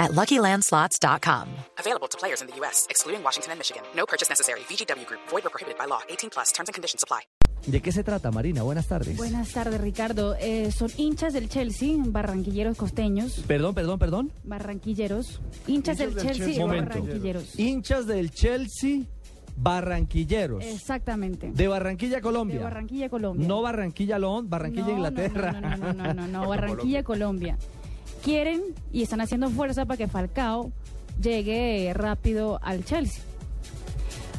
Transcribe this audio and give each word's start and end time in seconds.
at 0.00 0.10
LuckyLandSlots.com. 0.12 1.46
Available 1.78 2.08
to 2.08 2.18
players 2.18 2.40
in 2.42 2.48
the 2.48 2.56
U.S., 2.60 2.86
excluding 2.90 3.22
Washington 3.22 3.52
and 3.52 3.58
Michigan. 3.60 3.82
No 3.94 4.06
purchase 4.06 4.28
necessary. 4.28 4.60
VGW 4.68 5.06
Group. 5.06 5.20
Void 5.30 5.46
or 5.46 5.50
prohibited 5.50 5.78
by 5.78 5.86
law. 5.86 6.00
18 6.08 6.30
plus. 6.30 6.50
Terms 6.52 6.68
and 6.68 6.74
conditions 6.74 7.04
apply. 7.04 7.20
¿De 7.66 7.82
qué 7.82 7.92
se 7.92 8.02
trata, 8.02 8.30
Marina? 8.30 8.62
Buenas 8.62 8.88
tardes. 8.88 9.16
Buenas 9.18 9.52
tardes, 9.52 9.78
Ricardo. 9.80 10.34
Eh, 10.40 10.72
son 10.72 10.90
hinchas 10.96 11.34
del 11.34 11.50
Chelsea, 11.50 11.94
barranquilleros 11.98 12.76
costeños. 12.76 13.44
Perdón, 13.46 13.74
perdón, 13.74 13.98
perdón. 13.98 14.32
Barranquilleros. 14.44 15.40
Hinchas 15.66 15.98
del, 15.98 16.16
Chelsea, 16.16 16.64
barranquilleros. 16.64 17.58
Hinchas 17.58 18.06
del 18.06 18.30
Chelsea, 18.30 19.02
barranquilleros. 19.56 20.64
Exactamente. 20.64 21.50
De 21.52 21.68
Barranquilla, 21.68 22.22
Colombia. 22.22 22.58
De 22.58 22.64
Barranquilla, 22.64 23.10
Colombia. 23.10 23.46
No 23.46 23.60
Barranquilla, 23.60 24.18
Lon, 24.18 24.48
Barranquilla, 24.48 24.86
No, 24.86 24.88
no, 24.88 24.96
Inglaterra. 24.96 25.52
No, 25.52 25.60
no, 25.60 25.76
no, 25.76 25.92
no, 25.92 26.14
no, 26.14 26.26
no, 26.26 26.48
Barranquilla, 26.48 27.02
Colombia. 27.02 27.58
Quieren 28.24 28.62
y 28.92 29.02
están 29.02 29.20
haciendo 29.20 29.48
fuerza 29.50 29.84
para 29.86 29.96
que 29.96 30.06
Falcao 30.08 30.70
llegue 31.20 31.90
rápido 31.94 32.58
al 32.62 32.84
Chelsea. 32.84 33.22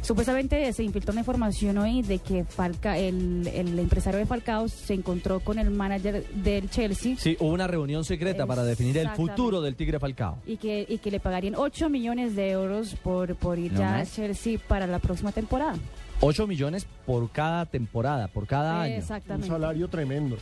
Supuestamente 0.02 0.74
se 0.74 0.84
infiltró 0.84 1.12
una 1.12 1.22
información 1.22 1.78
hoy 1.78 2.02
de 2.02 2.18
que 2.18 2.44
Falca, 2.44 2.98
el, 2.98 3.48
el 3.54 3.78
empresario 3.78 4.20
de 4.20 4.26
Falcao 4.26 4.68
se 4.68 4.96
encontró 4.96 5.40
con 5.42 5.60
el 5.60 5.70
manager 5.70 6.28
del 6.34 6.70
Chelsea 6.72 7.16
Sí, 7.18 7.38
hubo 7.40 7.52
una 7.54 7.68
reunión 7.68 8.04
secreta 8.04 8.48
para 8.48 8.64
definir 8.64 8.98
el 8.98 9.10
futuro 9.12 9.62
del 9.62 9.76
Tigre 9.76 10.00
Falcao. 10.00 10.40
y 10.46 10.58
que, 10.58 10.86
y 10.90 10.98
que 10.98 11.12
le 11.12 11.20
pagarían 11.20 11.54
8 11.56 11.88
millones 11.90 12.36
de 12.36 12.50
euros 12.50 12.96
por, 12.96 13.36
por 13.36 13.60
ir 13.60 13.74
¿No 13.74 13.80
ya 13.80 14.00
a 14.00 14.06
Chelsea 14.06 14.58
para 14.68 14.88
la 14.88 14.98
próxima 15.00 15.32
temporada. 15.32 15.76
8 16.20 16.48
millones 16.48 16.88
por 17.06 17.30
cada 17.32 17.68
temporada, 17.68 18.28
por 18.28 18.48
cada 18.48 18.82
año. 18.82 18.96
Un 18.96 19.00
Exactamente. 19.02 19.48
salario 19.48 19.88
tremendo. 19.88 20.38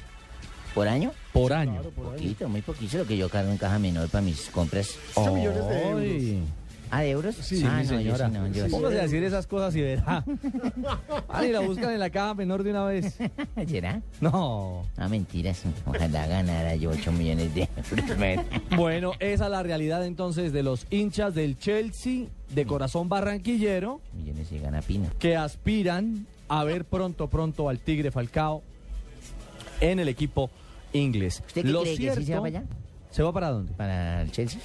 ¿Por 0.79 0.87
año? 0.87 1.11
Por 1.33 1.51
año. 1.51 1.73
Claro, 1.73 1.89
por 1.89 2.05
año. 2.05 2.15
Poquito, 2.15 2.47
muy 2.47 2.61
poquito 2.61 2.99
lo 2.99 3.05
que 3.05 3.17
yo 3.17 3.27
cargo 3.27 3.51
en 3.51 3.57
caja 3.57 3.77
menor 3.79 4.07
para 4.07 4.21
mis 4.21 4.49
compras. 4.49 4.95
8 5.13 5.33
millones 5.33 5.67
de 5.67 5.89
euros. 5.89 6.47
¿Ah, 6.89 7.01
de 7.01 7.09
euros? 7.09 7.35
Sí, 7.35 7.61
ah, 7.67 7.79
mi 7.79 7.83
no, 7.83 7.89
señora. 7.89 8.27
Yo 8.29 8.33
sí, 8.33 8.39
no, 8.39 8.47
yo 8.47 8.65
sí. 8.65 8.71
Póngase 8.71 8.99
a 8.99 9.01
decir 9.01 9.21
esas 9.25 9.45
cosas 9.45 9.75
y 9.75 9.81
verá. 9.81 10.23
Ah, 11.27 11.45
y 11.45 11.51
la 11.51 11.59
buscan 11.59 11.91
en 11.91 11.99
la 11.99 12.09
caja 12.09 12.33
menor 12.33 12.63
de 12.63 12.71
una 12.71 12.85
vez. 12.85 13.17
¿Será? 13.67 14.01
No. 14.21 14.85
Ah, 14.95 15.09
mentiras. 15.09 15.63
Ojalá 15.85 16.27
ganara 16.27 16.75
yo 16.75 16.91
8 16.91 17.11
millones 17.11 17.53
de 17.53 17.67
euros. 17.91 18.45
Bueno, 18.77 19.11
esa 19.19 19.45
es 19.45 19.51
la 19.51 19.61
realidad 19.61 20.05
entonces 20.05 20.53
de 20.53 20.63
los 20.63 20.87
hinchas 20.89 21.35
del 21.35 21.57
Chelsea 21.57 22.27
de 22.55 22.65
corazón 22.65 23.09
barranquillero 23.09 23.99
millones 24.13 24.47
se 24.47 24.59
gana 24.59 24.81
Pina. 24.81 25.09
que 25.19 25.35
aspiran 25.35 26.25
a 26.47 26.63
ver 26.63 26.85
pronto, 26.85 27.27
pronto 27.27 27.67
al 27.67 27.79
Tigre 27.79 28.11
Falcao 28.11 28.63
en 29.81 29.99
el 29.99 30.07
equipo 30.07 30.49
inglés. 30.93 31.43
¿Usted 31.47 31.63
qué 31.63 31.67
Lo 31.69 31.81
cree 31.81 31.93
que 31.93 31.97
sí 31.97 32.03
se 32.03 32.09
va 32.09 32.15
cierto- 32.25 32.43
para 32.43 32.59
allá? 32.59 32.67
¿Se 33.11 33.23
va 33.23 33.33
para 33.33 33.49
dónde? 33.51 33.73
¿Para 33.73 34.21
el 34.21 34.31
Chelsea? 34.31 34.59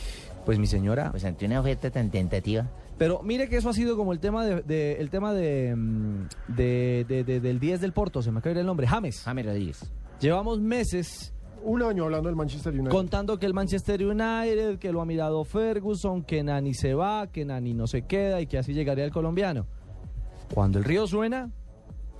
Pues 0.44 0.58
mi 0.58 0.66
señora. 0.66 1.10
Pues 1.10 1.24
ante 1.24 1.46
una 1.46 1.60
oferta 1.60 1.90
tan 1.90 2.10
tentativa. 2.10 2.68
Pero 2.98 3.22
mire 3.22 3.48
que 3.48 3.56
eso 3.56 3.68
ha 3.70 3.72
sido 3.72 3.96
como 3.96 4.12
el 4.12 4.20
tema 4.20 4.44
de, 4.44 4.62
de- 4.62 4.92
el 5.00 5.10
tema 5.10 5.32
de, 5.32 5.74
mm, 5.74 6.26
de- 6.48 7.04
de- 7.08 7.24
de- 7.24 7.40
del 7.40 7.58
10 7.58 7.80
del 7.80 7.92
Porto, 7.92 8.22
se 8.22 8.30
me 8.30 8.38
acaba 8.38 8.50
de 8.54 8.58
ir 8.58 8.60
el 8.60 8.66
nombre, 8.66 8.86
James. 8.86 9.22
James 9.24 9.46
Rodríguez. 9.46 9.90
Llevamos 10.20 10.60
meses 10.60 11.32
Un 11.64 11.82
año 11.82 12.04
hablando 12.04 12.28
del 12.28 12.36
Manchester 12.36 12.72
United. 12.74 12.90
contando 12.90 13.38
que 13.38 13.46
el 13.46 13.54
Manchester 13.54 14.04
United, 14.04 14.78
que 14.78 14.92
lo 14.92 15.00
ha 15.00 15.06
mirado 15.06 15.42
Ferguson, 15.44 16.22
que 16.22 16.42
Nani 16.44 16.74
se 16.74 16.92
va, 16.94 17.26
que 17.28 17.44
Nani 17.46 17.72
no 17.72 17.86
se 17.86 18.02
queda 18.02 18.40
y 18.42 18.46
que 18.46 18.58
así 18.58 18.74
llegaría 18.74 19.04
el 19.04 19.10
colombiano. 19.10 19.66
Cuando 20.52 20.78
el 20.78 20.84
río 20.84 21.06
suena, 21.06 21.50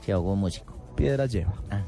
Se 0.00 0.12
ahogó 0.12 0.34
músico. 0.34 0.73
Piedras 0.94 1.30
lleva. 1.32 1.52
Ah. 1.70 1.82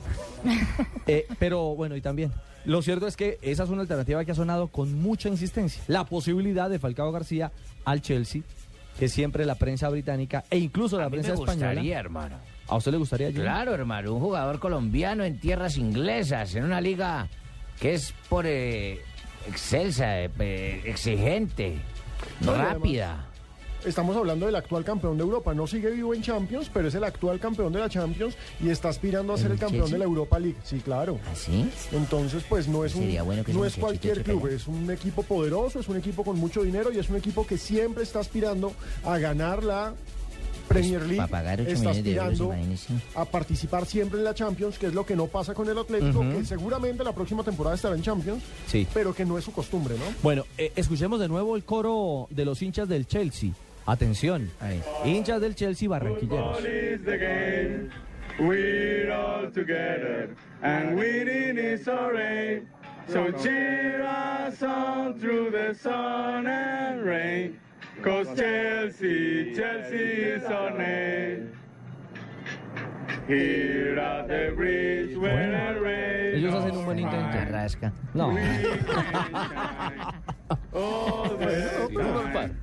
Eh, 1.08 1.26
pero 1.38 1.74
bueno, 1.76 1.94
y 1.96 2.00
también, 2.00 2.32
lo 2.64 2.82
cierto 2.82 3.06
es 3.06 3.16
que 3.16 3.38
esa 3.42 3.62
es 3.64 3.70
una 3.70 3.82
alternativa 3.82 4.24
que 4.24 4.32
ha 4.32 4.34
sonado 4.34 4.68
con 4.68 4.92
mucha 5.00 5.28
insistencia. 5.28 5.82
La 5.86 6.04
posibilidad 6.04 6.68
de 6.68 6.78
Falcao 6.80 7.12
García 7.12 7.52
al 7.84 8.00
Chelsea, 8.02 8.42
que 8.98 9.08
siempre 9.08 9.44
la 9.46 9.54
prensa 9.54 9.88
británica 9.88 10.44
e 10.50 10.58
incluso 10.58 10.98
la 10.98 11.04
A 11.04 11.08
mí 11.08 11.12
prensa 11.12 11.30
me 11.34 11.34
española. 11.40 11.68
gustaría, 11.72 11.98
hermano. 11.98 12.36
¿A 12.68 12.76
usted 12.76 12.90
le 12.92 12.98
gustaría? 12.98 13.28
Jimmy? 13.30 13.42
Claro, 13.42 13.72
hermano, 13.74 14.12
un 14.14 14.20
jugador 14.20 14.58
colombiano 14.58 15.22
en 15.22 15.38
tierras 15.38 15.76
inglesas, 15.78 16.54
en 16.56 16.64
una 16.64 16.80
liga 16.80 17.28
que 17.80 17.94
es 17.94 18.12
por 18.28 18.46
eh, 18.46 19.00
excelsa, 19.48 20.22
eh, 20.22 20.82
exigente, 20.84 21.76
No, 22.40 22.54
rápida. 22.56 23.26
Estamos 23.86 24.16
hablando 24.16 24.46
del 24.46 24.56
actual 24.56 24.84
campeón 24.84 25.16
de 25.16 25.22
Europa. 25.22 25.54
No 25.54 25.66
sigue 25.66 25.90
vivo 25.90 26.12
en 26.12 26.20
Champions, 26.20 26.68
pero 26.74 26.88
es 26.88 26.94
el 26.96 27.04
actual 27.04 27.38
campeón 27.38 27.72
de 27.72 27.78
la 27.78 27.88
Champions 27.88 28.36
y 28.60 28.68
está 28.68 28.88
aspirando 28.88 29.32
a 29.32 29.36
ser 29.36 29.46
¿En 29.46 29.52
el 29.52 29.58
campeón 29.58 29.82
Chelsea? 29.82 29.94
de 29.94 29.98
la 30.00 30.04
Europa 30.04 30.38
League. 30.40 30.56
Sí, 30.64 30.80
claro. 30.80 31.18
¿Así? 31.32 31.68
Entonces, 31.92 32.42
pues 32.48 32.66
no 32.66 32.84
es 32.84 32.94
un, 32.96 33.14
bueno 33.24 33.44
no 33.46 33.64
es 33.64 33.76
cualquier 33.76 34.22
club, 34.24 34.48
es 34.48 34.66
un 34.66 34.90
equipo 34.90 35.22
poderoso, 35.22 35.78
es 35.78 35.88
un 35.88 35.96
equipo 35.96 36.24
con 36.24 36.36
mucho 36.38 36.62
dinero 36.62 36.90
y 36.92 36.98
es 36.98 37.08
un 37.08 37.16
equipo 37.16 37.46
que 37.46 37.56
siempre 37.58 38.02
está 38.02 38.18
aspirando 38.18 38.72
a 39.04 39.18
ganar 39.18 39.62
la 39.62 39.94
Premier 40.66 41.02
League. 41.02 41.16
para 41.18 41.28
pagar 41.28 41.60
8 41.60 41.70
está 41.70 41.90
millones 41.90 42.04
de 42.04 42.10
euros, 42.10 42.40
aspirando 42.40 43.02
a 43.14 43.24
participar 43.24 43.86
siempre 43.86 44.18
en 44.18 44.24
la 44.24 44.34
Champions, 44.34 44.78
que 44.80 44.86
es 44.86 44.94
lo 44.94 45.06
que 45.06 45.14
no 45.14 45.28
pasa 45.28 45.54
con 45.54 45.68
el 45.68 45.78
Atlético, 45.78 46.22
que 46.22 46.44
seguramente 46.44 47.04
la 47.04 47.12
próxima 47.12 47.44
temporada 47.44 47.76
estará 47.76 47.94
en 47.94 48.02
Champions, 48.02 48.42
Sí. 48.66 48.84
pero 48.92 49.14
que 49.14 49.24
no 49.24 49.38
es 49.38 49.44
su 49.44 49.52
costumbre, 49.52 49.94
¿no? 49.96 50.04
Bueno, 50.24 50.44
eh, 50.58 50.72
escuchemos 50.74 51.20
de 51.20 51.28
nuevo 51.28 51.54
el 51.54 51.62
coro 51.62 52.26
de 52.30 52.44
los 52.44 52.60
hinchas 52.62 52.88
del 52.88 53.06
Chelsea. 53.06 53.52
Atención, 53.86 54.50
Ahí. 54.60 54.82
hinchas 55.04 55.40
del 55.40 55.54
Chelsea 55.54 55.88
barranquilleros. 55.88 56.58
We're 58.38 59.10
all 59.12 59.50
together, 59.50 60.28
and 60.62 60.94
winning 60.98 61.56
is. 61.56 61.86
So 63.08 63.30
cheer 63.40 64.02
us 64.02 64.62
on 64.62 65.14
through 65.20 65.52
the 65.52 65.74
sun 65.74 66.46
and 66.46 67.04
rain. 67.04 67.58
Cause 68.02 68.26
Chelsea, 68.36 69.54
Chelsea 69.54 69.96
is 69.96 70.44
our 70.44 70.76
name. 70.76 71.52
Here 73.28 73.98
at 73.98 74.28
the 74.28 74.52
bridge 74.54 75.16
where 75.16 75.74
the 75.74 75.80
rain. 75.80 76.34
Ellos 76.34 76.52
hacen 76.54 76.76
un 76.76 76.84
buen 76.84 76.98
intento. 76.98 77.38
Carrasca. 77.38 77.92
No. 78.12 78.36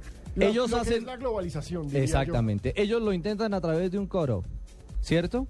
Lo- 0.36 0.48
Ellos 0.48 0.70
lo 0.72 0.78
que 0.78 0.82
hacen- 0.82 0.98
es 0.98 1.04
la 1.04 1.18
globalización. 1.18 1.84
diría 1.84 2.00
yo. 2.00 2.04
exactamente. 2.06 2.74
Ellos 2.82 3.02
lo 3.02 3.14
intentan 3.14 3.54
a 3.54 3.62
través 3.62 3.92
de 3.92 4.00
un 4.00 4.08
coro, 4.08 4.44
¿cierto? 5.02 5.48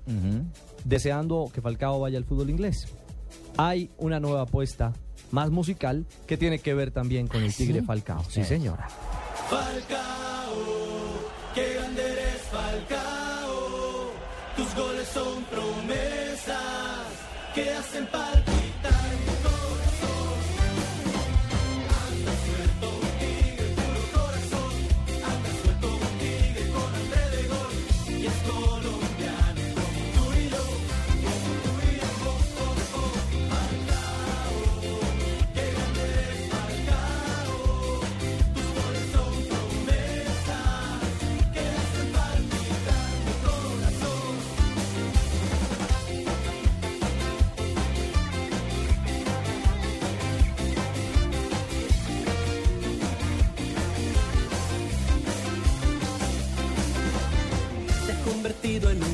Deseando 0.84 1.50
que 1.54 1.62
Falcao 1.62 2.00
vaya 2.02 2.18
al 2.18 2.26
fútbol 2.26 2.50
inglés. 2.50 2.88
Hay 3.58 3.90
una 3.98 4.20
nueva 4.20 4.42
apuesta 4.42 4.94
más 5.32 5.50
musical 5.52 6.06
que 6.28 6.38
tiene 6.38 6.60
que 6.60 6.74
ver 6.74 6.92
también 6.92 7.28
con 7.28 7.44
el 7.44 7.54
Tigre 7.54 7.82
Falcao. 7.82 8.24
Sí, 8.30 8.44
señora. 8.44 8.88
se 17.92 18.00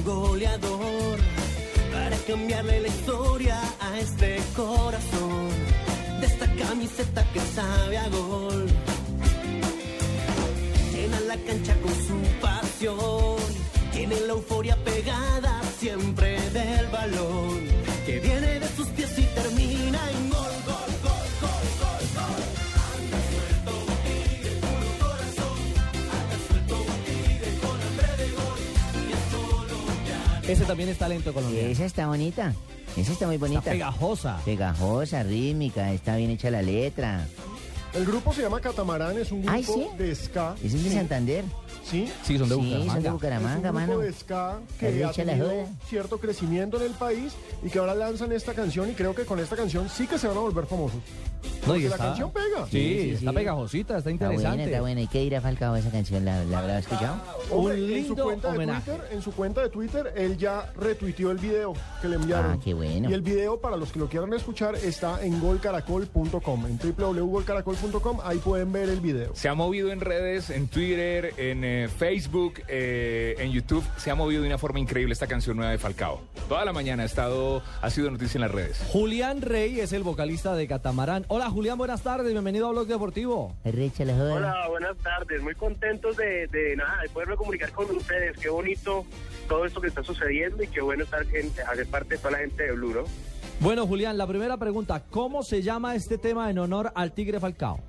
goleador 0.09 1.17
para 1.93 2.17
cambiarle 2.27 2.79
la 2.81 2.87
historia 2.87 3.57
a 3.79 3.99
este 3.99 4.39
corazón 4.55 5.49
de 6.19 6.25
esta 6.25 6.47
camiseta 6.55 7.23
que 7.31 7.39
sabe 7.39 7.97
a 7.97 8.07
gol. 8.09 8.65
Llena 10.93 11.19
la 11.31 11.37
cancha 11.47 11.75
con 11.83 11.93
su 12.07 12.17
pasión, 12.41 13.37
tiene 13.93 14.19
la 14.21 14.33
euforia 14.33 14.75
pegada 14.83 15.61
siempre 15.79 16.39
del 16.51 16.87
balón, 16.87 17.59
Ese 30.51 30.65
también 30.65 30.89
es 30.89 30.97
talento 30.97 31.33
colombiano. 31.33 31.67
Esa 31.69 31.85
está 31.85 32.07
bonita. 32.07 32.53
Esa 32.97 33.11
está 33.11 33.27
muy 33.27 33.37
bonita. 33.37 33.59
Está 33.59 33.71
pegajosa. 33.71 34.37
Pegajosa, 34.45 35.23
rítmica, 35.23 35.93
está 35.93 36.15
bien 36.15 36.31
hecha 36.31 36.49
la 36.49 36.61
letra. 36.61 37.25
El 37.93 38.05
grupo 38.05 38.33
se 38.33 38.43
llama 38.43 38.59
Catamarán, 38.61 39.17
es 39.17 39.31
un 39.31 39.41
grupo 39.41 39.53
Ay, 39.55 39.63
¿sí? 39.63 39.87
de 39.97 40.13
ska. 40.15 40.55
¿Es 40.63 40.73
el 40.73 40.83
de 40.83 40.89
Sí, 40.89 40.95
Santander? 40.95 41.43
Sí. 41.83 42.11
Sí, 42.23 42.37
son 42.37 42.47
de 42.49 42.55
Sí, 42.55 42.61
Bucaramanga. 42.61 42.93
son 42.93 43.01
de 43.01 43.07
Es 43.09 43.13
Bucaramanga, 43.13 43.55
un 43.55 43.61
grupo 43.63 43.73
mano. 43.93 43.97
de 43.99 44.13
ska 44.13 44.59
que 44.79 45.03
ha 45.03 45.11
tenido 45.11 45.51
cierto 45.87 46.19
crecimiento 46.19 46.77
en 46.77 46.83
el 46.83 46.91
país 46.91 47.33
y 47.63 47.69
que 47.69 47.79
ahora 47.79 47.95
lanzan 47.95 48.31
esta 48.31 48.53
canción 48.53 48.89
y 48.91 48.93
creo 48.93 49.15
que 49.15 49.25
con 49.25 49.39
esta 49.39 49.55
canción 49.55 49.89
sí 49.89 50.05
que 50.05 50.19
se 50.19 50.27
van 50.27 50.37
a 50.37 50.41
volver 50.41 50.67
famosos. 50.67 50.99
No, 51.67 51.75
y 51.75 51.83
la 51.87 51.97
canción 51.97 52.31
pega. 52.31 52.65
Sí, 52.65 52.71
Sí, 52.71 52.99
sí, 53.01 53.09
está 53.11 53.29
sí. 53.31 53.35
pegajosita, 53.35 53.97
está 53.97 54.09
Está 54.09 54.25
buena, 54.27 54.33
interesante. 54.39 54.63
está 54.71 54.81
buena. 54.81 55.01
¿Y 55.01 55.07
qué 55.07 55.19
dirá 55.19 55.41
Falcao 55.41 55.75
esa 55.75 55.89
canción? 55.91 56.25
¿La, 56.25 56.43
la 56.45 56.59
habrá 56.59 56.79
escuchado? 56.79 57.15
Hombre, 57.51 57.75
Un 57.75 57.81
en 57.81 57.87
su 57.87 58.09
lindo 58.09 58.23
cuenta 58.23 58.49
homenaje. 58.49 58.91
de 58.91 58.97
Twitter, 58.97 59.13
en 59.15 59.21
su 59.21 59.31
cuenta 59.33 59.61
de 59.61 59.69
Twitter, 59.69 60.13
él 60.15 60.37
ya 60.37 60.71
retuiteó 60.77 61.31
el 61.31 61.37
video 61.37 61.73
que 62.01 62.07
le 62.07 62.15
enviaron. 62.15 62.51
Ah, 62.53 62.59
qué 62.63 62.73
bueno. 62.73 63.09
Y 63.09 63.13
el 63.13 63.21
video, 63.21 63.59
para 63.59 63.75
los 63.77 63.91
que 63.91 63.99
lo 63.99 64.07
quieran 64.09 64.33
escuchar, 64.33 64.75
está 64.75 65.23
en 65.23 65.39
golcaracol.com, 65.39 66.65
en 66.65 66.77
www.golcaracol.com, 66.77 68.19
ahí 68.23 68.37
pueden 68.39 68.71
ver 68.71 68.89
el 68.89 68.99
video. 69.01 69.35
Se 69.35 69.49
ha 69.49 69.53
movido 69.53 69.91
en 69.91 69.99
redes, 70.01 70.49
en 70.49 70.67
Twitter, 70.67 71.33
en 71.37 71.63
eh, 71.63 71.87
Facebook, 71.89 72.55
eh, 72.67 73.35
en 73.39 73.51
YouTube. 73.51 73.83
Se 73.97 74.11
ha 74.11 74.15
movido 74.15 74.41
de 74.41 74.47
una 74.47 74.57
forma 74.57 74.79
increíble 74.79 75.13
esta 75.13 75.27
canción 75.27 75.57
nueva 75.57 75.71
de 75.71 75.77
Falcao. 75.77 76.21
Toda 76.47 76.65
la 76.65 76.73
mañana 76.73 77.03
ha 77.03 77.05
estado, 77.05 77.61
ha 77.81 77.89
sido 77.89 78.09
noticia 78.11 78.37
en 78.37 78.41
las 78.41 78.51
redes. 78.51 78.81
Julián 78.91 79.41
Rey 79.41 79.79
es 79.79 79.93
el 79.93 80.03
vocalista 80.03 80.55
de 80.55 80.67
Catamarán. 80.67 81.25
Hola 81.27 81.49
Julián, 81.49 81.58
buenas 81.59 82.01
tardes, 82.01 82.31
bienvenido 82.31 82.67
a 82.67 82.71
Blog 82.71 82.87
Deportivo. 82.87 83.53
Hola, 83.65 84.67
buenas 84.69 84.97
tardes. 84.97 85.41
Muy 85.41 85.55
contentos 85.55 86.15
de, 86.15 86.47
de 86.47 86.75
nada, 86.77 87.01
de 87.01 87.09
poderme 87.09 87.35
comunicar 87.35 87.71
con 87.71 87.93
ustedes. 87.95 88.37
Qué 88.37 88.49
bonito 88.49 89.05
todo 89.47 89.65
esto 89.65 89.81
que 89.81 89.87
está 89.87 90.01
sucediendo 90.01 90.63
y 90.63 90.67
qué 90.67 90.81
bueno 90.81 91.03
estar 91.03 91.23
en, 91.35 91.51
hacer 91.67 91.87
parte 91.87 92.15
de 92.15 92.17
toda 92.19 92.31
la 92.31 92.37
gente 92.39 92.63
de 92.63 92.71
Blue, 92.71 92.93
¿no? 92.93 93.03
Bueno 93.59 93.85
Julián, 93.85 94.17
la 94.17 94.25
primera 94.25 94.55
pregunta, 94.55 95.03
¿cómo 95.09 95.43
se 95.43 95.61
llama 95.61 95.95
este 95.95 96.17
tema 96.17 96.49
en 96.49 96.59
honor 96.59 96.93
al 96.95 97.11
Tigre 97.11 97.41
Falcao? 97.41 97.79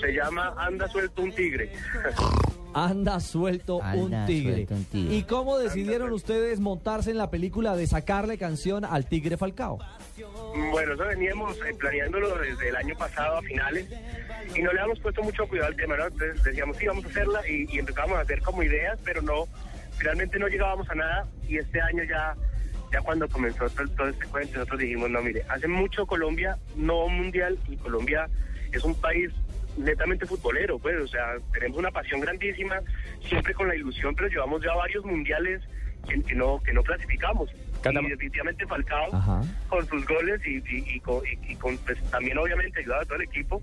Se 0.00 0.12
llama 0.12 0.54
Anda 0.56 0.88
suelto 0.88 1.22
un 1.22 1.32
tigre. 1.32 1.72
Anda 2.76 3.20
suelto, 3.20 3.82
Anda 3.82 4.20
un, 4.20 4.26
tigre. 4.26 4.52
suelto 4.52 4.74
un 4.74 4.84
tigre. 4.84 5.14
¿Y 5.14 5.22
cómo 5.22 5.58
decidieron 5.58 6.12
ustedes 6.12 6.60
montarse 6.60 7.10
en 7.10 7.16
la 7.16 7.30
película 7.30 7.74
de 7.74 7.86
sacarle 7.86 8.36
canción 8.36 8.84
al 8.84 9.06
Tigre 9.06 9.38
Falcao? 9.38 9.78
Bueno, 10.70 10.92
eso 10.92 11.04
veníamos 11.06 11.56
eh, 11.56 11.74
planeándolo 11.78 12.36
desde 12.38 12.68
el 12.68 12.76
año 12.76 12.94
pasado 12.98 13.38
a 13.38 13.42
finales 13.42 13.88
y 14.54 14.60
no 14.60 14.72
le 14.72 14.80
habíamos 14.80 15.00
puesto 15.00 15.22
mucho 15.22 15.48
cuidado 15.48 15.68
al 15.68 15.76
tema, 15.76 15.96
¿no? 15.96 16.04
Entonces 16.04 16.42
decíamos, 16.44 16.76
sí, 16.76 16.86
vamos 16.86 17.06
a 17.06 17.08
hacerla 17.08 17.48
y, 17.48 17.66
y 17.74 17.78
empezábamos 17.78 18.18
a 18.18 18.20
hacer 18.20 18.42
como 18.42 18.62
ideas, 18.62 18.98
pero 19.04 19.22
no, 19.22 19.46
finalmente 19.96 20.38
no 20.38 20.46
llegábamos 20.46 20.88
a 20.90 20.94
nada 20.94 21.26
y 21.48 21.56
este 21.56 21.80
año 21.80 22.04
ya, 22.04 22.34
ya 22.92 23.00
cuando 23.00 23.26
comenzó 23.28 23.70
todo, 23.70 23.88
todo 23.88 24.08
este 24.08 24.26
cuento, 24.26 24.58
nosotros 24.58 24.80
dijimos, 24.80 25.08
no, 25.08 25.22
mire, 25.22 25.44
hace 25.48 25.66
mucho 25.66 26.06
Colombia, 26.06 26.58
no 26.76 27.08
mundial, 27.08 27.58
y 27.68 27.76
Colombia 27.78 28.28
es 28.72 28.84
un 28.84 28.94
país 28.94 29.32
netamente 29.76 30.26
futbolero, 30.26 30.78
pues, 30.78 30.96
o 31.00 31.06
sea, 31.06 31.36
tenemos 31.52 31.78
una 31.78 31.90
pasión 31.90 32.20
grandísima, 32.20 32.80
siempre 33.22 33.54
con 33.54 33.68
la 33.68 33.74
ilusión, 33.76 34.14
pero 34.14 34.28
llevamos 34.28 34.62
ya 34.62 34.74
varios 34.74 35.04
mundiales 35.04 35.62
que, 36.08 36.22
que 36.22 36.34
no 36.34 36.62
que 36.62 36.72
no 36.72 36.82
clasificamos. 36.82 37.50
Y 37.84 38.08
definitivamente 38.08 38.66
Falcao 38.66 39.14
Ajá. 39.14 39.42
con 39.68 39.86
sus 39.86 40.04
goles 40.06 40.40
y, 40.46 40.56
y- 40.56 40.84
y 40.96 41.00
con, 41.00 41.20
y- 41.26 41.52
y 41.52 41.56
con, 41.56 41.76
pues, 41.78 42.00
también 42.10 42.36
obviamente 42.38 42.80
ayudado 42.80 43.02
a 43.02 43.04
todo 43.04 43.16
el 43.16 43.22
equipo, 43.22 43.62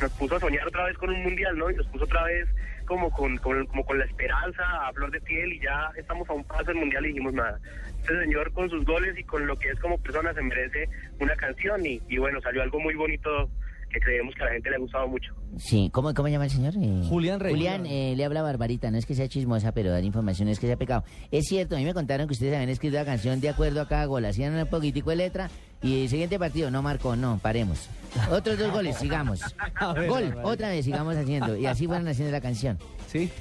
nos 0.00 0.10
puso 0.12 0.36
a 0.36 0.40
soñar 0.40 0.66
otra 0.66 0.84
vez 0.84 0.96
con 0.98 1.10
un 1.10 1.22
mundial, 1.22 1.56
¿no? 1.56 1.70
Y 1.70 1.74
nos 1.76 1.86
puso 1.86 2.04
otra 2.04 2.24
vez 2.24 2.48
como 2.86 3.10
con, 3.10 3.36
con- 3.38 3.64
como 3.66 3.84
con 3.86 3.98
la 3.98 4.04
esperanza 4.04 4.62
a 4.88 4.92
flor 4.92 5.10
de 5.10 5.20
piel 5.22 5.52
y 5.54 5.60
ya 5.60 5.90
estamos 5.96 6.28
a 6.28 6.32
un 6.34 6.44
paso 6.44 6.64
del 6.64 6.76
mundial 6.76 7.04
y 7.06 7.08
dijimos 7.08 7.32
nada. 7.32 7.58
Este 8.00 8.20
señor 8.20 8.52
con 8.52 8.68
sus 8.68 8.84
goles 8.84 9.16
y 9.18 9.24
con 9.24 9.46
lo 9.46 9.56
que 9.58 9.70
es 9.70 9.78
como 9.80 9.96
persona 9.98 10.34
se 10.34 10.42
merece 10.42 10.88
una 11.20 11.34
canción 11.36 11.86
y, 11.86 12.02
y 12.08 12.18
bueno, 12.18 12.40
salió 12.42 12.62
algo 12.62 12.80
muy 12.80 12.94
bonito 12.94 13.48
que 13.92 14.00
creemos 14.00 14.34
que 14.34 14.42
a 14.42 14.46
la 14.46 14.52
gente 14.52 14.70
le 14.70 14.76
ha 14.76 14.78
gustado 14.78 15.08
mucho. 15.08 15.34
Sí, 15.58 15.90
¿cómo, 15.92 16.14
cómo 16.14 16.28
llama 16.28 16.44
el 16.44 16.50
señor? 16.50 16.74
Eh, 16.76 17.02
Julián 17.08 17.38
Rey. 17.40 17.52
Julián, 17.52 17.86
eh, 17.86 18.14
le 18.16 18.24
habla 18.24 18.42
Barbarita, 18.42 18.90
no 18.90 18.98
es 18.98 19.06
que 19.06 19.14
sea 19.14 19.28
chismosa, 19.28 19.72
pero 19.72 19.90
dar 19.90 20.02
información 20.02 20.48
es 20.48 20.58
que 20.58 20.66
sea 20.66 20.76
pecado. 20.76 21.04
Es 21.30 21.46
cierto, 21.46 21.76
a 21.76 21.78
mí 21.78 21.84
me 21.84 21.94
contaron 21.94 22.26
que 22.26 22.32
ustedes 22.32 22.54
habían 22.54 22.70
escrito 22.70 22.96
la 22.96 23.04
canción 23.04 23.40
de 23.40 23.50
acuerdo 23.50 23.80
a 23.80 23.88
cada 23.88 24.06
gol, 24.06 24.24
hacían 24.24 24.54
un 24.54 24.66
poquitico 24.66 25.10
de 25.10 25.16
letra 25.16 25.50
y 25.82 26.04
el 26.04 26.08
siguiente 26.08 26.38
partido 26.38 26.70
no 26.70 26.80
marcó, 26.80 27.16
no, 27.16 27.38
paremos. 27.42 27.88
Otros 28.30 28.58
dos 28.58 28.72
goles, 28.72 28.96
sigamos. 28.96 29.40
Ver, 29.94 30.08
Gol, 30.08 30.34
otra 30.42 30.68
vez, 30.68 30.84
sigamos 30.84 31.16
haciendo. 31.16 31.56
Y 31.56 31.66
así 31.66 31.86
fueron 31.86 32.06
haciendo 32.06 32.30
la 32.30 32.40
canción. 32.40 32.78
¿Sí? 33.12 33.30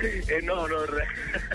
Eh, 0.00 0.40
no, 0.44 0.68
no, 0.68 0.86
re- 0.86 1.08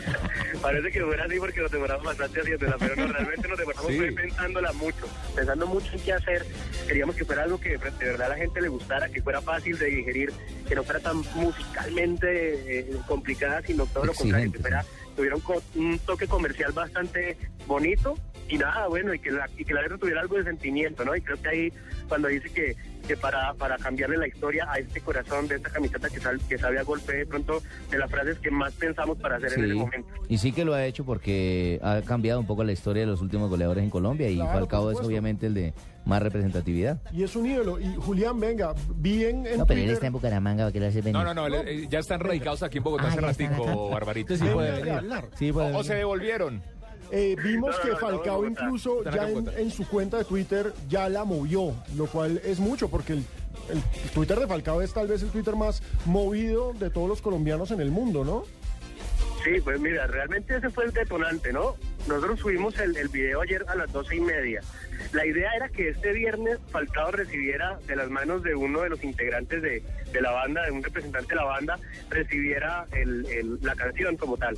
parece 0.62 0.92
que 0.92 1.02
fuera 1.02 1.24
así 1.24 1.40
porque 1.40 1.62
nos 1.62 1.72
demoramos 1.72 2.04
bastante 2.06 2.42
haciéndola, 2.42 2.76
pero 2.78 2.96
no, 2.98 3.08
realmente 3.14 3.48
nos 3.48 3.58
demoramos 3.58 3.92
Sí. 3.92 4.00
pensándola 4.14 4.74
mucho, 4.74 5.08
pensando 5.34 5.66
mucho 5.68 5.94
en 5.94 6.00
qué 6.02 6.12
hacer. 6.14 6.46
Queríamos 6.86 7.16
que 7.16 7.24
fuera 7.24 7.44
algo 7.44 7.58
que 7.60 7.70
de 7.70 7.78
verdad 7.78 8.24
a 8.24 8.30
la 8.30 8.36
gente 8.36 8.60
le 8.60 8.68
gustara, 8.68 9.08
que 9.08 9.22
fuera 9.22 9.42
fácil 9.42 9.78
de 9.80 9.86
digerir, 9.86 10.34
que 10.68 10.76
no 10.76 10.84
fuera 10.84 11.00
tan 11.00 11.18
musicalmente 11.36 12.80
eh, 12.80 12.98
complicada, 13.08 13.62
sino 13.66 13.86
todo 13.86 14.06
lo 14.06 14.14
contrario, 14.14 14.52
que 14.52 14.60
fuera, 14.60 14.84
tuviera 15.16 15.36
un, 15.38 15.42
co- 15.42 15.64
un 15.76 16.00
toque 16.00 16.28
comercial 16.28 16.74
bastante 16.74 17.38
bonito 17.66 18.18
y 18.50 18.58
nada, 18.58 18.88
bueno, 18.88 19.14
y 19.14 19.20
que 19.20 19.32
la, 19.32 19.50
y 19.58 19.64
que 19.64 19.74
la 19.74 19.82
letra 19.84 19.98
tuviera 19.98 20.20
algo 20.22 20.38
de 20.38 20.44
sentimiento, 20.44 21.06
¿no? 21.06 21.16
Y 21.16 21.22
creo 21.22 21.42
que 21.42 21.48
ahí, 21.50 21.74
cuando 22.10 22.28
dice 22.28 22.50
que, 22.50 22.76
que 23.08 23.18
para, 23.18 23.54
para 23.56 23.78
cambiarle 23.78 24.18
la 24.18 24.28
historia 24.28 24.66
a 24.70 24.80
este 24.80 25.02
corazón 25.02 25.48
de 25.48 25.56
esta 25.56 25.70
camiseta 25.70 26.10
que, 26.10 26.20
sal- 26.20 26.40
que 26.48 26.58
sabe 26.58 26.80
a 26.80 26.84
golpe, 26.84 27.14
de 27.14 27.26
pronto 27.26 27.62
de 27.92 27.98
las 27.98 28.10
frases 28.10 28.38
que 28.40 28.50
más 28.50 28.74
pensamos 28.74 29.18
para 29.18 29.38
hacer 29.38 29.54
en 29.54 29.66
ese 29.66 29.74
momento. 29.74 30.10
y 30.30 30.38
sí 30.38 30.52
que 30.52 30.64
lo 30.66 30.74
ha 30.74 30.86
hecho 30.86 31.04
porque 31.06 31.80
ha 31.84 32.02
cambiado 32.02 32.40
un 32.40 32.48
poco 32.48 32.64
la 32.64 32.72
historia 32.72 33.02
de 33.02 33.08
los 33.08 33.22
últimos 33.22 33.50
goleadores 33.50 33.84
en 33.84 33.90
Colombia 33.90 34.30
y 34.30 34.36
Claro, 34.36 34.52
Falcao 34.60 34.84
por 34.84 34.94
es 34.94 35.00
obviamente 35.08 35.48
el 35.48 35.54
de 35.54 35.74
más 36.06 36.22
representatividad. 36.22 37.02
Y 37.14 37.24
es 37.24 37.36
un 37.36 37.46
ídolo. 37.46 37.80
Y 37.80 37.96
Julián, 37.96 38.40
venga, 38.40 38.74
vi 38.96 39.26
en, 39.26 39.44
No, 39.58 39.66
pero 39.66 39.82
él 39.82 39.90
está 39.90 40.08
en 40.08 40.14
Bucaramanga, 40.14 40.72
¿qué 40.72 40.80
le 40.80 40.88
hace 40.88 41.02
venir? 41.02 41.14
No, 41.14 41.24
no, 41.24 41.34
no, 41.34 41.48
le- 41.50 41.84
eh, 41.84 41.88
ya 41.90 42.00
están 42.00 42.20
radicados 42.20 42.64
aquí 42.64 42.78
en 42.80 42.84
Bogotá 42.84 43.06
Ah, 43.06 43.10
hace 43.10 43.22
ratico. 43.22 43.90
Barbarita. 43.90 44.36
Sí, 44.38 44.44
puede 44.54 44.70
a 44.92 45.00
venir. 45.00 45.12
Sí, 45.36 45.52
O, 45.54 45.84
se 45.84 45.96
devolvieron. 45.96 46.62
Eh, 47.16 47.36
vimos 47.44 47.76
No, 47.78 47.78
no, 47.78 47.90
que 47.92 47.96
Falcao 47.96 48.44
incluso 48.48 49.04
ya 49.04 49.30
en 49.30 49.70
su 49.70 49.88
cuenta 49.88 50.18
de 50.18 50.24
Twitter 50.24 50.74
ya 50.90 51.08
la 51.10 51.24
movió, 51.26 51.76
lo 51.96 52.08
cual 52.08 52.42
es 52.44 52.60
mucho 52.60 52.90
porque 52.90 53.14
el, 53.14 53.24
el 53.70 54.10
Twitter 54.16 54.40
de 54.40 54.48
Falcao 54.48 54.82
es 54.82 54.92
tal 54.94 55.08
vez 55.08 55.22
el 55.22 55.30
Twitter 55.30 55.56
más 55.56 55.84
movido 56.06 56.74
de 56.74 56.90
todos 56.90 57.08
los 57.08 57.22
colombianos 57.22 57.70
en 57.70 57.82
el 57.82 57.92
mundo, 57.92 58.26
¿no? 58.26 58.46
Sí, 59.44 59.60
pues 59.62 59.80
mira, 59.80 60.08
realmente 60.08 60.56
ese 60.56 60.70
fue 60.70 60.86
el 60.86 60.94
detonante, 60.94 61.52
¿no? 61.52 61.76
Nosotros 62.08 62.40
subimos 62.40 62.80
el, 62.80 62.96
el 62.96 63.10
video 63.10 63.42
ayer 63.42 63.66
a 63.68 63.76
las 63.76 63.92
doce 63.92 64.16
y 64.16 64.22
media. 64.22 64.62
La 65.12 65.26
idea 65.26 65.52
era 65.56 65.68
que 65.70 65.90
este 65.90 66.14
viernes 66.14 66.60
Falcao 66.72 67.12
recibiera 67.12 67.78
de 67.86 67.96
las 67.96 68.10
manos 68.10 68.42
de 68.44 68.56
uno 68.56 68.82
de 68.82 68.90
los 68.90 69.04
integrantes 69.04 69.62
de, 69.62 69.84
de 70.14 70.22
la 70.22 70.32
banda, 70.32 70.64
de 70.66 70.72
un 70.72 70.82
representante 70.84 71.30
de 71.30 71.36
la 71.36 71.44
banda, 71.46 71.78
recibiera 72.10 72.86
el- 72.94 73.26
el- 73.26 73.60
la 73.62 73.76
canción 73.76 74.16
como 74.18 74.38
tal. 74.38 74.56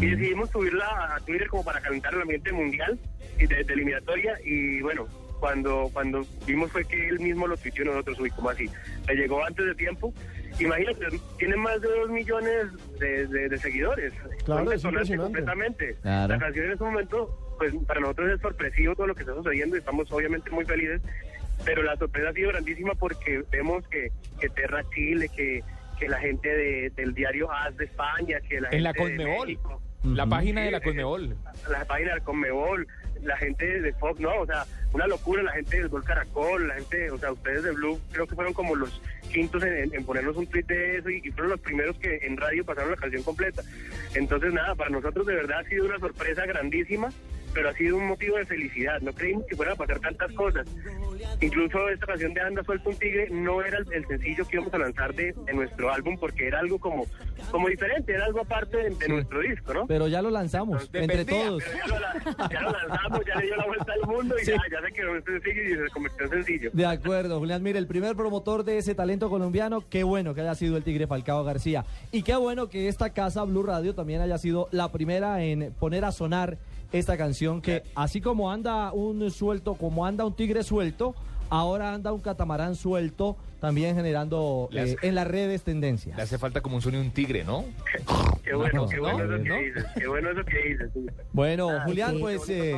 Y 0.00 0.06
decidimos 0.06 0.50
subirla 0.50 1.14
a 1.14 1.20
Twitter 1.20 1.48
como 1.48 1.64
para 1.64 1.80
calentar 1.80 2.12
el 2.14 2.22
ambiente 2.22 2.52
mundial 2.52 2.98
y 3.38 3.46
de, 3.46 3.64
de 3.64 3.72
eliminatoria 3.72 4.34
y 4.44 4.80
bueno, 4.82 5.06
cuando 5.40 5.90
cuando 5.92 6.26
vimos 6.46 6.72
fue 6.72 6.84
que 6.86 7.08
él 7.08 7.20
mismo 7.20 7.46
lo 7.46 7.56
tuiteó 7.58 7.84
y 7.84 7.86
nosotros 7.88 8.18
uy, 8.20 8.30
como 8.30 8.48
así? 8.50 8.70
Le 9.06 9.14
llegó 9.16 9.44
antes 9.44 9.64
de 9.66 9.74
tiempo. 9.74 10.12
Imagínate, 10.58 11.20
tiene 11.38 11.56
más 11.56 11.80
de 11.80 11.88
dos 11.88 12.08
millones 12.10 12.66
de, 12.98 13.26
de- 13.26 13.48
de 13.48 13.58
seguidores. 13.58 14.12
Claro, 14.44 14.72
es 14.72 14.82
completamente. 14.82 15.96
Claro. 16.02 16.34
La 16.34 16.38
canción 16.40 16.66
en 16.66 16.72
este 16.72 16.84
momento, 16.84 17.54
pues 17.58 17.74
para 17.86 18.00
nosotros 18.00 18.30
es 18.30 18.40
sorpresivo 18.40 18.94
todo 18.94 19.06
lo 19.08 19.14
que 19.14 19.22
está 19.22 19.34
sucediendo 19.34 19.76
y 19.76 19.80
estamos 19.80 20.10
obviamente 20.12 20.50
muy 20.50 20.64
felices, 20.64 21.02
pero 21.64 21.82
la 21.82 21.96
sorpresa 21.96 22.30
ha 22.30 22.32
sido 22.32 22.50
grandísima 22.50 22.94
porque 22.94 23.42
vemos 23.50 23.86
que, 23.88 24.10
que 24.40 24.48
Terra 24.48 24.82
Chile, 24.94 25.28
que, 25.34 25.62
que 25.98 26.08
la 26.08 26.18
gente 26.20 26.48
de- 26.48 26.90
del 26.96 27.14
diario 27.14 27.50
AS 27.52 27.76
de 27.76 27.84
España, 27.84 28.38
que 28.48 28.60
la 28.60 28.68
En 28.70 28.82
la 28.82 28.92
gente 28.94 29.10
de 29.12 29.16
Conmebol. 29.18 29.46
México, 29.46 29.82
La 30.04 30.26
página 30.26 30.62
de 30.62 30.70
la 30.70 30.78
eh, 30.78 30.82
Conmebol. 30.82 31.36
la 31.70 31.84
página 31.84 32.12
del 32.14 32.22
Conmebol, 32.22 32.86
la 33.22 33.36
gente 33.36 33.80
de 33.80 33.92
Fox, 33.94 34.20
¿no? 34.20 34.40
O 34.40 34.46
sea, 34.46 34.64
una 34.92 35.06
locura, 35.06 35.42
la 35.42 35.52
gente 35.52 35.78
del 35.78 35.88
Gol 35.88 36.04
Caracol, 36.04 36.68
la 36.68 36.74
gente, 36.74 37.10
o 37.10 37.18
sea, 37.18 37.32
ustedes 37.32 37.62
de 37.64 37.72
Blue, 37.72 38.00
creo 38.12 38.26
que 38.26 38.34
fueron 38.34 38.52
como 38.54 38.74
los 38.76 39.00
quintos 39.32 39.62
en, 39.62 39.92
en- 39.94 40.04
ponernos 40.04 40.36
un 40.36 40.46
tweet 40.46 40.64
de 40.64 40.98
eso 40.98 41.10
y 41.10 41.20
fueron 41.32 41.50
los 41.52 41.60
primeros 41.60 41.98
que 41.98 42.18
en 42.22 42.36
radio 42.36 42.64
pasaron 42.64 42.90
la 42.92 42.96
canción 42.96 43.22
completa. 43.22 43.62
Entonces, 44.14 44.52
nada, 44.52 44.74
para 44.74 44.90
nosotros 44.90 45.26
de 45.26 45.34
verdad 45.34 45.60
ha 45.60 45.68
sido 45.68 45.84
una 45.86 45.98
sorpresa 45.98 46.46
grandísima, 46.46 47.10
pero 47.56 47.70
ha 47.70 47.72
sido 47.72 47.96
un 47.96 48.06
motivo 48.08 48.36
de 48.36 48.44
felicidad. 48.44 49.00
No 49.00 49.14
creímos 49.14 49.46
que 49.46 49.56
fueran 49.56 49.72
a 49.74 49.76
pasar 49.78 49.98
tantas 49.98 50.30
cosas. 50.32 50.66
Incluso 51.40 51.88
esta 51.88 52.04
canción 52.06 52.34
de 52.34 52.40
Anda 52.42 52.62
Suelto 52.62 52.90
un 52.90 52.96
Tigre 52.96 53.28
no 53.30 53.62
era 53.62 53.78
el, 53.78 53.90
el 53.94 54.06
sencillo 54.06 54.44
que 54.46 54.56
íbamos 54.56 54.74
a 54.74 54.78
lanzar 54.78 55.14
de, 55.14 55.32
de 55.32 55.52
nuestro 55.54 55.90
álbum 55.90 56.16
porque 56.20 56.46
era 56.48 56.58
algo 56.60 56.78
como, 56.78 57.06
como 57.50 57.68
diferente, 57.68 58.12
era 58.12 58.26
algo 58.26 58.40
aparte 58.42 58.76
de, 58.76 58.90
de 58.90 59.08
nuestro 59.08 59.40
disco, 59.40 59.72
¿no? 59.72 59.86
Pero 59.86 60.06
ya 60.06 60.20
lo 60.20 60.28
lanzamos, 60.30 60.88
entre 60.92 61.24
todos. 61.24 61.62
Ya, 61.64 61.86
lo, 61.86 61.98
la- 61.98 62.48
ya 62.50 62.60
lo 62.60 62.70
lanzamos, 62.72 63.20
ya 63.26 63.34
le 63.36 63.46
dio 63.46 63.56
la 63.56 63.66
vuelta 63.66 63.92
al 63.92 64.06
mundo 64.06 64.34
y 64.40 64.44
Sí. 64.44 64.50
ya, 64.52 64.58
ya 64.70 64.86
se 64.86 64.92
quedó 64.92 65.16
en 65.16 65.24
sencillo 65.24 65.62
y 65.62 65.68
se 65.88 65.92
convirtió 65.94 66.24
en 66.26 66.30
sencillo. 66.30 66.70
De 66.74 66.86
acuerdo, 66.86 67.38
Julián, 67.38 67.62
mire, 67.62 67.78
el 67.78 67.86
primer 67.86 68.14
promotor 68.16 68.64
de 68.64 68.76
ese 68.78 68.94
talento 68.94 69.30
colombiano, 69.30 69.82
qué 69.88 70.04
bueno 70.04 70.34
que 70.34 70.42
haya 70.42 70.54
sido 70.54 70.76
el 70.76 70.82
Tigre 70.84 71.06
Falcao 71.06 71.42
García. 71.44 71.86
Y 72.12 72.22
qué 72.22 72.36
bueno 72.36 72.68
que 72.68 72.88
esta 72.88 73.10
casa, 73.10 73.44
Blue 73.44 73.62
Radio, 73.62 73.94
también 73.94 74.20
haya 74.20 74.36
sido 74.36 74.68
la 74.72 74.92
primera 74.92 75.42
en 75.42 75.72
poner 75.78 76.04
a 76.04 76.12
sonar 76.12 76.58
esta 76.92 77.16
canción 77.16 77.60
que, 77.60 77.82
así 77.94 78.20
como 78.20 78.50
anda 78.50 78.92
un 78.92 79.30
suelto, 79.30 79.74
como 79.74 80.06
anda 80.06 80.24
un 80.24 80.34
tigre 80.34 80.62
suelto, 80.62 81.14
ahora 81.50 81.94
anda 81.94 82.12
un 82.12 82.20
catamarán 82.20 82.74
suelto, 82.74 83.36
también 83.60 83.94
generando 83.96 84.68
hace- 84.72 84.92
eh, 84.92 84.96
en 85.02 85.14
las 85.14 85.26
redes 85.26 85.62
tendencias. 85.62 86.16
Le 86.16 86.22
hace 86.22 86.38
falta 86.38 86.60
como 86.60 86.76
un 86.76 86.82
sonido 86.82 87.00
de 87.02 87.08
un 87.08 87.14
tigre, 87.14 87.42
¿no? 87.44 87.64
Qué 88.44 88.54
bueno, 88.54 88.82
No, 88.82 88.88
qué 88.88 89.00
bueno 89.00 89.24
no, 89.26 89.34
eso 89.34 89.42
que 89.42 89.48
¿no? 89.48 89.56
dices, 89.56 89.84
qué 89.98 90.06
bueno 90.06 90.30
eso 90.30 90.44
que 90.44 90.58
dices. 90.68 90.90
sí. 90.94 91.06
Bueno, 91.32 91.70
Ah, 91.70 91.82
Julián, 91.84 92.14
sí, 92.14 92.18
pues... 92.20 92.48
eh, 92.48 92.76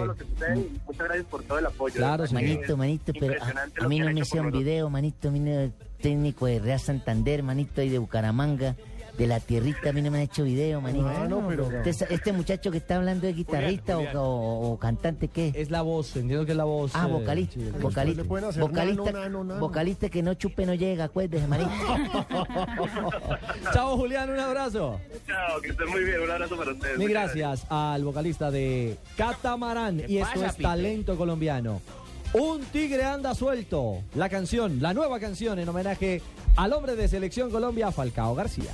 muchas 0.87 1.07
gracias 1.07 1.27
por 1.27 1.43
todo 1.43 1.59
el 1.59 1.67
apoyo. 1.67 1.95
Claro, 1.97 2.25
Manito, 2.33 2.77
manito, 2.77 3.13
pero 3.13 3.33
a, 3.33 3.37
impresionante 3.37 3.85
a 3.85 3.89
mí 3.89 3.99
no 4.01 4.11
me 4.13 4.21
hicieron 4.21 4.51
video, 4.51 4.89
manito, 4.89 5.29
a 5.29 5.31
mí 5.31 5.41
no, 5.41 5.71
técnico 6.01 6.47
de 6.47 6.59
Real 6.61 6.81
Santander, 6.81 7.43
manito, 7.43 7.83
y 7.83 7.89
de 7.91 7.99
Bucaramanga, 7.99 8.77
de 9.19 9.27
la 9.27 9.41
tierrita, 9.41 9.91
a 9.91 9.93
mí 9.93 10.01
no 10.01 10.11
me 10.13 10.19
han 10.19 10.25
hecho 10.25 10.45
video, 10.45 10.81
manito. 10.81 11.05
Pero- 11.49 11.71
Este, 11.85 12.07
este 12.15 12.33
muchacho 12.33 12.71
que 12.71 12.79
está 12.79 12.97
hablando 12.97 13.27
es 13.27 13.35
guitarrista 13.37 13.97
Julián, 13.97 14.17
o- 14.17 14.23
O, 14.23 14.71
o 14.73 14.79
cantante, 14.79 15.27
¿qué? 15.29 15.53
es 15.57 15.71
la 15.71 15.83
voz, 15.83 16.15
entiendo 16.17 16.47
que 16.47 16.53
es 16.53 16.57
la 16.57 16.65
voz... 16.65 16.93
Ah, 16.95 17.07
eh, 17.09 17.13
vocalista, 17.13 17.55
sí, 17.55 17.71
vocalista, 17.81 18.23
le 18.23 18.29
pueden 18.29 18.49
hacer 18.49 18.63
vocalista, 18.63 19.05
nano, 19.07 19.19
nano, 19.21 19.45
nano. 19.45 19.61
vocalista 19.61 20.09
que 20.09 20.23
no 20.23 20.35
chupe 20.35 20.65
no 20.65 20.75
llega, 20.75 21.05
acuérdese, 21.05 21.47
manito. 21.49 21.71
Chao, 23.73 23.97
Julián, 23.97 24.31
un 24.31 24.39
abrazo. 24.39 25.01
Chao, 25.27 25.61
que 25.61 25.71
estén 25.71 25.89
muy 25.91 26.05
bien. 26.05 26.21
Un 26.23 26.31
abrazo 26.31 26.57
para 26.57 26.73
ustedes. 26.73 26.99
Mil 26.99 27.09
gracias 27.11 27.67
al 27.69 28.05
vocalista 28.05 28.51
de 28.51 28.97
Catamarán. 29.17 29.99
¿Qué 29.99 30.07
Y 30.13 30.19
esto 30.19 30.35
pasa, 30.41 30.47
es 30.47 30.57
talento 30.57 31.17
colombiano. 31.17 31.81
Un 32.35 32.63
tigre 32.67 33.05
anda 33.05 33.35
suelto. 33.35 33.99
La 34.15 34.29
canción, 34.29 34.81
la 34.81 34.95
nueva 34.95 35.19
canción 35.19 35.59
en 35.59 35.69
homenaje 35.69 36.23
al 36.57 36.73
hombre 36.73 36.95
de 36.95 37.09
Selección 37.09 37.51
Colombia, 37.51 37.91
Falcao 37.91 38.35
García. 38.35 38.73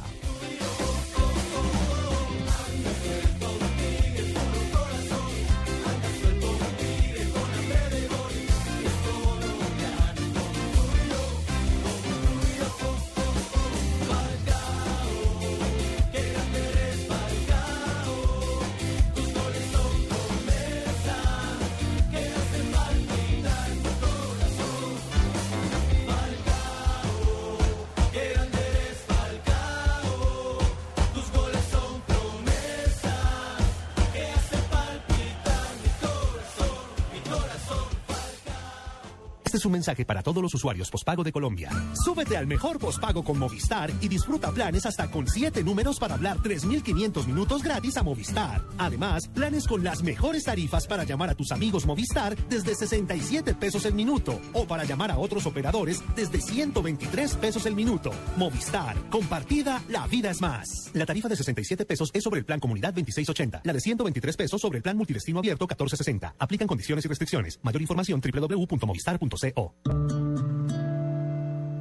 Es 39.65 39.67
un 39.67 39.73
mensaje 39.73 40.05
para 40.05 40.23
todos 40.23 40.43
los 40.43 40.53
usuarios 40.53 40.91
pospago 40.91 41.25
de 41.25 41.33
Colombia. 41.33 41.71
Súbete 42.05 42.37
al 42.37 42.47
mejor 42.47 42.79
pospago 42.79 43.25
con 43.25 43.39
Movistar 43.39 43.91
y 44.03 44.09
disfruta 44.09 44.51
planes 44.53 44.85
hasta 44.85 45.11
con 45.11 45.27
7 45.27 45.65
números 45.65 45.99
para 45.99 46.17
hablar 46.17 46.37
3.500 46.39 47.27
minutos 47.27 47.63
gratis 47.63 47.97
a 47.97 48.03
Movistar. 48.03 48.63
Además, 48.77 49.27
planes 49.29 49.67
con 49.67 49.83
las 49.83 50.03
mejores 50.03 50.45
tarifas 50.45 50.87
para 50.87 51.05
llamar 51.05 51.31
a 51.31 51.35
tus 51.35 51.51
amigos 51.51 51.87
Movistar 51.87 52.37
desde 52.49 52.75
67 52.75 53.55
pesos 53.55 53.87
el 53.87 53.95
minuto 53.95 54.39
o 54.53 54.67
para 54.67 54.85
llamar 54.85 55.11
a 55.11 55.17
otros 55.17 55.47
operadores 55.47 56.03
desde 56.15 56.43
123 56.43 57.37
pesos 57.37 57.65
el 57.65 57.75
minuto. 57.75 58.11
Movistar, 58.37 58.97
compartida, 59.09 59.83
la 59.89 60.07
vida 60.07 60.31
es 60.31 60.43
más. 60.43 60.91
La 60.93 61.07
tarifa 61.07 61.29
de 61.29 61.37
67 61.37 61.87
pesos 61.87 62.11
es 62.13 62.23
sobre 62.23 62.41
el 62.41 62.45
plan 62.45 62.61
Comunidad 62.61 62.93
2680. 62.93 63.63
La 63.65 63.73
de 63.73 63.81
123 63.81 64.37
pesos 64.37 64.61
sobre 64.61 64.77
el 64.77 64.83
plan 64.83 64.99
Multidestino 64.99 65.39
Abierto 65.39 65.65
1460. 65.65 66.35
Aplican 66.39 66.69
condiciones 66.69 67.07
y 67.07 67.09
restricciones. 67.09 67.59
Mayor 67.63 67.81
información 67.81 68.21
www.movistar.co. 68.21 69.54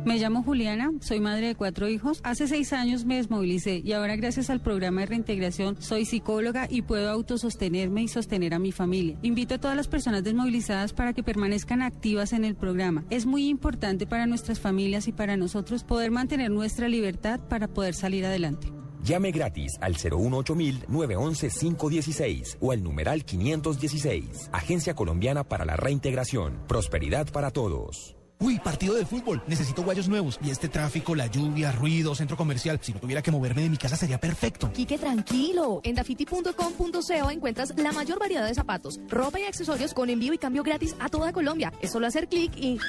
Me 0.06 0.18
llamo 0.18 0.44
Juliana, 0.44 0.92
soy 1.00 1.22
madre 1.22 1.48
de 1.48 1.56
cuatro 1.56 1.88
hijos. 1.88 2.20
Hace 2.24 2.48
seis 2.48 2.74
años 2.74 3.06
me 3.06 3.16
desmovilicé 3.16 3.82
y 3.84 3.94
ahora 3.94 4.18
gracias 4.18 4.50
al 4.50 4.60
programa 4.60 5.02
de 5.02 5.08
reintegración 5.08 5.82
soy 5.82 6.06
psicóloga 6.06 6.68
y 6.70 6.82
puedo 6.82 7.10
autosostenerme 7.10 8.04
y 8.04 8.08
sostener 8.10 8.54
a 8.54 8.60
mi 8.60 8.74
familia. 8.74 9.18
Invito 9.22 9.56
a 9.56 9.60
todas 9.60 9.78
las 9.78 9.88
personas 9.88 10.24
desmovilizadas 10.24 10.92
para 10.92 11.14
que 11.14 11.24
permanezcan 11.24 11.82
activas 11.82 12.34
en 12.34 12.44
el 12.44 12.56
programa. 12.56 13.06
Es 13.10 13.26
muy 13.26 13.48
importante 13.48 14.06
para 14.06 14.26
nuestras 14.26 14.60
familias 14.60 15.08
y 15.08 15.14
para 15.14 15.38
nosotros 15.38 15.86
poder 15.86 16.12
mantener 16.12 16.52
nuestra 16.52 16.90
libertad 16.90 17.40
para 17.48 17.70
poder 17.70 17.94
salir 17.94 18.26
adelante. 18.26 18.83
Llame 19.04 19.32
gratis 19.32 19.78
al 19.82 19.98
018-911-516 19.98 22.58
o 22.62 22.72
al 22.72 22.82
numeral 22.82 23.26
516. 23.26 24.50
Agencia 24.54 24.96
Colombiana 24.96 25.44
para 25.44 25.66
la 25.66 25.76
Reintegración. 25.76 26.64
Prosperidad 26.68 27.30
para 27.30 27.52
todos. 27.52 28.16
Uy, 28.40 28.60
partido 28.60 28.96
de 28.96 29.06
fútbol. 29.06 29.44
Necesito 29.48 29.84
guayos 29.84 30.08
nuevos. 30.10 30.40
Y 30.44 30.52
este 30.52 30.70
tráfico, 30.70 31.16
la 31.16 31.28
lluvia, 31.28 31.72
ruido, 31.72 32.16
centro 32.16 32.36
comercial. 32.36 32.80
Si 32.82 32.94
no 32.94 33.00
tuviera 33.00 33.22
que 33.22 33.32
moverme 33.32 33.62
de 33.64 33.70
mi 33.70 33.78
casa 33.78 33.96
sería 33.96 34.20
perfecto. 34.20 34.72
Quique, 34.74 34.98
tranquilo. 34.98 35.82
En 35.84 35.96
dafiti.com.co 35.96 37.32
encuentras 37.32 37.74
la 37.78 37.92
mayor 37.92 38.20
variedad 38.20 38.48
de 38.48 38.54
zapatos, 38.54 39.00
ropa 39.10 39.40
y 39.40 39.44
accesorios 39.44 39.94
con 39.94 40.10
envío 40.10 40.34
y 40.34 40.38
cambio 40.38 40.64
gratis 40.64 40.96
a 41.00 41.10
toda 41.10 41.32
Colombia. 41.32 41.72
Es 41.82 41.92
solo 41.92 42.08
hacer 42.08 42.28
clic 42.28 42.52
y... 42.58 42.80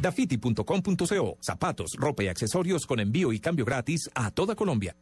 Dafiti.com.co. 0.00 1.38
Zapatos, 1.40 1.92
ropa 1.98 2.24
y 2.24 2.28
accesorios 2.28 2.86
con 2.86 3.00
envío 3.00 3.32
y 3.32 3.40
cambio 3.40 3.64
gratis 3.64 4.10
a 4.14 4.30
toda 4.30 4.54
Colombia. 4.54 4.96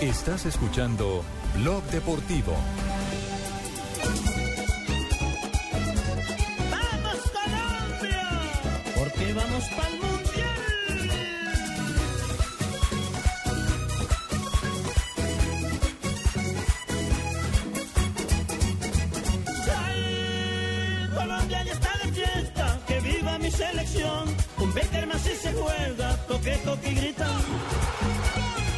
Estás 0.00 0.46
escuchando 0.46 1.22
Blog 1.58 1.84
Deportivo. 1.90 2.56
¡Vamos 6.70 7.30
Colombia! 7.30 8.28
Porque 8.96 9.32
vamos 9.34 9.64
para 9.76 10.09
mi 23.50 23.56
selección. 23.56 24.36
Un 24.58 24.74
Becker 24.74 25.06
más 25.06 25.22
si 25.22 25.34
se 25.36 25.52
juega, 25.52 26.16
toque, 26.26 26.56
toque 26.64 26.90
y 26.90 26.94
grita. 26.94 27.28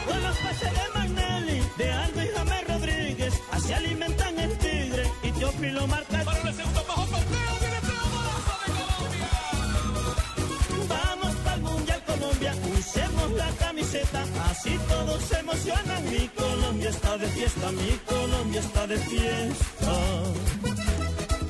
Con 0.06 0.22
los 0.22 0.36
pases 0.38 0.72
de 0.72 0.98
Magnelli, 0.98 1.62
de 1.78 1.92
Aldo 1.92 2.22
y 2.22 2.28
James 2.34 2.68
Rodríguez, 2.68 3.34
así 3.50 3.72
alimentan 3.72 4.38
el 4.38 4.58
tigre 4.58 5.10
y 5.22 5.30
Teófilo 5.32 5.86
marca. 5.86 6.22
Para 6.24 6.48
el 6.48 6.54
segundo 6.54 6.84
bajo 6.88 7.06
viene 7.06 7.78
Vamos 10.88 11.34
para 11.36 11.56
el 11.56 11.62
Mundial 11.62 12.02
Colombia, 12.06 12.54
usemos 12.78 13.32
la 13.32 13.48
camiseta, 13.58 14.24
así 14.50 14.78
todos 14.88 15.22
se 15.22 15.38
emocionan. 15.38 16.10
Mi 16.10 16.28
Colombia 16.28 16.90
está 16.90 17.18
de 17.18 17.26
fiesta, 17.28 17.72
mi 17.72 17.90
Colombia 18.06 18.60
está 18.60 18.86
de 18.86 18.98
fiesta. 18.98 19.92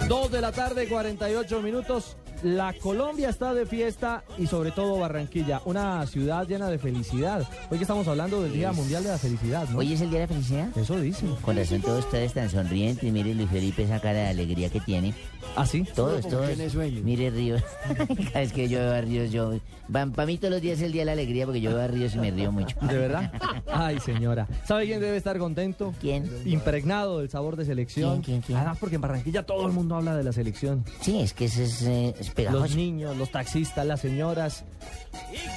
Dos 0.08 0.30
de 0.30 0.40
la 0.40 0.52
tarde, 0.52 0.88
48 0.88 1.62
minutos. 1.62 2.16
La 2.42 2.72
Colombia 2.72 3.28
está 3.28 3.54
de 3.54 3.66
fiesta 3.66 4.24
y 4.36 4.48
sobre 4.48 4.72
todo 4.72 4.98
Barranquilla, 4.98 5.60
una 5.64 6.04
ciudad 6.08 6.46
llena 6.48 6.68
de 6.70 6.78
felicidad. 6.78 7.46
Hoy 7.70 7.78
que 7.78 7.84
estamos 7.84 8.08
hablando 8.08 8.42
del 8.42 8.52
Día 8.52 8.70
Es- 8.70 8.76
Mundial 8.76 9.04
de 9.04 9.10
la 9.10 9.18
Felicidad, 9.18 9.68
¿no? 9.68 9.78
¿Hoy 9.78 9.92
es 9.92 10.00
el 10.00 10.10
día 10.10 10.20
de 10.20 10.26
la 10.26 10.32
felicidad? 10.34 10.68
Eso 10.76 10.98
dice. 11.00 11.26
Con 11.42 11.56
razón 11.56 11.80
todos 11.82 12.04
ustedes 12.04 12.32
tan 12.32 12.50
sonrientes. 12.50 13.12
Mire 13.12 13.32
Luis 13.34 13.48
Felipe 13.48 13.84
esa 13.84 14.00
cara 14.00 14.18
de 14.20 14.28
alegría 14.30 14.70
que 14.70 14.80
tiene. 14.80 15.14
¿Ah, 15.54 15.66
sí? 15.66 15.84
Todos, 15.94 16.26
todos. 16.26 16.46
tiene 16.48 16.68
sueño. 16.68 17.00
Mire 17.04 17.30
Ríos. 17.30 17.62
Cada 18.32 18.40
vez 18.40 18.52
que 18.52 18.68
yo 18.68 18.78
veo 18.80 18.92
a 18.92 19.00
Ríos, 19.00 19.30
yo... 19.30 19.52
Para 19.92 20.26
mí 20.26 20.38
todos 20.38 20.52
los 20.52 20.62
días 20.62 20.78
es 20.78 20.84
el 20.84 20.92
día 20.92 21.02
de 21.02 21.06
la 21.06 21.12
alegría 21.12 21.44
porque 21.44 21.60
yo 21.60 21.70
veo 21.74 21.82
a 21.82 21.86
Ríos 21.86 22.14
y 22.14 22.18
me 22.18 22.30
río 22.30 22.50
mucho. 22.50 22.74
¿De 22.80 22.96
verdad? 22.96 23.30
Ay, 23.72 24.00
señora. 24.00 24.48
¿Sabe 24.64 24.86
quién 24.86 25.00
debe 25.00 25.16
estar 25.18 25.36
contento? 25.38 25.92
¿Quién? 26.00 26.30
Impregnado 26.46 27.18
del 27.18 27.28
sabor 27.28 27.56
de 27.56 27.66
selección. 27.66 28.22
¿Quién, 28.22 28.40
quién, 28.40 28.40
quién? 28.40 28.58
Además, 28.58 28.78
porque 28.80 28.94
en 28.96 29.02
Barranquilla 29.02 29.44
todo 29.44 29.66
el 29.66 29.72
mundo 29.72 29.96
habla 29.96 30.16
de 30.16 30.24
la 30.24 30.32
selección. 30.32 30.84
Sí, 31.02 31.20
es 31.20 31.34
que 31.34 31.44
ese 31.46 31.64
es, 31.64 31.82
eh, 31.82 32.14
es 32.18 32.30
pegajoso. 32.34 32.62
Los 32.64 32.76
niños, 32.76 33.16
los 33.16 33.30
taxistas, 33.30 33.86
las 33.86 34.00
señoras. 34.00 34.64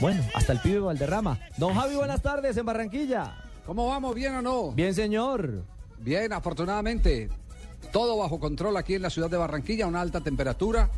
Bueno, 0.01 0.24
hasta 0.34 0.53
el 0.53 0.60
pibe 0.60 0.79
Valderrama. 0.79 1.39
Don 1.58 1.74
Javi, 1.74 1.96
buenas 1.96 2.22
tardes 2.22 2.55
en 2.58 2.65
Barranquilla. 2.65 3.36
¿Cómo 3.65 3.88
vamos? 3.88 4.13
¿Bien 4.15 4.36
o 4.36 4.41
no? 4.41 4.72
Bien, 4.72 4.94
señor. 4.94 5.63
Bien, 6.00 6.32
afortunadamente. 6.34 7.29
Todo 7.91 8.17
bajo 8.17 8.39
control 8.39 8.77
aquí 8.77 8.96
en 8.96 9.01
la 9.01 9.10
ciudad 9.10 9.29
de 9.29 9.38
Barranquilla, 9.38 9.88
una 9.88 10.01
alta 10.01 10.22
temperatura. 10.22 10.89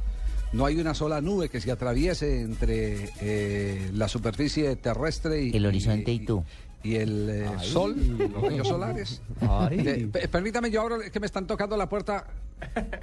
no 0.53 0.65
hay 0.65 0.79
una 0.79 0.93
sola 0.93 1.19
nube 1.21 1.49
que 1.49 1.59
se 1.61 1.69
atraviese 1.71 2.41
entre 2.41 3.09
eh, 3.19 3.91
la 3.93 4.07
superficie 4.07 4.75
terrestre 4.77 5.43
y 5.43 5.55
El 5.55 5.65
horizonte 5.65 6.11
y 6.11 6.19
tú. 6.25 6.43
y 6.83 6.95
el 6.95 7.29
eh, 7.29 7.49
Ay. 7.59 7.67
sol, 7.69 7.95
los 8.17 8.41
rayos 8.41 8.67
solares. 8.67 9.21
Ay. 9.41 9.77
De- 9.77 10.07
pe- 10.07 10.27
permítame, 10.29 10.71
yo 10.71 10.81
abro, 10.81 11.01
es 11.01 11.11
que 11.11 11.19
me 11.19 11.25
están 11.25 11.45
tocando 11.45 11.75
la 11.75 11.87
puerta. 11.89 12.25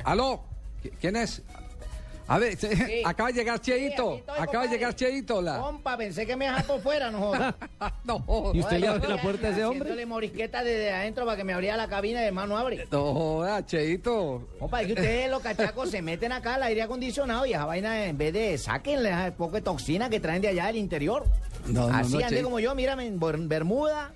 ¿Aló? 0.04 0.42
¿Qui- 0.82 0.92
¿Quién 1.00 1.16
es? 1.16 1.42
A 2.26 2.38
ver, 2.38 2.56
acaba 3.04 3.28
de 3.30 3.34
llegar 3.34 3.60
Cheito. 3.60 4.20
acaba 4.38 4.64
de 4.64 4.70
llegar 4.70 4.94
Cheito. 4.94 5.42
La... 5.42 5.58
Compa, 5.58 5.96
pensé 5.96 6.24
que 6.26 6.34
me 6.36 6.46
dejaba 6.46 6.62
por 6.62 6.80
fuera, 6.80 7.10
no 7.10 7.18
jodas. 7.18 7.54
no. 8.04 8.24
¿Y 8.54 8.60
usted 8.60 8.78
le 8.78 8.88
abre 8.88 9.08
la 9.08 9.20
puerta 9.20 9.48
a 9.48 9.50
ese 9.50 9.64
hombre? 9.64 9.80
Haciéndole 9.80 10.06
morisqueta 10.06 10.64
desde 10.64 10.90
adentro 10.92 11.24
para 11.26 11.36
que 11.36 11.44
me 11.44 11.52
abriera 11.52 11.76
la 11.76 11.86
cabina 11.88 12.22
y 12.22 12.26
hermano 12.26 12.56
abre. 12.56 12.86
No 12.90 13.12
joda, 13.12 13.64
Cheito. 13.66 14.48
Compa, 14.58 14.80
es 14.80 14.86
que 14.86 14.92
ustedes 14.94 15.30
los 15.30 15.42
cachacos 15.42 15.90
se 15.90 16.00
meten 16.00 16.32
acá 16.32 16.54
al 16.54 16.62
aire 16.62 16.82
acondicionado 16.82 17.44
y 17.46 17.52
esa 17.52 17.66
vaina 17.66 18.06
en 18.06 18.16
vez 18.16 18.32
de 18.32 18.56
sáquenle 18.58 19.10
ese 19.10 19.32
poco 19.32 19.56
de 19.56 19.62
toxina 19.62 20.08
que 20.08 20.20
traen 20.20 20.40
de 20.40 20.48
allá 20.48 20.66
del 20.66 20.76
interior. 20.76 21.24
No, 21.66 21.88
no, 21.88 21.94
Así 21.96 22.12
no, 22.12 22.18
andé 22.18 22.28
Cheito. 22.28 22.44
como 22.44 22.58
yo, 22.60 22.74
mírame, 22.74 23.06
en 23.06 23.18
ber- 23.20 23.38
bermuda, 23.48 24.12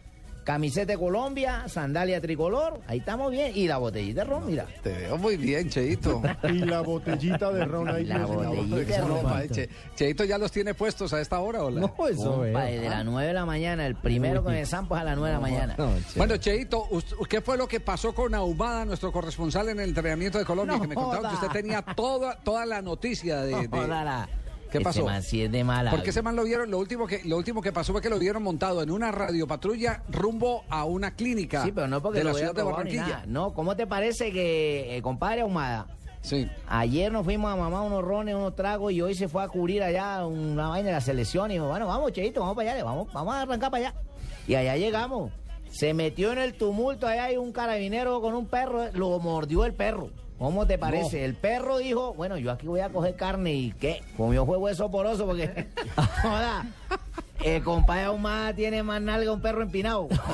camiseta 0.49 0.93
de 0.93 0.99
Colombia, 0.99 1.69
sandalia 1.69 2.23
tricolor, 2.23 2.81
ahí 2.87 3.01
estamos 3.01 3.31
bien. 3.31 3.53
Y 3.55 3.69
la 3.69 3.77
botellita 3.77 4.25
de 4.25 4.31
ron, 4.31 4.47
mira. 4.47 4.65
Te 4.83 4.95
veo 4.95 5.19
muy 5.19 5.37
bien, 5.37 5.69
Cheito. 5.69 6.23
Y 6.45 6.61
la 6.61 6.81
botellita 6.81 7.53
de 7.53 7.67
ron 7.67 7.87
ahí. 7.87 8.07
La 8.07 8.25
botellita 8.25 8.77
de 8.95 8.99
ron. 9.03 9.23
No, 9.25 9.47
Che- 9.55 9.69
Cheito 9.95 10.25
ya 10.25 10.39
los 10.39 10.51
tiene 10.51 10.73
puestos 10.73 11.13
a 11.13 11.21
esta 11.21 11.39
hora, 11.41 11.63
¿o 11.65 11.71
No, 11.71 11.95
eso 12.09 12.41
veo. 12.41 12.59
desde 12.59 12.89
las 12.89 13.05
9 13.05 13.29
de 13.29 13.35
la 13.35 13.45
mañana, 13.45 13.87
el 13.87 13.95
primero 13.95 14.43
que 14.43 14.51
me 14.53 14.65
zampo 14.65 14.97
es 14.97 15.03
a 15.03 15.05
las 15.05 15.19
9 15.19 15.29
de 15.29 15.35
la 15.35 15.41
mañana. 15.41 15.75
No, 15.77 15.93
che. 16.11 16.19
Bueno, 16.19 16.39
Cheito, 16.39 16.89
¿qué 17.29 17.43
fue 17.43 17.59
lo 17.59 17.69
que 17.69 17.81
pasó 17.81 18.15
con 18.15 18.35
Ahumada, 18.35 18.87
nuestro 18.87 19.13
corresponsal 19.13 19.69
en 19.69 19.81
el 19.81 19.91
entrenamiento 19.91 20.39
de 20.39 20.47
Colombia? 20.47 20.77
No 20.77 20.81
que 20.83 20.89
me 20.89 20.95
contaba 20.95 21.29
que 21.29 21.35
usted 21.35 21.49
tenía 21.49 21.83
toda, 21.83 22.37
toda 22.43 22.65
la 22.65 22.81
noticia 22.81 23.43
de... 23.43 23.69
de- 23.69 23.87
la- 23.87 24.27
¿Qué 24.71 24.79
Ese 24.79 24.85
pasó? 24.85 25.05
man 25.05 25.23
sí 25.23 25.43
es 25.43 25.51
de 25.51 25.65
mala. 25.65 25.91
Porque 25.91 26.11
ese 26.11 26.21
man 26.23 26.37
lo 26.37 26.45
vieron, 26.45 26.71
lo 26.71 26.79
último 26.79 27.07
que 27.07 27.23
lo 27.25 27.37
último 27.37 27.63
que 27.63 27.73
pasó 27.73 27.93
fue 27.93 28.03
que 28.03 28.11
lo 28.11 28.19
vieron 28.19 28.43
montado 28.43 28.83
en 28.83 28.91
una 28.91 29.11
radiopatrulla 29.11 30.03
rumbo 30.11 30.65
a 30.69 30.85
una 30.85 31.15
clínica 31.15 31.65
Sí, 31.65 31.73
pero 31.73 31.89
no 31.89 32.03
porque 32.03 32.19
de 32.19 32.25
la 32.25 32.35
ciudad 32.35 32.55
de 32.55 32.63
Barranquilla. 32.63 33.25
No, 33.27 33.55
¿cómo 33.55 33.77
te 33.77 33.87
parece 33.87 34.31
que, 34.33 34.97
eh, 34.97 35.03
compadre 35.03 35.41
Ahumada? 35.43 35.87
Sí. 36.21 36.51
Ayer 36.67 37.11
nos 37.13 37.25
fuimos 37.25 37.51
a 37.51 37.57
mamar 37.57 37.83
unos 37.83 38.05
rones, 38.05 38.35
unos 38.35 38.55
tragos 38.55 38.93
y 38.93 39.01
hoy 39.01 39.15
se 39.15 39.29
fue 39.29 39.43
a 39.43 39.49
cubrir 39.49 39.83
allá 39.83 40.27
una 40.27 40.69
vaina 40.69 40.89
de 40.89 40.93
la 40.95 41.01
selección 41.01 41.51
y 41.51 41.55
dijo, 41.55 41.69
bueno, 41.69 41.87
vamos, 41.87 42.13
Cheito, 42.13 42.41
vamos 42.41 42.57
para 42.57 42.73
allá, 42.73 42.85
vamos, 42.85 43.11
vamos 43.13 43.35
a 43.35 43.43
arrancar 43.43 43.71
para 43.71 43.89
allá. 43.89 44.01
Y 44.47 44.55
allá 44.55 44.77
llegamos. 44.77 45.33
Se 45.71 45.95
metió 45.95 46.33
en 46.33 46.39
el 46.39 46.55
tumulto, 46.55 47.07
allá 47.07 47.25
hay 47.25 47.37
un 47.37 47.53
carabinero 47.53 48.21
con 48.21 48.35
un 48.35 48.47
perro, 48.47 48.91
lo 48.93 49.19
mordió 49.21 49.65
el 49.65 49.75
perro. 49.75 50.11
¿Cómo 50.39 50.67
te 50.67 50.79
parece? 50.79 51.19
No. 51.19 51.25
El 51.25 51.35
perro 51.35 51.79
dijo, 51.79 52.15
bueno, 52.15 52.37
yo 52.37 52.53
aquí 52.53 52.67
voy 52.69 52.81
a 52.81 52.91
coger 52.91 53.17
carne 53.17 53.55
y 53.55 53.73
¿qué? 53.73 54.03
Comió 54.17 54.47
fue 54.47 54.57
hueso 54.57 54.91
poroso 54.91 55.27
porque, 55.27 55.67
el 57.45 57.63
compadre 57.63 58.03
Ahumada 58.05 58.53
tiene 58.55 58.83
más 58.83 59.01
nalga 59.01 59.25
que 59.25 59.31
un 59.31 59.41
perro 59.41 59.63
empinado. 59.63 60.09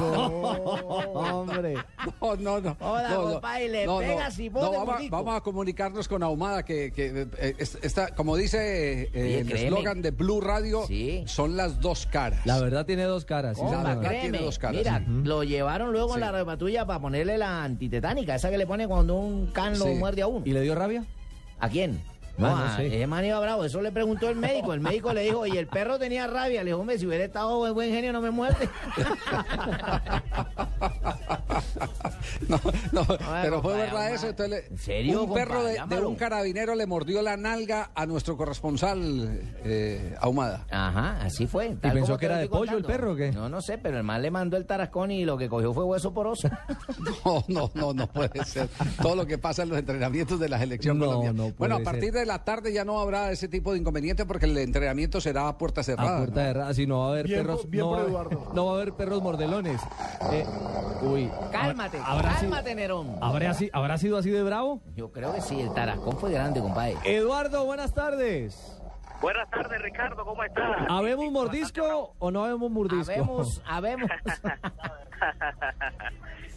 Hombre. 0.74 1.74
No, 2.20 2.36
no, 2.36 2.60
no. 2.60 2.74
Joda, 2.80 3.08
no, 3.10 3.22
no. 3.26 3.32
compadre, 3.32 3.68
le 3.68 3.86
No, 3.86 3.92
no. 4.00 4.06
pega 4.06 4.30
si 4.30 4.48
No, 4.48 4.60
pone 4.60 5.08
vamos, 5.10 5.36
a 5.36 5.40
comunicarnos 5.42 6.08
con 6.08 6.22
Ahumada, 6.22 6.64
que, 6.64 6.92
que, 6.92 7.26
eh, 7.38 7.54
es- 7.58 7.78
está, 7.82 8.14
como 8.14 8.36
dice 8.36 9.02
eh, 9.02 9.10
Oye, 9.14 9.40
el 9.40 9.52
eslogan 9.52 10.02
de 10.02 10.10
Blue 10.10 10.40
Radio, 10.40 10.86
Sí. 10.86 11.24
son 11.26 11.56
las 11.56 11.80
dos 11.80 12.06
caras. 12.06 12.40
La 12.46 12.58
verdad 12.60 12.86
tiene 12.86 13.04
dos 13.04 13.24
caras. 13.24 13.56
sí, 13.56 13.62
Compa, 13.62 13.82
la 13.82 13.88
verdad 13.96 14.08
créeme, 14.08 14.30
tiene 14.30 14.44
dos 14.44 14.58
caras. 14.58 14.76
Mira, 14.76 15.02
lo 15.24 15.44
llevaron 15.44 15.92
luego 15.92 16.08
en 16.10 16.14
Sí. 16.14 16.20
la 16.20 16.32
repatrulla 16.32 16.86
para 16.86 17.00
ponerle 17.00 17.36
la 17.38 17.64
antitetánica, 17.64 18.34
esa 18.34 18.50
que 18.50 18.58
le 18.58 18.66
pone 18.66 18.88
cuando 18.88 19.14
un 19.16 19.48
can 19.48 19.78
lo 19.78 19.86
Sí. 19.86 19.94
muerde 19.94 20.22
a 20.22 20.26
uno. 20.26 20.42
¿Y 20.46 20.52
le 20.52 20.62
dio 20.62 20.74
rabia? 20.74 21.04
¿A 21.60 21.68
quién? 21.68 22.00
No, 22.36 22.48
Ah, 22.48 22.66
no 22.70 22.76
sé. 22.76 22.86
ese 22.88 23.06
man 23.06 23.24
iba 23.24 23.38
bravo, 23.40 23.64
eso 23.64 23.80
le 23.80 23.92
preguntó 23.92 24.28
el 24.28 24.36
médico. 24.36 24.74
El 24.74 24.80
médico 24.80 25.12
le 25.12 25.22
dijo, 25.22 25.46
y 25.46 25.56
el 25.56 25.66
perro 25.68 25.98
tenía 25.98 26.26
rabia. 26.26 26.62
Le 26.64 26.70
dijo, 26.70 26.80
hombre, 26.80 26.98
si 26.98 27.06
hubiera 27.06 27.24
estado 27.24 27.64
de 27.64 27.70
buen 27.70 27.90
genio 27.90 28.12
no 28.12 28.20
me 28.20 28.30
muerde. 28.30 28.68
No, 32.48 32.60
no, 32.92 33.06
pero 33.42 33.62
fue 33.62 33.76
verdad 33.76 34.10
eso. 34.12 34.28
Entonces, 34.28 34.50
le- 34.64 34.66
¿En 34.74 34.78
serio, 34.78 35.22
un 35.24 35.34
perro 35.34 35.62
de, 35.64 35.78
un 36.04 36.14
carabinero 36.16 36.74
le 36.74 36.86
mordió 36.86 37.22
la 37.22 37.36
nalga 37.36 37.90
a 37.94 38.06
nuestro 38.06 38.36
corresponsal 38.36 39.40
eh, 39.64 40.14
Ahumada. 40.20 40.66
Ajá, 40.70 41.20
así 41.22 41.46
fue. 41.46 41.76
tal 41.80 41.92
pensó 41.92 42.16
que 42.18 42.26
era 42.26 42.38
de 42.38 42.48
pollo 42.48 42.76
el 42.76 42.84
perro 42.84 43.12
o 43.12 43.16
qué? 43.16 43.32
No, 43.32 43.48
no 43.48 43.60
sé, 43.62 43.78
pero 43.78 43.96
el 43.98 44.04
man 44.04 44.20
le 44.22 44.30
mandó 44.30 44.56
el 44.56 44.66
tarascón 44.66 45.10
y 45.10 45.24
lo 45.24 45.36
que 45.38 45.48
cogió 45.48 45.72
fue 45.72 45.84
hueso 45.84 46.12
poroso. 46.12 46.48
No, 47.24 47.44
no, 47.48 47.70
no, 47.74 47.92
no 47.94 48.06
puede 48.06 48.44
ser. 48.44 48.68
Todo 49.00 49.16
lo 49.16 49.26
que 49.26 49.38
pasa 49.38 49.62
en 49.62 49.68
los 49.70 49.78
entrenamientos 49.78 50.38
de 50.40 50.48
la 50.48 50.58
selección 50.58 50.98
No, 50.98 51.06
colombiana. 51.06 51.36
no 51.36 51.44
puede 51.44 51.54
bueno, 51.58 51.74
a 51.76 51.78
ser. 51.78 51.84
partir 51.84 52.12
de 52.12 52.23
la 52.26 52.44
tarde 52.44 52.72
ya 52.72 52.84
no 52.84 53.00
habrá 53.00 53.30
ese 53.30 53.48
tipo 53.48 53.72
de 53.72 53.78
inconveniente 53.78 54.24
porque 54.26 54.46
el 54.46 54.56
entrenamiento 54.58 55.20
será 55.20 55.48
a 55.48 55.58
puerta 55.58 55.82
cerrada. 55.82 56.16
A 56.16 56.18
puerta 56.18 56.40
¿no? 56.40 56.46
cerrada, 56.46 56.74
si 56.74 56.86
no 56.86 57.00
va 57.00 57.06
a 57.06 57.10
haber 57.10 57.26
Bien 57.26 57.40
perros. 57.40 57.68
bien 57.70 57.84
no, 57.84 57.90
por 57.90 57.98
va, 57.98 58.02
Eduardo. 58.04 58.50
no 58.54 58.66
va 58.66 58.72
a 58.72 58.74
haber 58.76 58.92
perros 58.94 59.22
mordelones. 59.22 59.80
Eh, 60.32 60.44
uy. 61.02 61.30
cálmate, 61.52 61.98
¿Habrá 62.04 62.30
sido- 62.38 62.50
cálmate, 62.52 62.74
Nerón. 62.74 63.16
¿Habrá, 63.20 63.54
si- 63.54 63.70
¿Habrá 63.72 63.98
sido 63.98 64.18
así 64.18 64.30
de 64.30 64.42
bravo? 64.42 64.80
Yo 64.96 65.10
creo 65.12 65.34
que 65.34 65.40
sí, 65.40 65.60
el 65.60 65.72
tarascón 65.74 66.16
fue 66.18 66.32
grande, 66.32 66.60
compadre. 66.60 66.96
Eduardo, 67.04 67.64
buenas 67.64 67.92
tardes. 67.94 68.80
Buenas 69.20 69.48
tardes, 69.48 69.80
Ricardo, 69.80 70.24
¿cómo 70.24 70.42
estás? 70.44 70.64
¿Habemos 70.88 71.30
mordisco 71.32 72.14
o 72.18 72.30
no 72.30 72.44
habemos 72.44 72.70
mordisco? 72.70 73.10
Habemos, 73.12 73.62
habemos. 73.66 74.10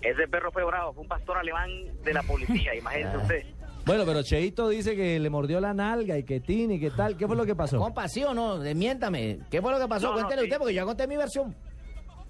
Ese 0.02 0.28
perro 0.28 0.52
fue 0.52 0.64
bravo, 0.64 0.94
fue 0.94 1.04
un 1.04 1.10
pastor 1.10 1.38
alemán 1.38 1.70
de 2.04 2.14
la 2.14 2.24
policía, 2.24 2.76
imagínese 2.76 3.18
usted. 3.18 3.44
Bueno, 3.88 4.04
pero 4.06 4.22
Cheito 4.22 4.68
dice 4.70 4.96
que 4.96 5.18
le 5.20 5.30
mordió 5.30 5.60
la 5.62 5.74
nalga 5.74 6.18
y 6.18 6.24
que 6.24 6.40
tin 6.42 6.72
y 6.74 6.80
que 6.80 6.92
tal. 6.92 7.16
¿Qué 7.18 7.26
fue 7.26 7.36
lo 7.38 7.46
que 7.46 7.56
pasó? 7.56 7.80
Compa, 7.80 8.08
¿sí 8.10 8.24
o 8.24 8.34
no? 8.34 8.60
Desmiéntame. 8.60 9.40
¿Qué 9.50 9.62
fue 9.62 9.72
lo 9.72 9.80
que 9.80 9.88
pasó? 9.88 10.08
No, 10.08 10.12
no, 10.12 10.16
Cuéntele 10.20 10.42
sí. 10.42 10.48
usted, 10.48 10.58
porque 10.58 10.74
yo 10.74 10.82
ya 10.82 10.86
conté 10.86 11.08
mi 11.08 11.16
versión. 11.18 11.56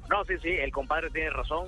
No, 0.09 0.23
sí, 0.25 0.35
sí, 0.41 0.49
el 0.49 0.71
compadre 0.71 1.09
tiene 1.09 1.31
razón. 1.31 1.67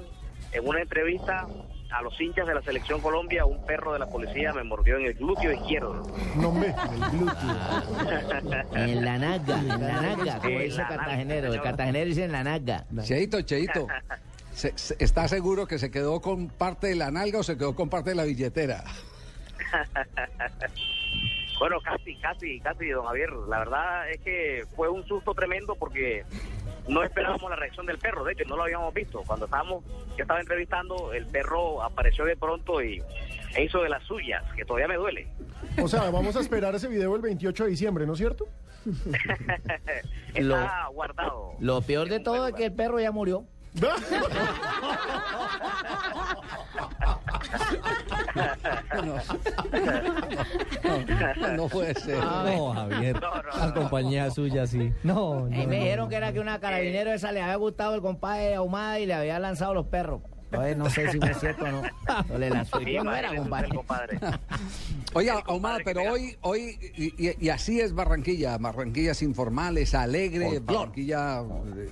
En 0.52 0.68
una 0.68 0.82
entrevista 0.82 1.48
a 1.92 2.02
los 2.04 2.20
hinchas 2.22 2.48
de 2.48 2.54
la 2.56 2.62
selección 2.62 3.02
Colombia, 3.02 3.46
un 3.46 3.66
perro 3.66 3.94
de 3.94 4.00
la 4.00 4.06
policía 4.08 4.54
me 4.54 4.64
mordió 4.64 4.98
en 4.98 5.08
el 5.08 5.14
glúteo 5.16 5.52
izquierdo. 5.52 6.04
No 6.36 6.52
me, 6.52 6.68
el 6.68 6.74
glúteo. 7.12 8.64
En 8.76 9.04
la 9.06 9.18
naga, 9.18 9.60
en 9.60 9.68
la 9.68 9.78
naga, 10.02 10.38
como 10.40 10.60
dice 10.60 10.84
cartagenero. 10.88 11.54
El 11.54 11.62
cartagenero 11.62 12.06
dice 12.06 12.24
en 12.26 12.32
la 12.32 12.44
naga. 12.44 12.86
Cheito, 13.04 13.42
Cheito. 13.42 13.88
se- 14.54 14.78
se- 14.78 14.96
¿Está 15.00 15.28
seguro 15.28 15.66
que 15.68 15.80
se 15.80 15.90
quedó 15.92 16.22
con 16.22 16.48
parte 16.48 16.88
de 16.88 16.96
la 16.96 17.10
nalga 17.12 17.40
o 17.40 17.44
se 17.44 17.58
quedó 17.58 17.76
con 17.76 17.90
parte 17.90 18.12
de 18.12 18.16
la 18.16 18.24
billetera? 18.24 18.84
Bueno, 21.60 21.82
casi, 21.82 22.16
casi, 22.16 22.60
casi, 22.62 22.90
don 22.90 23.06
Javier. 23.06 23.32
La 23.50 23.60
verdad 23.60 24.10
es 24.10 24.20
que 24.22 24.64
fue 24.76 24.88
un 24.88 25.06
susto 25.06 25.34
tremendo 25.34 25.76
porque 25.76 26.24
no 26.88 27.04
esperábamos 27.04 27.50
la 27.50 27.58
reacción 27.58 27.86
del 27.86 27.98
perro. 27.98 28.24
De 28.24 28.32
hecho, 28.34 28.46
no 28.46 28.56
lo 28.56 28.64
habíamos 28.64 28.94
visto. 28.94 29.24
Cuando 29.28 29.46
estábamos, 29.46 29.84
yo 30.16 30.22
estaba 30.22 30.40
entrevistando, 30.40 31.12
el 31.14 31.26
perro 31.26 31.84
apareció 31.84 32.24
de 32.26 32.38
pronto 32.38 32.82
y 32.82 33.04
e 33.56 33.64
hizo 33.64 33.82
de 33.82 33.90
las 33.90 34.04
suyas, 34.04 34.44
que 34.56 34.64
todavía 34.64 34.88
me 34.88 34.96
duele. 34.96 35.28
O 35.82 35.88
sea, 35.88 36.10
vamos 36.12 36.36
a 36.36 36.40
esperar 36.40 36.74
ese 36.76 36.88
video 36.88 37.16
el 37.16 37.22
28 37.22 37.66
de 37.66 37.70
diciembre, 37.72 38.06
¿no 38.06 38.14
es 38.14 38.20
cierto? 38.20 38.48
Está 40.34 40.86
Lo- 40.88 40.92
guardado. 40.94 41.54
Lo 41.60 41.82
peor 41.82 42.08
de 42.08 42.20
todo 42.20 42.48
es 42.48 42.54
que 42.54 42.66
el 42.66 42.74
perro 42.74 43.00
ya 43.00 43.12
murió. 43.12 43.44
No, 43.82 43.90
no 51.56 51.68
puede 51.70 51.94
ser. 51.96 52.18
No, 52.18 52.74
Javier. 52.74 53.20
No, 53.20 53.36
no, 53.42 53.58
La 53.58 53.68
no. 53.68 53.74
compañía 53.74 54.30
suya 54.32 54.68
sí. 54.68 54.92
No, 55.04 55.46
Ahí 55.52 55.64
no, 55.64 55.68
me 55.70 55.78
no, 55.78 55.84
dijeron 55.84 56.06
no. 56.06 56.10
que 56.10 56.16
era 56.16 56.34
que 56.34 56.40
una 56.40 56.60
carabinero 56.60 57.12
esa 57.12 57.32
le 57.32 57.42
había 57.42 57.56
gustado 57.56 57.96
el 57.96 58.02
compadre 58.02 58.56
Ahumada 58.56 59.00
y 59.00 59.06
le 59.06 59.14
había 59.14 59.40
lanzado 59.40 59.74
los 59.74 59.86
perros. 59.88 60.22
Entonces 60.52 60.78
no 60.78 60.90
sé 60.90 61.12
si 61.12 61.20
fue 61.20 61.34
cierto 61.36 61.64
o 61.66 61.72
no. 61.72 61.82
Pero 62.28 62.40
le 62.40 62.50
lanzó. 62.50 62.80
Sí, 62.80 62.90
¿Y 62.96 62.98
no 63.04 63.16
era, 63.16 63.36
compadre? 63.36 63.70
compadre. 63.70 64.20
Oye, 65.14 65.28
El 65.30 65.36
Ahumada, 65.36 65.44
compadre 65.46 65.84
que 65.84 65.94
pero 65.94 66.12
hoy, 66.12 66.38
hoy 66.42 66.80
y, 66.96 67.28
y- 67.28 67.36
y 67.40 67.50
así 67.50 67.80
es 67.80 67.94
Barranquilla. 67.94 68.58
Barranquilla 68.58 69.12
es 69.12 69.22
informal, 69.22 69.78
es 69.78 69.94
alegre. 69.94 70.60
Barranquilla 70.60 71.44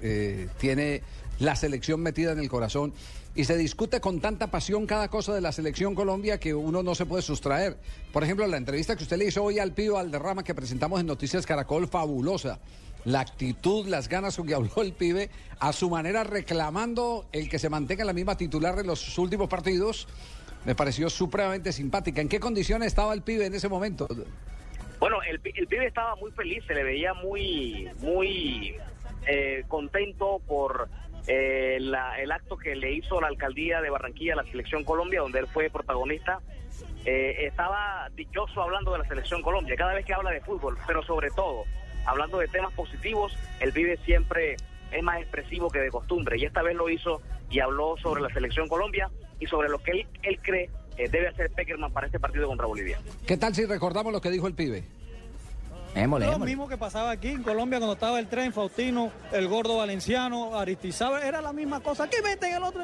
eh, 0.02 0.47
tiene 0.58 1.04
la 1.39 1.56
selección 1.56 2.02
metida 2.02 2.32
en 2.32 2.39
el 2.39 2.50
corazón. 2.50 2.93
Y 3.36 3.43
se 3.43 3.56
discute 3.56 4.00
con 4.02 4.19
tanta 4.19 4.47
pasión 4.47 4.88
cada 4.88 5.10
cosa 5.10 5.34
de 5.34 5.41
la 5.41 5.52
selección 5.52 5.93
Colombia 5.93 6.39
que 6.39 6.56
uno 6.56 6.82
no 6.82 6.95
se 6.95 7.06
puede 7.06 7.21
sustraer. 7.21 7.78
Por 8.12 8.23
ejemplo, 8.23 8.47
la 8.47 8.58
entrevista 8.58 8.95
que 8.95 9.04
usted 9.04 9.17
le 9.17 9.26
hizo 9.26 9.43
hoy 9.43 9.60
al 9.60 9.73
Pío 9.73 9.97
Alderrama 9.97 10.43
que 10.43 10.56
presentamos 10.56 11.00
en 11.00 11.06
Noticias 11.06 11.45
Caracol, 11.45 11.88
fabulosa. 11.88 12.60
La 13.06 13.19
actitud, 13.19 13.88
las 13.88 14.10
ganas 14.10 14.36
con 14.36 14.47
que 14.47 14.56
habló 14.56 14.82
el 14.82 14.91
pibe, 14.91 15.30
a 15.60 15.71
su 15.71 15.89
manera 15.89 16.23
reclamando 16.23 17.28
el 17.32 17.47
que 17.47 17.60
se 17.60 17.69
mantenga 17.69 18.04
la 18.04 18.13
misma 18.13 18.36
titular 18.36 18.76
de 18.76 18.84
los 18.84 19.17
últimos 19.19 19.47
partidos, 19.47 20.08
me 20.65 20.73
pareció 20.76 21.10
supremamente 21.10 21.71
simpática. 21.71 22.21
¿En 22.21 22.28
qué 22.28 22.39
condiciones 22.39 22.88
estaba 22.88 23.13
el 23.13 23.21
pibe 23.21 23.45
en 23.45 23.54
ese 23.54 23.69
momento? 23.69 24.08
Bueno, 25.00 25.17
el, 25.21 25.39
el 25.43 25.67
pibe 25.67 25.86
estaba 25.86 26.15
muy 26.15 26.32
feliz, 26.32 26.63
se 26.67 26.73
le 26.73 26.84
veía 26.84 27.13
muy, 27.13 27.88
muy 28.00 28.76
eh, 29.28 29.63
contento 29.67 30.41
por 30.47 30.89
eh, 31.28 31.78
la- 31.82 32.20
el 32.22 32.32
acto 32.32 32.58
que 32.58 32.76
le 32.76 32.92
hizo 32.94 33.20
la 33.22 33.28
alcaldía 33.28 33.82
de 33.82 33.90
Barranquilla 33.90 34.34
a 34.34 34.38
la 34.38 34.44
Selección 34.44 34.84
Colombia, 34.84 35.22
donde 35.22 35.40
él 35.40 35.48
fue 35.48 35.70
protagonista. 35.70 36.40
eh, 37.06 37.48
estaba 37.48 38.10
dichoso 38.16 38.62
hablando 38.62 38.92
de 38.92 39.00
la 39.00 39.08
selección 39.08 39.42
Colombia, 39.42 39.76
cada 39.78 39.94
vez 39.94 40.06
que 40.06 40.13
habla 40.13 40.30
de 40.30 40.42
fútbol, 40.42 40.78
pero 40.86 41.02
sobre 41.04 41.30
todo, 41.32 41.63
hablando 42.06 42.38
de 42.38 42.48
temas 42.50 42.74
positivos, 42.74 43.34
el 43.62 43.72
pibe 43.72 43.98
siempre 44.06 44.58
es 44.92 45.04
más 45.04 45.22
expresivo 45.22 45.70
que 45.70 45.80
de 45.80 45.90
costumbre, 45.90 46.38
y 46.38 46.44
esta 46.46 46.62
vez 46.62 46.76
lo 46.76 46.90
hizo 46.90 47.22
y 47.50 47.60
habló 47.62 47.96
sobre 47.98 48.22
la 48.22 48.30
selección 48.30 48.68
Colombia 48.68 49.10
y 49.40 49.48
sobre 49.48 49.70
lo 49.70 49.80
que 49.80 49.92
él, 49.92 50.08
él 50.24 50.40
cree 50.42 50.70
eh, 50.98 51.08
debe 51.10 51.28
hacer 51.30 51.50
Peckerman 51.52 51.94
para 51.94 52.08
este 52.08 52.20
partido 52.20 52.48
contra 52.48 52.66
Bolivia. 52.68 53.00
¿Qué 53.26 53.38
tal 53.38 53.56
si 53.56 53.66
recordamos 53.66 54.12
lo 54.12 54.20
que 54.20 54.30
dijo 54.30 54.48
el 54.48 54.54
pibe? 54.54 54.84
Lo 55.95 56.39
mismo 56.39 56.67
que 56.67 56.78
pasaba 56.78 57.12
aquí 57.12 57.30
en 57.30 57.43
Colombia 57.43 57.80
cuando 57.80 57.93
estaba 57.93 58.19
el 58.19 58.28
tren, 58.28 58.54
Faustino, 58.54 59.12
el 59.32 59.47
gordo 59.47 59.78
valenciano, 59.78 60.58
Aristizábal, 60.58 61.23
era 61.23 61.41
la 61.41 61.54
misma 61.54 61.80
cosa. 61.80 62.04
Aquí 62.04 62.17
meten 62.23 62.54
el 62.54 62.63
otro 62.63 62.84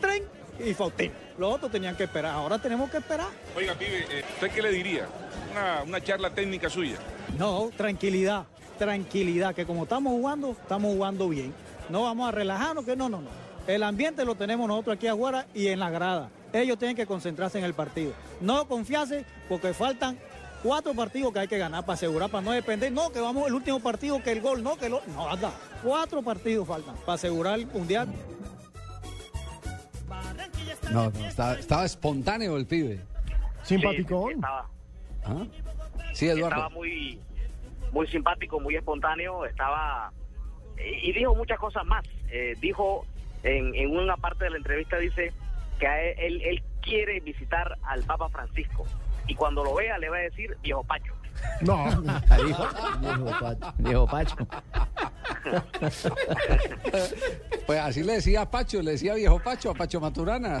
tren 0.00 0.24
y 0.64 0.74
Faustino. 0.74 1.14
Los 1.38 1.54
otros 1.54 1.72
tenían 1.72 1.96
que 1.96 2.04
esperar, 2.04 2.32
ahora 2.34 2.58
tenemos 2.58 2.90
que 2.90 2.98
esperar. 2.98 3.28
Oiga, 3.56 3.74
pibe, 3.74 4.04
eh, 4.10 4.24
¿usted 4.34 4.50
qué 4.50 4.62
le 4.62 4.72
diría? 4.72 5.06
Una, 5.52 5.82
una 5.84 6.00
charla 6.02 6.30
técnica 6.30 6.68
suya. 6.68 6.96
No, 7.38 7.70
tranquilidad, 7.76 8.44
tranquilidad, 8.78 9.54
que 9.54 9.64
como 9.64 9.84
estamos 9.84 10.12
jugando, 10.12 10.50
estamos 10.50 10.92
jugando 10.92 11.28
bien. 11.28 11.54
No 11.88 12.02
vamos 12.02 12.28
a 12.28 12.30
relajarnos, 12.30 12.84
que 12.84 12.94
no, 12.94 13.08
no, 13.08 13.22
no. 13.22 13.30
El 13.66 13.82
ambiente 13.82 14.24
lo 14.24 14.34
tenemos 14.34 14.68
nosotros 14.68 14.96
aquí 14.96 15.06
afuera 15.06 15.46
y 15.54 15.68
en 15.68 15.78
la 15.78 15.90
grada. 15.90 16.30
Ellos 16.52 16.78
tienen 16.78 16.96
que 16.96 17.06
concentrarse 17.06 17.58
en 17.58 17.64
el 17.64 17.74
partido. 17.74 18.12
No 18.40 18.66
confiarse 18.66 19.24
porque 19.48 19.72
faltan 19.72 20.18
cuatro 20.62 20.94
partidos 20.94 21.32
que 21.32 21.40
hay 21.40 21.48
que 21.48 21.58
ganar 21.58 21.84
para 21.84 21.94
asegurar, 21.94 22.30
para 22.30 22.42
no 22.42 22.52
depender. 22.52 22.92
No, 22.92 23.10
que 23.10 23.20
vamos 23.20 23.46
el 23.46 23.54
último 23.54 23.80
partido, 23.80 24.22
que 24.22 24.32
el 24.32 24.40
gol, 24.40 24.62
no, 24.62 24.76
que 24.76 24.88
lo. 24.88 25.02
No, 25.14 25.28
anda. 25.28 25.52
Cuatro 25.82 26.22
partidos 26.22 26.66
faltan 26.66 26.96
para 26.98 27.14
asegurar 27.14 27.58
el 27.58 27.66
mundial. 27.66 28.08
No, 30.90 31.10
no, 31.10 31.26
estaba, 31.26 31.54
estaba 31.54 31.84
espontáneo 31.84 32.56
el 32.56 32.66
pibe. 32.66 33.00
Simpaticón. 33.62 34.28
Sí, 34.28 34.34
estaba, 34.34 34.66
¿Ah? 35.24 35.46
Sí, 36.12 36.28
Eduardo. 36.28 36.48
estaba 36.48 36.68
muy, 36.70 37.20
muy 37.92 38.06
simpático, 38.08 38.58
muy 38.58 38.74
espontáneo, 38.76 39.44
estaba 39.46 40.12
y 40.78 41.10
y 41.10 41.12
dijo 41.12 41.34
muchas 41.34 41.58
cosas 41.58 41.84
más. 41.84 42.04
Eh, 42.30 42.54
dijo 42.60 43.06
en, 43.42 43.74
en 43.74 43.96
una 43.96 44.16
parte 44.16 44.44
de 44.44 44.50
la 44.50 44.56
entrevista 44.56 44.98
dice 44.98 45.32
que 45.78 45.86
a 45.86 46.02
él, 46.02 46.14
él, 46.18 46.42
él 46.42 46.62
quiere 46.82 47.20
visitar 47.20 47.78
al 47.82 48.02
Papa 48.02 48.28
Francisco 48.28 48.84
y 49.26 49.34
cuando 49.34 49.62
lo 49.64 49.74
vea 49.74 49.98
le 49.98 50.08
va 50.08 50.16
a 50.16 50.20
decir 50.20 50.56
viejo 50.62 50.82
Pacho. 50.84 51.12
No. 51.62 51.84
Dijo, 52.46 52.66
viejo 53.00 53.38
Pacho. 53.40 53.74
Viejo 53.78 54.06
Pacho. 54.06 54.36
Pues 57.66 57.78
así 57.80 58.02
le 58.02 58.14
decía 58.14 58.42
a 58.42 58.50
Pacho, 58.50 58.82
le 58.82 58.92
decía 58.92 59.14
viejo 59.14 59.38
Pacho, 59.38 59.70
a 59.70 59.74
Pacho 59.74 60.00
Maturana. 60.00 60.60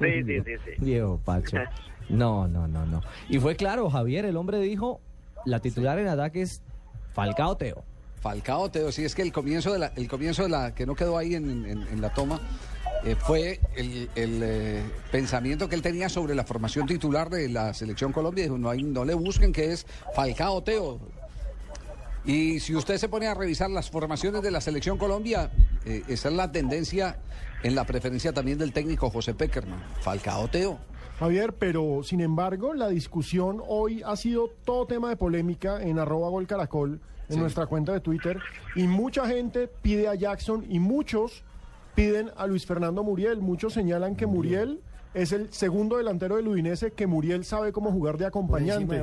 Sí, 0.00 0.22
sí, 0.24 0.40
sí, 0.44 0.52
sí. 0.64 0.70
Viejo 0.78 1.20
Pacho. 1.24 1.56
No, 2.08 2.48
no, 2.48 2.66
no, 2.66 2.84
no. 2.86 3.02
Y 3.28 3.38
fue 3.38 3.56
claro, 3.56 3.88
Javier, 3.90 4.24
el 4.24 4.36
hombre 4.36 4.58
dijo, 4.58 5.00
la 5.44 5.60
titular 5.60 5.98
en 5.98 6.08
ataque 6.08 6.42
es 6.42 6.60
Falcao 7.12 7.56
Teo. 7.56 7.84
Falcao 8.20 8.70
Teo, 8.70 8.90
sí, 8.90 9.04
es 9.04 9.14
que 9.14 9.22
el 9.22 9.32
comienzo 9.32 9.72
de 9.72 9.78
la, 9.78 9.86
el 9.96 10.08
comienzo 10.08 10.42
de 10.42 10.48
la, 10.48 10.74
que 10.74 10.86
no 10.86 10.94
quedó 10.94 11.16
ahí 11.18 11.34
en, 11.34 11.64
en- 11.66 11.82
en 11.86 12.00
la 12.00 12.12
toma, 12.12 12.40
eh, 13.04 13.16
fue 13.16 13.60
el, 13.76 14.08
el, 14.14 14.40
eh, 14.42 14.82
pensamiento 15.12 15.68
que 15.68 15.74
él 15.74 15.82
tenía 15.82 16.08
sobre 16.08 16.34
la 16.34 16.44
formación 16.44 16.86
titular 16.86 17.28
de 17.30 17.48
la 17.48 17.74
selección 17.74 18.12
Colombia. 18.12 18.44
Dijo, 18.44 18.58
no, 18.58 18.70
hay- 18.70 18.82
no 18.82 19.04
le 19.04 19.14
busquen 19.14 19.52
que 19.52 19.72
es 19.72 19.86
Falcao 20.14 20.62
Teo. 20.62 20.98
Y 22.24 22.60
si 22.60 22.74
usted 22.74 22.96
se 22.96 23.08
pone 23.08 23.26
a 23.26 23.34
revisar 23.34 23.68
las 23.70 23.90
formaciones 23.90 24.42
de 24.42 24.50
la 24.50 24.60
selección 24.62 24.96
Colombia, 24.96 25.50
eh, 25.84 26.02
esa 26.08 26.28
es 26.30 26.34
la 26.34 26.50
tendencia 26.50 27.18
en 27.62 27.74
la 27.74 27.84
preferencia 27.84 28.32
también 28.32 28.56
del 28.58 28.72
técnico 28.72 29.10
José 29.10 29.34
Peckerman. 29.34 29.82
Falcao 30.00 30.48
Teo. 30.48 30.78
Javier, 31.18 31.52
pero 31.54 32.00
sin 32.02 32.20
embargo, 32.20 32.74
la 32.74 32.88
discusión 32.88 33.62
hoy 33.68 34.02
ha 34.04 34.16
sido 34.16 34.48
todo 34.64 34.86
tema 34.86 35.10
de 35.10 35.16
polémica 35.16 35.80
en 35.82 35.98
arroba 35.98 36.28
gol 36.30 36.46
caracol, 36.46 37.00
en 37.28 37.34
Sí. 37.34 37.40
nuestra 37.40 37.66
cuenta 37.66 37.92
de 37.92 38.00
Twitter, 38.00 38.38
y 38.74 38.84
mucha 38.88 39.26
gente 39.26 39.68
pide 39.82 40.08
a 40.08 40.14
Jackson 40.14 40.64
y 40.68 40.80
muchos 40.80 41.44
piden 41.94 42.30
a 42.36 42.46
Luis 42.46 42.66
Fernando 42.66 43.02
Muriel. 43.02 43.40
Muchos 43.40 43.72
señalan 43.72 44.16
que 44.16 44.26
Muriel 44.26 44.80
es 45.14 45.32
el 45.32 45.52
segundo 45.52 45.96
delantero 45.96 46.36
del 46.36 46.48
Udinese, 46.48 46.90
que 46.92 47.06
Muriel 47.06 47.44
sabe 47.44 47.72
cómo 47.72 47.90
jugar 47.92 48.18
de 48.18 48.26
acompañante. 48.26 49.00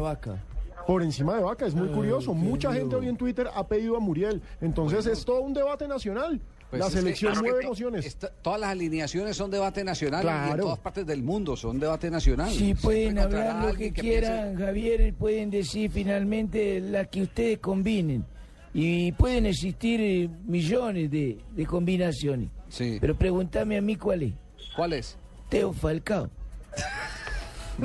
Por 0.87 1.03
encima 1.03 1.35
de 1.35 1.43
Vaca, 1.43 1.65
es 1.67 1.75
muy 1.75 1.89
Ay, 1.89 1.93
curioso. 1.93 2.33
Mucha 2.33 2.73
gente 2.73 2.95
hoy 2.95 3.07
en 3.07 3.15
Twitter 3.15 3.47
ha 3.53 3.67
pedido 3.67 3.95
a 3.95 3.99
Muriel. 3.99 4.41
Entonces 4.61 5.05
es 5.05 5.23
todo 5.23 5.41
un 5.41 5.53
debate 5.53 5.87
nacional. 5.87 6.41
Pues 6.71 6.79
la 6.79 6.89
selección 6.89 7.33
es 7.33 7.37
que 7.39 7.43
mueve 7.43 7.59
to- 7.61 7.67
emociones. 7.67 8.05
esta- 8.05 8.29
todas 8.29 8.59
las 8.59 8.69
alineaciones 8.71 9.35
son 9.35 9.51
debate 9.51 9.83
nacional 9.83 10.23
y 10.23 10.27
en 10.27 10.33
Claro. 10.33 10.63
todas 10.63 10.79
partes 10.79 11.05
del 11.05 11.21
mundo 11.21 11.57
son 11.57 11.79
debate 11.79 12.09
nacional. 12.09 12.49
Sí, 12.49 12.57
Siempre 12.59 12.81
pueden 12.81 13.19
hablar 13.19 13.65
lo 13.65 13.73
que 13.73 13.91
piense- 13.91 14.01
quieran, 14.01 14.55
Javier, 14.55 15.13
pueden 15.13 15.49
decir 15.51 15.91
finalmente 15.91 16.79
la 16.79 17.05
que 17.05 17.23
ustedes 17.23 17.59
combinen. 17.59 18.25
Y 18.73 19.11
pueden 19.11 19.47
existir 19.47 19.99
eh, 20.01 20.29
millones 20.45 21.11
de, 21.11 21.39
de 21.53 21.65
combinaciones. 21.65 22.49
Sí. 22.71 22.97
Pero 23.01 23.15
pregúntame 23.15 23.77
a 23.77 23.81
mí 23.81 23.95
cuál 23.97 24.23
es. 24.23 24.33
¿Cuál 24.75 24.93
es? 24.93 25.17
Teo 25.49 25.73
Falcao. 25.73 26.29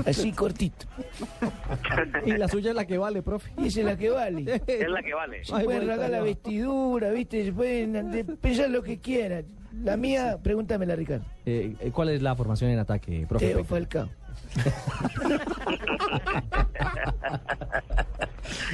Así 0.04 0.32
cortito. 0.32 0.86
Y 2.26 2.32
la 2.36 2.48
suya 2.48 2.70
es 2.70 2.76
la 2.76 2.84
que 2.86 2.98
vale, 2.98 3.22
profe. 3.22 3.50
Y 3.58 3.66
esa 3.68 3.80
es 3.80 3.86
la 3.86 3.96
que 3.96 4.10
vale. 4.10 4.60
Es 4.66 4.88
la 4.88 5.02
que 5.02 5.14
vale. 5.14 5.44
Se 5.44 5.52
pueden 5.52 5.66
vuelta 5.66 5.86
rasgar 5.86 6.10
la 6.10 6.20
vestidura, 6.22 7.10
¿viste? 7.10 7.44
Se 7.44 7.52
pueden 7.52 8.10
de- 8.10 8.24
pensar 8.24 8.70
lo 8.70 8.82
que 8.82 8.98
quieran. 8.98 9.44
La 9.82 9.96
mía, 9.96 10.38
pregúntamela, 10.42 10.96
Ricardo. 10.96 11.24
Eh, 11.44 11.74
eh, 11.80 11.90
¿Cuál 11.92 12.10
es 12.10 12.22
la 12.22 12.34
formación 12.34 12.70
en 12.70 12.78
ataque, 12.78 13.26
profe? 13.28 13.48
Teo? 13.48 13.64
Falcao. 13.64 14.08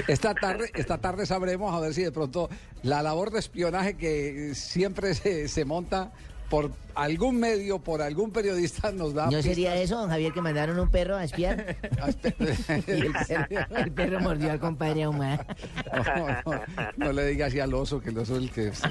Esta 0.08 0.34
tarde, 0.34 0.70
esta 0.74 0.98
tarde 0.98 1.26
sabremos 1.26 1.74
a 1.74 1.80
ver 1.80 1.94
si 1.94 2.02
de 2.02 2.12
pronto 2.12 2.48
la 2.82 3.02
labor 3.02 3.30
de 3.30 3.38
espionaje 3.38 3.96
que 3.96 4.54
siempre 4.54 5.14
se, 5.14 5.48
se 5.48 5.64
monta 5.64 6.12
por 6.52 6.70
algún 6.94 7.40
medio, 7.40 7.78
por 7.78 8.02
algún 8.02 8.30
periodista 8.30 8.92
nos 8.92 9.14
da. 9.14 9.30
¿No 9.30 9.40
sería 9.40 9.74
eso, 9.76 9.98
don 9.98 10.10
Javier, 10.10 10.34
que 10.34 10.42
mandaron 10.42 10.78
un 10.78 10.90
perro 10.90 11.16
a 11.16 11.24
espiar? 11.24 11.76
y 12.86 12.90
el 12.90 13.12
perro, 13.26 13.76
el 13.78 13.90
perro 13.90 14.20
mordió 14.20 14.52
al 14.52 14.60
compadre 14.60 15.04
Ahumada. 15.04 15.46
No, 16.44 16.52
no, 16.52 16.60
no 16.98 17.12
le 17.12 17.26
diga 17.28 17.46
así 17.46 17.58
al 17.58 17.72
oso, 17.72 18.02
que 18.02 18.10
el 18.10 18.18
oso 18.18 18.36
es 18.36 18.42
el 18.42 18.50
que... 18.50 18.70
Sí, 18.74 18.82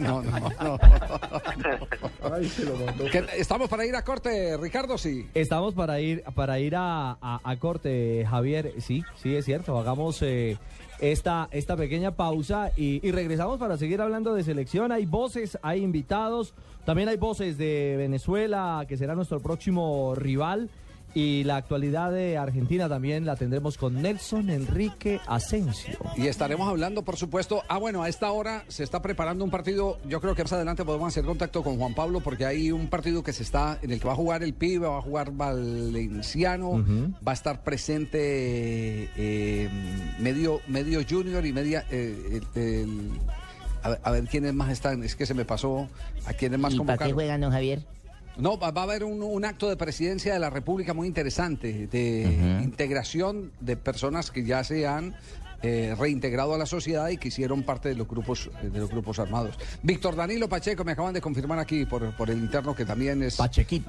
no, 0.00 0.22
no, 0.22 0.40
no. 0.60 0.78
Que 3.12 3.24
¿Estamos 3.36 3.68
para 3.68 3.86
ir 3.86 3.94
a 3.94 4.02
corte, 4.02 4.56
Ricardo? 4.56 4.98
Sí. 4.98 5.28
Estamos 5.34 5.74
para 5.74 6.00
ir 6.00 6.24
para 6.34 6.58
ir 6.58 6.74
a, 6.74 7.12
a- 7.12 7.40
a 7.44 7.56
corte, 7.58 8.26
Javier. 8.28 8.74
Sí, 8.80 9.04
sí, 9.22 9.36
es 9.36 9.44
cierto. 9.44 9.78
Hagamos 9.78 10.20
eh, 10.22 10.58
esta, 11.00 11.48
esta 11.50 11.76
pequeña 11.76 12.12
pausa 12.12 12.72
y, 12.76 13.06
y 13.06 13.12
regresamos 13.12 13.58
para 13.58 13.76
seguir 13.76 14.00
hablando 14.00 14.34
de 14.34 14.42
selección. 14.42 14.92
Hay 14.92 15.06
voces, 15.06 15.58
hay 15.62 15.82
invitados. 15.82 16.54
También 16.84 17.08
hay 17.08 17.16
voces 17.16 17.58
de 17.58 17.96
Venezuela, 17.98 18.84
que 18.88 18.96
será 18.96 19.14
nuestro 19.14 19.40
próximo 19.40 20.14
rival. 20.14 20.70
Y 21.14 21.42
la 21.44 21.56
actualidad 21.56 22.12
de 22.12 22.36
Argentina 22.36 22.88
también 22.88 23.24
la 23.26 23.34
tendremos 23.34 23.76
con 23.78 24.00
Nelson 24.00 24.50
Enrique 24.50 25.20
Asensio. 25.26 25.98
Y 26.16 26.26
estaremos 26.26 26.68
hablando, 26.68 27.02
por 27.02 27.16
supuesto. 27.16 27.62
Ah, 27.68 27.78
bueno, 27.78 28.02
a 28.02 28.08
esta 28.08 28.30
hora 28.30 28.64
se 28.68 28.84
está 28.84 29.02
preparando 29.02 29.42
un 29.42 29.50
partido. 29.50 29.98
Yo 30.06 30.20
creo 30.20 30.34
que 30.34 30.42
más 30.44 30.52
adelante 30.52 30.84
podemos 30.84 31.08
hacer 31.08 31.24
contacto 31.24 31.62
con 31.64 31.78
Juan 31.78 31.94
Pablo 31.94 32.20
porque 32.20 32.44
hay 32.46 32.70
un 32.70 32.88
partido 32.88 33.22
que 33.22 33.32
se 33.32 33.42
está 33.42 33.78
en 33.82 33.90
el 33.90 34.00
que 34.00 34.06
va 34.06 34.12
a 34.12 34.16
jugar 34.16 34.42
el 34.42 34.52
pibe, 34.54 34.86
va 34.86 34.98
a 34.98 35.02
jugar 35.02 35.32
Valenciano, 35.32 36.84
va 37.26 37.32
a 37.32 37.34
estar 37.34 37.62
presente 37.64 39.08
eh, 39.16 39.68
medio 40.18 40.60
medio 40.68 41.00
junior 41.08 41.44
y 41.46 41.52
media. 41.52 41.84
eh, 41.90 42.40
el- 42.54 42.62
el- 42.62 43.10
a, 43.82 43.90
ver- 43.90 44.00
a 44.02 44.10
ver 44.10 44.24
quiénes 44.24 44.54
más 44.54 44.70
están. 44.70 45.02
Es 45.04 45.14
que 45.16 45.24
se 45.26 45.34
me 45.34 45.44
pasó 45.44 45.88
a 46.26 46.32
quiénes 46.32 46.58
más 46.58 46.74
¿Y 46.74 46.78
para 46.80 46.98
qué 46.98 47.12
juegan, 47.12 47.40
don 47.40 47.52
Javier? 47.52 47.82
No, 48.38 48.56
va, 48.56 48.70
va 48.70 48.82
a 48.82 48.84
haber 48.84 49.04
un, 49.04 49.22
un 49.22 49.44
acto 49.44 49.68
de 49.68 49.76
presidencia 49.76 50.32
de 50.32 50.38
la 50.38 50.48
República 50.48 50.94
muy 50.94 51.08
interesante, 51.08 51.88
de 51.88 52.60
integración 52.62 53.52
de 53.60 53.76
personas 53.76 54.30
que 54.30 54.44
ya 54.44 54.62
se 54.62 54.86
han 54.86 55.16
eh, 55.62 55.94
reintegrado 55.98 56.54
a 56.54 56.58
la 56.58 56.66
sociedad 56.66 57.08
y 57.08 57.16
que 57.16 57.28
hicieron 57.28 57.62
parte 57.62 57.88
de 57.88 57.94
los 57.94 58.08
grupos 58.08 58.50
eh, 58.62 58.68
de 58.68 58.78
los 58.78 58.90
grupos 58.90 59.18
armados. 59.18 59.56
Víctor 59.82 60.16
Danilo 60.16 60.48
Pacheco 60.48 60.84
me 60.84 60.92
acaban 60.92 61.14
de 61.14 61.20
confirmar 61.20 61.58
aquí 61.58 61.84
por, 61.84 62.14
por 62.16 62.30
el 62.30 62.38
interno 62.38 62.74
que 62.74 62.84
también 62.84 63.22
es 63.22 63.38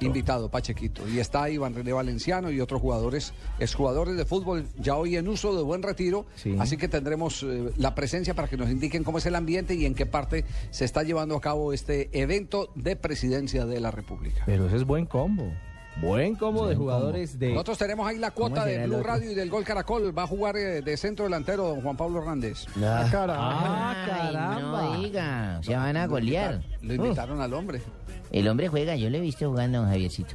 invitado, 0.00 0.50
Pachequito. 0.50 1.08
Y 1.08 1.18
está 1.18 1.48
Iván 1.48 1.74
René 1.74 1.92
Valenciano 1.92 2.50
y 2.50 2.60
otros 2.60 2.80
jugadores, 2.80 3.32
exjugadores 3.58 4.16
de 4.16 4.24
fútbol 4.24 4.66
ya 4.78 4.96
hoy 4.96 5.16
en 5.16 5.28
uso 5.28 5.56
de 5.56 5.62
buen 5.62 5.82
retiro. 5.82 6.26
Así 6.58 6.76
que 6.76 6.88
tendremos 6.88 7.42
eh, 7.42 7.70
la 7.76 7.94
presencia 7.94 8.34
para 8.34 8.48
que 8.48 8.56
nos 8.56 8.70
indiquen 8.70 9.04
cómo 9.04 9.18
es 9.18 9.26
el 9.26 9.34
ambiente 9.34 9.74
y 9.74 9.86
en 9.86 9.94
qué 9.94 10.06
parte 10.06 10.44
se 10.70 10.84
está 10.84 11.02
llevando 11.02 11.36
a 11.36 11.40
cabo 11.40 11.72
este 11.72 12.10
evento 12.12 12.70
de 12.74 12.96
presidencia 12.96 13.66
de 13.66 13.80
la 13.80 13.90
República. 13.90 14.42
Pero 14.46 14.66
ese 14.66 14.76
es 14.76 14.84
buen 14.84 15.06
combo. 15.06 15.52
Buen 16.00 16.34
combo 16.34 16.66
de 16.66 16.76
jugadores 16.76 17.38
de... 17.38 17.50
Nosotros 17.50 17.76
tenemos 17.78 18.08
ahí 18.08 18.16
la 18.18 18.30
cuota 18.30 18.62
¿Cómo 18.62 18.66
de 18.66 18.86
Blue? 18.86 19.02
Radio 19.02 19.30
y 19.30 19.34
del 19.34 19.50
Gol 19.50 19.64
Caracol. 19.64 20.16
Va 20.16 20.22
a 20.22 20.26
jugar 20.26 20.56
eh, 20.56 20.80
de 20.80 20.96
centro 20.96 21.24
delantero 21.26 21.68
don 21.68 21.82
Juan 21.82 21.96
Pablo 21.96 22.20
Hernández. 22.20 22.64
Ah, 22.82 23.02
Ay, 23.04 23.10
caramba. 23.10 24.60
no 24.60 25.00
diga, 25.02 25.60
se 25.62 25.76
van 25.76 25.96
a 25.96 26.06
golear. 26.06 26.62
Lo 26.80 26.94
invitaron 26.94 27.40
al 27.40 27.52
hombre. 27.52 27.82
El 28.32 28.48
hombre 28.48 28.68
juega, 28.68 28.96
yo 28.96 29.10
lo 29.10 29.18
he 29.18 29.20
visto 29.20 29.48
jugando 29.48 29.78
a 29.78 29.80
don 29.82 29.90
Javiercito. 29.90 30.34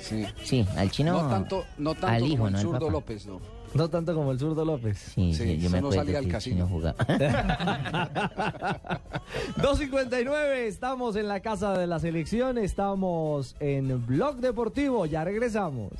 Sí. 0.00 0.26
Sí, 0.42 0.66
al 0.76 0.90
chino. 0.90 1.22
No 1.22 1.28
tanto, 1.28 1.64
no 1.76 1.92
tanto 1.92 2.06
al 2.08 2.22
hijo, 2.24 2.36
como 2.36 2.46
el 2.48 2.52
no 2.52 2.58
al 2.58 2.64
zurdo. 2.64 2.90
López, 2.90 3.26
no. 3.26 3.40
No 3.74 3.88
tanto 3.90 4.14
como 4.14 4.32
el 4.32 4.38
zurdo 4.38 4.64
López. 4.64 4.98
Sí, 5.14 5.32
Sí, 5.34 5.44
sí, 5.44 5.58
yo 5.58 5.70
me 5.70 5.80
no 5.80 5.92
salía 5.92 6.18
al 6.18 6.28
casino. 6.28 6.66
chino 6.66 6.68
jugaba. 6.68 6.96
2.59, 9.58 10.54
estamos 10.66 11.16
en 11.16 11.28
la 11.28 11.40
casa 11.40 11.76
de 11.76 11.86
la 11.86 11.98
selección, 12.00 12.58
estamos 12.58 13.56
en 13.60 14.06
Blog 14.06 14.36
Deportivo, 14.36 15.06
ya 15.06 15.24
regresamos. 15.24 15.92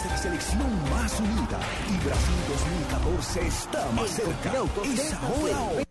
Llena. 0.00 0.10
Nuestra 0.10 0.16
selección 0.16 0.90
más 0.90 1.20
unida. 1.20 1.60
Y 1.88 2.04
Brasil 2.04 2.34
2014 2.48 3.46
está 3.46 3.90
más 3.92 4.10
cerca. 4.10 4.52
Es 4.84 5.14
ahora. 5.14 5.84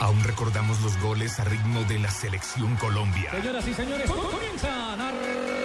Aún 0.00 0.22
recordamos 0.24 0.80
los 0.82 1.00
goles 1.00 1.40
a 1.40 1.44
ritmo 1.44 1.82
de 1.84 1.98
la 1.98 2.10
selección 2.10 2.76
Colombia. 2.76 3.30
Señoras 3.30 3.66
y 3.66 3.74
señores, 3.74 4.10
comienzan 4.10 5.00
a 5.00 5.12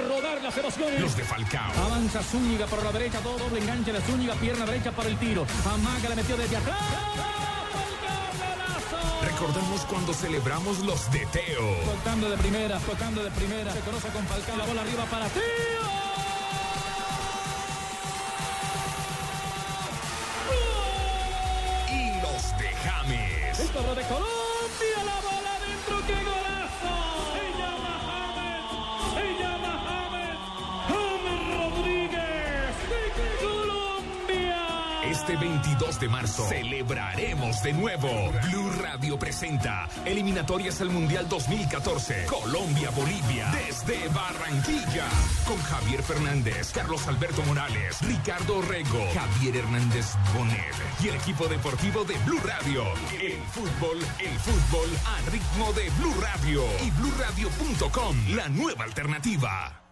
rodar 0.08 0.42
las 0.42 0.58
emociones. 0.58 1.02
Los 1.02 1.18
de 1.18 1.24
Falcao. 1.24 1.86
Avanza 1.86 2.24
Zúñiga 2.24 2.66
por 2.68 2.82
la 2.82 2.92
derecha, 2.94 3.20
todo 3.20 3.38
doble 3.38 3.60
enganche 3.60 3.92
de 3.92 4.00
Zúñiga, 4.00 4.36
pierna 4.36 4.66
derecha 4.66 4.92
para 4.92 5.10
el 5.10 5.18
tiro. 5.18 5.46
Amaga 5.66 6.10
le 6.10 6.16
metió 6.16 6.38
desde 6.38 6.56
atrás. 6.56 7.49
Recordamos 9.40 9.86
cuando 9.86 10.14
celebramos 10.14 10.80
los 10.80 11.10
de 11.14 11.26
Teo. 11.28 11.74
Tocando 11.96 12.30
de 12.30 12.36
primera, 12.36 12.78
tocando 12.80 13.24
de 13.24 13.32
primera. 13.32 13.72
Se 13.72 13.80
conoce 13.80 14.10
con 14.10 14.28
Falcao, 14.28 14.58
la 14.58 14.66
bola 14.66 14.82
arriba 14.82 15.06
para 15.06 15.30
los 22.22 22.58
de 22.58 22.68
James. 22.84 23.60
El 23.62 23.68
de 23.68 24.04
Colombia, 24.04 24.39
de 36.00 36.08
marzo 36.08 36.48
celebraremos 36.48 37.62
de 37.62 37.74
nuevo. 37.74 38.32
Blue 38.50 38.72
Radio 38.82 39.20
presenta 39.20 39.88
Eliminatorias 40.06 40.80
al 40.82 40.90
Mundial 40.90 41.28
2014. 41.28 42.26
Colombia-Bolivia. 42.26 43.52
Desde 43.52 44.08
Barranquilla. 44.10 45.08
Con 45.46 45.58
Javier 45.58 46.02
Fernández, 46.04 46.72
Carlos 46.72 47.06
Alberto 47.08 47.44
Morales, 47.44 48.02
Ricardo 48.02 48.62
Rego, 48.62 49.06
Javier 49.14 49.58
Hernández 49.58 50.16
Bonet 50.34 50.76
y 51.04 51.10
el 51.10 51.16
equipo 51.16 51.48
deportivo 51.48 52.04
de 52.06 52.18
Blue 52.26 52.40
Radio. 52.46 52.84
El 53.22 53.42
fútbol, 53.52 53.98
el 54.20 54.40
fútbol 54.40 54.90
a 55.06 55.30
ritmo 55.30 55.74
de 55.74 55.90
Blue 56.00 56.16
Radio. 56.22 56.64
Y 56.86 56.92
BlueRadio.com, 56.92 58.36
la 58.36 58.48
nueva 58.48 58.86
alternativa. 58.86 59.89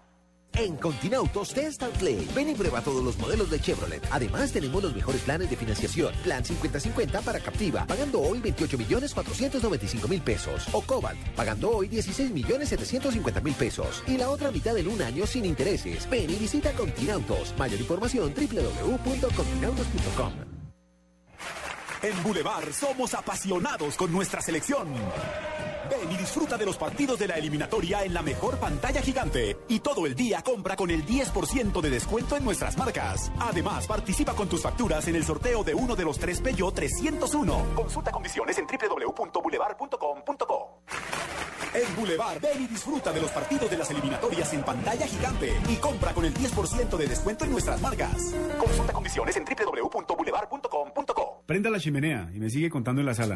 En 0.53 0.75
Continautos 0.77 1.53
Test 1.53 1.83
and 1.83 1.95
Play. 1.97 2.27
Ven 2.33 2.49
y 2.49 2.55
prueba 2.55 2.81
todos 2.81 3.03
los 3.03 3.17
modelos 3.17 3.49
de 3.49 3.59
Chevrolet. 3.59 4.01
Además, 4.11 4.51
tenemos 4.51 4.81
los 4.81 4.95
mejores 4.95 5.21
planes 5.21 5.49
de 5.49 5.55
financiación. 5.55 6.13
Plan 6.23 6.43
50-50 6.43 7.21
para 7.21 7.39
Captiva, 7.39 7.85
pagando 7.85 8.21
hoy 8.21 8.39
28 8.39 8.77
millones 8.77 9.13
495 9.13 10.07
mil 10.07 10.21
pesos. 10.21 10.67
O 10.71 10.81
Cobalt, 10.81 11.19
pagando 11.35 11.71
hoy 11.71 11.87
16 11.87 12.31
millones 12.31 12.69
750 12.69 13.41
mil 13.41 13.53
pesos. 13.53 14.03
Y 14.07 14.17
la 14.17 14.29
otra 14.29 14.51
mitad 14.51 14.77
en 14.77 14.87
un 14.87 15.01
año 15.01 15.27
sin 15.27 15.45
intereses. 15.45 16.09
Ven 16.09 16.29
y 16.29 16.35
visita 16.35 16.71
Continautos. 16.73 17.53
Mayor 17.57 17.79
información 17.79 18.33
www.continautos.com. 18.33 20.33
En 22.03 22.23
Boulevard 22.23 22.71
somos 22.73 23.13
apasionados 23.15 23.95
con 23.95 24.11
nuestra 24.11 24.41
selección. 24.41 24.87
Ven 25.89 26.11
y 26.11 26.17
disfruta 26.17 26.57
de 26.57 26.65
los 26.65 26.77
partidos 26.77 27.17
de 27.19 27.27
la 27.27 27.35
eliminatoria 27.35 28.03
en 28.03 28.13
la 28.13 28.21
mejor 28.21 28.57
pantalla 28.57 29.01
gigante. 29.01 29.57
Y 29.67 29.79
todo 29.79 30.05
el 30.05 30.15
día 30.15 30.41
compra 30.41 30.75
con 30.75 30.91
el 30.91 31.05
10% 31.05 31.81
de 31.81 31.89
descuento 31.89 32.35
en 32.35 32.43
nuestras 32.43 32.77
marcas. 32.77 33.31
Además, 33.39 33.87
participa 33.87 34.33
con 34.33 34.49
tus 34.49 34.61
facturas 34.61 35.07
en 35.07 35.15
el 35.15 35.23
sorteo 35.23 35.63
de 35.63 35.73
uno 35.73 35.95
de 35.95 36.03
los 36.03 36.19
tres 36.19 36.41
Peugeot 36.41 36.75
301. 36.75 37.65
Consulta 37.75 38.11
condiciones 38.11 38.57
en 38.57 38.65
www.boulevard.com.co. 38.67 40.81
En 41.73 41.95
Boulevard, 41.95 42.39
ven 42.41 42.63
y 42.63 42.67
disfruta 42.67 43.11
de 43.11 43.21
los 43.21 43.29
partidos 43.31 43.69
de 43.69 43.77
las 43.77 43.89
eliminatorias 43.91 44.51
en 44.53 44.63
pantalla 44.63 45.05
gigante. 45.05 45.53
Y 45.69 45.75
compra 45.75 46.13
con 46.13 46.25
el 46.25 46.33
10% 46.33 46.97
de 46.97 47.07
descuento 47.07 47.45
en 47.45 47.51
nuestras 47.51 47.79
marcas. 47.81 48.33
Consulta 48.57 48.93
condiciones 48.93 49.35
en 49.37 49.45
www.boulevard.com.co. 49.45 51.43
Prenda 51.45 51.69
la 51.69 51.79
chimenea 51.79 52.29
y 52.33 52.39
me 52.39 52.49
sigue 52.49 52.69
contando 52.69 53.01
en 53.01 53.05
la 53.05 53.13
sala. 53.13 53.35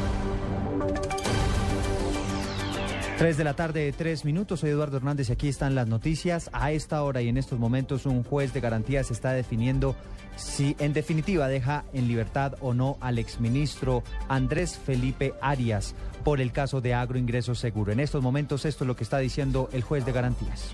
3 3.21 3.37
de 3.37 3.43
la 3.43 3.53
tarde, 3.53 3.93
tres 3.95 4.25
minutos. 4.25 4.61
Soy 4.61 4.71
Eduardo 4.71 4.97
Hernández 4.97 5.29
y 5.29 5.33
aquí 5.33 5.47
están 5.47 5.75
las 5.75 5.87
noticias. 5.87 6.49
A 6.53 6.71
esta 6.71 7.03
hora 7.03 7.21
y 7.21 7.27
en 7.27 7.37
estos 7.37 7.59
momentos 7.59 8.07
un 8.07 8.23
juez 8.23 8.51
de 8.51 8.61
garantías 8.61 9.11
está 9.11 9.31
definiendo 9.33 9.95
si 10.37 10.75
en 10.79 10.91
definitiva 10.91 11.47
deja 11.47 11.85
en 11.93 12.07
libertad 12.07 12.55
o 12.61 12.73
no 12.73 12.97
al 12.99 13.19
exministro 13.19 14.01
Andrés 14.27 14.75
Felipe 14.75 15.35
Arias 15.39 15.93
por 16.23 16.41
el 16.41 16.51
caso 16.51 16.81
de 16.81 16.95
agroingreso 16.95 17.53
seguro. 17.53 17.91
En 17.91 17.99
estos 17.99 18.23
momentos 18.23 18.65
esto 18.65 18.85
es 18.85 18.87
lo 18.87 18.95
que 18.95 19.03
está 19.03 19.19
diciendo 19.19 19.69
el 19.71 19.83
juez 19.83 20.03
de 20.03 20.13
garantías. 20.13 20.71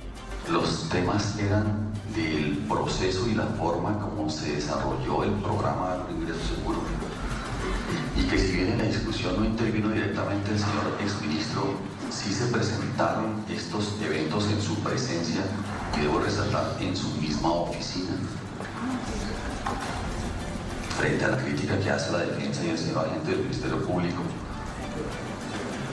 Los 0.50 0.88
temas 0.88 1.38
eran 1.40 1.92
del 2.16 2.60
proceso 2.70 3.28
y 3.30 3.36
la 3.36 3.48
forma 3.48 4.00
como 4.00 4.30
se 4.30 4.54
desarrolló 4.54 5.26
el 5.26 5.34
programa 5.34 5.96
de 5.96 6.02
agroingreso 6.02 6.56
seguro 6.56 6.80
y 8.18 8.24
que 8.24 8.38
si 8.38 8.54
bien 8.54 8.72
en 8.72 8.78
la 8.78 8.86
discusión 8.86 9.36
no 9.38 9.46
intervino 9.46 9.90
directamente 9.90 10.52
el 10.52 10.60
señor 10.60 10.98
exministro, 11.02 11.76
sí 12.10 12.34
se 12.34 12.46
presentaron 12.48 13.44
estos 13.50 13.96
eventos 14.02 14.46
en 14.50 14.62
su 14.62 14.76
presencia 14.80 15.42
y 15.98 16.02
debo 16.02 16.20
resaltar 16.20 16.76
en 16.80 16.96
su 16.96 17.10
misma 17.16 17.52
oficina. 17.52 18.12
Frente 21.00 21.26
a 21.26 21.28
la 21.30 21.38
crítica 21.38 21.80
que 21.80 21.90
hace 21.90 22.12
la 22.12 22.20
defensa 22.20 22.64
y 22.64 22.70
el 22.70 22.78
señor 22.78 23.06
agente 23.06 23.32
del 23.32 23.42
Ministerio 23.42 23.86
Público, 23.86 24.22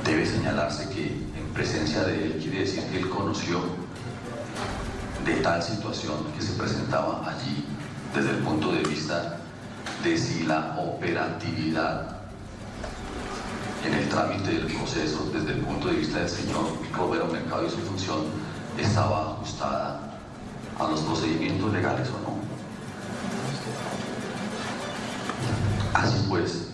debe 0.05 0.27
señalarse 0.27 0.89
que 0.91 1.07
en 1.07 1.47
presencia 1.53 2.05
de 2.05 2.25
él 2.25 2.39
quiere 2.41 2.61
decir 2.61 2.85
que 2.85 2.99
él 2.99 3.09
conoció 3.09 3.61
de 5.25 5.35
tal 5.37 5.63
situación 5.63 6.17
que 6.37 6.45
se 6.45 6.53
presentaba 6.53 7.29
allí 7.29 7.65
desde 8.15 8.31
el 8.31 8.39
punto 8.39 8.73
de 8.73 8.83
vista 8.83 9.41
de 10.03 10.19
si 10.19 10.45
la 10.45 10.77
operatividad 10.79 12.14
en 13.85 13.95
el 13.95 14.09
trámite 14.09 14.51
del 14.51 14.67
proceso 14.67 15.29
desde 15.33 15.53
el 15.53 15.59
punto 15.59 15.89
de 15.89 15.95
vista 15.97 16.19
del 16.21 16.29
señor 16.29 16.81
Mercado 16.81 17.27
mercado 17.27 17.67
y 17.67 17.71
su 17.71 17.79
función 17.79 18.21
estaba 18.79 19.33
ajustada 19.33 20.19
a 20.79 20.89
los 20.89 21.01
procedimientos 21.01 21.73
legales 21.73 22.09
o 22.09 22.13
no. 22.23 22.35
Así 25.93 26.27
pues, 26.29 26.69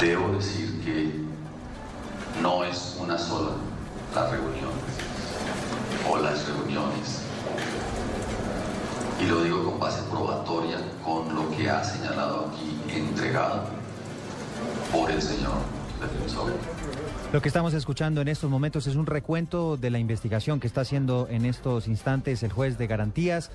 debo 0.00 0.32
decir 0.32 0.82
que 0.84 1.22
no 2.42 2.64
es 2.64 2.96
una 3.00 3.16
sola 3.16 3.52
la 4.14 4.28
reunión 4.30 4.72
o 6.10 6.18
las 6.18 6.46
reuniones. 6.46 7.22
Y 9.20 9.26
lo 9.26 9.42
digo 9.44 9.64
con 9.64 9.78
base 9.78 10.02
probatoria 10.10 10.78
con 11.04 11.34
lo 11.34 11.48
que 11.56 11.70
ha 11.70 11.84
señalado 11.84 12.50
aquí 12.50 12.80
entregado 12.88 13.81
por 14.92 15.10
el 15.10 15.20
señor 15.20 15.58
defensor. 16.00 16.52
Lo 17.32 17.40
que 17.40 17.48
estamos 17.48 17.72
escuchando 17.72 18.20
en 18.20 18.28
estos 18.28 18.50
momentos 18.50 18.86
es 18.86 18.96
un 18.96 19.06
recuento 19.06 19.76
de 19.76 19.90
la 19.90 19.98
investigación 19.98 20.60
que 20.60 20.66
está 20.66 20.82
haciendo 20.82 21.28
en 21.30 21.46
estos 21.46 21.88
instantes 21.88 22.42
el 22.42 22.52
juez 22.52 22.76
de 22.76 22.86
garantías, 22.86 23.50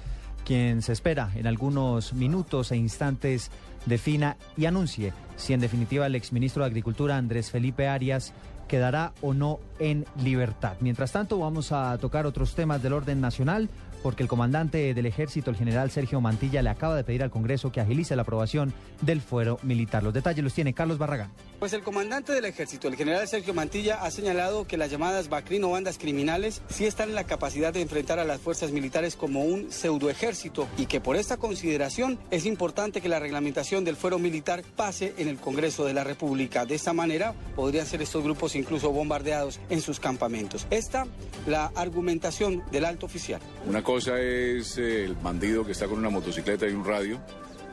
quien 0.46 0.82
se 0.82 0.94
espera 0.94 1.30
en 1.36 1.46
algunos 1.46 2.14
minutos 2.14 2.72
e 2.72 2.78
instantes 2.78 3.52
defina 3.86 4.38
y 4.56 4.66
anuncie 4.66 5.14
si 5.36 5.54
en 5.54 5.60
definitiva 5.60 6.08
el 6.08 6.16
exministro 6.16 6.64
de 6.64 6.68
Agricultura 6.68 7.18
Andrés 7.18 7.52
Felipe 7.52 7.88
Arias 7.88 8.34
quedará 8.68 9.14
o 9.22 9.34
no 9.34 9.60
en 9.80 10.06
libertad. 10.24 10.74
Mientras 10.82 11.12
tanto, 11.12 11.40
vamos 11.40 11.72
a 11.72 11.98
tocar 12.00 12.26
otros 12.26 12.54
temas 12.54 12.82
del 12.84 12.94
orden 12.94 13.22
nacional, 13.22 13.70
porque 14.04 14.24
el 14.24 14.30
comandante 14.30 14.94
del 14.94 15.06
ejército, 15.06 15.50
el 15.50 15.58
general 15.58 15.92
Sergio 15.92 16.22
Mantilla, 16.22 16.62
le 16.62 16.70
acaba 16.70 16.96
de 16.96 17.04
pedir 17.04 17.24
al 17.24 17.32
Congreso 17.32 17.72
que 17.72 17.82
agilice 17.82 18.16
la 18.16 18.22
aprobación 18.22 18.74
del 19.02 19.22
fuero 19.22 19.60
militar. 19.64 20.04
Los 20.04 20.14
detalles 20.14 20.44
los 20.44 20.54
tiene 20.54 20.74
Carlos 20.74 20.98
Barragán. 20.98 21.32
Pues 21.60 21.74
el 21.74 21.82
comandante 21.82 22.34
del 22.34 22.46
ejército, 22.46 22.88
el 22.88 22.96
general 22.96 23.28
Sergio 23.28 23.54
Mantilla, 23.54 24.04
ha 24.04 24.12
señalado 24.12 24.68
que 24.68 24.78
las 24.78 24.92
llamadas 24.92 25.30
BACRIN 25.30 25.64
o 25.64 25.72
bandas 25.72 25.98
criminales 25.98 26.62
sí 26.70 26.86
están 26.86 27.10
en 27.10 27.16
la 27.16 27.24
capacidad 27.24 27.74
de 27.74 27.82
enfrentar 27.82 28.20
a 28.20 28.26
las 28.26 28.40
fuerzas 28.40 28.72
militares 28.72 29.16
como 29.16 29.44
un 29.44 29.72
pseudoejército 29.72 30.68
y 30.78 30.86
que 30.86 31.02
por 31.02 31.16
esta 31.16 31.38
consideración 31.38 32.20
es 32.30 32.46
importante 32.46 33.02
que 33.02 33.10
la 33.10 33.20
reglamentación 33.20 33.84
del 33.84 33.96
fuero 33.96 34.20
militar 34.20 34.64
pase 34.76 35.14
en 35.18 35.28
el 35.28 35.38
Congreso 35.38 35.86
de 35.86 35.94
la 35.94 36.04
República. 36.04 36.66
De 36.66 36.76
esta 36.76 36.94
manera 36.94 37.34
podrían 37.56 37.86
ser 37.86 38.02
estos 38.02 38.24
grupos 38.24 38.56
incluso 38.56 38.92
bombardeados 38.92 39.60
en 39.70 39.82
sus 39.82 40.00
campamentos. 40.00 40.68
Esta, 40.70 41.08
la 41.48 41.72
argumentación 41.76 42.64
del 42.72 42.86
alto 42.86 43.06
oficial. 43.06 43.42
Una 43.68 43.84
cosa 43.84 43.97
es 43.98 44.78
eh, 44.78 45.06
el 45.06 45.16
bandido 45.16 45.66
que 45.66 45.72
está 45.72 45.88
con 45.88 45.98
una 45.98 46.10
motocicleta 46.10 46.68
y 46.68 46.74
un 46.74 46.86
radio, 46.86 47.20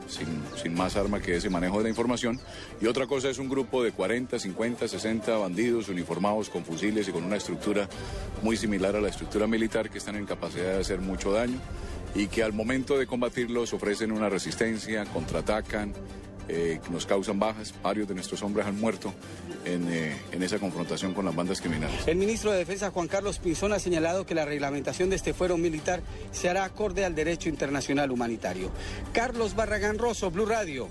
sin, 0.07 0.27
sin 0.61 0.73
más 0.73 0.95
arma 0.95 1.19
que 1.19 1.35
ese 1.35 1.49
manejo 1.49 1.77
de 1.77 1.83
la 1.83 1.89
información, 1.89 2.39
y 2.81 2.87
otra 2.87 3.05
cosa 3.05 3.29
es 3.29 3.37
un 3.37 3.47
grupo 3.47 3.83
de 3.83 3.91
40, 3.91 4.39
50, 4.39 4.87
60 4.87 5.37
bandidos 5.37 5.87
uniformados 5.89 6.49
con 6.49 6.65
fusiles 6.65 7.07
y 7.07 7.11
con 7.11 7.23
una 7.23 7.37
estructura 7.37 7.87
muy 8.41 8.57
similar 8.57 8.95
a 8.95 9.01
la 9.01 9.09
estructura 9.09 9.45
militar 9.45 9.89
que 9.89 9.99
están 9.99 10.15
en 10.15 10.25
capacidad 10.25 10.73
de 10.73 10.79
hacer 10.81 10.99
mucho 10.99 11.31
daño 11.31 11.59
y 12.15 12.27
que 12.27 12.43
al 12.43 12.53
momento 12.53 12.97
de 12.97 13.05
combatirlos 13.05 13.73
ofrecen 13.73 14.11
una 14.11 14.29
resistencia, 14.29 15.05
contraatacan, 15.05 15.93
eh, 16.47 16.79
nos 16.91 17.05
causan 17.05 17.39
bajas. 17.39 17.73
Varios 17.81 18.07
de 18.07 18.13
nuestros 18.13 18.41
hombres 18.43 18.65
han 18.65 18.79
muerto 18.79 19.13
en, 19.65 19.87
eh, 19.91 20.15
en 20.31 20.43
esa 20.43 20.59
confrontación 20.59 21.13
con 21.13 21.25
las 21.25 21.35
bandas 21.35 21.61
criminales. 21.61 22.07
El 22.07 22.17
ministro 22.17 22.51
de 22.51 22.59
Defensa, 22.59 22.91
Juan 22.91 23.07
Carlos 23.07 23.39
Pinzón, 23.39 23.73
ha 23.73 23.79
señalado 23.79 24.25
que 24.25 24.35
la 24.35 24.45
reglamentación 24.45 25.09
de 25.09 25.15
este 25.15 25.33
fuero 25.33 25.57
militar 25.57 26.01
se 26.31 26.49
hará 26.49 26.63
acorde 26.63 27.05
al 27.05 27.15
derecho 27.15 27.49
internacional 27.49 28.11
humanitario. 28.11 28.71
Carlos 29.13 29.55
Barragán 29.55 29.97
Rosso, 29.97 30.31
Blue 30.31 30.45
Radio. 30.45 30.89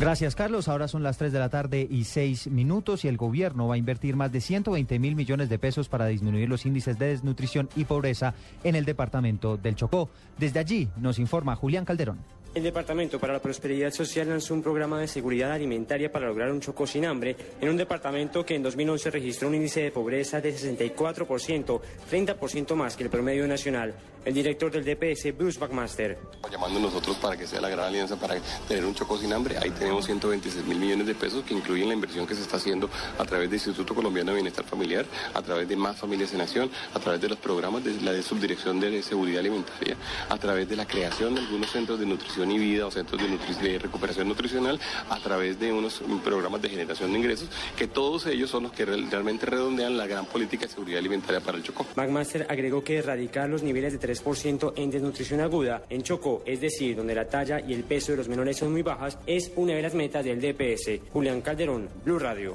Gracias, 0.00 0.34
Carlos. 0.34 0.68
Ahora 0.68 0.88
son 0.88 1.02
las 1.02 1.18
3 1.18 1.30
de 1.30 1.38
la 1.38 1.50
tarde 1.50 1.86
y 1.88 2.04
6 2.04 2.46
minutos 2.46 3.04
y 3.04 3.08
el 3.08 3.18
gobierno 3.18 3.68
va 3.68 3.74
a 3.74 3.78
invertir 3.78 4.16
más 4.16 4.32
de 4.32 4.40
120 4.40 4.98
mil 4.98 5.14
millones 5.14 5.50
de 5.50 5.58
pesos 5.58 5.90
para 5.90 6.06
disminuir 6.06 6.48
los 6.48 6.64
índices 6.64 6.98
de 6.98 7.08
desnutrición 7.08 7.68
y 7.76 7.84
pobreza 7.84 8.32
en 8.64 8.76
el 8.76 8.86
departamento 8.86 9.58
del 9.58 9.76
Chocó. 9.76 10.08
Desde 10.38 10.58
allí 10.58 10.88
nos 10.96 11.18
informa 11.18 11.54
Julián 11.54 11.84
Calderón. 11.84 12.16
El 12.52 12.64
Departamento 12.64 13.20
para 13.20 13.34
la 13.34 13.38
Prosperidad 13.38 13.92
Social 13.92 14.28
lanzó 14.28 14.54
un 14.54 14.62
programa 14.62 14.98
de 14.98 15.06
seguridad 15.06 15.52
alimentaria 15.52 16.10
para 16.10 16.26
lograr 16.26 16.50
un 16.50 16.60
Chocó 16.60 16.84
sin 16.84 17.04
hambre 17.04 17.36
en 17.60 17.68
un 17.68 17.76
departamento 17.76 18.44
que 18.44 18.56
en 18.56 18.62
2011 18.64 19.08
registró 19.12 19.46
un 19.46 19.54
índice 19.54 19.82
de 19.82 19.92
pobreza 19.92 20.40
de 20.40 20.52
64%, 20.52 21.80
30% 22.10 22.74
más 22.74 22.96
que 22.96 23.04
el 23.04 23.10
promedio 23.10 23.46
nacional. 23.46 23.94
El 24.24 24.34
director 24.34 24.70
del 24.70 24.84
DPS, 24.84 25.34
Bruce 25.34 25.58
Backmaster. 25.60 26.18
llamando 26.50 26.80
nosotros 26.80 27.16
para 27.18 27.36
que 27.36 27.46
sea 27.46 27.60
la 27.60 27.70
gran 27.70 27.86
alianza 27.86 28.16
para 28.16 28.34
tener 28.66 28.84
un 28.84 28.94
Chocó 28.94 29.16
sin 29.16 29.32
hambre. 29.32 29.56
Ahí 29.56 29.70
tenemos 29.70 30.04
126 30.06 30.66
mil 30.66 30.78
millones 30.78 31.06
de 31.06 31.14
pesos 31.14 31.44
que 31.44 31.54
incluyen 31.54 31.86
la 31.86 31.94
inversión 31.94 32.26
que 32.26 32.34
se 32.34 32.42
está 32.42 32.56
haciendo 32.56 32.90
a 33.16 33.24
través 33.24 33.48
del 33.48 33.58
Instituto 33.58 33.94
Colombiano 33.94 34.32
de 34.32 34.34
Bienestar 34.34 34.64
Familiar, 34.64 35.06
a 35.32 35.40
través 35.40 35.68
de 35.68 35.76
Más 35.76 35.96
Familias 35.96 36.34
en 36.34 36.40
Acción, 36.40 36.68
a 36.92 36.98
través 36.98 37.20
de 37.20 37.28
los 37.28 37.38
programas 37.38 37.84
de 37.84 37.98
la 38.02 38.12
de 38.12 38.22
Subdirección 38.24 38.80
de 38.80 39.02
Seguridad 39.04 39.38
Alimentaria, 39.38 39.96
a 40.28 40.36
través 40.36 40.68
de 40.68 40.74
la 40.74 40.84
creación 40.84 41.36
de 41.36 41.40
algunos 41.42 41.70
centros 41.70 41.98
de 42.00 42.06
nutrición 42.06 42.39
y 42.48 42.58
vida 42.58 42.86
o 42.86 42.90
centros 42.92 43.20
de, 43.20 43.28
nutri- 43.28 43.58
de 43.58 43.78
recuperación 43.80 44.28
nutricional, 44.28 44.78
a 45.08 45.18
través 45.18 45.58
de 45.58 45.72
unos 45.72 46.00
programas 46.24 46.62
de 46.62 46.68
generación 46.68 47.12
de 47.12 47.18
ingresos, 47.18 47.48
que 47.76 47.88
todos 47.88 48.26
ellos 48.26 48.48
son 48.50 48.62
los 48.64 48.72
que 48.72 48.84
real- 48.84 49.10
realmente 49.10 49.46
redondean 49.46 49.96
la 49.96 50.06
gran 50.06 50.26
política 50.26 50.66
de 50.66 50.72
seguridad 50.72 50.98
alimentaria 51.00 51.40
para 51.40 51.58
el 51.58 51.64
Chocó. 51.64 51.84
Backmaster 51.96 52.46
agregó 52.48 52.84
que 52.84 52.98
erradicar 52.98 53.48
los 53.48 53.62
niveles 53.64 53.92
de 53.92 53.98
3% 54.08 54.74
en 54.76 54.90
desnutrición 54.90 55.40
aguda 55.40 55.82
en 55.90 56.02
Chocó, 56.02 56.42
es 56.46 56.60
decir, 56.60 56.96
donde 56.96 57.14
la 57.14 57.26
talla 57.26 57.60
y 57.60 57.74
el 57.74 57.82
peso 57.84 58.12
de 58.12 58.18
los 58.18 58.28
menores 58.28 58.56
son 58.58 58.70
muy 58.70 58.82
bajas, 58.82 59.18
es 59.26 59.50
una 59.56 59.72
de 59.74 59.82
las 59.82 59.94
metas 59.94 60.24
del 60.24 60.40
DPS. 60.40 61.00
Julián 61.12 61.40
Calderón, 61.40 61.88
Blue 62.04 62.18
Radio. 62.18 62.54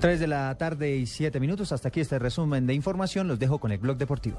3 0.00 0.18
de 0.20 0.26
la 0.26 0.54
tarde 0.56 0.96
y 0.96 1.06
7 1.06 1.38
minutos. 1.40 1.70
Hasta 1.72 1.88
aquí 1.88 2.00
este 2.00 2.18
resumen 2.18 2.66
de 2.66 2.74
información. 2.74 3.28
Los 3.28 3.38
dejo 3.38 3.58
con 3.58 3.70
el 3.72 3.78
blog 3.78 3.96
deportivo. 3.96 4.38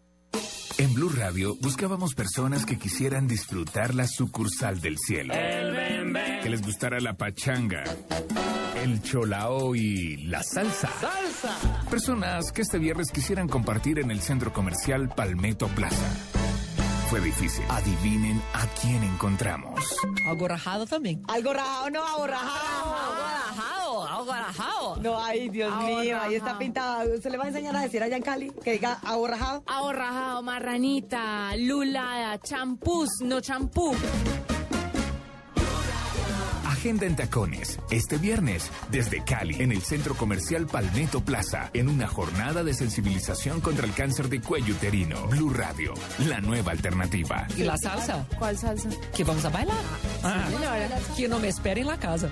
En 0.77 0.93
Blue 0.93 1.09
Radio 1.09 1.55
buscábamos 1.61 2.15
personas 2.15 2.65
que 2.65 2.77
quisieran 2.77 3.27
disfrutar 3.27 3.93
la 3.93 4.07
sucursal 4.07 4.81
del 4.81 4.97
cielo. 4.97 5.33
Que 5.33 6.49
les 6.49 6.61
gustara 6.61 6.99
la 6.99 7.13
pachanga, 7.13 7.83
el 8.83 9.01
cholao 9.01 9.75
y 9.75 10.17
la 10.25 10.41
salsa. 10.43 10.89
¡Salsa! 10.99 11.55
Personas 11.89 12.51
que 12.51 12.63
este 12.63 12.79
viernes 12.79 13.11
quisieran 13.11 13.47
compartir 13.47 13.99
en 13.99 14.09
el 14.11 14.21
centro 14.21 14.51
comercial 14.53 15.09
Palmetto 15.09 15.67
Plaza. 15.67 16.07
Fue 17.11 17.19
difícil. 17.19 17.65
Adivinen 17.67 18.41
a 18.53 18.65
quién 18.81 19.03
encontramos. 19.03 19.83
Algo 20.25 20.47
rajado 20.47 20.85
también. 20.85 21.21
Algo 21.27 21.53
rajado, 21.53 21.89
no, 21.89 22.07
algo 22.07 22.27
rajado. 24.51 24.95
Algo 24.95 24.97
rajado, 24.97 24.97
algo 24.97 25.01
rajado. 25.01 25.01
No, 25.01 25.23
ay, 25.23 25.49
Dios 25.49 25.73
Algo 25.73 25.99
mío, 25.99 26.17
ahí 26.21 26.35
está 26.35 26.57
pintado. 26.57 27.13
¿Usted 27.15 27.31
le 27.31 27.37
va 27.37 27.45
a 27.45 27.47
enseñar 27.47 27.75
a 27.75 27.81
decir 27.81 28.03
allá 28.03 28.17
en 28.17 28.23
Cali 28.23 28.51
que 28.63 28.73
diga 28.73 28.99
ahorrajado? 29.03 29.63
Ahorrajado, 29.67 30.41
marranita, 30.43 31.55
lulada, 31.57 32.39
champús, 32.39 33.09
no 33.21 33.41
champú. 33.41 33.95
Agenda 36.65 37.05
en 37.05 37.15
tacones, 37.15 37.77
este 37.91 38.17
viernes, 38.17 38.71
desde 38.89 39.23
Cali, 39.23 39.61
en 39.61 39.71
el 39.71 39.83
centro 39.83 40.15
comercial 40.15 40.65
Palmetto 40.65 41.23
Plaza, 41.23 41.69
en 41.75 41.87
una 41.87 42.07
jornada 42.07 42.63
de 42.63 42.73
sensibilización 42.73 43.61
contra 43.61 43.85
el 43.85 43.93
cáncer 43.93 44.29
de 44.29 44.41
cuello 44.41 44.73
uterino. 44.73 45.27
Blue 45.27 45.51
Radio, 45.53 45.93
la 46.27 46.41
nueva 46.41 46.71
alternativa. 46.71 47.45
¿Y 47.55 47.63
la 47.63 47.77
salsa? 47.77 48.25
¿Cuál 48.39 48.57
salsa? 48.57 48.89
Que 49.15 49.23
vamos 49.23 49.45
a 49.45 49.49
bailar. 49.49 49.77
Ah. 50.23 50.47
Que 51.15 51.27
no 51.27 51.37
me 51.37 51.49
espere 51.49 51.81
en 51.81 51.87
la 51.87 51.99
casa. 51.99 52.31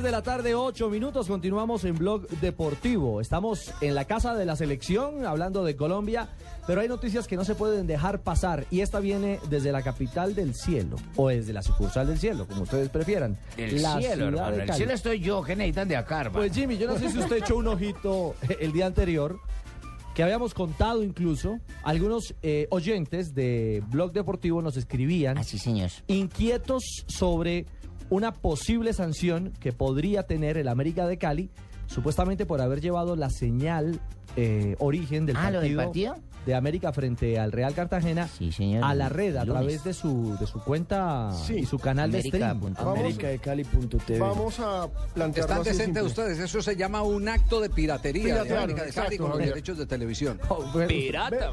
3 0.00 0.04
de 0.04 0.12
la 0.12 0.22
tarde, 0.22 0.54
8 0.54 0.88
minutos. 0.88 1.26
Continuamos 1.26 1.84
en 1.84 1.94
Blog 1.94 2.26
Deportivo. 2.40 3.20
Estamos 3.20 3.70
en 3.82 3.94
la 3.94 4.06
casa 4.06 4.34
de 4.34 4.46
la 4.46 4.56
selección, 4.56 5.26
hablando 5.26 5.62
de 5.62 5.76
Colombia, 5.76 6.30
pero 6.66 6.80
hay 6.80 6.88
noticias 6.88 7.28
que 7.28 7.36
no 7.36 7.44
se 7.44 7.54
pueden 7.54 7.86
dejar 7.86 8.22
pasar. 8.22 8.64
Y 8.70 8.80
esta 8.80 8.98
viene 8.98 9.40
desde 9.50 9.72
la 9.72 9.82
capital 9.82 10.34
del 10.34 10.54
cielo, 10.54 10.96
o 11.16 11.28
desde 11.28 11.52
la 11.52 11.60
sucursal 11.62 12.06
del 12.06 12.18
cielo, 12.18 12.46
como 12.46 12.62
ustedes 12.62 12.88
prefieran. 12.88 13.36
El 13.58 13.82
la 13.82 13.98
cielo, 13.98 14.28
hermano. 14.28 14.62
El 14.62 14.72
cielo 14.72 14.94
estoy 14.94 15.20
yo. 15.20 15.42
¿Qué 15.42 15.54
necesitan 15.54 15.88
de 15.88 15.96
acá, 15.96 16.20
hermano? 16.22 16.38
Pues 16.38 16.54
Jimmy, 16.54 16.78
yo 16.78 16.86
no 16.86 16.98
sé 16.98 17.10
si 17.10 17.18
usted 17.18 17.36
echó 17.36 17.56
un 17.56 17.68
ojito 17.68 18.34
el 18.58 18.72
día 18.72 18.86
anterior, 18.86 19.38
que 20.14 20.22
habíamos 20.22 20.54
contado 20.54 21.02
incluso, 21.02 21.60
algunos 21.82 22.34
eh, 22.42 22.68
oyentes 22.70 23.34
de 23.34 23.82
Blog 23.88 24.12
Deportivo 24.12 24.62
nos 24.62 24.78
escribían 24.78 25.36
inquietos 26.08 27.04
sobre 27.06 27.66
una 28.10 28.32
posible 28.32 28.92
sanción 28.92 29.52
que 29.60 29.72
podría 29.72 30.24
tener 30.24 30.58
el 30.58 30.68
América 30.68 31.06
de 31.06 31.16
Cali, 31.16 31.50
supuestamente 31.86 32.44
por 32.44 32.60
haber 32.60 32.80
llevado 32.80 33.16
la 33.16 33.30
señal 33.30 34.00
eh, 34.36 34.76
origen 34.78 35.26
del 35.26 35.36
Ah, 35.36 35.50
¿lo 35.50 35.60
del 35.60 35.76
partido, 35.76 36.12
partido? 36.14 36.29
De 36.46 36.54
América 36.54 36.92
frente 36.92 37.38
al 37.38 37.52
Real 37.52 37.74
Cartagena 37.74 38.28
a 38.82 38.94
la 38.94 39.08
red 39.08 39.36
a 39.36 39.44
lunes. 39.44 39.60
través 39.60 39.84
de 39.84 39.92
su, 39.94 40.36
de 40.38 40.46
su 40.46 40.60
cuenta 40.60 41.30
Sí. 41.32 41.60
y 41.60 41.66
su 41.66 41.78
canal 41.78 42.10
de 42.10 42.22
stream. 42.22 42.60
Vamos 44.18 44.58
a 44.60 44.88
plantear 45.14 45.48
Están 45.48 45.62
decentes 45.62 46.02
ustedes, 46.02 46.38
eso 46.38 46.62
se 46.62 46.76
llama 46.76 47.02
un 47.02 47.28
acto 47.28 47.60
de 47.60 47.70
piratería, 47.70 48.22
de 48.24 48.30
Piratería, 48.30 48.58
América 48.62 48.84
de 48.84 48.92
Cali 48.92 49.18
con 49.18 49.30
los 49.30 49.38
derechos 49.38 49.78
de 49.78 49.86
televisión. 49.86 50.40
Ve- 50.74 51.12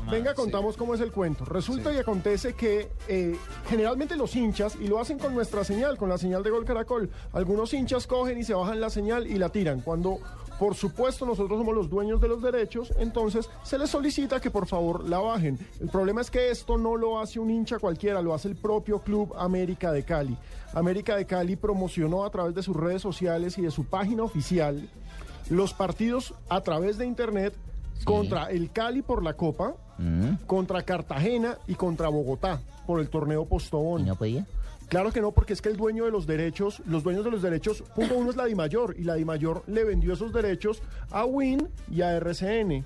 venga, 0.10 0.34
contamos 0.34 0.78
cómo 0.78 0.94
es 0.96 1.02
el 1.02 1.12
cuento. 1.12 1.46
Resulta 1.46 1.92
y 1.94 1.98
acontece 1.98 2.54
que 2.54 2.90
eh, 3.08 3.36
generalmente 3.70 4.16
los 4.16 4.36
hinchas, 4.36 4.76
y 4.80 4.88
lo 4.88 5.00
hacen 5.00 5.20
con 5.20 5.34
nuestra 5.34 5.64
señal, 5.64 5.98
con 5.98 6.10
la 6.10 6.18
señal 6.18 6.44
de 6.44 6.50
Gol 6.50 6.66
Caracol, 6.66 7.10
algunos 7.34 7.74
hinchas 7.74 8.08
cogen 8.08 8.38
y 8.40 8.44
se 8.44 8.54
bajan 8.54 8.80
la 8.80 8.90
señal 8.90 9.28
y 9.28 9.36
la 9.38 9.50
tiran. 9.50 9.82
Cuando, 9.82 10.20
por 10.60 10.76
supuesto, 10.76 11.26
nosotros 11.26 11.60
somos 11.60 11.76
los 11.76 11.90
dueños 11.90 12.20
de 12.20 12.28
los 12.28 12.42
derechos, 12.42 12.92
entonces 12.98 13.50
se 13.64 13.78
les 13.78 13.90
solicita 13.90 14.40
que 14.40 14.50
por 14.50 14.66
favor 14.66 15.08
la 15.08 15.20
bajen. 15.20 15.60
El 15.80 15.90
problema 15.90 16.22
es 16.22 16.32
que 16.32 16.50
esto 16.50 16.78
no 16.78 16.96
lo 16.96 17.20
hace 17.20 17.40
un 17.40 17.52
hincha 17.52 17.78
cualquiera, 17.80 18.22
lo 18.22 18.34
hace 18.34 18.48
el 18.48 18.56
propio 18.56 19.00
Club 19.00 19.34
América 19.38 19.92
de 19.92 20.04
Cali. 20.04 20.36
América 20.74 21.16
de 21.16 21.26
Cali 21.26 21.56
promocionó 21.56 22.26
a 22.26 22.30
través 22.30 22.56
de 22.56 22.64
sus 22.64 22.76
redes 22.76 23.02
sociales 23.02 23.58
y 23.58 23.62
de 23.62 23.72
su 23.72 23.86
página 23.86 24.24
oficial 24.24 24.90
los 25.50 25.74
partidos 25.74 26.34
a 26.50 26.62
través 26.62 26.98
de 26.98 27.06
internet 27.06 27.54
contra 28.04 28.46
el 28.52 28.72
Cali 28.72 29.02
por 29.02 29.24
la 29.24 29.34
Copa, 29.34 29.76
contra 30.46 30.84
Cartagena 30.84 31.58
y 31.68 31.76
contra 31.76 32.10
Bogotá 32.10 32.62
por 32.86 33.00
el 33.00 33.10
torneo 33.10 33.46
Postobón. 33.46 34.06
no 34.06 34.16
podía? 34.16 34.46
Claro 34.90 35.12
que 35.12 35.20
no, 35.22 35.32
porque 35.34 35.54
es 35.54 35.62
que 35.62 35.70
el 35.70 35.76
dueño 35.78 36.06
de 36.06 36.12
los 36.12 36.26
derechos, 36.28 36.82
los 36.86 37.04
dueños 37.04 37.26
de 37.26 37.32
los 37.32 37.42
derechos, 37.42 37.84
punto 37.96 38.16
uno 38.18 38.30
es 38.30 38.36
la 38.38 38.46
DIMAYOR, 38.46 38.96
y 38.98 39.04
la 39.04 39.16
DIMAYOR 39.16 39.64
le 39.68 39.84
vendió 39.84 40.14
esos 40.14 40.32
derechos 40.32 40.82
a 41.12 41.26
WIN 41.26 41.68
y 41.92 42.02
a 42.02 42.16
RCN. 42.16 42.86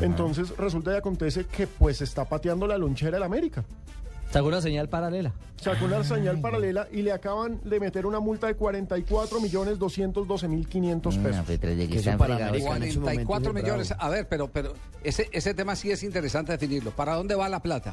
Entonces 0.00 0.56
resulta 0.56 0.92
y 0.92 0.96
acontece 0.96 1.46
que 1.46 1.66
pues 1.66 2.00
está 2.00 2.24
pateando 2.24 2.66
la 2.66 2.78
lonchera 2.78 3.12
del 3.16 3.24
América. 3.24 3.64
Sacó 4.30 4.46
una 4.46 4.60
señal 4.60 4.88
paralela. 4.88 5.32
Sacó 5.60 5.86
una 5.86 6.04
señal 6.04 6.40
paralela 6.40 6.86
y 6.92 7.02
le 7.02 7.10
acaban 7.10 7.60
de 7.64 7.80
meter 7.80 8.06
una 8.06 8.20
multa 8.20 8.46
de 8.46 8.54
44 8.54 9.40
millones 9.40 9.76
212 9.80 10.46
mil 10.46 10.68
500 10.68 11.16
Mm, 11.18 11.22
pesos. 11.24 11.44
pues, 11.46 11.58
Que 11.58 11.98
están 11.98 12.16
para 12.16 12.36
fregados. 12.36 12.62
44 12.62 13.52
millones. 13.52 13.92
A 13.98 14.08
ver, 14.08 14.28
pero, 14.28 14.46
pero 14.46 14.74
ese, 15.02 15.28
ese 15.32 15.52
tema 15.52 15.74
sí 15.74 15.90
es 15.90 16.04
interesante 16.04 16.52
definirlo. 16.52 16.92
¿Para 16.92 17.16
dónde 17.16 17.34
va 17.34 17.48
la 17.48 17.60
plata? 17.60 17.92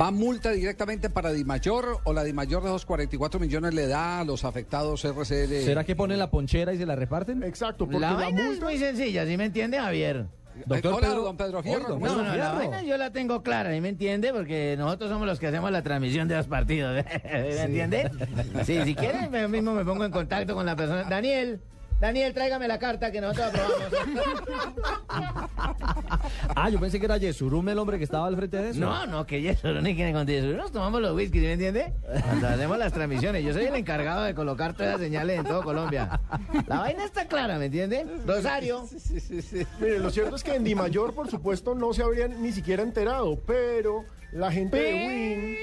¿Va 0.00 0.10
multa 0.10 0.50
directamente 0.52 1.10
para 1.10 1.32
Dimayor 1.32 1.98
o 2.04 2.12
la 2.12 2.22
Dimayor 2.24 2.62
de 2.62 2.68
esos 2.68 2.84
44 2.86 3.40
millones 3.40 3.74
le 3.74 3.86
da 3.86 4.20
a 4.20 4.24
los 4.24 4.44
afectados 4.44 5.04
RCL? 5.04 5.64
¿Será 5.64 5.84
que 5.84 5.96
ponen 5.96 6.18
la 6.18 6.30
ponchera 6.30 6.72
y 6.72 6.78
se 6.78 6.86
la 6.86 6.94
reparten? 6.96 7.42
Exacto, 7.42 7.86
La 7.90 8.12
vaina 8.14 8.50
es 8.50 8.60
muy 8.60 8.78
sencilla, 8.78 9.26
¿sí 9.26 9.36
me 9.36 9.46
entiende, 9.46 9.78
Javier? 9.78 10.26
Doctor 10.66 10.94
Hola, 10.94 11.06
Pedro- 11.08 11.22
don 11.22 11.36
Pedro 11.36 11.62
Fierro. 11.62 11.78
Oiga, 11.78 11.88
¿cómo 11.88 12.06
No, 12.06 12.22
no, 12.24 12.36
la 12.36 12.52
vaina 12.52 12.82
yo 12.82 12.96
la 12.96 13.12
tengo 13.12 13.42
clara, 13.44 13.72
¿sí 13.72 13.80
me 13.80 13.90
entiende? 13.90 14.32
Porque 14.32 14.74
nosotros 14.76 15.08
somos 15.10 15.26
los 15.26 15.38
que 15.38 15.46
hacemos 15.46 15.70
la 15.70 15.82
transmisión 15.82 16.26
de 16.26 16.36
los 16.36 16.46
partidos, 16.48 17.04
¿me 17.24 17.62
entiende? 17.62 18.10
Sí, 18.64 18.80
si 18.84 18.94
quieren, 18.94 19.32
yo 19.32 19.48
mismo 19.48 19.72
me 19.72 19.84
pongo 19.84 20.04
en 20.04 20.10
contacto 20.10 20.54
con 20.54 20.66
la 20.66 20.74
persona. 20.74 21.04
Daniel, 21.04 21.60
Daniel, 22.00 22.32
tráigame 22.32 22.68
la 22.68 22.78
carta 22.78 23.10
que 23.10 23.20
nosotros 23.20 23.48
aprobamos. 23.48 23.88
Ah, 26.54 26.70
yo 26.70 26.80
pensé 26.80 26.98
que 26.98 27.06
era 27.06 27.16
Yesurum 27.16 27.68
el 27.68 27.78
hombre 27.78 27.98
que 27.98 28.04
estaba 28.04 28.26
al 28.26 28.36
frente 28.36 28.56
de 28.56 28.70
eso. 28.70 28.80
No, 28.80 29.06
no, 29.06 29.26
que 29.26 29.56
no 29.62 29.80
ni 29.80 29.94
quieren 29.94 30.14
con 30.14 30.28
eso. 30.28 30.46
Nos 30.48 30.72
tomamos 30.72 31.00
los 31.00 31.14
whisky, 31.14 31.38
¿sí 31.40 31.46
me 31.46 31.52
entiende? 31.52 31.92
Cuando 32.24 32.48
hacemos 32.48 32.78
las 32.78 32.92
transmisiones. 32.92 33.44
Yo 33.44 33.52
soy 33.52 33.66
el 33.66 33.74
encargado 33.74 34.24
de 34.24 34.34
colocar 34.34 34.74
todas 34.74 34.92
las 34.92 35.00
señales 35.00 35.38
en 35.38 35.44
todo 35.44 35.62
Colombia. 35.62 36.20
La 36.66 36.80
vaina 36.80 37.04
está 37.04 37.26
clara, 37.26 37.58
¿me 37.58 37.66
entiende? 37.66 38.06
Rosario. 38.26 38.86
Mire, 39.80 39.98
lo 39.98 40.10
cierto 40.10 40.36
es 40.36 40.42
que 40.44 40.54
en 40.54 40.64
Dimayor, 40.64 41.14
por 41.14 41.30
supuesto, 41.30 41.74
no 41.74 41.92
se 41.92 42.02
habrían 42.02 42.42
ni 42.42 42.52
siquiera 42.52 42.82
enterado, 42.82 43.40
pero 43.46 44.04
la 44.32 44.50
gente 44.50 44.76
de 44.76 44.92
Win, 45.06 45.56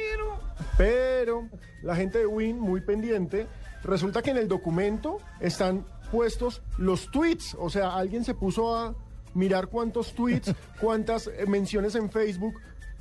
pero 0.77 1.49
la 1.83 1.95
gente 1.95 2.19
de 2.19 2.25
Win, 2.25 2.59
muy 2.59 2.81
pendiente, 2.81 3.47
resulta 3.83 4.21
que 4.21 4.31
en 4.31 4.37
el 4.37 4.47
documento 4.47 5.17
están 5.39 5.85
puestos 6.15 6.61
los 6.77 7.11
tweets, 7.11 7.57
o 7.59 7.69
sea, 7.69 7.93
alguien 7.93 8.23
se 8.23 8.33
puso 8.33 8.73
a 8.73 8.95
mirar 9.33 9.67
cuántos 9.67 10.13
tweets, 10.13 10.53
cuántas 10.79 11.27
eh, 11.27 11.45
menciones 11.45 11.93
en 11.95 12.09
Facebook, 12.09 12.53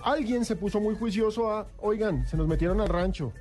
alguien 0.02 0.44
se 0.44 0.56
puso 0.56 0.80
muy 0.80 0.96
juicioso 0.96 1.48
a, 1.48 1.68
oigan, 1.80 2.26
se 2.26 2.36
nos 2.36 2.48
metieron 2.48 2.80
al 2.80 2.88
rancho. 2.88 3.32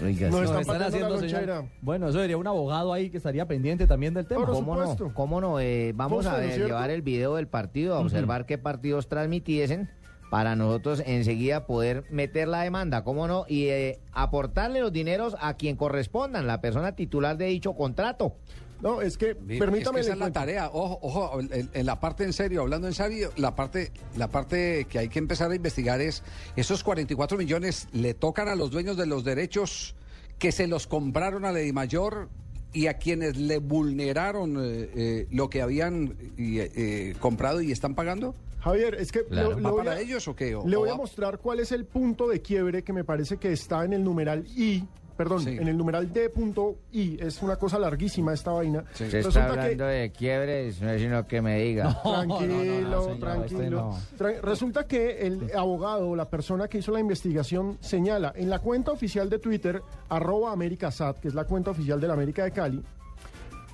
Oiga, 0.00 0.28
están 0.28 0.60
están 0.60 0.82
haciendo 0.82 1.18
señal. 1.18 1.70
Bueno, 1.80 2.08
eso 2.08 2.20
sería 2.20 2.36
un 2.36 2.46
abogado 2.46 2.92
ahí 2.92 3.10
que 3.10 3.16
estaría 3.16 3.46
pendiente 3.48 3.86
también 3.86 4.14
del 4.14 4.26
tema. 4.26 4.44
Por 4.44 4.54
¿Cómo 4.54 4.76
supuesto. 4.76 5.08
no? 5.08 5.14
¿Cómo 5.14 5.40
no? 5.40 5.58
Eh, 5.58 5.92
vamos 5.96 6.26
a 6.26 6.40
llevar 6.44 6.90
el 6.90 7.02
video 7.02 7.34
del 7.34 7.48
partido, 7.48 7.96
a 7.96 8.00
observar 8.00 8.46
qué 8.46 8.58
partidos 8.58 9.08
transmitiesen 9.08 9.90
para 10.30 10.54
nosotros 10.54 11.02
enseguida 11.06 11.66
poder 11.66 12.04
meter 12.10 12.48
la 12.48 12.62
demanda, 12.62 13.04
¿cómo 13.04 13.26
no? 13.26 13.46
Y 13.48 13.68
eh, 13.68 14.00
aportarle 14.12 14.80
los 14.80 14.92
dineros 14.92 15.36
a 15.40 15.54
quien 15.54 15.76
correspondan, 15.76 16.46
la 16.46 16.60
persona 16.60 16.92
titular 16.94 17.36
de 17.36 17.46
dicho 17.46 17.74
contrato. 17.74 18.36
No, 18.82 19.00
es 19.00 19.16
que, 19.16 19.34
Mire, 19.34 19.58
permítame 19.58 20.00
es 20.00 20.06
que 20.06 20.12
esa 20.12 20.14
es 20.14 20.18
la 20.20 20.32
tarea. 20.32 20.70
Ojo, 20.72 20.98
ojo, 21.02 21.40
en, 21.40 21.70
en 21.72 21.86
la 21.86 21.98
parte 21.98 22.24
en 22.24 22.32
serio, 22.32 22.60
hablando 22.62 22.86
en 22.86 22.94
serio, 22.94 23.30
la 23.36 23.54
parte, 23.56 23.90
la 24.16 24.28
parte 24.28 24.86
que 24.88 24.98
hay 24.98 25.08
que 25.08 25.18
empezar 25.18 25.50
a 25.50 25.54
investigar 25.54 26.00
es, 26.00 26.22
esos 26.56 26.84
44 26.84 27.38
millones 27.38 27.88
le 27.92 28.14
tocan 28.14 28.48
a 28.48 28.54
los 28.54 28.70
dueños 28.70 28.96
de 28.96 29.06
los 29.06 29.24
derechos 29.24 29.94
que 30.38 30.52
se 30.52 30.66
los 30.66 30.86
compraron 30.86 31.44
a 31.46 31.52
Ley 31.52 31.72
Mayor 31.72 32.28
y 32.74 32.88
a 32.88 32.98
quienes 32.98 33.38
le 33.38 33.58
vulneraron 33.58 34.56
eh, 34.62 34.90
eh, 34.94 35.26
lo 35.30 35.48
que 35.48 35.62
habían 35.62 36.14
eh, 36.36 36.70
eh, 36.76 37.14
comprado 37.20 37.62
y 37.62 37.72
están 37.72 37.94
pagando. 37.94 38.34
Javier, 38.60 38.96
es 38.96 39.12
que 39.12 39.24
Claro. 39.24 39.50
lo- 39.50 39.54
¿Va 39.56 39.60
lo 39.62 39.70
voy 39.76 39.84
para 39.86 39.92
a- 39.96 40.00
ellos 40.00 40.28
o 40.28 40.36
qué? 40.36 40.54
¿O- 40.54 40.66
le 40.66 40.76
o 40.76 40.80
voy 40.80 40.90
a 40.90 40.94
mostrar 40.96 41.38
cuál 41.38 41.60
es 41.60 41.72
el 41.72 41.86
punto 41.86 42.28
de 42.28 42.42
quiebre 42.42 42.82
que 42.82 42.92
me 42.92 43.04
parece 43.04 43.38
que 43.38 43.52
está 43.52 43.84
en 43.86 43.94
el 43.94 44.04
numeral 44.04 44.44
I, 44.56 44.84
perdón, 45.16 45.46
en 45.48 45.66
el 45.68 45.76
numeral 45.76 46.12
D.I. 46.12 47.18
Es 47.20 47.42
una 47.42 47.56
cosa 47.56 47.78
larguísima 47.78 48.32
esta 48.34 48.52
vaina. 48.52 48.84
Se 48.92 49.06
está 49.06 49.16
Resulta 49.18 49.46
hablando 49.46 49.84
de 49.86 50.10
quiebres, 50.12 50.80
no 50.80 50.90
es 50.90 51.00
sino 51.00 51.26
que 51.26 51.40
me 51.42 51.58
diga. 51.62 52.00
Tranquilo, 52.02 53.02
señor, 53.04 53.18
tranquilo. 53.18 53.94
este. 53.96 54.24
Tra- 54.24 54.40
Resulta 54.40 54.86
que 54.86 55.26
el 55.26 55.50
abogado, 55.56 56.14
la 56.16 56.28
persona 56.28 56.68
que 56.68 56.78
hizo 56.78 56.92
la 56.92 57.00
investigación, 57.00 57.78
señala 57.80 58.32
en 58.36 58.50
la 58.50 58.58
cuenta 58.58 58.92
oficial 58.92 59.28
de 59.30 59.38
Twitter, 59.38 59.82
arroba 60.08 60.52
AmericaSat, 60.52 61.18
que 61.18 61.28
es 61.28 61.34
la 61.34 61.44
cuenta 61.44 61.70
oficial 61.70 62.00
de 62.00 62.08
la 62.08 62.14
América 62.14 62.44
de 62.44 62.50
Cali, 62.52 62.82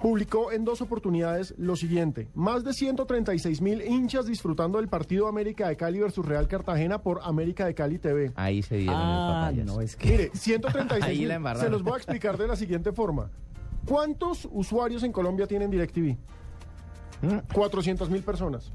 publicó 0.03 0.51
en 0.51 0.65
dos 0.65 0.83
oportunidades 0.83 1.55
lo 1.59 1.77
siguiente. 1.77 2.29
Más 2.35 2.65
de 2.65 2.73
136 2.75 3.61
mil 3.61 3.81
hinchas 3.83 4.27
disfrutando 4.27 4.79
del 4.79 4.89
partido 4.89 5.29
América 5.29 5.69
de 5.69 5.77
Cali 5.77 6.01
versus 6.01 6.27
Real 6.27 6.49
Cartagena 6.49 7.01
por 7.01 7.21
América 7.23 7.65
de 7.67 7.75
Cali 7.75 7.99
TV. 7.99 8.33
Ahí 8.35 8.63
se 8.63 8.79
dieron 8.79 8.97
Ah, 8.99 9.51
el 9.55 9.65
no, 9.65 9.81
es 9.81 9.95
que... 9.97 10.11
Mire, 10.11 10.31
136 10.35 11.05
Ahí 11.05 11.19
mil. 11.27 11.57
Se 11.57 11.71
los 11.71 11.83
voy 11.85 11.95
a 11.95 11.97
explicar 11.99 12.37
de 12.37 12.49
la 12.49 12.57
siguiente 12.57 12.93
forma. 12.93 13.31
¿Cuántos 13.87 14.49
usuarios 14.51 15.05
en 15.05 15.13
Colombia 15.13 15.47
tienen 15.47 15.71
DirecTV? 15.71 16.17
400 17.53 18.11
mil 18.11 18.23
personas. 18.23 18.73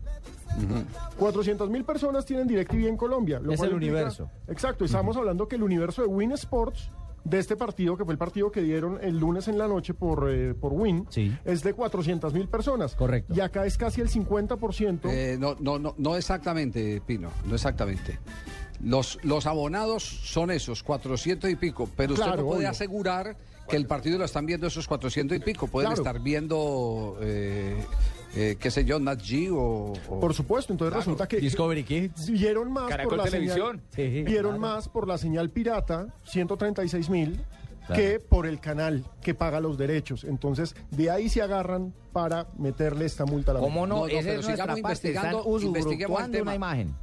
400 1.18 1.70
mil 1.70 1.84
personas 1.84 2.26
tienen 2.26 2.48
DirecTV 2.48 2.88
en 2.88 2.96
Colombia. 2.98 3.40
lo 3.40 3.52
Es 3.52 3.58
cual 3.58 3.70
el 3.72 3.76
implica- 3.76 3.94
universo. 3.96 4.30
Exacto, 4.48 4.86
estamos 4.86 5.18
hablando 5.18 5.48
que 5.48 5.58
el 5.58 5.64
universo 5.64 6.02
de 6.04 6.08
Win 6.08 6.32
Sports, 6.32 6.90
de 7.30 7.40
este 7.40 7.56
partido, 7.58 7.98
que 7.98 8.06
fue 8.06 8.14
el 8.14 8.18
partido 8.18 8.52
que 8.52 8.62
dieron 8.62 9.00
el 9.02 9.18
lunes 9.20 9.48
en 9.48 9.58
la 9.58 9.68
noche 9.68 9.94
por, 9.94 10.30
eh, 10.32 10.54
por 10.54 10.72
Win, 10.74 11.06
es 11.44 11.62
de 11.64 11.74
400 11.74 12.34
mil 12.34 12.48
personas. 12.48 12.96
Correcto. 12.96 13.34
Y 13.36 13.42
acá 13.42 13.66
es 13.66 13.78
casi 13.78 14.02
el 14.02 14.10
50%. 14.10 15.10
Eh, 15.10 15.38
no, 15.40 15.56
no, 15.60 15.78
no, 15.78 15.94
no 15.98 16.16
exactamente, 16.16 17.02
Pino, 17.06 17.30
no 17.46 17.56
exactamente. 17.56 18.20
Los, 18.82 19.18
los 19.24 19.46
abonados 19.48 20.04
son 20.04 20.52
esos, 20.52 20.84
400 20.84 21.50
y 21.50 21.56
pico, 21.56 21.90
pero 21.98 22.14
usted 22.14 22.26
Claro, 22.26 22.42
no 22.44 22.48
puede 22.50 22.60
obvio. 22.60 22.70
asegurar 22.70 23.36
que 23.68 23.76
el 23.76 23.86
partido 23.86 24.18
lo 24.18 24.26
están 24.26 24.46
viendo 24.46 24.68
esos 24.68 24.88
400 24.88 25.38
y 25.38 25.40
pico. 25.40 25.68
Pueden 25.68 25.90
Claro. 25.90 26.02
estar 26.02 26.22
viendo, 26.22 27.18
eh, 27.22 27.76
eh, 28.36 28.56
qué 28.60 28.72
sé 28.72 28.86
yo, 28.86 29.00
Nat 29.00 29.22
Geo 29.22 29.58
o... 29.58 29.94
o- 30.10 30.20
Por 30.20 30.34
supuesto, 30.34 30.72
entonces 30.74 30.92
Claro. 30.92 31.02
resulta 31.02 31.28
que 31.28 31.38
Discovery 31.40 31.84
Kids. 31.84 32.30
vieron 32.32 32.72
más 32.72 32.90
Caracol 32.90 33.10
por 33.18 33.26
la 33.26 33.32
Televisión. 33.32 33.82
señal, 33.92 34.12
Sí, 34.16 34.24
vieron 34.24 34.58
claro. 34.58 34.76
más 34.76 34.88
por 34.90 35.08
la 35.08 35.18
señal 35.18 35.50
pirata, 35.50 36.08
136 36.26 37.10
mil, 37.10 37.40
Claro. 37.88 38.02
que 38.02 38.20
por 38.20 38.46
el 38.48 38.60
canal 38.60 39.06
que 39.22 39.34
paga 39.34 39.60
los 39.62 39.78
derechos. 39.78 40.24
Entonces, 40.26 40.76
de 40.92 41.10
ahí 41.10 41.30
se 41.30 41.42
agarran 41.42 41.94
para 42.12 42.48
meterle 42.58 43.06
esta 43.06 43.26
multa 43.26 43.52
a 43.52 43.54
la 43.56 43.60
¿Cómo 43.62 43.88
no? 43.88 43.96
No, 43.96 44.02
no, 44.02 44.08
Esa 44.08 44.22
pero 44.28 44.40
es 44.42 44.46
sigamos 44.46 44.78
investigando, 44.78 45.60
investiguemos 45.62 46.22
el 46.22 46.32
tema. 46.32 46.42
una 46.44 46.56
imagen. 46.56 46.96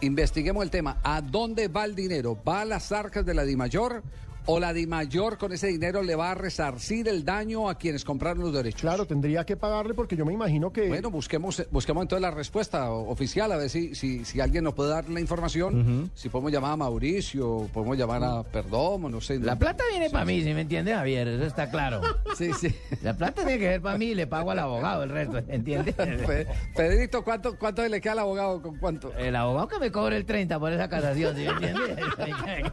Investiguemos 0.00 0.64
el 0.64 0.70
tema. 0.70 0.98
¿A 1.04 1.20
dónde 1.20 1.68
va 1.68 1.84
el 1.84 1.94
dinero? 1.94 2.36
¿Va 2.46 2.62
a 2.62 2.64
las 2.64 2.90
arcas 2.90 3.24
de 3.24 3.34
la 3.34 3.44
DIMAYOR 3.44 4.02
o 4.46 4.58
la 4.58 4.72
DIMAYOR 4.72 5.38
con 5.38 5.52
ese 5.52 5.68
dinero 5.68 6.02
le 6.02 6.14
va 6.16 6.32
a 6.32 6.34
resarcir 6.34 7.08
el 7.08 7.24
daño 7.24 7.68
a 7.68 7.76
quienes 7.76 8.04
compraron 8.04 8.42
los 8.42 8.52
derechos? 8.52 8.80
Claro, 8.80 9.06
tendría 9.06 9.44
que 9.44 9.56
pagarle 9.56 9.94
porque 9.94 10.16
yo 10.16 10.24
me 10.24 10.32
imagino 10.32 10.72
que... 10.72 10.88
Bueno, 10.88 11.10
busquemos, 11.10 11.62
busquemos 11.70 12.02
entonces 12.02 12.22
la 12.22 12.30
respuesta 12.30 12.90
oficial, 12.90 13.52
a 13.52 13.56
ver 13.56 13.70
si, 13.70 13.94
si, 13.94 14.24
si 14.24 14.40
alguien 14.40 14.64
nos 14.64 14.74
puede 14.74 14.90
dar 14.90 15.08
la 15.08 15.20
información, 15.20 16.10
si 16.14 16.28
podemos 16.28 16.50
llamar 16.52 16.72
a 16.72 16.76
Mauricio, 16.76 17.68
podemos 17.72 17.96
llamar 17.96 18.24
a 18.24 18.42
Perdomo, 18.42 19.08
no 19.08 19.20
sé. 19.20 19.38
La 19.38 19.56
plata 19.58 19.84
viene 19.90 20.10
para 20.10 20.24
mí, 20.24 20.42
¿sí 20.42 20.52
me 20.54 20.62
entiende, 20.62 20.92
Javier? 20.94 21.28
Eso 21.28 21.44
está 21.44 21.70
claro. 21.70 22.00
Sí, 22.36 22.50
sí. 22.58 22.74
La 23.02 23.14
plata 23.14 23.42
tiene 23.44 23.58
que 23.58 23.68
ver 23.68 23.82
para 23.82 23.98
mí 23.98 24.06
y 24.06 24.14
le 24.14 24.26
pago 24.26 24.50
al 24.50 24.58
abogado 24.58 25.02
el 25.02 25.10
resto, 25.10 25.38
¿entiende? 25.48 25.92
Pe- 25.92 26.46
Pedrito, 26.74 27.22
¿cuánto, 27.22 27.58
¿cuánto 27.58 27.86
le 27.86 28.00
queda 28.00 28.12
al 28.12 28.18
abogado? 28.20 28.62
¿Con 28.62 28.76
cuánto? 28.78 29.12
El 29.16 29.36
abogado 29.36 29.68
que 29.68 29.78
me 29.78 29.92
cobre 29.92 30.16
el 30.16 30.24
30 30.24 30.58
por 30.58 30.72
esa 30.72 30.88
casación, 30.88 31.36
¿sí 31.36 31.42
me 31.44 31.50
entiende? 31.50 31.96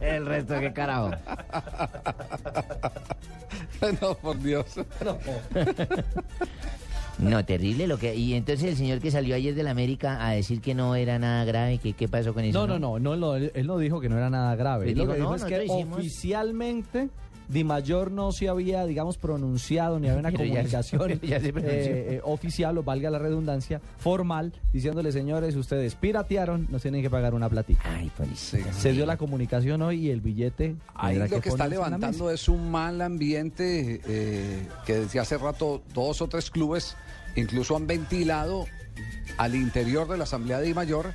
el 0.00 0.26
resto, 0.26 0.58
¿qué 0.58 0.72
carajo? 0.72 1.10
No, 4.00 4.14
por 4.14 4.38
Dios. 4.42 4.66
No, 7.18 7.44
terrible 7.44 7.86
lo 7.86 7.98
que... 7.98 8.14
Y 8.14 8.32
entonces 8.34 8.64
el 8.70 8.76
señor 8.76 9.00
que 9.00 9.10
salió 9.10 9.34
ayer 9.34 9.54
de 9.54 9.62
la 9.62 9.72
América 9.72 10.26
a 10.26 10.30
decir 10.32 10.60
que 10.62 10.74
no 10.74 10.94
era 10.94 11.18
nada 11.18 11.44
grave, 11.44 11.76
¿qué, 11.78 11.92
qué 11.92 12.08
pasó 12.08 12.32
con 12.32 12.44
eso? 12.44 12.58
No, 12.58 12.66
no, 12.66 12.78
no, 12.78 12.98
no, 12.98 13.16
no, 13.16 13.36
él, 13.36 13.52
él 13.54 13.66
no 13.66 13.76
dijo 13.78 14.00
que 14.00 14.08
no 14.08 14.16
era 14.16 14.30
nada 14.30 14.54
grave. 14.56 14.86
Pues 14.86 14.96
lo 14.96 15.02
dijo, 15.02 15.12
que 15.12 15.18
dijo 15.18 15.30
no, 15.30 15.36
es 15.36 15.44
que 15.44 15.64
hicimos- 15.64 15.98
oficialmente 15.98 17.08
Di 17.50 17.64
Mayor 17.64 18.10
no 18.12 18.30
se 18.32 18.48
había, 18.48 18.86
digamos, 18.86 19.18
pronunciado 19.18 19.98
ni 19.98 20.08
había 20.08 20.20
una 20.20 20.32
comunicación 20.36 21.20
ya 21.22 21.40
se 21.40 21.52
pronunció. 21.52 21.92
eh, 21.92 22.14
eh, 22.14 22.20
oficial, 22.24 22.78
o 22.78 22.82
valga 22.82 23.10
la 23.10 23.18
redundancia, 23.18 23.80
formal, 23.98 24.52
diciéndole, 24.72 25.10
señores, 25.12 25.56
ustedes 25.56 25.94
piratearon, 25.96 26.68
nos 26.70 26.82
tienen 26.82 27.02
que 27.02 27.10
pagar 27.10 27.34
una 27.34 27.48
platita. 27.48 27.82
Ay, 27.84 28.10
policía. 28.16 28.72
Se 28.72 28.92
dio 28.92 29.04
la 29.04 29.16
comunicación 29.16 29.82
hoy 29.82 30.06
y 30.06 30.10
el 30.10 30.20
billete. 30.20 30.76
Ahí 30.94 31.18
lo 31.18 31.40
que 31.40 31.48
está 31.48 31.66
levantando 31.66 32.30
es 32.30 32.48
un 32.48 32.70
mal 32.70 33.00
ambiente 33.02 34.00
eh, 34.06 34.68
que 34.86 35.00
desde 35.00 35.18
hace 35.18 35.36
rato 35.36 35.82
dos 35.92 36.22
o 36.22 36.28
tres 36.28 36.50
clubes 36.50 36.96
incluso 37.36 37.76
han 37.76 37.86
ventilado 37.86 38.66
al 39.38 39.54
interior 39.54 40.08
de 40.08 40.18
la 40.18 40.24
Asamblea 40.24 40.58
de 40.60 40.74
Mayor 40.74 41.12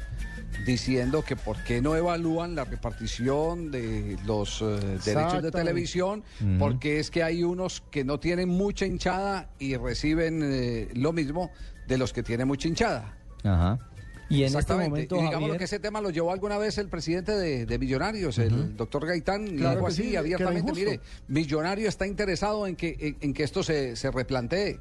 diciendo 0.65 1.23
que 1.23 1.35
por 1.35 1.63
qué 1.63 1.81
no 1.81 1.95
evalúan 1.95 2.55
la 2.55 2.65
repartición 2.65 3.71
de 3.71 4.17
los 4.25 4.61
eh, 4.61 4.99
derechos 5.03 5.43
de 5.43 5.51
televisión, 5.51 6.23
porque 6.59 6.99
es 6.99 7.11
que 7.11 7.23
hay 7.23 7.43
unos 7.43 7.83
que 7.91 8.03
no 8.03 8.19
tienen 8.19 8.49
mucha 8.49 8.85
hinchada 8.85 9.49
y 9.59 9.75
reciben 9.75 10.41
eh, 10.43 10.89
lo 10.93 11.13
mismo 11.13 11.51
de 11.87 11.97
los 11.97 12.13
que 12.13 12.23
tienen 12.23 12.47
mucha 12.47 12.67
hinchada. 12.67 13.17
Ajá. 13.43 13.79
Y 14.27 14.43
en 14.43 14.57
este 14.57 14.73
momento, 14.73 15.17
y 15.17 15.19
digamos 15.19 15.41
Javier, 15.41 15.57
que 15.57 15.63
ese 15.65 15.79
tema 15.79 16.01
lo 16.01 16.09
llevó 16.09 16.31
alguna 16.31 16.57
vez 16.57 16.79
el 16.79 16.89
presidente 16.89 17.33
de, 17.33 17.65
de 17.67 17.77
Millonarios, 17.77 18.39
el 18.39 18.75
doctor 18.75 19.05
Gaitán, 19.05 19.47
y 19.47 19.57
Claro 19.57 19.75
dijo 19.75 19.87
así 19.87 20.03
sí, 20.03 20.15
abiertamente, 20.15 20.71
mire, 20.73 20.99
Millonario 21.27 21.87
está 21.87 22.07
interesado 22.07 22.65
en 22.65 22.75
que, 22.75 22.95
en, 22.99 23.17
en 23.21 23.33
que 23.33 23.43
esto 23.43 23.61
se, 23.61 23.95
se 23.95 24.09
replantee. 24.09 24.79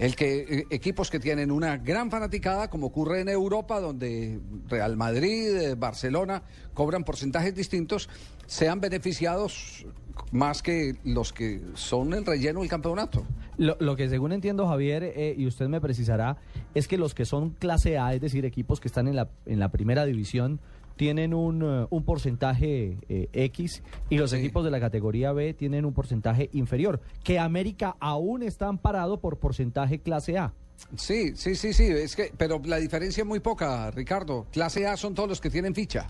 El 0.00 0.16
que 0.16 0.38
eh, 0.40 0.66
equipos 0.70 1.10
que 1.10 1.20
tienen 1.20 1.50
una 1.50 1.76
gran 1.76 2.10
fanaticada, 2.10 2.70
como 2.70 2.86
ocurre 2.86 3.20
en 3.20 3.28
Europa, 3.28 3.80
donde 3.80 4.40
Real 4.66 4.96
Madrid, 4.96 5.54
eh, 5.54 5.74
Barcelona 5.74 6.42
cobran 6.72 7.04
porcentajes 7.04 7.54
distintos, 7.54 8.08
sean 8.46 8.80
beneficiados 8.80 9.84
más 10.32 10.62
que 10.62 10.96
los 11.04 11.34
que 11.34 11.60
son 11.74 12.14
el 12.14 12.24
relleno 12.24 12.60
del 12.60 12.70
campeonato. 12.70 13.26
Lo, 13.58 13.76
lo 13.78 13.94
que 13.94 14.08
según 14.08 14.32
entiendo, 14.32 14.66
Javier, 14.66 15.04
eh, 15.04 15.34
y 15.36 15.46
usted 15.46 15.68
me 15.68 15.82
precisará, 15.82 16.38
es 16.72 16.88
que 16.88 16.96
los 16.96 17.14
que 17.14 17.26
son 17.26 17.50
clase 17.50 17.98
A, 17.98 18.14
es 18.14 18.22
decir, 18.22 18.46
equipos 18.46 18.80
que 18.80 18.88
están 18.88 19.06
en 19.06 19.16
la, 19.16 19.28
en 19.44 19.60
la 19.60 19.70
primera 19.70 20.06
división, 20.06 20.60
tienen 21.00 21.32
un, 21.32 21.62
eh, 21.62 21.86
un 21.88 22.04
porcentaje 22.04 22.98
eh, 23.08 23.30
X 23.32 23.82
y 24.10 24.18
los 24.18 24.34
equipos 24.34 24.66
de 24.66 24.70
la 24.70 24.80
categoría 24.80 25.32
B 25.32 25.54
tienen 25.54 25.86
un 25.86 25.94
porcentaje 25.94 26.50
inferior. 26.52 27.00
Que 27.24 27.38
América 27.38 27.96
aún 28.00 28.42
está 28.42 28.68
amparado 28.68 29.18
por 29.18 29.38
porcentaje 29.38 30.00
clase 30.00 30.36
A. 30.36 30.52
Sí, 30.96 31.32
sí, 31.36 31.54
sí, 31.54 31.72
sí, 31.72 31.84
es 31.84 32.14
que, 32.14 32.34
pero 32.36 32.60
la 32.66 32.76
diferencia 32.76 33.22
es 33.22 33.26
muy 33.26 33.40
poca, 33.40 33.90
Ricardo. 33.92 34.46
Clase 34.52 34.86
A 34.86 34.98
son 34.98 35.14
todos 35.14 35.26
los 35.26 35.40
que 35.40 35.48
tienen 35.48 35.74
ficha. 35.74 36.06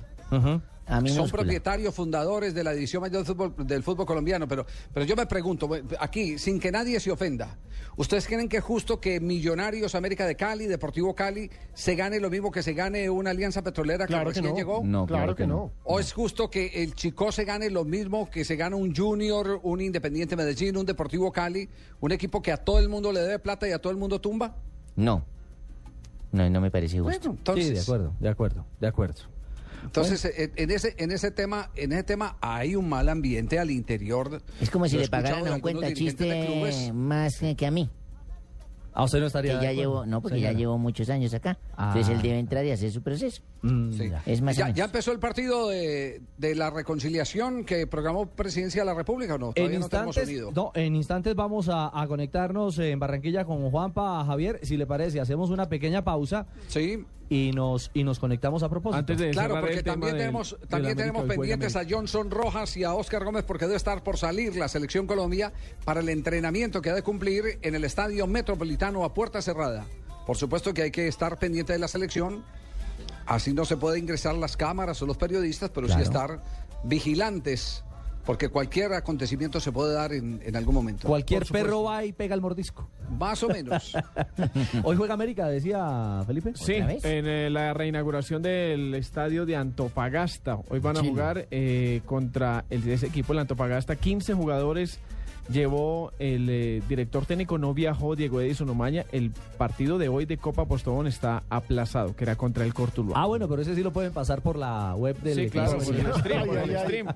A 0.91 0.95
Son 0.97 1.05
minúscula. 1.05 1.43
propietarios, 1.43 1.95
fundadores 1.95 2.53
de 2.53 2.65
la 2.65 2.73
edición 2.73 3.01
mayor 3.01 3.19
del 3.19 3.27
fútbol, 3.27 3.55
del 3.67 3.83
fútbol 3.85 4.07
colombiano, 4.07 4.49
pero, 4.49 4.67
pero 4.93 5.07
yo 5.07 5.15
me 5.15 5.25
pregunto, 5.27 5.69
aquí, 6.01 6.37
sin 6.37 6.59
que 6.59 6.73
nadie 6.73 6.99
se 6.99 7.13
ofenda, 7.13 7.57
¿ustedes 7.97 8.27
creen 8.27 8.49
que 8.49 8.57
es 8.57 8.65
justo 8.65 9.01
que 9.01 9.21
Millonarios, 9.21 9.95
América 9.95 10.27
de 10.27 10.35
Cali, 10.35 10.67
Deportivo 10.67 11.15
Cali, 11.15 11.49
se 11.75 11.95
gane 11.95 12.19
lo 12.19 12.29
mismo 12.29 12.51
que 12.51 12.63
se 12.65 12.73
gane 12.75 13.09
una 13.09 13.31
alianza 13.31 13.63
petrolera 13.63 14.05
que 14.07 14.15
Claro 14.15 14.31
que 14.31 14.35
recién 14.41 14.47
no. 14.53 14.57
llegó? 14.57 14.83
No, 14.85 15.07
Claro 15.07 15.23
claro 15.23 15.37
que 15.37 15.43
que 15.45 15.47
no. 15.47 15.55
no. 15.55 15.73
¿O 15.85 16.01
es 16.01 16.13
justo 16.13 16.51
que 16.51 16.83
el 16.83 16.95
Chico 16.97 17.31
se 17.31 17.45
gane 17.45 17.71
lo 17.71 17.85
mismo 17.85 18.29
que 18.29 18.45
se 18.45 18.57
gana 18.57 18.75
un 18.75 18.93
Junior, 18.95 19.61
un 19.63 19.81
Independiente 19.81 20.35
Medellín, 20.35 20.77
un 20.77 20.87
Deportivo 20.87 21.31
Cali, 21.31 21.69
un 22.01 22.11
equipo 22.11 22.43
que 22.43 22.51
a 22.51 22.57
todo 22.57 22.81
el 22.81 22.89
mundo 22.89 23.13
le 23.13 23.21
debe 23.21 23.39
plata 23.39 23.69
y 23.69 23.73
a 23.73 23.79
todo 23.81 23.93
el 23.93 23.99
mundo 23.99 24.21
tumba? 24.21 24.57
No. 24.97 25.25
No, 26.33 26.51
no 26.51 26.61
me 26.61 26.71
parece 26.71 26.99
justo. 26.99 27.17
Bueno, 27.17 27.37
entonces, 27.39 27.67
sí, 27.67 27.75
de 27.75 27.81
acuerdo, 27.81 28.13
de 28.19 28.29
acuerdo, 28.29 28.67
de 28.81 28.87
acuerdo. 28.89 29.21
Entonces 29.85 30.25
eh, 30.25 30.53
en 30.57 30.71
ese 30.71 30.95
en 30.99 31.11
ese 31.11 31.31
tema 31.31 31.71
en 31.77 31.93
ese 31.93 32.03
tema 32.05 32.37
hay 32.41 32.77
un 32.77 32.89
mal 32.89 33.09
ambiente 33.09 33.59
al 33.59 33.71
interior. 33.71 34.43
Es 34.61 34.71
como 34.71 34.87
si 34.89 34.97
le 34.99 35.09
pagaran 35.09 35.47
a 35.49 35.55
un 35.55 35.61
cuenta 35.61 35.93
chiste 35.93 36.91
más 36.95 37.39
que 37.57 37.67
a 37.67 37.71
mí. 37.71 37.89
¿A 38.93 39.05
usted 39.05 39.21
no 39.21 39.27
estaría 39.27 39.63
ya 39.63 39.73
llevo, 39.73 40.05
no, 40.05 40.21
porque 40.21 40.39
señora? 40.39 40.53
ya 40.53 40.59
llevo 40.59 40.77
muchos 40.77 41.09
años 41.11 41.33
acá. 41.33 41.57
Ah. 41.77 41.93
Entonces 41.95 42.13
él 42.17 42.23
debe 42.23 42.41
entrar 42.41 42.65
y 42.67 42.73
hacer 42.73 42.91
su 42.91 43.01
proceso. 43.03 43.41
Mm, 43.63 43.93
Sí. 43.93 44.11
Es 44.27 44.43
más 44.43 44.57
o 44.57 44.59
ya, 44.59 44.65
menos. 44.65 44.79
ya 44.79 44.85
empezó 44.87 45.13
el 45.13 45.21
partido 45.21 45.69
de, 45.69 46.21
de 46.39 46.55
la 46.57 46.71
reconciliación 46.71 47.65
que 47.65 47.87
programó 47.87 48.27
Presidencia 48.27 48.83
de 48.83 48.87
la 48.87 48.95
República, 48.95 49.37
¿o 49.37 49.39
¿no? 49.39 49.49
En 49.51 49.55
Todavía 49.55 49.79
no 49.79 49.89
tenemos 49.89 50.17
instantes, 50.17 50.41
sonido. 50.43 50.53
no, 50.53 50.73
en 50.75 50.97
instantes 50.97 51.37
vamos 51.37 51.69
a, 51.69 51.99
a 51.99 52.07
conectarnos 52.09 52.81
en 52.81 52.99
Barranquilla 52.99 53.45
con 53.45 53.71
Juanpa, 53.71 54.25
Javier, 54.25 54.59
si 54.65 54.77
le 54.77 54.87
parece, 54.89 55.21
hacemos 55.21 55.51
una 55.51 55.69
pequeña 55.69 56.03
pausa 56.03 56.47
Sí, 56.67 57.05
y 57.31 57.53
nos 57.53 57.93
y 57.95 58.03
nos 58.03 58.19
conectamos 58.19 58.65
a 58.65 58.69
propósito. 58.69 58.99
Antes 58.99 59.19
de 59.19 59.31
claro, 59.31 59.61
porque 59.61 59.85
también 59.85 60.17
tenemos, 60.17 60.57
del 60.59 60.69
también 60.69 60.97
tenemos 60.97 61.25
pendientes 61.25 61.77
a. 61.77 61.85
Johnson 61.89 62.31
Rojas 62.31 62.77
y 62.77 62.85
a 62.85 62.93
Oscar 62.93 63.25
Gómez 63.25 63.45
porque 63.45 63.67
debe 63.67 63.77
estar 63.77 64.03
por 64.03 64.19
salir 64.19 64.57
la 64.57 64.69
selección 64.69 65.07
Colombia 65.07 65.53
para 65.85 66.01
el 66.01 66.09
entrenamiento 66.09 66.83
que 66.83 66.91
ha 66.91 66.95
de 66.95 67.03
cumplir 67.03 67.59
en 67.63 67.75
el 67.77 67.85
Estadio 67.85 68.27
Metropolitano 68.27 69.05
a 69.05 69.15
puerta 69.15 69.41
cerrada. 69.41 69.87
Por 70.27 70.37
supuesto 70.37 70.75
que 70.75 70.83
hay 70.83 70.91
que 70.91 71.07
estar 71.07 71.39
pendiente 71.39 71.73
de 71.73 71.79
la 71.79 71.89
selección. 71.89 72.45
Así 73.27 73.55
no 73.55 73.65
se 73.65 73.77
puede 73.77 74.01
ingresar 74.01 74.35
las 74.35 74.57
cámaras 74.57 75.01
o 75.01 75.07
los 75.07 75.17
periodistas, 75.17 75.71
pero 75.71 75.89
sí 75.89 76.01
estar 76.01 76.43
vigilantes, 76.83 77.85
porque 78.25 78.49
cualquier 78.49 78.93
acontecimiento 78.93 79.61
se 79.61 79.73
puede 79.73 79.95
dar 79.95 80.13
en, 80.13 80.41
en 80.45 80.57
algún 80.57 80.75
momento. 80.75 81.09
Cualquier 81.09 81.45
perro 81.47 81.85
va 81.85 82.05
y 82.05 82.13
pega 82.13 82.35
el 82.35 82.41
mordisco. 82.41 82.89
Más 83.19 83.43
o 83.43 83.49
menos. 83.49 83.97
Hoy 84.85 84.97
juega 84.97 85.15
América, 85.15 85.49
decía 85.49 86.23
Felipe. 86.27 86.53
Sí, 86.55 86.75
en 86.75 86.99
eh, 87.03 87.51
la 87.51 87.75
reinauguración 87.75 88.43
del 88.43 88.95
estadio 88.95 89.47
de 89.47 89.57
Antofagasta. 89.57 90.59
Hoy 90.69 90.79
van 90.81 90.97
a 90.97 91.01
jugar 91.01 91.49
eh, 91.51 92.03
contra 92.07 92.65
el, 92.71 92.89
ese 92.89 93.07
equipo, 93.07 93.33
el 93.33 93.41
Antofagasta. 93.41 93.97
15 93.97 94.35
jugadores 94.35 95.01
llevó 95.53 96.13
el 96.19 96.49
eh, 96.49 96.83
director 96.89 97.27
técnico, 97.27 97.59
no 97.59 97.75
viajó 97.75 98.17
Diego 98.17 98.41
Edison 98.41 98.69
Omaña. 98.71 99.05
El 99.13 99.33
partido 99.59 99.99
de 99.99 100.09
hoy 100.09 100.25
de 100.25 100.37
Copa 100.39 100.65
Postobón 100.67 101.07
está 101.07 101.43
aplazado, 101.49 102.15
que 102.15 102.25
era 102.25 102.37
contra 102.37 102.65
el 102.65 102.75
Cortuluá. 102.75 103.21
Ah, 103.21 103.27
bueno, 103.27 103.49
pero 103.49 103.63
ese 103.63 103.75
sí 103.75 103.83
lo 103.83 103.93
pueden 103.93 104.13
pasar 104.13 104.43
por 104.43 104.57
la 104.57 104.95
web 104.95 105.19
del 105.21 105.35
sí, 105.35 105.51
claro, 105.51 105.79
por 105.79 105.95
el 105.95 106.15
stream, 106.15 106.47
por 106.47 106.59
el 106.59 106.79
stream. 106.85 107.07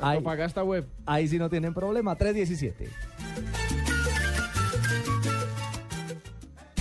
Ahí, 0.00 0.22
web. 0.64 0.86
ahí 1.06 1.28
sí 1.28 1.38
no 1.38 1.48
tienen 1.48 1.74
problema. 1.74 2.16
317. 2.16 2.88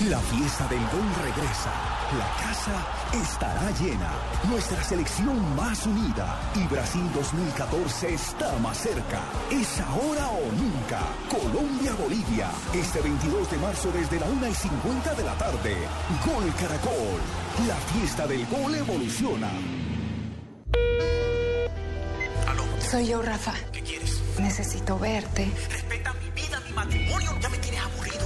La 0.09 0.19
fiesta 0.19 0.65
del 0.69 0.79
gol 0.79 1.09
regresa. 1.21 1.73
La 2.17 2.29
casa 2.41 2.87
estará 3.21 3.71
llena. 3.71 4.09
Nuestra 4.49 4.81
selección 4.81 5.55
más 5.55 5.85
unida. 5.85 6.39
Y 6.55 6.63
Brasil 6.67 7.03
2014 7.13 8.13
está 8.13 8.57
más 8.59 8.77
cerca. 8.77 9.19
Es 9.51 9.81
ahora 9.81 10.29
o 10.29 10.49
nunca. 10.53 11.01
Colombia-Bolivia. 11.29 12.49
Este 12.73 13.01
22 13.01 13.51
de 13.51 13.57
marzo 13.57 13.91
desde 13.91 14.17
la 14.17 14.27
1 14.27 14.47
y 14.47 14.53
50 14.53 15.13
de 15.15 15.23
la 15.25 15.37
tarde. 15.37 15.75
Gol 16.25 16.53
Caracol. 16.53 17.19
La 17.67 17.75
fiesta 17.75 18.25
del 18.27 18.45
gol 18.47 18.75
evoluciona. 18.75 19.49
Soy 22.79 23.07
yo, 23.07 23.21
Rafa. 23.21 23.53
¿Qué 23.73 23.81
quieres? 23.81 24.21
Necesito 24.39 24.97
verte. 24.97 25.51
Respeta 25.69 26.13
mi 26.13 26.41
vida, 26.41 26.61
mi 26.65 26.71
matrimonio. 26.71 27.31
Ya 27.41 27.49
me 27.49 27.57
tienes 27.57 27.81
aburrido. 27.81 28.25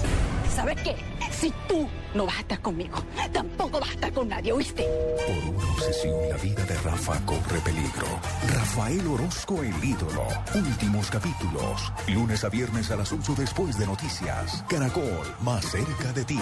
¿Sabes 0.56 0.82
qué? 0.82 0.96
Si 1.32 1.52
tú 1.68 1.88
no 2.14 2.26
vas 2.26 2.38
a 2.38 2.40
estar 2.42 2.62
conmigo, 2.62 2.98
tampoco 3.32 3.80
vas 3.80 3.90
a 3.90 3.94
estar 3.94 4.14
con 4.14 4.28
nadie, 4.28 4.52
¿oíste? 4.52 4.86
Por 5.26 5.56
una 5.56 5.72
obsesión, 5.72 6.30
la 6.30 6.38
vida 6.38 6.64
de 6.66 6.78
Rafa 6.78 7.20
corre 7.26 7.60
peligro. 7.62 8.08
Rafael 8.54 9.08
Orozco, 9.08 9.64
el 9.64 9.84
ídolo. 9.84 10.28
Últimos 10.54 11.10
capítulos. 11.10 11.92
Lunes 12.08 12.44
a 12.44 12.50
viernes 12.50 12.92
a 12.92 12.98
las 12.98 13.12
8 13.12 13.34
después 13.38 13.78
de 13.78 13.88
noticias. 13.88 14.64
Caracol, 14.70 15.36
más 15.42 15.66
cerca 15.66 16.12
de 16.14 16.26
ti. 16.26 16.40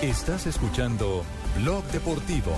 Estás 0.00 0.46
escuchando 0.46 1.24
Blog 1.56 1.84
Deportivo. 1.86 2.52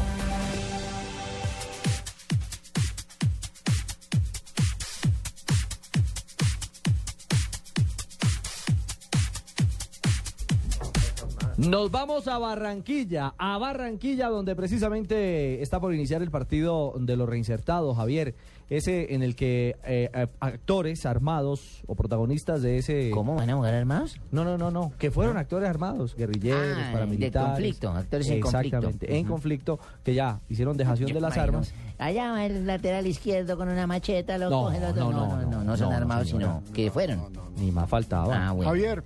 Nos 11.69 11.91
vamos 11.91 12.29
a 12.29 12.39
Barranquilla, 12.39 13.35
a 13.39 13.59
Barranquilla 13.59 14.29
donde 14.29 14.55
precisamente 14.55 15.63
está 15.63 15.81
por 15.81 15.93
iniciar 15.95 16.23
el 16.23 16.31
partido 16.31 16.95
de 16.99 17.17
los 17.17 17.29
reinsertados, 17.29 17.97
Javier, 17.97 18.35
ese 18.71 19.15
en 19.15 19.23
el 19.23 19.35
que 19.35 19.75
eh, 19.85 20.11
eh, 20.15 20.27
actores 20.39 21.07
armados 21.07 21.83
o 21.87 21.95
protagonistas 21.97 22.63
de 22.63 22.79
ese... 22.79 23.11
¿Cómo 23.11 23.35
van 23.35 23.51
a 23.51 23.55
jugar 23.57 23.75
armados? 23.75 24.21
No, 24.31 24.45
no, 24.45 24.57
no, 24.59 24.71
no, 24.71 24.93
que 24.99 25.11
fueron 25.11 25.39
actores 25.39 25.69
armados, 25.69 26.15
guerrilleros, 26.15 26.61
Ah, 26.77 26.87
de 26.87 26.93
paramilitares. 26.93 27.49
conflicto, 27.51 27.91
actores 27.91 28.29
en 28.31 28.41
conflicto. 28.41 28.77
Exactamente, 28.77 29.17
en 29.19 29.27
conflicto, 29.27 29.81
que 30.05 30.15
ya 30.15 30.41
hicieron 30.49 30.77
dejación 30.77 31.09
Yo 31.09 31.15
de 31.17 31.21
las 31.21 31.37
armas. 31.37 31.73
Allá 31.99 32.31
va 32.33 32.47
el 32.47 32.67
lateral 32.67 33.07
izquierdo 33.07 33.57
con 33.57 33.69
una 33.69 33.87
macheta, 33.89 34.39
lo 34.39 34.51
No, 34.51 34.63
coge 34.65 34.77
el 34.79 34.85
otro. 34.85 35.05
no, 35.05 35.11
No, 35.11 35.27
no, 35.27 35.37
no, 35.43 35.51
no, 35.51 35.65
no 35.65 35.77
son 35.77 35.91
no, 35.91 35.97
armados, 35.97 36.29
señora. 36.29 36.61
sino 36.63 36.73
que 36.75 36.91
fueron. 36.91 37.21
Ni 37.57 37.73
más 37.73 37.89
faltaba. 37.89 38.49
Ah, 38.49 38.53
bueno. 38.53 38.71
Javier. 38.71 39.03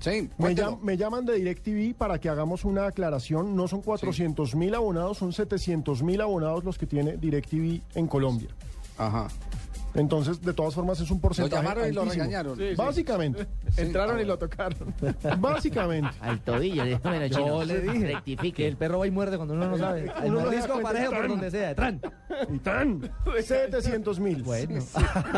Sí, 0.00 0.30
me, 0.38 0.54
llam- 0.62 0.80
me 0.80 0.96
llaman 0.96 1.26
de 1.26 1.34
DirecTV 1.34 1.94
para 1.94 2.18
que 2.18 2.28
hagamos 2.28 2.64
una 2.64 2.86
aclaración. 2.86 3.54
No 3.54 3.68
son 3.68 3.82
400 3.82 4.54
mil 4.56 4.74
abonados, 4.74 5.18
son 5.18 5.32
700 5.32 6.02
mil 6.02 6.20
abonados 6.20 6.64
los 6.64 6.78
que 6.78 6.86
tiene 6.86 7.16
DirecTV 7.18 7.80
en 7.94 8.06
Colombia. 8.06 8.48
Ajá. 8.98 9.28
Entonces, 9.94 10.40
de 10.40 10.52
todas 10.52 10.74
formas, 10.74 11.00
es 11.00 11.10
un 11.10 11.20
porcentaje. 11.20 11.62
llamaron 11.62 11.88
y 11.88 11.92
lo 11.92 12.04
regañaron. 12.04 12.56
Sí, 12.56 12.70
sí. 12.70 12.74
Básicamente. 12.76 13.46
Entraron 13.76 14.20
y 14.20 14.24
lo 14.24 14.38
tocaron. 14.38 14.94
Básicamente. 15.38 16.10
Al 16.20 16.40
tobillo, 16.40 16.84
le 16.84 16.90
dijo, 16.90 17.00
bueno, 17.04 17.26
Yo 17.26 17.64
le 17.64 17.80
dije 17.80 18.06
rectifique. 18.06 18.52
que 18.62 18.68
el 18.68 18.76
perro 18.76 19.00
va 19.00 19.06
y 19.06 19.10
muerde 19.10 19.36
cuando 19.36 19.54
uno 19.54 19.68
no 19.68 19.78
sabe. 19.78 20.10
El 20.22 20.32
mordisco 20.32 20.80
parejo 20.80 21.12
por 21.12 21.28
donde 21.28 21.50
sea. 21.50 21.74
¡Tran! 21.74 22.00
Y 22.52 22.58
tan. 22.58 23.10
700 23.42 24.20
mil. 24.20 24.42
Bueno. 24.42 24.80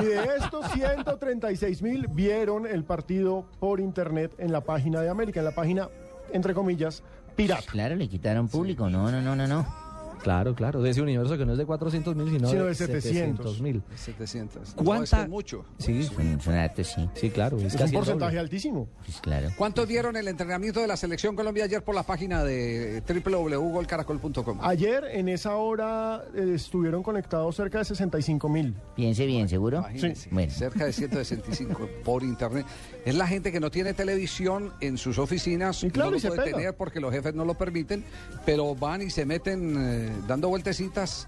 Y 0.00 0.05
de 0.05 0.24
estos 0.38 0.70
136 0.72 1.82
mil 1.82 2.07
vieron 2.09 2.66
el 2.66 2.84
partido 2.84 3.46
por 3.59 3.80
internet 3.80 4.32
en 4.38 4.53
la 4.53 4.61
página 4.62 5.00
de 5.00 5.09
América, 5.09 5.40
en 5.40 5.46
la 5.46 5.55
página, 5.55 5.88
entre 6.32 6.55
comillas, 6.55 7.03
pirata. 7.36 7.62
Claro, 7.70 7.96
le 7.96 8.09
quitaron 8.09 8.48
público. 8.48 8.88
No, 8.90 9.11
no, 9.11 9.20
no, 9.22 9.34
no, 9.34 9.46
no. 9.46 9.81
Claro, 10.22 10.54
claro, 10.54 10.80
de 10.82 10.90
ese 10.90 11.02
universo 11.02 11.36
que 11.36 11.44
no 11.44 11.52
es 11.52 11.58
de 11.58 11.66
400 11.66 12.14
mil, 12.16 12.30
sino, 12.30 12.48
Sino 12.48 12.62
de 12.64 12.68
de 12.70 12.74
700 12.74 13.60
mil. 13.60 13.82
700. 13.94 14.74
¿Cuánta- 14.76 15.16
No, 15.18 15.22
es 15.24 15.28
mucho. 15.28 15.64
Sí, 15.78 16.02
Son, 16.04 16.38
sí. 16.84 17.08
sí, 17.14 17.30
claro. 17.30 17.58
Es, 17.58 17.64
Es 17.66 17.72
un 17.74 17.78
casi 17.80 17.94
porcentaje 17.94 18.30
doble. 18.36 18.40
altísimo. 18.40 18.88
Pues 19.04 19.20
claro. 19.20 19.48
¿Cuántos 19.56 19.86
vieron 19.88 20.16
el 20.16 20.28
entrenamiento 20.28 20.80
de 20.80 20.86
la 20.86 20.96
Selección 20.96 21.34
Colombia 21.36 21.64
ayer 21.64 21.82
por 21.82 21.94
la 21.94 22.02
página 22.04 22.44
de 22.44 23.02
www.golcaracol.com? 23.06 24.58
Ayer, 24.62 25.04
en 25.12 25.28
esa 25.28 25.56
hora, 25.56 26.24
eh, 26.34 26.52
estuvieron 26.54 27.02
conectados 27.02 27.56
cerca 27.56 27.78
de 27.78 27.84
65 27.84 28.48
mil. 28.48 28.74
Piense 28.94 29.26
bien, 29.26 29.48
¿seguro? 29.48 29.78
Imagínense, 29.78 30.28
Bueno. 30.30 30.52
cerca 30.52 30.84
de 30.84 30.92
165 30.92 31.88
por 32.04 32.22
internet. 32.22 32.66
Es 33.04 33.14
la 33.14 33.26
gente 33.26 33.50
que 33.52 33.60
no 33.60 33.70
tiene 33.70 33.94
televisión 33.94 34.72
en 34.80 34.98
sus 34.98 35.18
oficinas, 35.18 35.82
Y 35.82 35.90
claro, 35.90 36.10
no 36.10 36.16
lo 36.16 36.18
y 36.18 36.20
puede 36.28 36.52
tener 36.52 36.74
porque 36.76 37.00
los 37.00 37.12
jefes 37.12 37.34
no 37.34 37.44
lo 37.44 37.54
permiten, 37.54 38.04
pero 38.46 38.74
van 38.74 39.02
y 39.02 39.10
se 39.10 39.24
meten 39.26 39.76
eh, 39.78 40.11
dando 40.26 40.48
vueltecitas 40.48 41.26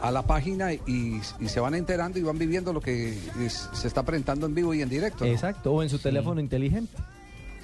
a 0.00 0.10
la 0.10 0.22
página 0.22 0.72
y, 0.72 1.20
y 1.40 1.48
se 1.48 1.60
van 1.60 1.74
enterando 1.74 2.18
y 2.18 2.22
van 2.22 2.38
viviendo 2.38 2.72
lo 2.72 2.80
que 2.80 3.16
es- 3.40 3.68
se 3.72 3.88
está 3.88 4.02
presentando 4.02 4.46
en 4.46 4.54
vivo 4.54 4.74
y 4.74 4.82
en 4.82 4.88
directo. 4.88 5.24
¿no? 5.24 5.30
Exacto, 5.30 5.72
o 5.72 5.82
en 5.82 5.88
su 5.88 5.98
teléfono 5.98 6.40
inteligente. 6.40 6.92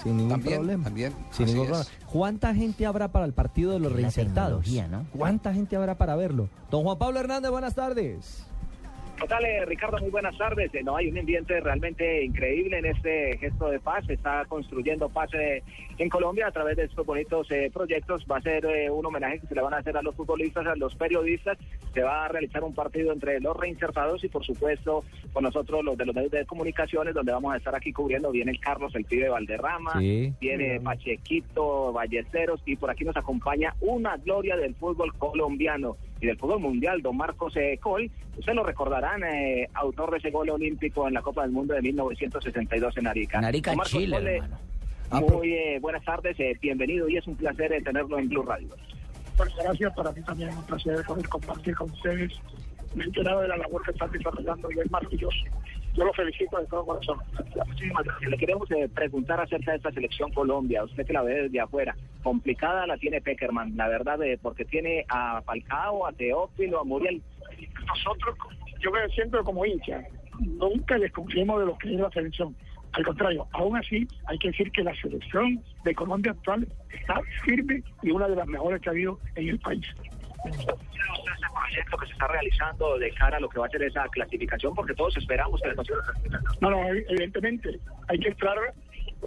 Sin 0.02 0.16
ningún 0.16 0.30
También, 0.30 0.54
problema. 0.56 0.84
también, 0.84 1.12
Sin 1.32 1.46
ningún 1.46 1.66
problema. 1.66 1.90
¿Cuánta 2.11 2.54
gente 2.54 2.86
habrá 2.86 3.08
para 3.08 3.26
el 3.26 3.34
partido 3.34 3.72
de 3.72 3.80
los 3.80 3.90
La 3.92 3.96
reinsertados? 3.98 4.66
¿no? 4.90 5.04
¿Cuánta 5.12 5.52
gente 5.52 5.76
habrá 5.76 5.98
para 5.98 6.16
verlo? 6.16 6.48
Don 6.70 6.82
Juan 6.84 6.96
Pablo 6.96 7.20
Hernández, 7.20 7.50
buenas 7.50 7.74
tardes. 7.74 8.44
¿Qué 9.20 9.26
tal, 9.28 9.44
eh, 9.44 9.64
Ricardo? 9.66 9.98
Muy 9.98 10.10
buenas 10.10 10.36
tardes. 10.38 10.74
Eh, 10.74 10.82
No, 10.82 10.96
hay 10.96 11.08
un 11.08 11.18
ambiente 11.18 11.60
realmente 11.60 12.24
increíble 12.24 12.78
en 12.78 12.86
este 12.86 13.36
gesto 13.38 13.68
de 13.68 13.78
paz. 13.78 14.04
Se 14.06 14.14
está 14.14 14.44
construyendo 14.46 15.10
paz 15.10 15.28
eh, 15.34 15.62
en 15.98 16.08
Colombia 16.08 16.46
a 16.46 16.50
través 16.52 16.76
de 16.78 16.84
estos 16.84 17.04
bonitos 17.04 17.50
eh, 17.50 17.70
proyectos. 17.72 18.24
Va 18.30 18.38
a 18.38 18.42
ser 18.42 18.64
eh, 18.64 18.90
un 18.90 19.04
homenaje 19.04 19.40
que 19.40 19.46
se 19.46 19.54
le 19.54 19.60
van 19.60 19.74
a 19.74 19.78
hacer 19.78 19.96
a 19.96 20.02
los 20.02 20.14
futbolistas, 20.16 20.66
a 20.66 20.74
los 20.74 20.94
periodistas. 20.94 21.58
Se 21.92 22.00
va 22.02 22.24
a 22.24 22.28
realizar 22.28 22.64
un 22.64 22.74
partido 22.74 23.12
entre 23.12 23.40
los 23.40 23.54
reinsertados 23.56 24.24
y, 24.24 24.28
por 24.28 24.44
supuesto, 24.44 25.04
con 25.34 25.44
nosotros 25.44 25.84
los 25.84 25.98
de 25.98 26.06
los 26.06 26.14
medios 26.14 26.32
de 26.32 26.46
comunicaciones, 26.46 27.12
donde 27.12 27.32
vamos 27.32 27.52
a 27.52 27.58
estar 27.58 27.74
aquí 27.74 27.92
cubriendo. 27.92 28.30
Viene 28.30 28.52
el 28.52 28.60
Carlos, 28.60 28.94
el 28.94 29.04
pibe 29.04 29.28
Valderrama, 29.28 29.98
Sí. 30.00 30.32
viene 30.40 30.80
Pachequito, 30.80 31.92
Ballesteros 31.92 32.62
y 32.64 32.76
por 32.76 32.90
aquí 32.90 33.04
nos 33.04 33.16
acompaña 33.18 33.74
una 33.80 34.16
gloria 34.16 34.56
del 34.56 34.74
fútbol 34.76 35.12
colombiano 35.18 35.96
y 36.20 36.26
del 36.26 36.38
fútbol 36.38 36.60
mundial, 36.60 37.02
don 37.02 37.16
Marcos 37.16 37.56
eh, 37.56 37.78
Col. 37.80 38.10
Ustedes 38.38 38.56
lo 38.56 38.62
recordarán, 38.62 39.22
eh, 39.24 39.68
autor 39.74 40.10
de 40.12 40.18
ese 40.18 40.30
gol 40.30 40.50
olímpico 40.50 41.08
en 41.08 41.14
la 41.14 41.22
Copa 41.22 41.42
del 41.42 41.50
Mundo 41.50 41.74
de 41.74 41.82
1962 41.82 42.96
en 42.98 43.06
Arica. 43.06 43.38
En 43.38 43.44
Arica, 43.44 43.74
Chile, 43.84 44.16
hermano. 44.16 44.70
Muy 45.10 45.52
eh, 45.54 45.78
buenas 45.80 46.04
tardes, 46.04 46.38
eh, 46.38 46.56
bienvenido 46.62 47.08
y 47.08 47.16
es 47.16 47.26
un 47.26 47.34
placer 47.34 47.72
eh, 47.72 47.82
tenerlo 47.82 48.16
en 48.18 48.28
Blue 48.28 48.44
Radio. 48.44 48.68
Pues 49.36 49.50
gracias, 49.56 49.92
para 49.94 50.12
mí 50.12 50.22
también 50.22 50.50
es 50.50 50.56
un 50.56 50.64
placer 50.64 51.02
poder 51.04 51.28
compartir 51.28 51.74
con 51.74 51.90
ustedes. 51.90 52.32
Me 52.94 53.02
he 53.02 53.06
enterado 53.06 53.40
de 53.40 53.48
la 53.48 53.56
labor 53.56 53.82
que 53.82 53.90
están 53.90 54.10
desarrollando 54.12 54.70
y 54.70 54.78
es 54.78 54.90
maravilloso. 54.90 55.44
Yo 56.01 56.07
lo 56.07 56.14
felicito 56.14 56.59
de 56.59 56.66
todo 56.66 56.86
corazón. 56.86 57.18
Muchísimas 57.66 58.05
gracias. 58.05 58.30
Le 58.30 58.38
queremos 58.38 58.70
eh, 58.70 58.88
preguntar 58.88 59.38
acerca 59.38 59.72
de 59.72 59.76
esta 59.76 59.92
selección 59.92 60.32
Colombia. 60.32 60.82
Usted 60.82 61.05
que 61.05 61.12
la 61.12 61.20
ve 61.20 61.42
desde 61.42 61.61
afuera, 61.61 61.94
complicada 62.22 62.86
la 62.86 62.96
tiene 62.96 63.20
Peckerman, 63.20 63.76
la 63.76 63.86
verdad, 63.86 64.22
eh, 64.22 64.38
porque 64.40 64.64
tiene 64.64 65.05
a 65.11 65.42
Falcao, 65.42 66.07
a 66.07 66.12
Teófilo, 66.12 66.80
a 66.80 66.84
Muriel. 66.84 67.20
Nosotros, 67.86 68.34
yo 68.78 68.90
me 68.90 69.07
siento 69.11 69.44
como 69.44 69.66
hincha, 69.66 70.03
nunca 70.38 70.98
desconfiemos 70.98 71.61
de 71.61 71.66
lo 71.66 71.76
que 71.76 71.92
es 71.92 72.01
la 72.01 72.11
selección. 72.12 72.57
Al 72.92 73.05
contrario, 73.05 73.46
aún 73.53 73.76
así 73.76 74.09
hay 74.24 74.38
que 74.38 74.48
decir 74.48 74.72
que 74.72 74.82
la 74.82 74.94
selección 75.03 75.62
de 75.84 75.94
Colombia 75.94 76.32
actual 76.32 76.66
está 76.98 77.20
firme 77.44 77.82
y 78.03 78.11
una 78.11 78.26
de 78.26 78.36
las 78.36 78.46
mejores 78.46 78.80
que 78.80 78.88
ha 78.88 78.92
habido 78.92 79.18
en 79.34 79.51
el 79.51 79.59
país. 79.59 79.84
Ese 80.45 81.47
proyecto 81.53 81.97
que 81.99 82.07
se 82.07 82.12
está 82.12 82.26
realizando 82.28 82.99
de 82.99 83.11
cara 83.12 83.36
a 83.36 83.41
lo 83.41 83.49
que 83.49 83.59
va 83.59 83.66
a 83.66 83.70
ser 83.70 83.82
esa 83.82 84.09
clasificación? 84.09 84.74
Porque 84.74 84.95
todos 84.95 85.16
esperamos 85.16 85.61
que 85.61 85.68
la. 85.68 85.74
No, 86.61 86.70
no, 86.70 86.88
evidentemente 86.88 87.78
hay 88.09 88.18
que 88.18 88.28
entrar 88.28 88.57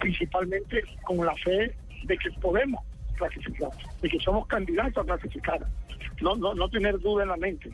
principalmente 0.00 0.82
con 1.04 1.24
la 1.24 1.34
fe 1.36 1.74
de 2.04 2.18
que 2.18 2.30
podemos 2.40 2.82
clasificar, 3.16 3.70
de 4.02 4.08
que 4.08 4.18
somos 4.20 4.46
candidatos 4.46 5.02
a 5.02 5.06
clasificar. 5.06 5.60
No, 6.20 6.36
no, 6.36 6.54
no 6.54 6.68
tener 6.68 6.98
duda 7.00 7.24
en 7.24 7.30
la 7.30 7.36
mente 7.36 7.70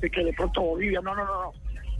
de 0.00 0.10
que 0.10 0.24
de 0.24 0.32
pronto 0.32 0.60
Bolivia, 0.60 1.00
no, 1.00 1.14
no, 1.14 1.24
no, 1.24 1.42
no. 1.42 1.52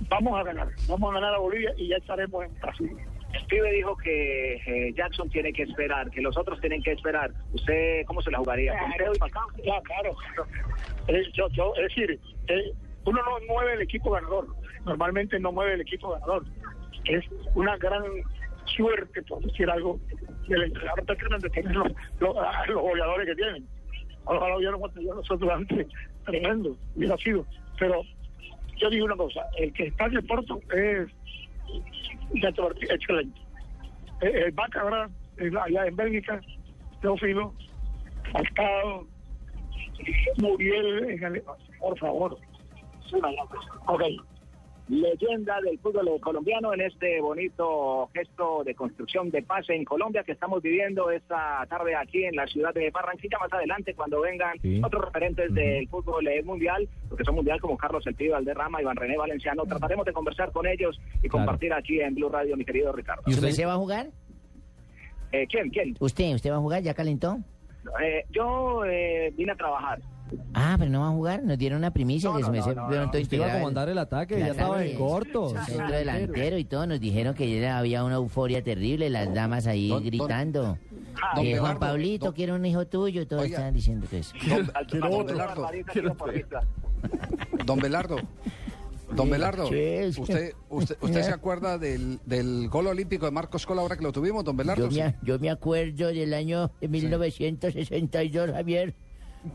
Vamos 0.08 0.38
a 0.38 0.42
ganar, 0.42 0.68
vamos 0.88 1.10
a 1.10 1.14
ganar 1.14 1.34
a 1.34 1.38
Bolivia 1.38 1.72
y 1.76 1.88
ya 1.88 1.96
estaremos 1.96 2.44
en 2.44 2.60
Brasil. 2.60 2.96
El 3.32 3.46
pibe 3.46 3.72
dijo 3.72 3.96
que 3.96 4.54
eh, 4.66 4.92
Jackson 4.94 5.30
tiene 5.30 5.52
que 5.52 5.62
esperar, 5.62 6.10
que 6.10 6.20
los 6.20 6.36
otros 6.36 6.60
tienen 6.60 6.82
que 6.82 6.92
esperar. 6.92 7.30
¿Usted 7.52 8.04
cómo 8.06 8.20
se 8.20 8.30
la 8.30 8.38
jugaría? 8.38 8.78
¿Con 8.78 8.92
Teo 8.92 9.12
y 9.14 9.18
Falcao? 9.18 9.46
Ya, 9.64 9.80
claro. 9.82 10.16
Yo, 11.32 11.48
yo, 11.48 11.74
es 11.76 11.82
decir, 11.82 12.20
uno 13.04 13.20
no 13.22 13.46
mueve 13.48 13.74
el 13.74 13.82
equipo 13.82 14.10
ganador. 14.10 14.48
Normalmente 14.84 15.38
no 15.40 15.52
mueve 15.52 15.74
el 15.74 15.80
equipo 15.80 16.10
ganador. 16.10 16.44
Es 17.04 17.24
una 17.54 17.76
gran 17.78 18.04
suerte, 18.66 19.22
por 19.22 19.42
decir 19.42 19.68
algo, 19.70 19.98
del 20.48 20.64
entrenador 20.64 21.40
de 21.40 21.50
tener 21.50 21.74
los, 21.74 21.92
los, 22.20 22.36
los 22.68 22.82
goleadores 22.82 23.26
que 23.28 23.34
tienen. 23.34 23.66
Ojalá 24.24 24.56
hubiéramos 24.56 24.92
tenido 24.94 25.14
nosotros 25.14 25.50
antes 25.50 25.86
tremendo, 26.24 26.76
hubiera 26.94 27.16
sido. 27.16 27.44
Pero 27.78 28.02
yo 28.76 28.90
digo 28.90 29.06
una 29.06 29.16
cosa, 29.16 29.42
el 29.58 29.72
que 29.72 29.86
está 29.86 30.06
en 30.06 30.16
el 30.16 30.24
Porto 30.24 30.60
es 30.74 31.08
excelente. 32.90 33.40
El, 34.20 34.36
el 34.36 34.52
el- 35.36 35.56
allá 35.56 35.86
en 35.86 35.96
Bélgica, 35.96 36.40
Teófilo, 37.00 37.54
Falcao, 38.32 39.06
Muriel, 40.38 41.10
en 41.10 41.24
el- 41.24 41.42
por 41.80 41.98
favor. 41.98 42.38
Ok. 43.86 44.02
Leyenda 44.88 45.60
del 45.64 45.78
fútbol 45.78 46.20
colombiano 46.20 46.74
en 46.74 46.82
este 46.82 47.20
bonito 47.20 48.10
gesto 48.12 48.62
de 48.64 48.74
construcción 48.74 49.30
de 49.30 49.42
paz 49.42 49.64
en 49.70 49.84
Colombia 49.84 50.22
que 50.24 50.32
estamos 50.32 50.60
viviendo 50.62 51.10
esta 51.10 51.64
tarde 51.68 51.94
aquí 51.94 52.24
en 52.24 52.36
la 52.36 52.46
ciudad 52.46 52.74
de 52.74 52.90
Barranquilla. 52.90 53.38
Más 53.38 53.52
adelante, 53.52 53.94
cuando 53.94 54.20
vengan 54.20 54.58
Sí. 54.60 54.80
otros 54.84 55.04
referentes 55.06 55.54
del 55.54 55.88
fútbol 55.88 56.26
eh, 56.28 56.42
mundial, 56.42 56.88
porque 57.08 57.24
son 57.24 57.36
mundial 57.36 57.60
como 57.60 57.76
Carlos 57.78 58.06
El 58.06 58.14
Pibe 58.14 58.32
Valderrama, 58.32 58.82
Iván 58.82 58.96
René 58.96 59.16
Valenciano, 59.16 59.64
trataremos 59.64 60.04
de 60.04 60.12
conversar 60.12 60.52
con 60.52 60.66
ellos 60.66 60.98
y 61.16 61.28
Claro. 61.28 61.30
compartir 61.46 61.72
aquí 61.72 62.00
en 62.00 62.14
Blue 62.14 62.28
Radio, 62.28 62.56
mi 62.56 62.64
querido 62.64 62.92
Ricardo. 62.92 63.22
¿Y 63.26 63.30
usted 63.34 63.50
se 63.50 63.64
va 63.64 63.74
a 63.74 63.76
jugar? 63.78 64.08
Eh, 65.32 65.46
¿Quién? 65.48 65.70
¿Quién? 65.70 65.94
¿Usted? 66.00 66.34
¿Usted 66.34 66.50
va 66.50 66.56
a 66.56 66.60
jugar? 66.60 66.82
¿Ya 66.82 66.92
calentó? 66.92 67.38
Eh, 68.02 68.24
yo 68.30 68.84
eh, 68.84 69.32
vine 69.36 69.52
a 69.52 69.56
trabajar. 69.56 70.00
Ah, 70.54 70.76
pero 70.78 70.90
no 70.90 71.00
va 71.00 71.08
a 71.08 71.10
jugar. 71.12 71.42
Nos 71.42 71.58
dieron 71.58 71.78
una 71.78 71.92
primicia 71.92 72.30
No, 72.30 72.36
que 72.36 72.40
no, 72.42 72.46
se 72.46 72.52
me 72.52 72.58
no, 72.58 72.64
se 72.64 72.74
no. 72.74 73.04
Usted 73.04 73.32
iba 73.32 73.52
a 73.52 73.58
comandar 73.58 73.88
el 73.88 73.98
ataque, 73.98 74.38
ya 74.38 74.48
estaba 74.48 74.84
en 74.84 74.96
cortos. 74.98 75.54
Centro 75.66 75.90
delantero 75.90 76.58
y 76.58 76.64
todo, 76.64 76.86
nos 76.86 77.00
dijeron 77.00 77.34
que 77.34 77.60
ya 77.60 77.78
había 77.78 78.04
una 78.04 78.16
euforia 78.16 78.62
terrible, 78.62 79.10
las 79.10 79.32
damas 79.34 79.66
ahí 79.66 79.88
Don- 79.88 79.98
don- 79.98 80.06
gritando. 80.06 80.78
Ah, 81.22 81.40
que 81.40 81.50
don 81.56 81.60
Juan 81.60 81.74
Belardo, 81.74 81.80
Pablito 81.80 82.24
don- 82.26 82.34
quiere 82.34 82.52
un 82.52 82.64
hijo 82.66 82.86
tuyo, 82.86 83.26
todos 83.26 83.42
Oiga. 83.42 83.56
estaban 83.56 83.74
diciendo 83.74 84.06
que 84.10 84.18
eso. 84.20 84.34
Don, 84.48 84.70
Quiero 84.88 85.10
otro. 85.10 85.24
Belardo, 85.34 85.68
don 87.66 87.78
Belardo, 87.78 88.16
don 89.14 89.30
Belardo. 89.30 89.64
¿usted, 89.64 90.08
usted, 90.18 90.54
usted 91.00 91.22
se 91.22 91.30
acuerda 91.30 91.76
del, 91.78 92.18
del 92.24 92.68
gol 92.68 92.86
olímpico 92.86 93.26
de 93.26 93.32
Marcos 93.32 93.66
Cola 93.66 93.82
ahora 93.82 93.96
que 93.96 94.02
lo 94.02 94.12
tuvimos, 94.12 94.44
don 94.44 94.56
Belardo? 94.56 94.88
Yo 94.88 95.04
me, 95.04 95.14
yo 95.22 95.38
me 95.38 95.50
acuerdo 95.50 96.08
del 96.08 96.32
año 96.34 96.70
de 96.80 96.88
1962, 96.88 98.50
Javier, 98.52 98.94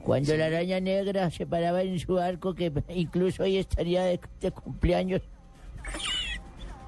cuando 0.03 0.35
la 0.35 0.45
araña 0.47 0.79
negra 0.79 1.29
se 1.31 1.45
paraba 1.45 1.81
en 1.81 1.99
su 1.99 2.17
arco, 2.17 2.53
que 2.53 2.71
incluso 2.89 3.43
hoy 3.43 3.57
estaría 3.57 4.03
de, 4.03 4.19
de 4.39 4.51
cumpleaños. 4.51 5.21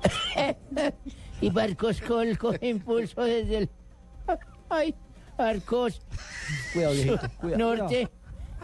y 1.42 1.52
Marcos 1.52 2.02
Col 2.02 2.38
coge 2.38 2.68
impulso 2.70 3.24
desde 3.24 3.58
el... 3.58 3.70
¡Ay! 4.70 4.96
Arcos. 5.38 6.02
Cuidado, 6.74 6.94
viejito, 6.94 7.30
cuidado, 7.40 7.76
Norte. 7.78 8.10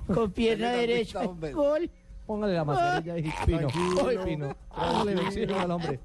Con 0.08 0.32
pierna 0.32 0.72
derecha. 0.72 1.26
Gol. 1.26 1.90
Póngale 2.26 2.54
la 2.54 2.66
mascarilla 2.66 3.16
Pino. 3.46 3.68
Ay, 4.08 4.18
Pino. 4.26 4.56
Póngale 4.70 5.54
al 5.54 5.72
hombre. 5.72 6.00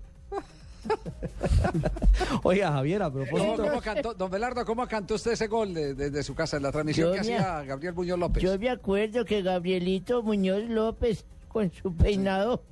Oiga, 2.42 2.72
Javier, 2.72 3.02
a 3.02 3.10
¿Cómo, 3.10 3.24
propósito. 3.24 3.62
cómo 3.62 3.80
cantó, 3.80 4.14
don 4.14 4.30
Belardo, 4.30 4.64
¿cómo 4.64 4.86
cantó 4.86 5.14
usted 5.14 5.32
ese 5.32 5.46
gol 5.46 5.72
de- 5.74 5.94
desde 5.94 6.22
su 6.22 6.34
casa 6.34 6.56
en 6.56 6.62
la 6.62 6.72
transmisión 6.72 7.08
Yo 7.08 7.12
que 7.20 7.28
me- 7.28 7.36
hacía 7.36 7.62
Gabriel 7.64 7.94
Muñoz 7.94 8.18
López? 8.18 8.42
Yo 8.42 8.58
me 8.58 8.70
acuerdo 8.70 9.24
que 9.24 9.42
Gabrielito 9.42 10.22
Muñoz 10.22 10.62
López, 10.68 11.24
con 11.48 11.70
su 11.72 11.94
peinado 11.94 12.62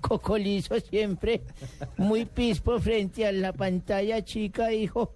cocolizo 0.00 0.78
siempre, 0.80 1.42
muy 1.96 2.24
pispo 2.24 2.78
frente 2.80 3.26
a 3.26 3.32
la 3.32 3.52
pantalla 3.52 4.24
chica, 4.24 4.68
dijo, 4.68 5.12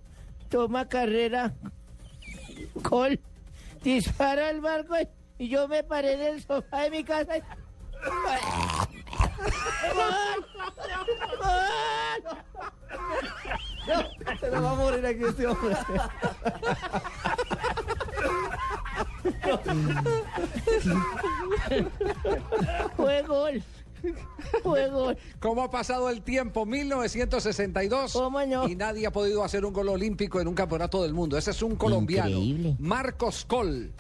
toma 0.48 0.88
carrera, 0.88 1.54
col, 2.82 3.18
dispara 3.82 4.48
al 4.48 4.60
barco 4.60 4.94
y 5.38 5.48
yo 5.48 5.66
me 5.68 5.82
paré 5.82 6.14
en 6.14 6.34
el 6.34 6.42
sofá 6.42 6.82
de 6.82 6.90
mi 6.90 7.04
casa. 7.04 7.36
y- 7.38 7.40
¡Gol! 7.40 8.88
¡Gol! 8.92 8.95
Se 14.40 14.50
nos 14.50 14.64
va 14.64 14.70
a 14.70 14.74
morir 14.74 15.06
aquí 15.06 15.24
este 15.24 15.46
hombre. 15.46 15.76
Fue 22.96 23.22
gol. 23.22 23.62
Fue 24.62 24.88
gol. 24.90 25.16
¿Cómo 25.40 25.62
ha 25.62 25.70
pasado 25.70 26.10
el 26.10 26.22
tiempo? 26.22 26.66
1962. 26.66 28.12
¿Cómo 28.12 28.44
no? 28.44 28.68
Y 28.68 28.76
nadie 28.76 29.06
ha 29.06 29.12
podido 29.12 29.44
hacer 29.44 29.64
un 29.64 29.72
gol 29.72 29.88
olímpico 29.88 30.40
en 30.40 30.48
un 30.48 30.54
campeonato 30.54 31.02
del 31.02 31.14
mundo. 31.14 31.36
Ese 31.38 31.50
es 31.50 31.62
un 31.62 31.76
colombiano. 31.76 32.28
Increíble. 32.28 32.76
Marcos 32.78 33.44
Col. 33.44 33.92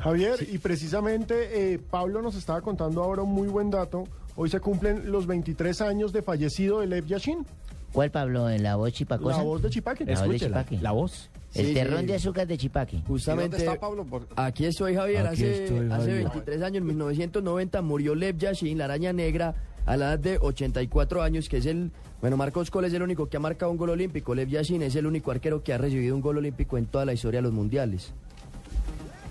Javier, 0.00 0.46
y 0.50 0.58
precisamente 0.58 1.74
eh, 1.74 1.78
Pablo 1.78 2.22
nos 2.22 2.34
estaba 2.34 2.60
contando 2.60 3.02
ahora 3.02 3.22
un 3.22 3.30
muy 3.30 3.48
buen 3.48 3.70
dato. 3.70 4.04
Hoy 4.36 4.48
se 4.48 4.60
cumplen 4.60 5.10
los 5.10 5.26
23 5.26 5.80
años 5.82 6.12
de 6.12 6.22
fallecido 6.22 6.80
de 6.80 6.86
Lev 6.86 7.06
Yashin, 7.06 7.44
¿Cuál, 7.92 8.10
Pablo? 8.10 8.48
¿En 8.48 8.62
la 8.62 8.76
voz 8.76 8.90
chipacosa? 8.92 9.36
la 9.36 9.42
voz 9.42 9.60
de 9.60 9.68
Chipaque. 9.68 10.06
La 10.06 10.18
voz 10.22 10.30
de 10.30 10.38
Chipaque. 10.40 10.78
la 10.80 10.92
voz. 10.92 11.28
El 11.52 11.66
Sí, 11.66 11.74
terrón 11.74 12.00
sí. 12.00 12.06
de 12.06 12.14
azúcar 12.14 12.46
de 12.46 12.56
Chipaque. 12.56 12.96
¿Y 12.96 13.00
dónde 13.00 13.08
Justamente 13.12 13.56
está 13.58 13.78
Pablo? 13.78 14.06
Por- 14.06 14.26
aquí 14.34 14.64
estoy 14.64 14.94
Javier, 14.94 15.26
Aquí 15.26 15.34
hace, 15.44 15.64
estoy, 15.64 15.78
hace 15.90 15.90
Javier. 15.90 16.18
23 16.22 16.62
años, 16.62 16.76
en 16.78 16.86
1990, 16.86 17.82
murió 17.82 18.14
Lev 18.14 18.38
Yashin, 18.38 18.78
la 18.78 18.86
araña 18.86 19.12
negra, 19.12 19.54
a 19.84 19.98
la 19.98 20.06
edad 20.14 20.18
de 20.18 20.38
84 20.40 21.20
años, 21.22 21.50
que 21.50 21.58
es 21.58 21.66
el, 21.66 21.90
bueno, 22.22 22.38
Marcos 22.38 22.70
Cole 22.70 22.88
es 22.88 22.94
el 22.94 23.02
único 23.02 23.26
que 23.28 23.36
ha 23.36 23.40
marcado 23.40 23.70
un 23.70 23.76
gol 23.76 23.90
olímpico, 23.90 24.34
Lev 24.34 24.48
Yashin 24.48 24.80
es 24.82 24.96
el 24.96 25.04
único 25.06 25.30
arquero 25.30 25.62
que 25.62 25.74
ha 25.74 25.78
recibido 25.78 26.14
un 26.14 26.22
gol 26.22 26.38
olímpico 26.38 26.78
en 26.78 26.86
toda 26.86 27.04
la 27.04 27.12
historia 27.12 27.38
de 27.38 27.42
los 27.42 27.52
mundiales. 27.52 28.14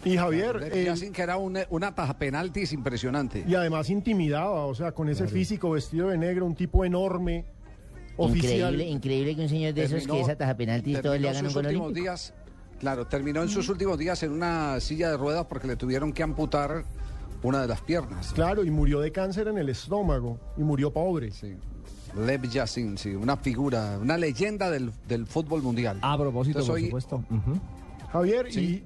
Y 0.03 0.17
Javier, 0.17 0.55
Lev 0.59 0.73
eh, 0.75 0.83
Yashin, 0.85 1.13
que 1.13 1.21
era 1.21 1.37
una, 1.37 1.61
una 1.69 1.93
taja 1.93 2.17
penaltis 2.17 2.73
impresionante. 2.73 3.43
y 3.47 3.53
además 3.55 3.89
intimidaba, 3.89 4.65
o 4.65 4.73
sea, 4.73 4.91
con 4.93 5.09
ese 5.09 5.27
físico 5.27 5.69
vestido 5.71 6.09
de 6.09 6.17
negro, 6.17 6.45
un 6.45 6.55
tipo 6.55 6.83
enorme, 6.85 7.45
oficial. 8.17 8.73
Increíble, 8.73 8.85
increíble 8.89 9.35
que 9.35 9.41
un 9.43 9.49
señor 9.49 9.73
de 9.73 9.83
esos 9.83 10.07
que 10.07 10.19
esa 10.21 10.35
taja 10.35 10.55
penalti 10.55 10.93
todos 10.95 11.19
le 11.19 11.29
hagan 11.29 11.45
un 11.45 11.51
sus 11.51 11.55
gol 11.55 11.65
últimos 11.65 11.85
olímpico. 11.87 12.03
días, 12.03 12.33
claro, 12.79 13.05
terminó 13.07 13.41
en 13.43 13.49
sus 13.49 13.69
últimos 13.69 13.97
días 13.97 14.21
en 14.23 14.31
una 14.31 14.79
silla 14.79 15.09
de 15.11 15.17
ruedas 15.17 15.45
porque 15.45 15.67
le 15.67 15.75
tuvieron 15.75 16.11
que 16.13 16.23
amputar 16.23 16.83
una 17.43 17.61
de 17.61 17.67
las 17.67 17.81
piernas. 17.81 18.33
Claro, 18.33 18.63
y 18.63 18.69
murió 18.71 18.99
de 19.01 19.11
cáncer 19.11 19.47
en 19.47 19.57
el 19.57 19.69
estómago, 19.69 20.39
y 20.57 20.61
murió 20.61 20.91
pobre. 20.91 21.31
Sí. 21.31 21.53
Lev 22.25 22.49
Yashin, 22.49 22.97
sí, 22.97 23.09
una 23.15 23.37
figura, 23.37 23.97
una 24.01 24.17
leyenda 24.17 24.69
del, 24.69 24.91
del 25.07 25.25
fútbol 25.25 25.61
mundial. 25.61 25.97
A 26.01 26.17
propósito, 26.17 26.59
Entonces, 26.59 26.67
por 26.69 26.75
hoy- 26.75 26.85
supuesto. 26.85 27.23
Javier, 28.11 28.51
Sí. 28.51 28.59
y 28.59 28.83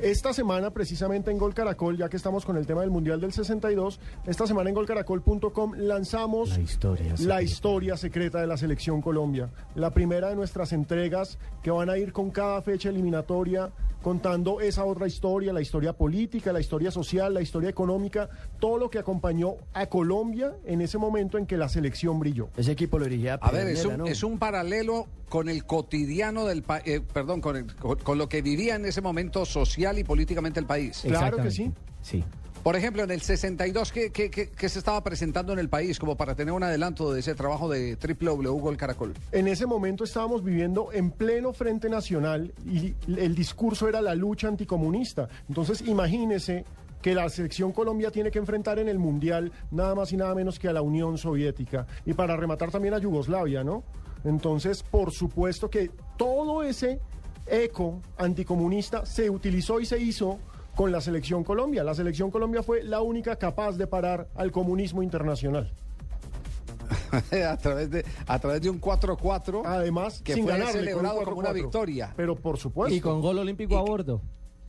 esta 0.00 0.32
semana 0.32 0.70
precisamente 0.70 1.30
en 1.30 1.38
Gol 1.38 1.54
Caracol, 1.54 1.96
ya 1.96 2.08
que 2.08 2.16
estamos 2.16 2.44
con 2.44 2.56
el 2.56 2.66
tema 2.66 2.82
del 2.82 2.90
Mundial 2.90 3.20
del 3.20 3.32
62, 3.32 4.00
esta 4.26 4.46
semana 4.46 4.68
en 4.68 4.74
golcaracol.com 4.74 5.72
lanzamos 5.76 6.50
La 6.50 6.60
historia 6.60 7.14
la 7.18 7.42
historia 7.42 7.96
secreta 7.96 8.40
de 8.40 8.46
la 8.46 8.56
selección 8.56 9.00
Colombia. 9.00 9.50
La 9.74 9.90
primera 9.90 10.28
de 10.28 10.36
nuestras 10.36 10.72
entregas 10.72 11.38
que 11.62 11.70
van 11.70 11.90
a 11.90 11.98
ir 11.98 12.12
con 12.12 12.30
cada 12.30 12.62
fecha 12.62 12.88
eliminatoria 12.88 13.70
contando 14.02 14.60
esa 14.60 14.84
otra 14.84 15.06
historia, 15.06 15.52
la 15.52 15.60
historia 15.60 15.92
política, 15.92 16.52
la 16.52 16.60
historia 16.60 16.90
social, 16.90 17.34
la 17.34 17.40
historia 17.42 17.68
económica, 17.68 18.28
todo 18.60 18.78
lo 18.78 18.90
que 18.90 18.98
acompañó 18.98 19.54
a 19.74 19.86
Colombia 19.86 20.54
en 20.64 20.80
ese 20.80 20.98
momento 20.98 21.36
en 21.38 21.46
que 21.46 21.56
la 21.56 21.68
selección 21.68 22.18
brilló. 22.18 22.48
Ese 22.56 22.72
equipo 22.72 22.98
lo 22.98 23.04
dirigía 23.06 23.34
A 23.40 23.50
ver, 23.50 23.66
es 23.68 23.84
un, 23.84 23.98
¿no? 23.98 24.06
es 24.06 24.22
un 24.22 24.38
paralelo 24.38 25.06
con 25.28 25.48
el 25.48 25.64
cotidiano 25.64 26.46
del 26.46 26.62
país, 26.62 27.00
perdón, 27.12 27.40
con, 27.40 27.56
el- 27.56 27.74
con- 27.76 27.98
con 27.98 28.18
lo 28.18 28.28
que 28.28 28.40
vivía 28.42 28.76
en 28.76 28.86
ese 28.86 29.00
momento 29.00 29.44
social 29.44 29.98
y 29.98 30.04
políticamente 30.04 30.60
el 30.60 30.66
país. 30.66 31.02
Claro 31.06 31.36
que 31.38 31.50
sí. 31.50 31.72
Sí. 32.00 32.24
Por 32.68 32.76
ejemplo, 32.76 33.02
en 33.02 33.10
el 33.10 33.22
62, 33.22 33.92
¿qué, 33.92 34.10
qué, 34.12 34.28
qué- 34.30 34.68
se 34.68 34.78
estaba 34.78 35.02
presentando 35.02 35.54
en 35.54 35.58
el 35.58 35.70
país 35.70 35.98
como 35.98 36.18
para 36.18 36.34
tener 36.34 36.52
un 36.52 36.62
adelanto 36.62 37.10
de 37.14 37.20
ese 37.20 37.34
trabajo 37.34 37.66
de 37.66 37.96
www 37.96 38.60
Gol 38.60 38.76
Caracol? 38.76 39.14
En 39.32 39.48
ese 39.48 39.64
momento 39.64 40.04
estábamos 40.04 40.44
viviendo 40.44 40.92
en 40.92 41.10
pleno 41.10 41.54
Frente 41.54 41.88
Nacional 41.88 42.52
y 42.70 42.94
el 43.16 43.34
discurso 43.34 43.88
era 43.88 44.02
la 44.02 44.14
lucha 44.14 44.48
anticomunista. 44.48 45.30
Entonces, 45.48 45.80
imagínese 45.80 46.66
que 47.00 47.14
la 47.14 47.30
selección 47.30 47.72
Colombia 47.72 48.10
tiene 48.10 48.30
que 48.30 48.38
enfrentar 48.38 48.78
en 48.78 48.90
el 48.90 48.98
Mundial 48.98 49.50
nada 49.70 49.94
más 49.94 50.12
y 50.12 50.18
nada 50.18 50.34
menos 50.34 50.58
que 50.58 50.68
a 50.68 50.74
la 50.74 50.82
Unión 50.82 51.16
Soviética. 51.16 51.86
Y 52.04 52.12
para 52.12 52.36
rematar 52.36 52.70
también 52.70 52.92
a 52.92 52.98
Yugoslavia, 52.98 53.64
¿no? 53.64 53.82
Entonces, 54.24 54.82
por 54.82 55.10
supuesto 55.10 55.70
que 55.70 55.90
todo 56.18 56.62
ese 56.62 57.00
eco 57.46 58.02
anticomunista 58.18 59.06
se 59.06 59.30
utilizó 59.30 59.80
y 59.80 59.86
se 59.86 59.98
hizo 59.98 60.38
con 60.78 60.92
la 60.92 61.00
selección 61.00 61.42
Colombia. 61.42 61.82
La 61.82 61.92
selección 61.92 62.30
Colombia 62.30 62.62
fue 62.62 62.84
la 62.84 63.00
única 63.00 63.34
capaz 63.34 63.72
de 63.72 63.88
parar 63.88 64.28
al 64.36 64.52
comunismo 64.52 65.02
internacional. 65.02 65.72
a, 67.44 67.56
través 67.56 67.90
de, 67.90 68.04
a 68.28 68.38
través 68.38 68.62
de 68.62 68.70
un 68.70 68.80
4-4 68.80 69.62
Además, 69.64 70.22
que 70.22 70.34
sin 70.34 70.44
fue 70.44 70.52
ganarle, 70.52 70.74
con 70.74 70.84
celebrado 70.84 71.18
un 71.18 71.24
como 71.24 71.38
una 71.40 71.50
4-4. 71.50 71.54
victoria. 71.54 72.14
Pero 72.16 72.36
por 72.36 72.58
supuesto. 72.58 72.94
Y 72.94 73.00
con 73.00 73.20
gol 73.20 73.40
olímpico 73.40 73.76
a 73.76 73.80
bordo. 73.80 74.22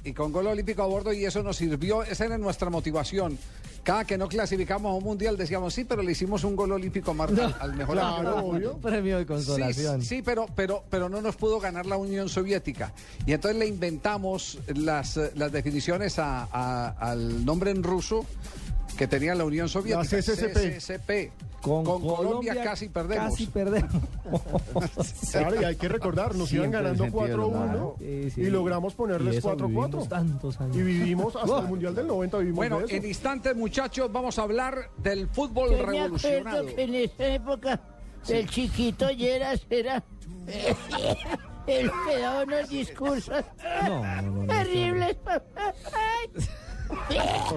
Y 0.04 0.14
con 0.14 0.32
gol 0.32 0.48
olímpico 0.48 0.82
a 0.82 0.86
bordo 0.86 1.12
y 1.12 1.26
eso 1.26 1.44
nos 1.44 1.58
sirvió, 1.58 2.04
esa 2.04 2.26
era 2.26 2.38
nuestra 2.38 2.70
motivación. 2.70 3.38
Cada 3.84 4.06
que 4.06 4.18
no 4.18 4.28
clasificamos 4.28 4.92
a 4.92 4.96
un 4.96 5.04
mundial 5.04 5.36
decíamos, 5.36 5.74
sí, 5.74 5.84
pero 5.84 6.02
le 6.04 6.12
hicimos 6.14 6.44
un 6.44 6.56
gol 6.56 6.72
olímpico 6.72 7.12
a 7.12 7.14
Mar- 7.14 7.30
al, 7.32 7.56
al 7.60 7.74
mejor 7.76 7.96
Claro, 7.98 8.30
arquero". 8.30 8.46
obvio. 8.46 8.78
Premio 8.78 9.18
de 9.18 9.26
consolación. 9.26 10.02
Sí, 10.02 10.08
sí, 10.18 10.22
pero, 10.22 10.46
pero, 10.56 10.84
pero 10.90 11.10
no 11.10 11.22
nos 11.22 11.36
pudo 11.36 11.60
ganar 11.60 11.86
la 11.86 11.98
Unión 11.98 12.30
Soviética. 12.30 12.94
Y 13.26 13.34
entonces 13.34 13.60
le 13.60 13.68
inventamos 13.68 14.60
las, 14.74 15.20
las 15.36 15.52
definiciones 15.52 16.18
a- 16.20 16.44
a- 16.52 16.90
al 17.00 17.44
nombre 17.46 17.72
en 17.72 17.84
ruso 17.84 18.26
que 19.00 19.08
tenía 19.08 19.34
la 19.34 19.46
Unión 19.46 19.70
Soviética. 19.70 20.04
La 20.04 20.22
CCCP. 20.22 20.78
CCCP. 20.78 21.62
Con, 21.62 21.86
Colombia, 21.86 22.62
casi 22.66 22.90
perdemos. 22.90 23.32
Casi 23.32 23.48
perdemos. 23.48 23.94
Claro, 25.32 25.62
y 25.62 25.64
hay 25.64 25.76
que 25.78 25.88
recordar, 25.88 26.36
nos 26.36 26.52
iban 26.52 26.70
Siempre 26.70 26.80
el 26.80 26.84
ganando 26.98 27.04
sentido 27.06 27.26
del 27.26 27.38
4-1 27.38 27.46
humor. 27.46 27.96
Sí, 27.98 28.32
sí. 28.32 28.42
y 28.42 28.50
logramos 28.50 28.94
ponerles 28.96 29.38
eso 29.38 29.56
4-4. 29.56 29.68
vivimos 29.68 30.10
tantos 30.10 30.60
años. 30.60 30.76
Y 30.76 30.82
vivimos 30.82 31.36
hasta 31.38 31.60
el 31.60 31.68
Mundial 31.68 31.96
del 31.96 32.08
90, 32.08 32.38
vivimos 32.40 32.58
Bueno, 32.58 32.80
de 32.80 32.86
eso. 32.86 32.96
en 32.96 33.06
instantes, 33.06 33.56
muchachos, 33.56 34.12
vamos 34.12 34.38
a 34.38 34.42
hablar 34.42 34.90
del 34.98 35.30
fútbol 35.30 35.72
Yo 35.72 35.78
me 35.78 35.86
revolucionado. 35.86 36.66
que 36.66 36.84
en 36.84 36.96
esa 36.96 37.28
época 37.28 37.80
el 38.28 38.50
chiquito 38.50 39.10
Lleras 39.12 39.66
era 39.70 40.04
el 41.68 41.90
que 41.90 42.20
daba 42.20 42.44
unos 42.44 42.70
discursos 42.70 43.46
No, 43.88 44.04
no, 44.04 44.22
no, 44.22 44.32
no, 44.44 44.48
terribles. 44.48 45.18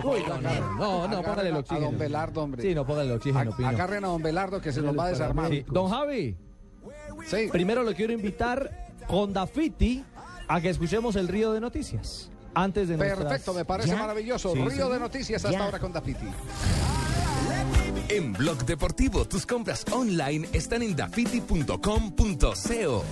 Uy, 0.05 0.23
no, 0.29 0.41
no, 0.41 0.77
no, 0.77 1.09
no, 1.09 1.23
póngale 1.23 1.49
el 1.51 1.57
a 1.57 1.61
oxígeno. 1.61 1.87
don 1.87 1.99
Belardo, 1.99 2.43
hombre. 2.43 2.63
Sí, 2.63 2.75
no, 2.75 2.85
póngale 2.87 3.09
el 3.11 3.17
oxígeno, 3.17 3.53
A- 3.53 3.57
Pino. 3.57 3.69
Agarren 3.69 4.05
a 4.05 4.09
don 4.09 4.23
Belardo 4.23 4.61
que 4.61 4.73
se 4.73 4.83
nos 4.83 4.97
va 4.99 5.07
a 5.07 5.09
desarmar. 5.09 5.51
Sí. 5.51 5.65
Don 5.69 5.89
Javi, 5.89 6.37
Sí. 7.29 7.49
primero 7.51 7.83
lo 7.83 7.95
quiero 7.95 8.13
invitar 8.13 8.89
con 9.07 9.33
Dafiti 9.33 10.05
a 10.49 10.61
que 10.61 10.69
escuchemos 10.71 11.17
el 11.17 11.29
río 11.29 11.53
de 11.53 11.61
noticias. 11.61 12.31
Antes 12.55 12.89
de 12.89 12.97
nuestras- 12.99 13.25
Perfecto, 13.27 13.55
me 13.55 13.65
parece 13.65 13.89
¿Ya? 13.91 13.97
maravilloso. 13.97 14.53
Sí, 14.53 14.63
Río 14.63 14.91
de 14.91 15.01
noticias 15.01 15.43
hasta 15.45 15.57
Ya. 15.59 15.65
ahora 15.65 15.79
con 15.79 15.93
Dafiti. 15.93 16.27
En 18.11 18.33
Blog 18.35 18.67
Deportivo, 18.67 19.25
tus 19.25 19.47
compras 19.47 19.87
online 19.91 20.47
están 20.53 20.83
en 20.83 20.95
dafiti.com.co. 20.95 23.05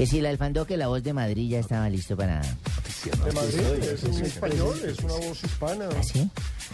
Que 0.00 0.06
si 0.06 0.18
el 0.18 0.24
alfandoque, 0.24 0.78
la 0.78 0.88
voz 0.88 1.02
de 1.02 1.12
Madrid 1.12 1.50
ya 1.50 1.58
estaba 1.58 1.86
listo 1.90 2.16
para... 2.16 2.40
De 2.40 3.32
Madrid, 3.32 3.82
es 3.82 4.02
un 4.02 4.24
español, 4.24 4.80
es 4.82 4.98
una 5.00 5.12
voz 5.12 5.44
hispana. 5.44 5.88
¿Ah, 5.94 6.02
sí? 6.02 6.26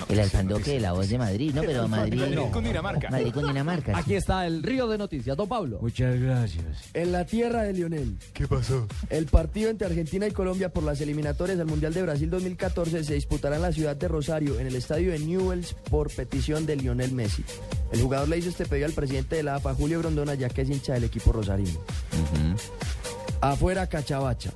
El 0.09 0.21
alfandoque 0.21 0.75
de 0.75 0.81
la 0.81 0.93
voz 0.93 1.09
de 1.09 1.19
Madrid, 1.19 1.53
no, 1.53 1.63
pero 1.63 1.89
Madrid... 1.89 2.21
Madrid 2.21 2.39
con 2.53 2.63
Dinamarca. 2.63 3.11
Madrid 3.11 3.33
con 3.33 3.49
Dinamarca. 3.49 3.95
sí. 3.95 4.01
Aquí 4.01 4.15
está 4.15 4.47
el 4.47 4.63
río 4.63 4.87
de 4.87 4.97
noticias, 4.97 5.37
don 5.37 5.49
Pablo. 5.49 5.81
Muchas 5.83 6.21
gracias. 6.21 6.65
En 6.95 7.11
la 7.11 7.27
tierra 7.27 7.63
de 7.63 7.73
Lionel. 7.73 8.17
¿Qué 8.33 8.47
pasó? 8.47 8.87
El 9.11 9.27
partido 9.27 9.71
entre 9.71 9.89
Argentina 9.89 10.29
y 10.29 10.31
Colombia 10.31 10.69
por 10.69 10.85
las 10.85 11.01
eliminatorias 11.01 11.59
al 11.59 11.67
Mundial 11.67 11.95
de 11.95 12.03
Brasil 12.03 12.31
2014 12.31 13.03
se 13.03 13.15
disputará 13.15 13.57
en 13.57 13.63
la 13.63 13.73
ciudad 13.73 13.97
de 13.97 14.07
Rosario, 14.07 14.61
en 14.61 14.69
el 14.69 14.77
estadio 14.77 15.11
de 15.11 15.19
Newells, 15.19 15.75
por 15.91 16.13
petición 16.13 16.65
de 16.65 16.77
Lionel 16.77 17.11
Messi. 17.11 17.45
El 17.91 18.03
jugador 18.03 18.29
le 18.29 18.39
hizo 18.39 18.51
este 18.51 18.67
pedido 18.67 18.87
al 18.87 18.93
presidente 18.93 19.35
de 19.35 19.43
la 19.43 19.57
AFA, 19.57 19.75
Julio 19.75 19.99
Grondona, 19.99 20.35
ya 20.35 20.49
que 20.49 20.63
es 20.63 20.71
hincha 20.71 20.95
del 20.95 21.05
equipo 21.05 21.33
rosarino. 21.33 21.81
Afuera 23.41 23.87
Cachabacha. 23.87 24.51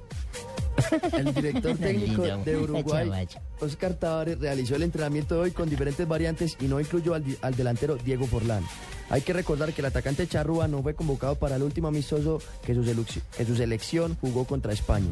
El 1.13 1.35
director 1.35 1.77
técnico 1.79 2.23
de 2.23 2.57
Uruguay. 2.57 3.29
Oscar 3.61 3.95
Tavares, 3.95 4.41
realizó 4.41 4.77
el 4.77 4.83
entrenamiento 4.83 5.35
de 5.35 5.41
hoy 5.43 5.51
con 5.51 5.69
diferentes 5.69 6.07
variantes 6.09 6.57
y 6.61 6.67
no 6.67 6.81
incluyó 6.81 7.15
al, 7.15 7.25
al 7.43 7.55
delantero 7.55 7.97
Diego 7.97 8.27
Forlán. 8.27 8.65
Hay 9.11 9.23
que 9.23 9.33
recordar 9.33 9.73
que 9.73 9.81
el 9.81 9.87
atacante 9.87 10.27
Charrúa 10.27 10.69
no 10.69 10.83
fue 10.83 10.95
convocado 10.95 11.35
para 11.35 11.57
el 11.57 11.63
último 11.63 11.89
amistoso 11.89 12.41
que 12.65 12.75
su, 12.75 12.83
que 13.37 13.45
su 13.45 13.57
selección 13.57 14.17
jugó 14.21 14.45
contra 14.45 14.73
España. 14.73 15.11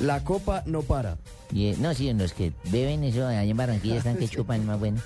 La 0.00 0.24
copa 0.24 0.62
no 0.66 0.82
para. 0.82 1.16
Y, 1.52 1.66
eh, 1.66 1.76
no, 1.78 1.92
sí, 1.94 2.12
los 2.12 2.32
que 2.32 2.52
beben 2.70 3.02
eso 3.02 3.26
allá 3.26 3.42
en 3.42 3.56
Barranquilla 3.56 3.96
están 3.96 4.16
que 4.16 4.28
chupan 4.28 4.64
más 4.66 4.78
bueno. 4.78 5.00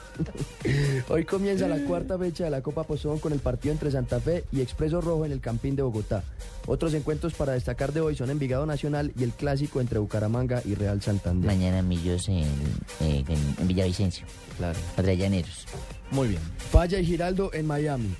Hoy 1.08 1.24
comienza 1.24 1.66
la 1.68 1.78
cuarta 1.78 2.18
fecha 2.18 2.44
de 2.44 2.50
la 2.50 2.60
Copa 2.60 2.84
Postobón 2.84 3.18
con 3.18 3.32
el 3.32 3.38
partido 3.38 3.72
entre 3.72 3.90
Santa 3.90 4.20
Fe 4.20 4.44
y 4.52 4.60
Expreso 4.60 5.00
Rojo 5.00 5.24
en 5.24 5.32
el 5.32 5.40
Campín 5.40 5.74
de 5.74 5.82
Bogotá. 5.82 6.22
Otros 6.66 6.92
encuentros 6.94 7.34
para 7.34 7.52
destacar 7.52 7.92
de 7.92 8.00
hoy 8.00 8.14
son 8.14 8.30
Envigado 8.30 8.66
Nacional 8.66 9.12
y 9.18 9.24
el 9.24 9.32
clásico 9.32 9.80
entre 9.80 9.98
Bucaramanga 9.98 10.62
y 10.64 10.74
Real 10.74 11.00
Santander. 11.02 11.46
Mañana 11.46 11.82
Millos 11.82 12.28
en, 12.28 12.44
eh, 13.00 13.24
en, 13.26 13.54
en 13.58 13.68
Villavicencio. 13.68 14.26
Claro. 14.58 14.78
Llaneros. 15.14 15.66
Muy 16.10 16.28
bien. 16.28 16.40
Falla 16.70 16.98
y 16.98 17.04
Giraldo 17.04 17.50
en 17.52 17.66
Miami. 17.66 18.14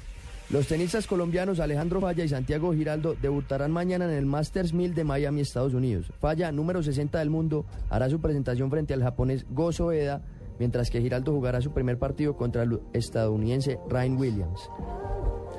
Los 0.50 0.68
tenistas 0.68 1.06
colombianos 1.06 1.58
Alejandro 1.58 2.00
Falla 2.00 2.22
y 2.24 2.28
Santiago 2.28 2.72
Giraldo 2.74 3.14
debutarán 3.20 3.72
mañana 3.72 4.04
en 4.04 4.12
el 4.12 4.26
Masters 4.26 4.72
1000 4.72 4.94
de 4.94 5.04
Miami, 5.04 5.40
Estados 5.40 5.74
Unidos. 5.74 6.12
Falla, 6.20 6.52
número 6.52 6.82
60 6.82 7.18
del 7.18 7.30
mundo, 7.30 7.64
hará 7.90 8.08
su 8.10 8.20
presentación 8.20 8.70
frente 8.70 8.92
al 8.94 9.02
japonés 9.02 9.46
Gozo 9.48 9.90
Eda, 9.90 10.22
mientras 10.58 10.90
que 10.90 11.00
Giraldo 11.00 11.32
jugará 11.32 11.60
su 11.60 11.72
primer 11.72 11.98
partido 11.98 12.36
contra 12.36 12.62
el 12.62 12.78
estadounidense 12.92 13.78
Ryan 13.88 14.16
Williams. 14.18 14.70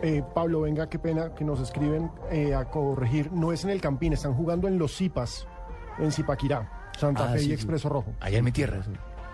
Eh, 0.03 0.21
Pablo, 0.35 0.61
venga, 0.61 0.87
qué 0.87 0.99
pena 0.99 1.33
que 1.33 1.43
nos 1.43 1.59
escriben 1.59 2.11
eh, 2.31 2.53
a 2.53 2.65
corregir. 2.65 3.31
No 3.31 3.51
es 3.51 3.63
en 3.63 3.71
el 3.71 3.81
Campín, 3.81 4.13
están 4.13 4.35
jugando 4.35 4.67
en 4.67 4.77
los 4.77 4.95
Zipas, 4.95 5.47
en 5.97 6.11
Zipaquirá, 6.11 6.91
Santa 6.97 7.29
Ah, 7.29 7.33
Fe 7.33 7.39
sí, 7.39 7.45
y 7.45 7.47
sí. 7.47 7.53
Expreso 7.53 7.89
Rojo. 7.89 8.13
Allá 8.19 8.37
en 8.37 8.45
mi 8.45 8.51
tierra. 8.51 8.81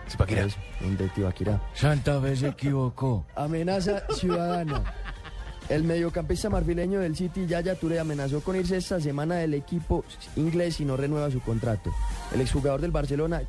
Zipaquirá. 0.07 0.47
En 0.81 0.97
de 0.97 1.09
Tibaquirá. 1.09 1.61
Santa 1.73 2.19
Fe 2.21 2.35
se 2.37 2.47
equivocó. 2.47 3.25
Amenaza 3.35 4.03
ciudadana. 4.15 4.81
El 5.71 5.85
mediocampista 5.85 6.49
marfileño 6.49 6.99
del 6.99 7.15
City, 7.15 7.47
Yaya 7.47 7.75
Touré, 7.75 7.97
amenazó 7.97 8.41
con 8.41 8.57
irse 8.57 8.75
esta 8.75 8.99
semana 8.99 9.35
del 9.35 9.53
equipo 9.53 10.03
inglés 10.35 10.75
si 10.75 10.83
no 10.83 10.97
renueva 10.97 11.31
su 11.31 11.39
contrato. 11.39 11.93
El 12.33 12.41
exjugador 12.41 12.81
del 12.81 12.91
Barcelona 12.91 13.43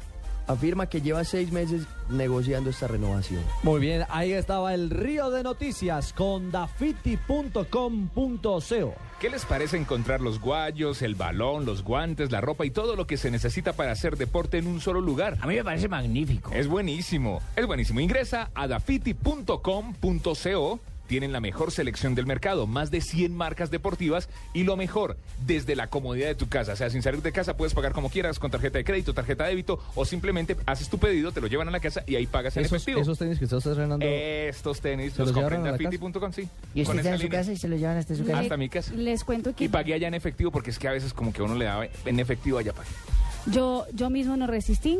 afirma 0.47 0.87
que 0.87 1.01
lleva 1.01 1.25
seis 1.25 1.51
meses 1.51 1.83
negociando 2.09 2.71
esta 2.71 2.87
renovación. 2.87 3.43
Muy 3.65 3.81
bien, 3.81 4.05
ahí 4.09 4.35
estaba 4.35 4.73
el 4.73 4.91
río 4.91 5.31
de 5.31 5.43
noticias 5.43 6.13
con 6.13 6.53
dafiti.com.co. 6.53 8.95
¿Qué 9.19 9.29
les 9.29 9.45
parece 9.45 9.77
encontrar 9.77 10.21
los 10.21 10.39
guayos, 10.39 11.03
el 11.03 11.17
balón, 11.17 11.65
los 11.65 11.83
guantes, 11.83 12.31
la 12.31 12.41
ropa 12.41 12.65
y 12.65 12.71
todo 12.71 12.95
lo 12.95 13.09
que 13.09 13.17
se 13.17 13.33
necesita 13.33 13.73
para 13.73 13.91
hacer 13.91 14.17
deporte 14.17 14.59
en 14.59 14.69
un 14.69 14.81
solo 14.81 15.01
lugar? 15.01 15.39
A 15.41 15.49
mí 15.49 15.57
me 15.57 15.65
parece 15.65 15.89
magnífico. 15.89 16.53
Es 16.53 16.69
buenísimo, 16.69 17.43
es 17.57 17.67
buenísimo. 17.67 17.99
Ingresa 17.99 18.53
a 18.55 18.69
dafiti.com.co. 18.69 20.79
Tienen 21.13 21.31
la 21.31 21.41
mejor 21.41 21.73
selección 21.73 22.15
del 22.15 22.25
mercado, 22.25 22.67
más 22.67 22.91
de 22.91 23.03
100 23.03 23.37
marcas 23.37 23.71
deportivas 23.71 24.31
y 24.55 24.63
lo 24.65 24.79
mejor, 24.79 25.19
desde 25.45 25.77
la 25.77 25.89
comodidad 25.89 26.29
de 26.29 26.35
tu 26.35 26.49
casa. 26.49 26.73
O 26.73 26.77
sea, 26.77 26.89
sin 26.89 27.03
salir 27.03 27.21
de 27.21 27.33
casa 27.33 27.55
puedes 27.55 27.75
pagar 27.75 27.93
como 27.93 28.09
quieras, 28.09 28.39
con 28.39 28.51
tarjeta 28.51 28.79
de 28.79 28.85
crédito, 28.85 29.13
tarjeta 29.13 29.45
de 29.45 29.51
débito 29.51 29.79
o 29.95 30.07
simplemente 30.07 30.57
haces 30.65 30.89
tu 30.89 30.97
pedido, 30.97 31.31
te 31.31 31.43
lo 31.43 31.49
llevan 31.49 31.69
a 31.69 31.71
la 31.71 31.81
casa 31.81 32.03
y 32.07 32.17
ahí 32.17 32.27
pagas 32.27 32.57
en 32.57 32.65
Esos, 32.65 32.77
efectivo. 32.77 33.03
esos 33.03 33.19
tenis 33.19 33.39
que 33.39 33.45
usted 33.45 33.59
está 33.59 33.71
estrenando. 33.73 34.07
Estos 34.07 34.81
tenis 34.81 35.13
¿Se 35.13 35.19
los 35.19 35.29
los 35.29 35.37
compré 35.37 35.59
llevaron 35.59 35.79
en 35.83 35.85
dafiti.com, 35.85 36.33
sí. 36.33 36.49
¿Y 36.75 36.81
usted 36.81 36.97
está 36.97 37.11
en 37.11 37.17
su 37.19 37.23
línea. 37.25 37.41
casa 37.41 37.53
y 37.53 37.57
se 37.59 37.69
lo 37.69 37.77
llevan 37.77 37.99
hasta 37.99 38.15
su 38.15 38.25
casa? 38.25 38.39
Hasta 38.39 38.57
mi 38.57 38.71
casa. 38.71 38.95
Les 38.95 39.23
cuento 39.23 39.55
que 39.55 39.65
Y 39.65 39.69
pagué 39.69 39.93
allá 39.93 40.09
en 40.09 40.15
efectivo 40.15 40.51
porque 40.51 40.71
es 40.71 40.79
que 40.79 40.89
a 40.89 40.93
veces 40.93 41.13
como 41.13 41.31
que 41.35 41.43
uno 41.43 41.57
le 41.57 41.67
da 41.67 41.87
en 42.07 42.21
efectivo 42.21 42.57
allá 42.57 42.73
pagué. 42.73 42.89
yo, 43.49 43.85
yo 43.93 44.09
mismo 44.09 44.35
no 44.39 44.47
resistí 44.47 44.99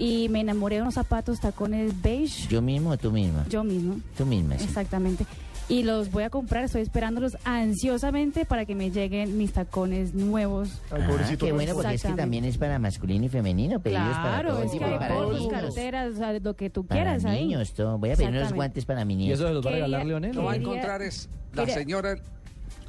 y 0.00 0.28
me 0.28 0.38
enamoré 0.42 0.76
de 0.76 0.82
unos 0.82 0.94
zapatos 0.94 1.40
tacones 1.40 2.00
beige. 2.00 2.46
¿Yo 2.46 2.62
mismo 2.62 2.90
o 2.90 2.96
tú 2.96 3.10
misma? 3.10 3.44
Yo 3.48 3.64
mismo. 3.64 3.98
Tú 4.16 4.24
misma, 4.24 4.56
sí. 4.56 4.62
Exactamente. 4.62 5.26
Y 5.70 5.82
los 5.82 6.10
voy 6.10 6.22
a 6.22 6.30
comprar, 6.30 6.64
estoy 6.64 6.80
esperándolos 6.80 7.36
ansiosamente 7.44 8.46
para 8.46 8.64
que 8.64 8.74
me 8.74 8.90
lleguen 8.90 9.36
mis 9.36 9.52
tacones 9.52 10.14
nuevos. 10.14 10.70
Ah, 10.90 10.96
qué 11.38 11.52
bueno, 11.52 11.74
porque 11.74 11.94
es 11.94 12.02
que 12.02 12.12
también 12.14 12.46
es 12.46 12.56
para 12.56 12.78
masculino 12.78 13.26
y 13.26 13.28
femenino, 13.28 13.78
pedidos 13.78 14.02
para 14.16 14.22
Claro, 14.40 14.48
todo 14.54 14.62
es 14.62 14.70
que 14.72 14.78
tipo, 14.78 14.90
hay 14.90 14.98
para 14.98 15.14
bolsos, 15.16 15.40
niños, 15.40 15.60
carteras, 15.60 16.12
o 16.14 16.16
sea, 16.16 16.32
lo 16.38 16.56
que 16.56 16.70
tú 16.70 16.86
para 16.86 17.02
quieras 17.02 17.24
ahí. 17.26 17.44
niños, 17.44 17.74
todo. 17.74 17.98
Voy 17.98 18.10
a 18.12 18.16
pedir 18.16 18.30
unos 18.30 18.52
guantes 18.54 18.86
para 18.86 19.04
mi 19.04 19.14
niño. 19.14 19.30
¿Y 19.30 19.32
eso 19.34 19.46
se 19.46 19.52
los 19.52 19.64
va 19.64 19.70
a 19.70 19.72
regalar 19.74 20.06
Leonel? 20.06 20.34
No 20.34 20.44
va 20.44 20.52
a 20.52 20.56
encontrar 20.56 21.02
es 21.02 21.28
la 21.52 21.62
quería- 21.64 21.74
señora. 21.74 22.16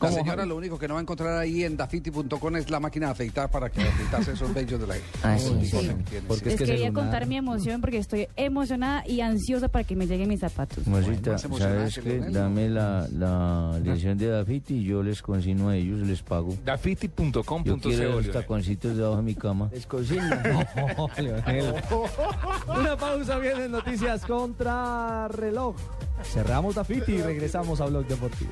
La 0.01 0.07
¿Cómo, 0.07 0.19
señora 0.19 0.45
lo 0.45 0.55
único 0.55 0.79
que 0.79 0.87
no 0.87 0.93
va 0.93 0.99
a 0.99 1.03
encontrar 1.03 1.37
ahí 1.37 1.63
en 1.63 1.75
dafiti.com 1.75 2.55
es 2.55 2.69
la 2.69 2.79
máquina 2.79 3.07
de 3.07 3.11
afeitar 3.11 3.49
para 3.51 3.69
que 3.69 3.81
afeitase 3.81 4.31
esos 4.31 4.53
vellos 4.53 4.79
de 4.79 4.87
la 4.87 4.95
Ah, 5.23 5.37
sí, 5.37 5.53
sí. 5.65 5.91
Porque 6.27 6.45
sí. 6.45 6.55
es 6.55 6.59
Les 6.59 6.59
que 6.59 6.65
quería 6.65 6.93
contar 6.93 7.25
mi 7.25 7.35
emoción 7.35 7.81
porque 7.81 7.97
estoy 7.97 8.27
emocionada 8.35 9.03
y 9.05 9.21
ansiosa 9.21 9.67
para 9.67 9.83
que 9.83 9.95
me 9.95 10.07
lleguen 10.07 10.29
mis 10.29 10.39
zapatos. 10.39 10.83
¿sabes 11.57 11.99
qué? 12.01 12.19
Dame 12.19 12.69
la, 12.69 13.07
la 13.11 13.77
dirección 13.81 14.17
de 14.17 14.27
Dafiti 14.27 14.75
y 14.75 14.83
yo 14.85 15.03
les 15.03 15.21
consigno 15.21 15.69
a 15.69 15.75
ellos, 15.75 15.99
les 15.99 16.21
pago. 16.21 16.55
Dafiti.com.co. 16.63 17.63
Yo 17.65 17.77
quiero 17.77 18.21
los 18.21 18.31
taconcitos 18.31 18.95
debajo 18.95 19.17
de 19.17 19.23
mi 19.23 19.35
cama. 19.35 19.69
Les 19.73 19.85
consigna. 19.85 20.41
No, 20.97 21.09
Leonel. 21.17 21.73
Una 22.67 22.95
pausa 22.97 23.37
viene 23.39 23.65
en 23.65 23.71
Noticias 23.71 24.25
contra 24.25 25.27
reloj. 25.27 25.75
Cerramos 26.23 26.75
Dafiti 26.75 27.13
y 27.13 27.21
regresamos 27.21 27.81
a 27.81 27.85
Blog 27.85 28.05
Deportivo. 28.07 28.51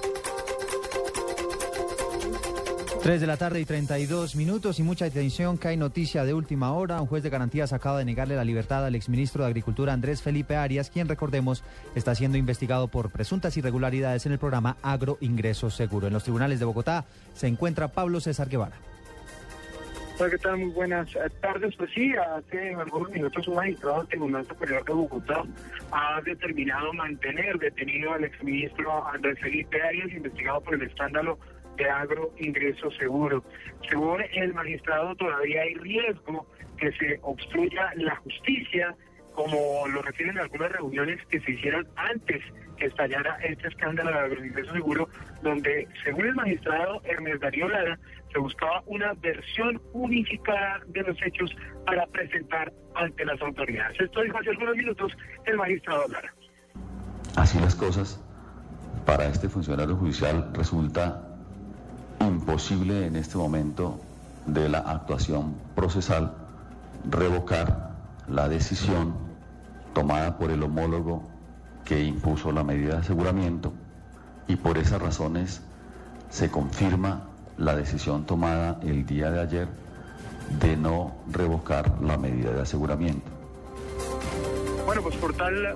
3 3.03 3.19
de 3.19 3.25
la 3.25 3.35
tarde 3.35 3.59
y 3.59 3.65
32 3.65 4.35
minutos 4.35 4.77
y 4.79 4.83
mucha 4.83 5.05
atención 5.05 5.57
que 5.57 5.69
hay 5.69 5.77
noticia 5.77 6.23
de 6.23 6.35
última 6.35 6.71
hora. 6.73 7.01
Un 7.01 7.07
juez 7.07 7.23
de 7.23 7.31
garantías 7.31 7.73
acaba 7.73 7.97
de 7.97 8.05
negarle 8.05 8.35
la 8.35 8.43
libertad 8.43 8.85
al 8.85 8.93
exministro 8.93 9.41
de 9.43 9.47
Agricultura 9.47 9.91
Andrés 9.91 10.21
Felipe 10.21 10.55
Arias, 10.55 10.91
quien 10.91 11.09
recordemos 11.09 11.63
está 11.95 12.13
siendo 12.13 12.37
investigado 12.37 12.89
por 12.89 13.09
presuntas 13.09 13.57
irregularidades 13.57 14.27
en 14.27 14.33
el 14.33 14.37
programa 14.37 14.77
Agro 14.83 15.17
Ingreso 15.19 15.71
Seguro. 15.71 16.05
En 16.05 16.13
los 16.13 16.21
tribunales 16.21 16.59
de 16.59 16.65
Bogotá 16.65 17.05
se 17.33 17.47
encuentra 17.47 17.87
Pablo 17.87 18.19
César 18.19 18.49
Guevara. 18.49 18.75
Hola, 20.19 20.29
¿qué 20.29 20.37
tal? 20.37 20.57
Muy 20.57 20.69
buenas 20.69 21.09
eh, 21.15 21.21
tardes. 21.41 21.75
Pues 21.75 21.89
sí, 21.95 22.13
hace 22.13 22.75
algunos 22.75 23.09
minutos 23.09 23.47
un 23.47 23.55
magistrado 23.55 23.97
del 23.97 24.07
Tribunal 24.09 24.45
Superior 24.45 24.85
de 24.85 24.93
Bogotá 24.93 25.43
ha 25.91 26.21
determinado 26.21 26.93
mantener 26.93 27.57
detenido 27.57 28.13
al 28.13 28.25
exministro 28.25 29.07
Andrés 29.07 29.39
Felipe 29.39 29.81
Arias, 29.81 30.11
investigado 30.11 30.61
por 30.61 30.75
el 30.75 30.83
escándalo 30.83 31.39
de 31.81 31.89
agro 31.89 32.31
ingreso 32.37 32.91
seguro. 32.91 33.43
Según 33.89 34.21
el 34.33 34.53
magistrado, 34.53 35.15
todavía 35.15 35.63
hay 35.63 35.73
riesgo 35.75 36.45
que 36.77 36.91
se 36.93 37.19
obstruya 37.23 37.91
la 37.95 38.15
justicia 38.17 38.95
como 39.33 39.87
lo 39.87 40.01
refieren 40.01 40.37
algunas 40.37 40.73
reuniones 40.73 41.17
que 41.29 41.39
se 41.39 41.51
hicieron 41.51 41.87
antes 41.95 42.43
que 42.77 42.87
estallara 42.87 43.37
este 43.37 43.69
escándalo 43.69 44.11
de 44.11 44.19
agroingreso 44.19 44.73
seguro, 44.73 45.07
donde, 45.41 45.87
según 46.03 46.25
el 46.25 46.35
magistrado 46.35 47.01
Ernest 47.05 47.41
Darío 47.41 47.69
Lara, 47.69 47.97
se 48.33 48.39
buscaba 48.39 48.83
una 48.87 49.13
versión 49.13 49.81
unificada 49.93 50.81
de 50.87 51.01
los 51.03 51.17
hechos 51.23 51.55
para 51.85 52.05
presentar 52.07 52.73
ante 52.95 53.23
las 53.23 53.41
autoridades. 53.41 54.01
Esto 54.01 54.21
dijo 54.21 54.37
hace 54.37 54.49
algunos 54.49 54.75
minutos 54.75 55.13
el 55.45 55.55
magistrado 55.55 56.07
Lara. 56.09 56.33
Así 57.37 57.57
las 57.59 57.75
cosas, 57.75 58.21
para 59.05 59.27
este 59.27 59.47
funcionario 59.47 59.95
judicial 59.95 60.51
resulta 60.53 61.30
imposible 62.27 63.05
en 63.05 63.15
este 63.15 63.37
momento 63.37 63.99
de 64.45 64.69
la 64.69 64.79
actuación 64.79 65.55
procesal 65.75 66.33
revocar 67.09 67.91
la 68.27 68.49
decisión 68.49 69.13
tomada 69.93 70.37
por 70.37 70.51
el 70.51 70.63
homólogo 70.63 71.23
que 71.85 72.03
impuso 72.03 72.51
la 72.51 72.63
medida 72.63 72.95
de 72.95 72.99
aseguramiento 73.01 73.73
y 74.47 74.55
por 74.55 74.77
esas 74.77 75.01
razones 75.01 75.61
se 76.29 76.49
confirma 76.49 77.27
la 77.57 77.75
decisión 77.75 78.25
tomada 78.25 78.79
el 78.83 79.05
día 79.05 79.31
de 79.31 79.41
ayer 79.41 79.67
de 80.59 80.77
no 80.77 81.15
revocar 81.29 82.01
la 82.01 82.17
medida 82.17 82.51
de 82.51 82.61
aseguramiento. 82.61 83.29
Bueno, 84.85 85.01
pues 85.01 85.15
por 85.15 85.33
tal 85.33 85.75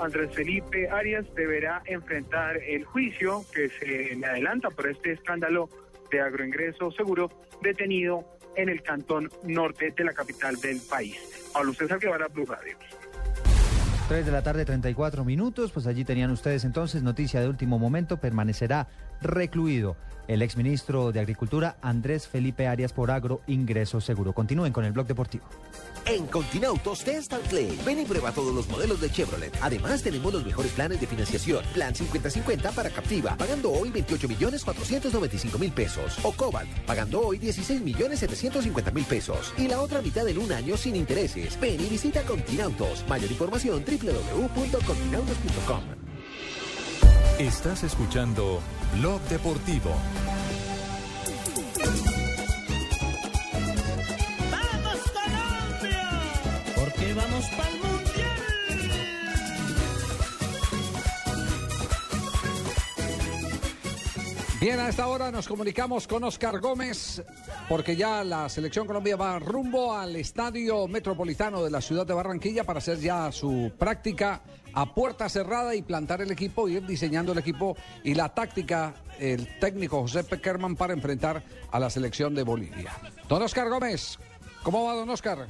Andrés 0.00 0.30
Felipe 0.34 0.88
Arias 0.88 1.26
deberá 1.34 1.82
enfrentar 1.86 2.56
el 2.56 2.84
juicio 2.84 3.44
que 3.54 3.68
se 3.68 3.86
le 3.86 4.26
adelanta 4.26 4.70
por 4.70 4.88
este 4.88 5.12
escándalo 5.12 5.68
de 6.10 6.20
agroingreso 6.20 6.90
seguro 6.92 7.30
detenido 7.62 8.24
en 8.56 8.68
el 8.68 8.82
cantón 8.82 9.30
norte 9.44 9.92
de 9.96 10.04
la 10.04 10.12
capital 10.12 10.56
del 10.56 10.80
país. 10.88 11.50
Pablo 11.52 11.74
César 11.74 11.98
Guevara, 11.98 12.28
Blue 12.28 12.46
Radio. 12.46 12.76
3 14.08 14.26
de 14.26 14.32
la 14.32 14.42
tarde, 14.42 14.64
34 14.64 15.24
minutos. 15.24 15.72
Pues 15.72 15.86
allí 15.86 16.04
tenían 16.04 16.30
ustedes 16.30 16.64
entonces 16.64 17.02
noticia 17.02 17.40
de 17.40 17.48
último 17.48 17.78
momento. 17.78 18.18
Permanecerá 18.18 18.86
recluido 19.20 19.96
el 20.28 20.42
exministro 20.42 21.12
de 21.12 21.20
Agricultura 21.20 21.76
Andrés 21.82 22.26
Felipe 22.26 22.66
Arias 22.66 22.92
por 22.92 23.10
agro 23.10 23.42
ingreso 23.46 24.00
seguro. 24.00 24.32
Continúen 24.32 24.72
con 24.72 24.84
el 24.84 24.92
blog 24.92 25.06
deportivo. 25.06 25.44
En 26.06 26.26
Continautos 26.26 27.06
and 27.08 27.48
Play. 27.48 27.78
Ven 27.84 28.00
y 28.00 28.04
prueba 28.04 28.32
todos 28.32 28.54
los 28.54 28.68
modelos 28.68 29.00
de 29.00 29.10
Chevrolet. 29.10 29.56
Además, 29.62 30.02
tenemos 30.02 30.32
los 30.32 30.44
mejores 30.44 30.72
planes 30.72 31.00
de 31.00 31.06
financiación. 31.06 31.64
Plan 31.72 31.94
50-50 31.94 32.74
para 32.74 32.90
Captiva, 32.90 33.36
pagando 33.36 33.72
hoy 33.72 33.90
28 33.90 34.28
millones 34.28 34.64
495 34.64 35.58
mil 35.58 35.72
pesos. 35.72 36.18
O 36.22 36.32
Cobalt, 36.32 36.68
pagando 36.86 37.20
hoy 37.20 37.38
16 37.38 37.80
millones 37.80 38.18
750 38.18 38.90
mil 38.90 39.04
pesos. 39.04 39.54
Y 39.56 39.68
la 39.68 39.80
otra 39.80 40.02
mitad 40.02 40.28
en 40.28 40.38
un 40.38 40.52
año 40.52 40.76
sin 40.76 40.96
intereses. 40.96 41.58
Ven 41.58 41.80
y 41.80 41.88
visita 41.88 42.22
Continautos. 42.22 43.04
Mayor 43.08 43.30
información 43.30 43.82
www.continautos.com. 43.84 46.13
Estás 47.38 47.82
escuchando 47.82 48.60
Blog 48.96 49.20
Deportivo. 49.22 49.90
¡Vamos 54.52 55.00
Colombia! 55.10 56.10
Porque 56.76 57.12
vamos 57.12 57.44
para 57.56 57.83
Bien, 64.64 64.80
a 64.80 64.88
esta 64.88 65.08
hora 65.08 65.30
nos 65.30 65.46
comunicamos 65.46 66.08
con 66.08 66.24
Oscar 66.24 66.58
Gómez, 66.58 67.22
porque 67.68 67.96
ya 67.96 68.24
la 68.24 68.48
selección 68.48 68.86
Colombia 68.86 69.14
va 69.14 69.38
rumbo 69.38 69.94
al 69.94 70.16
estadio 70.16 70.88
metropolitano 70.88 71.62
de 71.62 71.70
la 71.70 71.82
ciudad 71.82 72.06
de 72.06 72.14
Barranquilla 72.14 72.64
para 72.64 72.78
hacer 72.78 72.96
ya 72.98 73.30
su 73.30 73.70
práctica 73.78 74.40
a 74.72 74.94
puerta 74.94 75.28
cerrada 75.28 75.74
y 75.74 75.82
plantar 75.82 76.22
el 76.22 76.30
equipo, 76.30 76.66
ir 76.66 76.86
diseñando 76.86 77.32
el 77.32 77.40
equipo 77.40 77.76
y 78.04 78.14
la 78.14 78.30
táctica, 78.30 78.94
el 79.20 79.58
técnico 79.58 80.00
José 80.00 80.24
Peckerman 80.24 80.76
para 80.76 80.94
enfrentar 80.94 81.42
a 81.70 81.78
la 81.78 81.90
selección 81.90 82.34
de 82.34 82.42
Bolivia. 82.42 82.92
Don 83.28 83.42
Oscar 83.42 83.68
Gómez, 83.68 84.18
¿cómo 84.62 84.86
va, 84.86 84.94
don 84.94 85.10
Oscar? 85.10 85.46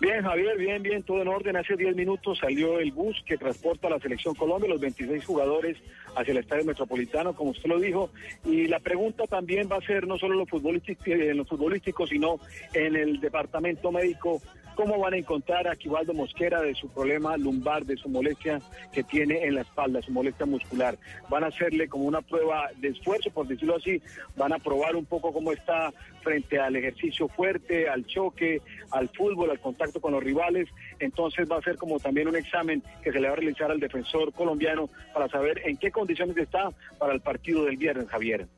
Bien, 0.00 0.22
Javier, 0.22 0.58
bien, 0.58 0.82
bien, 0.82 1.02
todo 1.02 1.22
en 1.22 1.28
orden. 1.28 1.56
Hace 1.56 1.76
10 1.76 1.96
minutos 1.96 2.38
salió 2.38 2.78
el 2.78 2.92
bus 2.92 3.16
que 3.26 3.36
transporta 3.36 3.86
a 3.86 3.90
la 3.90 3.98
selección 3.98 4.34
Colombia, 4.34 4.68
los 4.68 4.80
26 4.80 5.24
jugadores 5.24 5.76
hacia 6.16 6.32
el 6.32 6.38
estadio 6.38 6.64
metropolitano, 6.64 7.34
como 7.34 7.50
usted 7.50 7.68
lo 7.68 7.78
dijo. 7.78 8.10
Y 8.44 8.66
la 8.66 8.80
pregunta 8.80 9.24
también 9.26 9.68
va 9.70 9.76
a 9.76 9.86
ser 9.86 10.06
no 10.06 10.18
solo 10.18 10.34
en 10.34 10.40
lo 10.40 10.46
futbolístico, 10.46 11.02
en 11.06 11.36
lo 11.36 11.44
futbolístico 11.44 12.06
sino 12.06 12.38
en 12.72 12.96
el 12.96 13.20
departamento 13.20 13.90
médico. 13.92 14.40
¿Cómo 14.74 14.98
van 14.98 15.14
a 15.14 15.16
encontrar 15.16 15.68
a 15.68 15.76
Quibaldo 15.76 16.12
Mosquera 16.14 16.60
de 16.60 16.74
su 16.74 16.88
problema 16.88 17.36
lumbar, 17.36 17.84
de 17.84 17.96
su 17.96 18.08
molestia 18.08 18.60
que 18.92 19.04
tiene 19.04 19.44
en 19.44 19.54
la 19.54 19.60
espalda, 19.60 20.02
su 20.02 20.10
molestia 20.10 20.46
muscular? 20.46 20.98
Van 21.28 21.44
a 21.44 21.46
hacerle 21.46 21.88
como 21.88 22.04
una 22.04 22.22
prueba 22.22 22.70
de 22.76 22.88
esfuerzo, 22.88 23.30
por 23.30 23.46
decirlo 23.46 23.76
así. 23.76 24.02
Van 24.36 24.52
a 24.52 24.58
probar 24.58 24.96
un 24.96 25.04
poco 25.04 25.32
cómo 25.32 25.52
está 25.52 25.92
frente 26.22 26.58
al 26.58 26.74
ejercicio 26.74 27.28
fuerte, 27.28 27.88
al 27.88 28.04
choque, 28.06 28.62
al 28.90 29.08
fútbol, 29.10 29.50
al 29.50 29.60
contacto 29.60 30.00
con 30.00 30.12
los 30.12 30.24
rivales. 30.24 30.68
Entonces 30.98 31.48
va 31.48 31.58
a 31.58 31.62
ser 31.62 31.76
como 31.76 32.00
también 32.00 32.26
un 32.26 32.36
examen 32.36 32.82
que 33.02 33.12
se 33.12 33.20
le 33.20 33.28
va 33.28 33.34
a 33.34 33.36
realizar 33.36 33.70
al 33.70 33.78
defensor 33.78 34.32
colombiano 34.32 34.90
para 35.12 35.28
saber 35.28 35.60
en 35.64 35.76
qué 35.76 35.92
condiciones 35.92 36.36
está 36.36 36.70
para 36.98 37.12
el 37.12 37.20
partido 37.20 37.64
del 37.64 37.76
viernes, 37.76 38.08
Javier. 38.08 38.48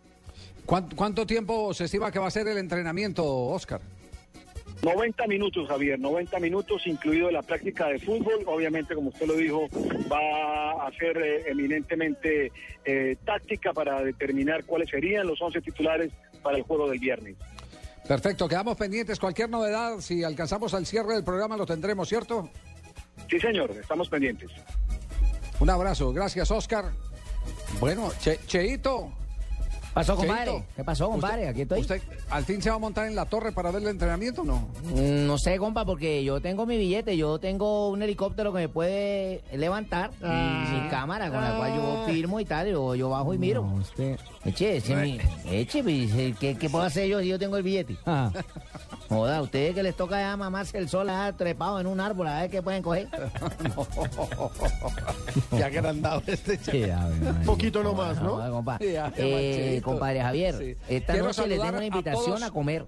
¿Cuánto, 0.67 1.27
tiempo 1.27 1.73
se 1.75 1.85
estima 1.85 2.11
que 2.11 2.19
va 2.19 2.27
a 2.27 2.31
ser 2.31 2.49
el 2.49 2.59
entrenamiento, 2.59 3.25
Oscar? 3.25 3.81
90 4.83 5.27
minutos, 5.27 5.69
Javier, 5.69 5.99
90 5.99 6.39
minutos, 6.39 6.87
incluido 6.87 7.31
la 7.31 7.43
práctica 7.43 7.89
de 7.89 7.99
fútbol. 7.99 8.45
Obviamente, 8.47 8.95
como 8.95 9.09
usted 9.09 9.27
lo 9.27 9.35
dijo, 9.35 9.69
va 10.11 10.87
a 10.87 10.93
ser 10.99 11.17
eh, 11.17 11.45
eminentemente 11.49 12.53
eh, 12.85 13.17
táctica 13.25 13.73
para 13.73 14.03
determinar 14.03 14.65
cuáles 14.65 14.91
serían 14.91 15.27
los 15.27 15.41
11 15.41 15.61
titulares 15.63 16.13
para 16.43 16.59
el 16.59 16.63
juego 16.63 16.89
del 16.89 16.99
viernes. 16.99 17.37
Perfecto, 18.07 18.49
quedamos 18.49 18.77
pendientes. 18.77 19.19
Cualquier 19.19 19.51
novedad, 19.51 19.99
si 20.01 20.23
alcanzamos 20.23 20.75
al 20.75 20.87
cierre 20.87 21.15
del 21.15 21.25
programa, 21.25 21.57
lo 21.57 21.67
tendremos, 21.67 22.09
¿cierto? 22.09 22.49
Sí, 23.29 23.41
señor, 23.41 23.73
estamos 23.73 24.09
pendientes. 24.09 24.51
Un 25.59 25.71
abrazo, 25.71 26.13
gracias, 26.13 26.51
Oscar. 26.51 26.93
Bueno, 27.81 28.11
che, 28.21 28.39
Cheito. 28.47 29.11
Pasó, 29.97 30.15
compadre? 30.17 30.63
¿Qué 30.77 30.85
pasó, 30.85 31.09
compadre? 31.11 31.49
Aquí 31.49 31.63
estoy. 31.63 31.81
¿Usted 31.81 32.03
al 32.31 32.45
fin 32.45 32.61
se 32.61 32.69
va 32.71 32.77
a 32.77 32.79
montar 32.79 33.07
en 33.07 33.15
la 33.17 33.25
torre 33.25 33.51
para 33.53 33.71
ver 33.71 33.81
el 33.83 33.89
entrenamiento 33.89 34.43
o 34.43 34.45
no? 34.45 34.69
Mm, 34.95 35.27
No 35.27 35.39
sé, 35.39 35.57
compa, 35.59 35.85
porque 35.87 36.23
yo 36.23 36.41
tengo 36.43 36.67
mi 36.67 36.77
billete, 36.77 37.17
yo 37.17 37.39
tengo 37.39 37.89
un 37.89 38.03
helicóptero 38.03 38.53
que 38.53 38.59
me 38.61 38.69
puede 38.69 39.41
levantar 39.55 40.11
y 40.21 40.25
Ah. 40.25 40.67
sin 40.71 40.89
cámara, 40.91 41.31
con 41.31 41.43
la 41.43 41.57
cual 41.57 41.75
yo 41.75 42.03
firmo 42.07 42.39
y 42.41 42.45
tal, 42.45 42.69
yo, 42.71 42.95
yo 42.95 43.09
bajo 43.09 43.33
y 43.33 43.39
miro. 43.39 43.67
Eche, 44.45 44.77
ese 44.77 44.95
mi- 44.97 45.19
eche, 45.51 45.83
pues, 45.83 46.37
¿qué, 46.39 46.57
qué 46.57 46.71
puedo 46.71 46.85
hacer 46.85 47.09
yo 47.09 47.21
si 47.21 47.29
yo 47.29 47.39
tengo 47.39 47.57
el 47.57 47.63
billete? 47.63 47.97
Ah. 48.07 48.31
Joda, 49.09 49.41
ustedes 49.41 49.75
que 49.75 49.83
les 49.83 49.97
toca 49.97 50.21
ya 50.21 50.37
mamarse 50.37 50.77
el 50.79 50.89
sol 50.89 51.09
ah, 51.09 51.33
trepado 51.37 51.81
en 51.81 51.87
un 51.87 52.01
árbol, 52.01 52.27
a 52.29 52.41
ver 52.43 52.51
qué 52.51 52.61
pueden 52.61 52.83
coger. 52.83 53.09
ya 55.53 55.67
agrandado 55.67 56.23
este 56.27 56.59
Un 57.41 57.45
poquito 57.45 57.83
nomás, 57.83 58.21
¿no? 58.21 58.31
Joda, 58.31 58.51
compa. 58.51 58.79
Ya, 58.81 59.13
Eh. 59.17 59.81
Compadre 59.93 60.21
Javier, 60.23 60.55
Sí. 60.59 60.77
esta 60.89 61.13
Quiero 61.15 61.29
noche 61.29 61.47
les 61.47 61.59
saludar 61.59 61.67
tengo 61.67 61.77
una 61.77 61.83
a 61.83 61.87
invitación 61.87 62.25
todos. 62.27 62.43
a 62.43 62.51
comer. 62.51 62.87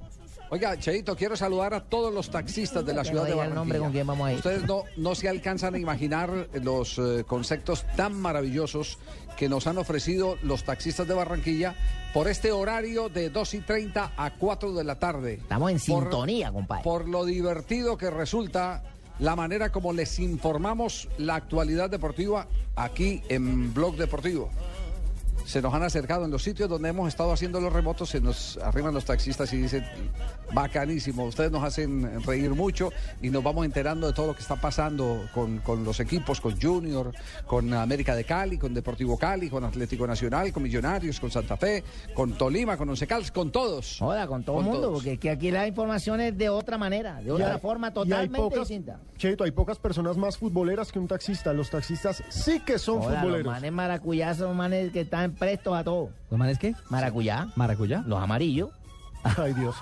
Oiga, 0.50 0.78
Cheito, 0.78 1.14
quiero 1.14 1.36
saludar 1.36 1.74
a 1.74 1.84
todos 1.84 2.12
los 2.12 2.30
taxistas 2.30 2.84
de 2.86 2.94
la 2.94 3.04
ciudad 3.04 3.24
de 3.24 3.32
el 3.32 3.36
Barranquilla. 3.36 3.54
nombre 3.60 3.78
con 3.80 3.92
quién 3.92 4.06
vamos 4.06 4.28
a 4.28 4.32
ir. 4.32 4.36
Ustedes 4.38 4.64
no, 4.64 4.84
no 4.96 5.14
se 5.14 5.28
alcanzan 5.28 5.74
a 5.74 5.78
imaginar 5.78 6.48
los 6.54 6.98
eh, 6.98 7.24
conceptos 7.26 7.84
tan 7.96 8.14
maravillosos 8.18 8.98
que 9.36 9.50
nos 9.50 9.66
han 9.66 9.76
ofrecido 9.76 10.36
los 10.42 10.64
taxistas 10.64 11.06
de 11.06 11.12
Barranquilla 11.12 11.74
por 12.14 12.28
este 12.28 12.50
horario 12.50 13.10
de 13.10 13.28
2 13.28 13.54
y 13.54 13.60
30 13.60 14.12
a 14.16 14.30
4 14.36 14.72
de 14.72 14.84
la 14.84 14.98
tarde. 14.98 15.34
Estamos 15.34 15.70
en 15.70 15.76
Por- 15.80 16.04
sintonía, 16.04 16.50
compadre. 16.50 16.82
Por 16.82 17.08
lo 17.08 17.26
divertido 17.26 17.98
que 17.98 18.08
resulta 18.10 18.82
la 19.18 19.36
manera 19.36 19.70
como 19.70 19.92
les 19.92 20.18
informamos 20.18 21.08
la 21.18 21.34
actualidad 21.34 21.90
deportiva 21.90 22.48
aquí 22.74 23.20
en 23.28 23.74
Blog 23.74 23.96
Deportivo. 23.96 24.48
Se 25.48 25.62
nos 25.62 25.72
han 25.72 25.82
acercado 25.82 26.26
en 26.26 26.30
los 26.30 26.42
sitios 26.42 26.68
donde 26.68 26.90
hemos 26.90 27.08
estado 27.08 27.32
haciendo 27.32 27.58
los 27.58 27.72
remotos, 27.72 28.10
se 28.10 28.20
nos 28.20 28.58
arriban 28.58 28.92
los 28.92 29.06
taxistas 29.06 29.50
y 29.54 29.56
dicen, 29.56 29.82
bacanísimo, 30.52 31.24
ustedes 31.24 31.50
nos 31.50 31.62
hacen 31.64 32.22
reír 32.24 32.50
mucho 32.50 32.90
y 33.22 33.30
nos 33.30 33.42
vamos 33.42 33.64
enterando 33.64 34.06
de 34.06 34.12
todo 34.12 34.26
lo 34.28 34.34
que 34.34 34.42
está 34.42 34.56
pasando 34.56 35.26
con, 35.32 35.58
con 35.60 35.84
los 35.84 36.00
equipos, 36.00 36.40
con 36.40 36.60
Junior, 36.60 37.12
con 37.46 37.72
América 37.72 38.14
de 38.14 38.24
Cali, 38.24 38.58
con 38.58 38.74
Deportivo 38.74 39.16
Cali, 39.16 39.48
con 39.48 39.64
Atlético 39.64 40.06
Nacional, 40.06 40.52
con 40.52 40.62
Millonarios, 40.62 41.18
con 41.18 41.30
Santa 41.30 41.56
Fe, 41.56 41.82
con 42.14 42.32
Tolima, 42.36 42.76
con 42.76 42.88
Once 42.90 43.06
Caldas, 43.06 43.30
con 43.32 43.50
todos. 43.50 43.96
Joda, 43.98 44.26
con 44.26 44.44
todo 44.44 44.58
el 44.58 44.64
mundo, 44.64 44.80
todos. 44.82 44.94
porque 44.94 45.18
que 45.18 45.30
aquí 45.30 45.50
la 45.50 45.66
información 45.66 46.20
es 46.20 46.36
de 46.36 46.50
otra 46.50 46.76
manera, 46.76 47.22
de 47.22 47.32
otra 47.32 47.54
hay- 47.54 47.60
forma 47.60 47.92
totalmente 47.92 48.38
pocas- 48.38 48.60
distinta. 48.68 49.00
Cheito, 49.16 49.44
hay 49.44 49.50
pocas 49.50 49.78
personas 49.78 50.16
más 50.16 50.36
futboleras 50.38 50.92
que 50.92 50.98
un 50.98 51.08
taxista. 51.08 51.52
Los 51.52 51.70
taxistas 51.70 52.22
sí 52.28 52.60
que 52.60 52.78
son 52.78 52.98
los 52.98 53.06
futboleros. 53.06 53.46
manes 53.52 53.72
maracuyá 53.72 54.34
son 54.34 54.56
manes 54.56 54.92
que 54.92 55.00
están 55.00 55.32
prestos 55.38 55.74
a 55.76 55.84
todo. 55.84 56.10
¿Los 56.30 56.38
manes 56.38 56.58
qué? 56.58 56.74
Maracuyá. 56.90 57.48
¿Maracuyá? 57.56 58.02
Los 58.06 58.20
amarillos. 58.22 58.70
Ay, 59.36 59.52
Dios. 59.54 59.74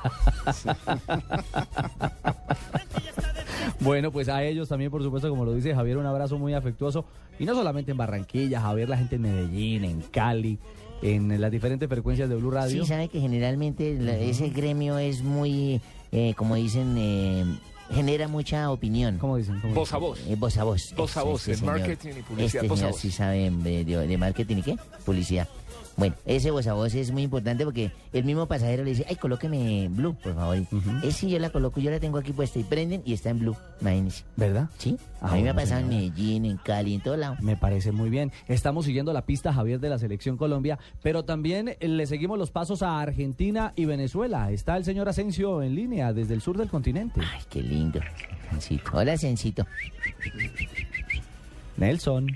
Bueno, 3.81 4.11
pues 4.11 4.29
a 4.29 4.43
ellos 4.43 4.69
también, 4.69 4.91
por 4.91 5.03
supuesto, 5.03 5.29
como 5.29 5.45
lo 5.45 5.53
dice 5.55 5.75
Javier, 5.75 5.99
un 5.99 6.07
abrazo 6.07 6.39
muy 6.39 6.55
afectuoso. 6.55 7.05
Y 7.39 7.45
no 7.45 7.55
solamente 7.55 7.91
en 7.91 7.97
Barranquilla, 7.99 8.61
Javier, 8.61 8.89
la 8.89 8.97
gente 8.97 9.17
en 9.17 9.23
Medellín, 9.23 9.85
en 9.85 10.01
Cali, 10.03 10.59
en 11.03 11.39
las 11.41 11.51
diferentes 11.51 11.89
frecuencias 11.89 12.29
de 12.29 12.37
Blue 12.37 12.51
Radio. 12.51 12.83
Sí, 12.83 12.89
sabe 12.89 13.09
que 13.09 13.21
generalmente 13.21 13.97
la- 14.01 14.17
ese 14.17 14.49
gremio 14.49 14.99
es 14.99 15.23
muy, 15.23 15.81
eh, 16.13 16.33
como 16.37 16.55
dicen, 16.55 16.95
eh, 16.97 17.45
genera 17.91 18.29
mucha 18.29 18.71
opinión. 18.71 19.19
¿Cómo 19.19 19.37
dicen? 19.37 19.61
¿Cómo 19.61 19.75
Voz 19.75 19.93
a 19.93 19.97
voz. 19.99 20.19
Eh, 20.27 20.37
voz 20.39 20.57
a 20.59 20.65
voz. 20.65 20.95
Voz 20.97 21.17
a 21.17 21.23
voz, 21.23 21.41
este 21.43 21.53
en 21.53 21.59
señor. 21.59 21.79
marketing 21.79 22.09
y 22.19 22.23
publicidad, 22.23 22.65
Este 22.65 22.69
voz 22.69 22.79
a 22.79 22.81
señor 22.81 22.93
voz. 22.93 23.01
sí 23.01 23.11
sabe 23.11 23.51
de, 23.51 23.85
de- 23.85 24.07
de 24.07 24.19
marketing 24.19 24.57
y 24.59 24.63
qué? 24.63 24.77
Publicidad. 25.05 25.49
Bueno, 25.97 26.15
ese 26.27 26.51
voz 26.51 26.67
a 26.67 26.75
voz 26.75 26.95
es 26.95 27.11
muy 27.11 27.23
importante 27.23 27.65
porque 27.65 27.91
el 28.13 28.25
mismo 28.25 28.47
pasajero 28.47 28.85
le 28.85 28.91
dice, 28.91 29.07
ay, 29.09 29.17
colóqueme 29.17 29.89
blue, 29.89 30.15
por 30.15 30.35
favor. 30.35 30.59
Es 31.03 31.17
si 31.17 31.31
yo 31.31 31.39
la 31.39 31.49
coloco, 31.49 31.81
yo 31.81 31.91
la 31.91 31.99
tengo 31.99 32.19
aquí 32.19 32.33
puesta 32.33 32.59
y 32.59 32.65
prenden 32.65 33.03
y 33.07 33.15
está 33.15 33.31
en 33.31 33.39
blue, 33.39 33.57
imagínese. 33.81 34.25
¿Verdad? 34.37 34.69
Sí. 34.77 34.99
Ah, 35.23 35.31
a 35.31 35.35
mí 35.37 35.43
me 35.43 35.51
ha 35.51 35.55
pasado 35.55 35.81
en. 35.81 35.89
Medellín, 35.89 36.45
en 36.45 36.59
Cali, 36.59 36.95
en 36.95 37.01
todo 37.01 37.17
lado. 37.17 37.37
Me 37.41 37.57
parece 37.57 37.93
muy 37.93 38.11
bien. 38.11 38.31
Estamos 38.47 38.85
siguiendo 38.85 39.13
la 39.15 39.23
pista, 39.23 39.55
Javier, 39.55 39.81
de 39.81 39.89
la 39.89 39.99
Selección 39.99 40.37
Colombia, 40.37 40.79
pero 41.03 41.25
también 41.25 41.69
eh, 41.69 41.89
le 41.89 42.07
seguimos 42.07 42.39
los 42.39 42.51
pasos 42.51 42.83
a 42.83 43.01
Argentina 43.01 43.73
y 43.75 43.87
Venezuela. 43.87 44.51
Está 44.51 44.77
el 44.77 44.85
señor 44.85 45.09
Asensio 45.09 45.63
en 45.63 45.75
línea 45.75 46.13
desde 46.13 46.35
el 46.35 46.43
sur 46.43 46.59
del 46.59 46.69
continente. 46.69 47.21
Ay, 47.21 47.43
qué 47.49 47.63
lindo. 47.63 48.01
Sencito. 48.51 48.91
Hola, 48.93 49.17
Sencito. 49.17 49.67
Nelson. 51.79 52.27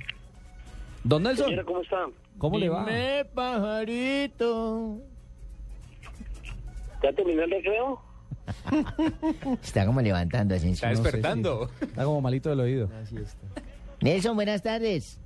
Don 1.05 1.23
Nelson. 1.23 1.47
Señora, 1.47 1.65
¿cómo 1.65 1.81
está? 1.81 2.07
¿Cómo 2.41 2.59
le 2.59 2.69
va? 2.71 2.85
Dime, 2.87 3.27
pajarito. 3.35 4.99
¿Ya 7.03 7.13
terminó 7.13 7.43
el 7.45 7.51
recreo? 7.51 8.01
Está 9.63 9.85
como 9.87 10.01
levantando, 10.01 10.55
Asensio. 10.55 10.89
Está 10.89 10.89
No 10.89 10.97
sé 10.97 10.97
si- 10.97 11.03
despertando. 11.05 11.71
Está 11.81 12.05
como 12.05 12.21
malito 12.23 12.49
del 12.49 12.61
oído. 12.61 12.89
Nelson, 14.01 14.35
buenas 14.35 14.63
tardes. 14.63 15.21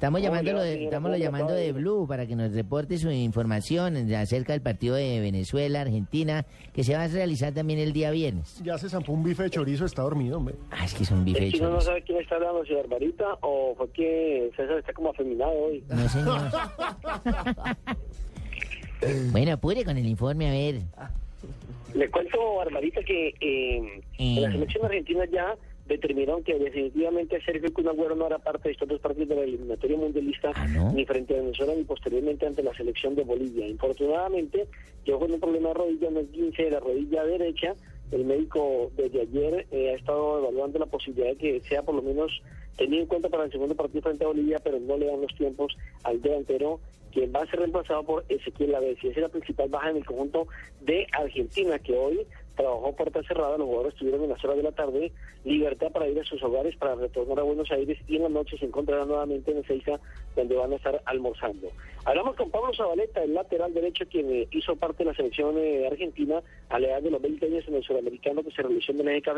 Estamos 0.00 0.22
llamándolo 0.22 0.62
de, 0.62 0.84
estamos 0.84 1.18
llamando 1.18 1.52
de. 1.52 1.72
Blue 1.72 2.06
para 2.08 2.24
que 2.26 2.34
nos 2.34 2.54
reporte 2.54 2.96
su 2.96 3.10
información 3.10 3.96
acerca 4.14 4.54
del 4.54 4.62
partido 4.62 4.94
de 4.94 5.20
Venezuela, 5.20 5.82
Argentina, 5.82 6.46
que 6.72 6.84
se 6.84 6.94
va 6.94 7.02
a 7.02 7.08
realizar 7.08 7.52
también 7.52 7.78
el 7.80 7.92
día 7.92 8.10
viernes. 8.10 8.62
Ya 8.64 8.78
se 8.78 8.88
zampó 8.88 9.12
un 9.12 9.22
bife 9.22 9.42
de 9.42 9.50
chorizo, 9.50 9.84
está 9.84 10.00
dormido, 10.00 10.38
hombre. 10.38 10.54
Ah, 10.70 10.86
es 10.86 10.94
que 10.94 11.02
es 11.02 11.10
un 11.10 11.22
bife 11.22 11.40
de 11.40 11.46
¿Es 11.48 11.52
que 11.52 11.60
uno 11.60 11.68
no 11.68 11.74
chorizo. 11.74 11.90
sabe 11.90 12.02
quién 12.04 12.18
está 12.18 12.36
hablando, 12.36 12.64
si 12.64 12.72
Barbarita 12.72 13.26
o 13.42 13.74
fue 13.76 13.90
que 13.90 14.50
César 14.56 14.78
está 14.78 14.94
como 14.94 15.10
afeminado 15.10 15.52
hoy? 15.52 15.84
No, 15.90 16.08
señor. 16.08 16.40
bueno, 19.32 19.52
apure 19.52 19.84
con 19.84 19.98
el 19.98 20.06
informe, 20.06 20.48
a 20.48 20.52
ver. 20.52 20.80
Le 21.94 22.10
cuento, 22.10 22.54
Barbarita, 22.56 23.02
que 23.02 23.34
eh, 23.38 24.00
en 24.16 24.40
la 24.40 24.48
Mm. 24.48 24.52
selección 24.52 24.84
argentina 24.86 25.24
ya 25.30 25.54
determinaron 25.94 26.42
que 26.42 26.58
definitivamente 26.58 27.40
Sergio 27.44 27.72
Kun 27.72 27.88
Agüero 27.88 28.14
no 28.16 28.26
era 28.26 28.38
parte 28.38 28.68
de 28.68 28.72
estos 28.72 28.88
dos 28.88 29.00
partidos 29.00 29.28
de 29.30 29.36
la 29.36 29.42
eliminatoria 29.42 29.96
mundialista, 29.96 30.52
Ah, 30.54 30.66
¿no? 30.68 30.92
ni 30.92 31.04
frente 31.04 31.34
a 31.34 31.38
Venezuela 31.42 31.74
ni 31.74 31.84
posteriormente 31.84 32.46
ante 32.46 32.62
la 32.62 32.74
selección 32.74 33.14
de 33.14 33.22
Bolivia. 33.24 33.66
Infortunadamente, 33.66 34.66
llegó 35.04 35.20
con 35.20 35.32
un 35.32 35.40
problema 35.40 35.68
de 35.68 35.74
rodilla, 35.74 36.08
un 36.08 36.16
esguince 36.18 36.62
de 36.64 36.70
la 36.70 36.80
rodilla 36.80 37.24
derecha. 37.24 37.74
El 38.10 38.24
médico 38.24 38.90
desde 38.96 39.20
ayer 39.22 39.66
eh, 39.70 39.90
ha 39.90 39.96
estado 39.96 40.38
evaluando 40.40 40.78
la 40.78 40.86
posibilidad 40.86 41.28
de 41.28 41.36
que 41.36 41.60
sea 41.68 41.82
por 41.82 41.94
lo 41.94 42.02
menos 42.02 42.42
tenido 42.76 43.02
en 43.02 43.06
cuenta 43.08 43.28
para 43.28 43.44
el 43.44 43.52
segundo 43.52 43.74
partido 43.76 44.02
frente 44.02 44.24
a 44.24 44.28
Bolivia, 44.28 44.58
pero 44.64 44.80
no 44.80 44.96
le 44.96 45.06
dan 45.06 45.20
los 45.20 45.34
tiempos 45.36 45.76
al 46.02 46.20
delantero, 46.22 46.80
quien 47.12 47.32
va 47.34 47.42
a 47.42 47.46
ser 47.46 47.58
reemplazado 47.60 48.02
por 48.04 48.24
Ezequiel 48.28 48.72
Lavesi. 48.72 49.08
Esa 49.08 49.16
es 49.20 49.22
la 49.22 49.28
principal 49.28 49.68
baja 49.68 49.90
en 49.90 49.98
el 49.98 50.04
conjunto 50.06 50.46
de 50.80 51.06
Argentina, 51.12 51.78
que 51.78 51.92
hoy 51.92 52.20
trabajó 52.60 52.94
puerta 52.94 53.22
cerrada, 53.22 53.56
los 53.56 53.66
jugadores 53.66 53.94
estuvieron 53.94 54.24
en 54.24 54.30
las 54.30 54.44
horas 54.44 54.56
de 54.56 54.62
la 54.62 54.72
tarde, 54.72 55.12
libertad 55.44 55.90
para 55.92 56.08
ir 56.08 56.20
a 56.20 56.24
sus 56.24 56.42
hogares, 56.42 56.76
para 56.76 56.94
retornar 56.94 57.40
a 57.40 57.42
Buenos 57.42 57.70
Aires 57.70 57.98
y 58.06 58.16
en 58.16 58.24
la 58.24 58.28
noche 58.28 58.58
se 58.58 58.66
encontrarán 58.66 59.08
nuevamente 59.08 59.50
en 59.50 59.58
Ezeiza, 59.58 59.98
donde 60.36 60.56
van 60.56 60.72
a 60.72 60.76
estar 60.76 61.00
almorzando. 61.06 61.68
Hablamos 62.04 62.36
con 62.36 62.50
Pablo 62.50 62.72
Zabaleta, 62.74 63.22
el 63.22 63.34
lateral 63.34 63.72
derecho, 63.72 64.04
quien 64.08 64.30
eh, 64.30 64.48
hizo 64.50 64.76
parte 64.76 65.04
de 65.04 65.10
la 65.10 65.16
selección 65.16 65.56
eh, 65.58 65.86
argentina 65.86 66.42
a 66.68 66.78
la 66.78 66.88
edad 66.88 67.02
de 67.02 67.10
los 67.10 67.22
20 67.22 67.46
años 67.46 67.64
en 67.68 67.74
el 67.76 67.82
sudamericano 67.82 68.42
que 68.42 68.50
se 68.50 68.62
realizó 68.62 68.92
en 68.92 69.00
el 69.00 69.08
eje 69.08 69.30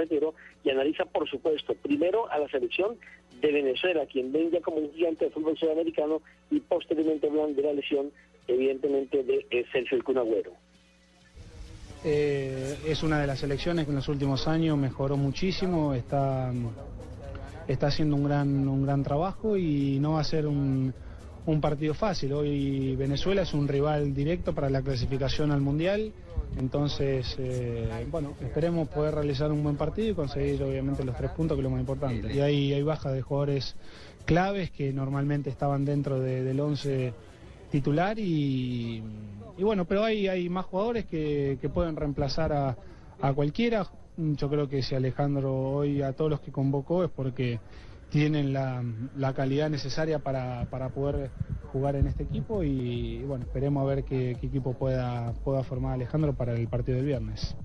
y 0.64 0.70
analiza, 0.70 1.04
por 1.04 1.28
supuesto, 1.28 1.74
primero 1.74 2.30
a 2.30 2.38
la 2.38 2.48
selección 2.48 2.96
de 3.40 3.52
Venezuela, 3.52 4.06
quien 4.06 4.32
ven 4.32 4.50
ya 4.50 4.60
como 4.60 4.78
un 4.78 4.92
gigante 4.92 5.26
de 5.26 5.30
fútbol 5.30 5.56
sudamericano 5.56 6.22
y 6.50 6.60
posteriormente 6.60 7.28
hablan 7.28 7.54
de 7.54 7.62
la 7.62 7.72
lesión, 7.72 8.10
evidentemente, 8.46 9.22
de 9.22 9.46
eh, 9.50 9.64
Sergio 9.72 9.96
El 9.96 10.04
Kun 10.04 10.18
Agüero. 10.18 10.52
Eh, 12.04 12.78
es 12.86 13.02
una 13.02 13.20
de 13.20 13.26
las 13.26 13.38
selecciones 13.38 13.84
que 13.84 13.90
en 13.90 13.96
los 13.96 14.08
últimos 14.08 14.48
años 14.48 14.76
mejoró 14.76 15.16
muchísimo, 15.16 15.94
está, 15.94 16.52
está 17.68 17.86
haciendo 17.88 18.16
un 18.16 18.24
gran, 18.24 18.68
un 18.68 18.82
gran 18.82 19.02
trabajo 19.02 19.56
y 19.56 19.98
no 20.00 20.12
va 20.14 20.20
a 20.20 20.24
ser 20.24 20.46
un, 20.46 20.92
un 21.46 21.60
partido 21.60 21.94
fácil. 21.94 22.32
Hoy 22.32 22.96
Venezuela 22.96 23.42
es 23.42 23.54
un 23.54 23.68
rival 23.68 24.14
directo 24.14 24.52
para 24.54 24.68
la 24.68 24.82
clasificación 24.82 25.52
al 25.52 25.60
Mundial, 25.60 26.12
entonces, 26.58 27.36
eh, 27.38 27.88
bueno, 28.10 28.34
esperemos 28.42 28.88
poder 28.88 29.14
realizar 29.14 29.50
un 29.52 29.62
buen 29.62 29.76
partido 29.76 30.08
y 30.10 30.14
conseguir 30.14 30.62
obviamente 30.62 31.04
los 31.04 31.16
tres 31.16 31.30
puntos, 31.30 31.56
que 31.56 31.60
es 31.60 31.64
lo 31.64 31.70
más 31.70 31.80
importante. 31.80 32.34
Y 32.34 32.40
hay, 32.40 32.72
hay 32.74 32.82
bajas 32.82 33.12
de 33.14 33.22
jugadores 33.22 33.74
claves 34.26 34.70
que 34.70 34.92
normalmente 34.92 35.50
estaban 35.50 35.84
dentro 35.84 36.20
de- 36.20 36.42
del 36.42 36.60
11 36.60 37.14
titular 37.72 38.18
y, 38.18 39.02
y 39.56 39.62
bueno, 39.64 39.86
pero 39.86 40.04
hay, 40.04 40.28
hay 40.28 40.48
más 40.50 40.66
jugadores 40.66 41.06
que, 41.06 41.58
que 41.60 41.68
pueden 41.70 41.96
reemplazar 41.96 42.52
a, 42.52 42.76
a 43.20 43.32
cualquiera. 43.32 43.86
Yo 44.16 44.48
creo 44.50 44.68
que 44.68 44.82
si 44.82 44.94
Alejandro 44.94 45.52
hoy 45.52 46.02
a 46.02 46.12
todos 46.12 46.30
los 46.30 46.40
que 46.40 46.52
convocó 46.52 47.02
es 47.02 47.10
porque 47.10 47.58
tienen 48.10 48.52
la, 48.52 48.84
la 49.16 49.32
calidad 49.32 49.70
necesaria 49.70 50.18
para, 50.18 50.66
para 50.66 50.90
poder 50.90 51.30
jugar 51.72 51.96
en 51.96 52.06
este 52.06 52.24
equipo 52.24 52.62
y, 52.62 53.22
bueno, 53.22 53.46
esperemos 53.46 53.82
a 53.82 53.86
ver 53.86 54.04
qué, 54.04 54.36
qué 54.38 54.46
equipo 54.48 54.74
pueda, 54.74 55.32
pueda 55.42 55.64
formar 55.64 55.94
Alejandro 55.94 56.34
para 56.34 56.52
el 56.52 56.68
partido 56.68 56.98
del 56.98 57.06
viernes. 57.06 57.56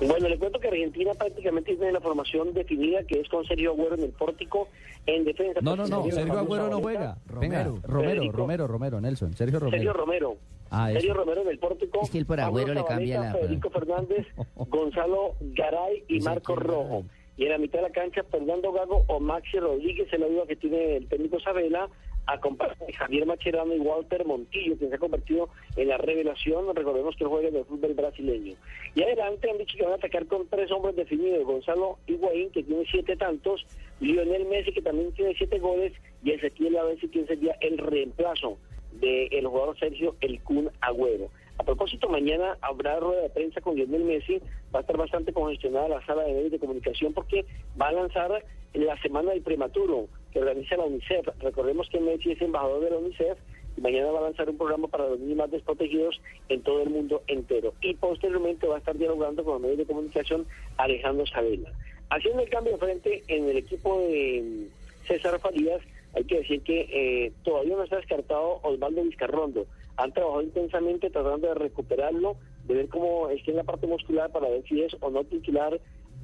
Bueno, 0.00 0.28
le 0.28 0.38
cuento 0.38 0.60
que 0.60 0.68
Argentina 0.68 1.12
prácticamente 1.14 1.74
tiene 1.74 1.92
la 1.92 2.00
formación 2.00 2.52
definida, 2.52 3.02
que 3.04 3.20
es 3.20 3.28
con 3.28 3.44
Sergio 3.46 3.70
Agüero 3.72 3.94
en 3.94 4.02
el 4.02 4.10
pórtico 4.10 4.68
en 5.06 5.24
defensa. 5.24 5.60
No, 5.62 5.74
no, 5.74 5.86
no, 5.86 6.04
Sergio 6.10 6.38
Agüero 6.38 6.68
no 6.68 6.80
juega. 6.80 7.16
Venga, 7.40 7.64
Romero, 7.82 8.10
Federico. 8.10 8.36
Romero, 8.36 8.66
Romero, 8.66 9.00
Nelson. 9.00 9.32
Sergio 9.34 9.58
Romero. 9.58 9.76
Sergio 9.78 9.92
Romero. 9.94 10.36
Ah. 10.70 10.90
Sergio 10.92 11.14
Romero 11.14 11.42
en 11.42 11.48
el 11.48 11.58
pórtico. 11.58 12.00
Es 12.02 12.10
que 12.10 12.18
él 12.18 12.26
por 12.26 12.40
Agüero 12.40 12.74
le 12.74 12.84
cambia 12.84 13.20
la- 13.20 13.32
Federico 13.32 13.70
Fernández, 13.70 14.26
Gonzalo 14.68 15.34
Garay 15.40 16.04
y 16.08 16.20
Marco 16.20 16.56
Rojo. 16.56 17.04
Y 17.38 17.44
en 17.44 17.50
la 17.50 17.58
mitad 17.58 17.78
de 17.78 17.88
la 17.88 17.90
cancha, 17.90 18.22
Fernando 18.30 18.72
Gago 18.72 19.04
o 19.08 19.20
Maxi 19.20 19.58
Rodríguez, 19.58 20.08
es 20.12 20.20
la 20.20 20.26
duda 20.26 20.44
que 20.46 20.56
tiene 20.56 20.96
el 20.96 21.06
técnico 21.06 21.38
Sabela, 21.40 21.88
acompañado 22.26 22.86
de 22.86 22.92
Javier 22.92 23.26
Macherano 23.26 23.74
y 23.74 23.78
Walter 23.78 24.24
Montillo, 24.24 24.76
quien 24.76 24.90
se 24.90 24.96
ha 24.96 24.98
convertido 24.98 25.48
en 25.76 25.88
la 25.88 25.96
revelación. 25.98 26.74
Recordemos 26.74 27.16
que 27.16 27.24
juega 27.24 27.48
en 27.48 27.56
el 27.56 27.64
fútbol 27.64 27.94
brasileño. 27.94 28.54
Y 28.94 29.02
adelante 29.02 29.50
han 29.50 29.58
dicho 29.58 29.76
que 29.76 29.84
van 29.84 29.92
a 29.92 29.96
atacar 29.96 30.26
con 30.26 30.46
tres 30.48 30.70
hombres 30.70 30.96
definidos: 30.96 31.44
Gonzalo 31.44 31.98
Higuaín, 32.06 32.50
que 32.50 32.62
tiene 32.62 32.84
siete 32.90 33.16
tantos, 33.16 33.64
Lionel 34.00 34.46
Messi, 34.46 34.72
que 34.72 34.82
también 34.82 35.12
tiene 35.12 35.34
siete 35.34 35.58
goles, 35.58 35.92
y 36.22 36.32
Ezequiel 36.32 36.74
Lavesi, 36.74 37.08
quien 37.08 37.26
sería 37.26 37.56
el 37.60 37.78
reemplazo 37.78 38.58
del 38.92 39.46
jugador 39.46 39.78
Sergio 39.78 40.16
El 40.20 40.42
Kun 40.42 40.70
Agüero. 40.80 41.28
A 41.58 41.64
propósito, 41.64 42.08
mañana 42.08 42.58
habrá 42.60 43.00
rueda 43.00 43.22
de 43.22 43.30
prensa 43.30 43.60
con 43.60 43.76
Lionel 43.76 44.04
Messi. 44.04 44.40
Va 44.74 44.80
a 44.80 44.82
estar 44.82 44.96
bastante 44.96 45.32
congestionada 45.32 45.88
la 45.88 46.04
sala 46.04 46.24
de 46.24 46.34
medios 46.34 46.52
de 46.52 46.58
comunicación 46.58 47.14
porque 47.14 47.46
va 47.80 47.88
a 47.88 47.92
lanzar 47.92 48.44
la 48.74 49.00
semana 49.00 49.30
del 49.30 49.42
prematuro 49.42 50.08
que 50.36 50.42
organiza 50.42 50.76
la 50.76 50.84
UNICEF. 50.84 51.28
Recordemos 51.40 51.88
que 51.88 51.98
Messi 51.98 52.32
es 52.32 52.42
embajador 52.42 52.84
de 52.84 52.90
la 52.90 52.98
UNICEF 52.98 53.38
y 53.74 53.80
mañana 53.80 54.10
va 54.10 54.18
a 54.18 54.22
lanzar 54.24 54.50
un 54.50 54.58
programa 54.58 54.86
para 54.86 55.08
los 55.08 55.18
niños 55.18 55.38
más 55.38 55.50
desprotegidos 55.50 56.20
en 56.50 56.60
todo 56.60 56.82
el 56.82 56.90
mundo 56.90 57.22
entero. 57.26 57.72
Y 57.80 57.94
posteriormente 57.94 58.66
va 58.66 58.74
a 58.74 58.78
estar 58.78 58.98
dialogando 58.98 59.42
con 59.42 59.54
los 59.54 59.62
medios 59.62 59.78
de 59.78 59.86
comunicación 59.86 60.46
Alejandro 60.76 61.24
Sabela. 61.26 61.72
Haciendo 62.10 62.42
el 62.42 62.50
cambio 62.50 62.74
de 62.74 62.78
frente 62.78 63.22
en 63.28 63.48
el 63.48 63.56
equipo 63.56 63.98
de 64.00 64.42
mm, 64.44 65.06
César 65.06 65.40
Farías, 65.40 65.80
hay 66.14 66.24
que 66.24 66.40
decir 66.40 66.60
que 66.60 66.80
eh, 66.92 67.32
todavía 67.42 67.76
no 67.76 67.84
está 67.84 67.96
descartado 67.96 68.60
Osvaldo 68.62 69.04
Vizcarrondo. 69.04 69.66
Han 69.96 70.12
trabajado 70.12 70.42
intensamente 70.42 71.08
tratando 71.08 71.48
de 71.48 71.54
recuperarlo, 71.54 72.36
de 72.66 72.74
ver 72.74 72.88
cómo 72.88 73.30
está 73.30 73.52
en 73.52 73.56
la 73.56 73.64
parte 73.64 73.86
muscular 73.86 74.30
para 74.30 74.50
ver 74.50 74.62
si 74.68 74.82
es 74.82 74.94
o 75.00 75.08
no 75.08 75.24
titular 75.24 75.80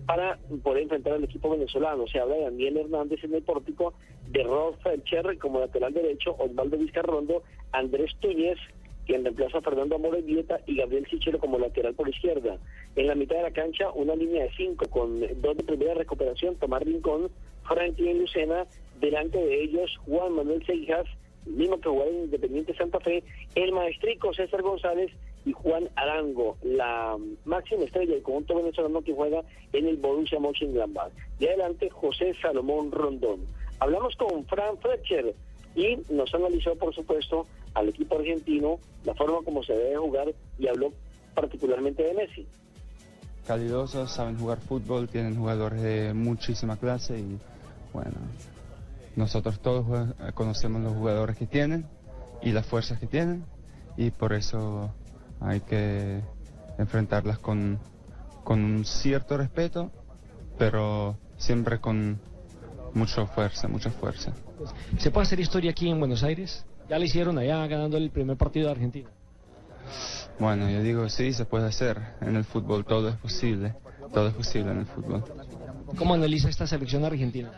para 0.07 0.39
poder 0.63 0.85
enfrentar 0.85 1.15
al 1.15 1.25
equipo 1.25 1.51
venezolano. 1.51 2.07
Se 2.07 2.19
habla 2.19 2.37
de 2.37 2.43
Daniel 2.43 2.79
Hernández 2.79 3.23
en 3.25 3.35
el 3.35 3.43
pórtico, 3.43 3.95
de 4.31 4.43
Rolf 4.43 4.81
Felcher 4.83 5.39
como 5.39 5.61
lateral 5.61 5.93
derecho, 5.93 6.35
Osvaldo 6.39 6.79
Vizcarrondo, 6.79 7.43
Andrés 7.73 8.11
Túñez, 8.21 8.59
quien 9.07 9.25
reemplaza 9.25 9.59
a 9.59 9.63
Fernando 9.63 9.97
Amores 9.97 10.25
Vieta 10.25 10.61
y 10.67 10.77
Gabriel 10.77 11.07
Sichero 11.11 11.39
como 11.39 11.59
lateral 11.59 11.95
por 11.95 12.09
izquierda. 12.09 12.59
En 12.97 13.07
la 13.07 13.15
mitad 13.15 13.37
de 13.37 13.43
la 13.43 13.51
cancha, 13.51 13.91
una 13.93 14.15
línea 14.15 14.45
de 14.45 14.51
cinco 14.57 14.87
con 14.89 15.21
dos 15.21 15.57
de 15.57 15.65
primera 15.65 15.95
recuperación, 15.95 16.57
Tomás 16.57 16.83
Rincón, 16.83 17.31
Franklin 17.67 18.21
Lucena, 18.21 18.67
delante 19.01 19.39
de 19.39 19.65
ellos 19.65 19.91
Juan 20.07 20.33
Manuel 20.33 20.65
Seijas, 20.65 21.07
mismo 21.47 21.81
que 21.81 21.89
jugó 21.89 22.05
en 22.05 22.25
Independiente 22.25 22.75
Santa 22.75 23.01
Fe, 23.01 23.25
el 23.55 23.73
maestrico 23.73 24.33
César 24.33 24.63
González 24.63 25.11
y 25.45 25.53
Juan 25.53 25.89
Arango, 25.97 26.57
la 26.63 27.17
máxima 27.45 27.85
estrella 27.85 28.15
del 28.15 28.23
conjunto 28.23 28.57
venezolano 28.57 29.03
que 29.03 29.15
juega 29.15 29.43
en 29.73 29.89
el 29.89 29.97
Borussia 29.97 30.39
Mönchengladbach. 30.39 31.13
Y 31.39 31.47
adelante 31.47 31.91
José 31.91 32.33
Salomón 32.41 32.93
Rondón. 32.93 33.41
Hablamos 33.81 34.15
con 34.17 34.45
Fran 34.47 34.79
Fletcher 34.79 35.35
y 35.75 35.97
nos 36.11 36.33
analizó, 36.35 36.77
por 36.77 36.95
supuesto, 36.95 37.47
al 37.75 37.89
equipo 37.89 38.19
argentino, 38.19 38.79
la 39.05 39.15
forma 39.15 39.39
como 39.45 39.63
se 39.65 39.73
debe 39.73 39.97
jugar 39.97 40.33
y 40.59 40.69
habló 40.69 40.93
particularmente 41.35 42.03
de 42.03 42.15
Messi. 42.15 42.47
calidosos, 43.47 44.13
saben 44.13 44.39
jugar 44.39 44.61
fútbol, 44.61 45.09
tienen 45.09 45.37
jugadores 45.37 45.83
de 45.83 46.15
muchísima 46.15 46.77
clase 46.77 47.19
y 47.19 47.39
bueno, 47.93 48.13
nosotros 49.17 49.61
todos 49.61 50.15
conocemos 50.35 50.83
los 50.83 50.93
jugadores 50.93 51.37
que 51.37 51.47
tienen 51.47 51.87
y 52.43 52.53
las 52.53 52.67
fuerzas 52.67 53.01
que 53.01 53.07
tienen 53.07 53.45
y 53.97 54.11
por 54.11 54.33
eso 54.33 54.95
hay 55.45 55.61
que 55.61 56.21
enfrentarlas 56.79 57.39
con, 57.39 57.79
con 58.45 58.65
un 58.65 58.85
cierto 58.85 59.37
respeto, 59.37 59.91
pero 60.59 61.17
siempre 61.37 61.81
con 61.81 62.21
mucha 62.95 63.27
fuerza, 63.27 63.69
mucha 63.69 63.91
fuerza. 63.91 64.33
¿Se 64.99 65.11
puede 65.11 65.27
hacer 65.27 65.41
historia 65.41 65.71
aquí 65.71 65.89
en 65.89 65.99
Buenos 65.99 66.23
Aires? 66.23 66.65
Ya 66.89 66.99
lo 66.99 67.05
hicieron 67.05 67.39
allá 67.39 67.67
ganando 67.67 67.97
el 67.97 68.11
primer 68.11 68.37
partido 68.37 68.67
de 68.67 68.73
Argentina. 68.73 69.09
Bueno, 70.39 70.69
yo 70.71 70.83
digo, 70.83 71.09
sí, 71.09 71.33
se 71.33 71.45
puede 71.45 71.67
hacer. 71.67 72.01
En 72.21 72.37
el 72.37 72.45
fútbol 72.45 72.85
todo 72.85 73.09
es 73.09 73.17
posible. 73.17 73.75
Todo 74.13 74.29
es 74.29 74.35
posible 74.35 74.73
en 74.73 74.79
el 74.81 74.87
fútbol. 74.87 75.25
¿Cómo 75.97 76.15
analiza 76.15 76.49
esta 76.49 76.67
selección 76.67 77.05
argentina? 77.05 77.51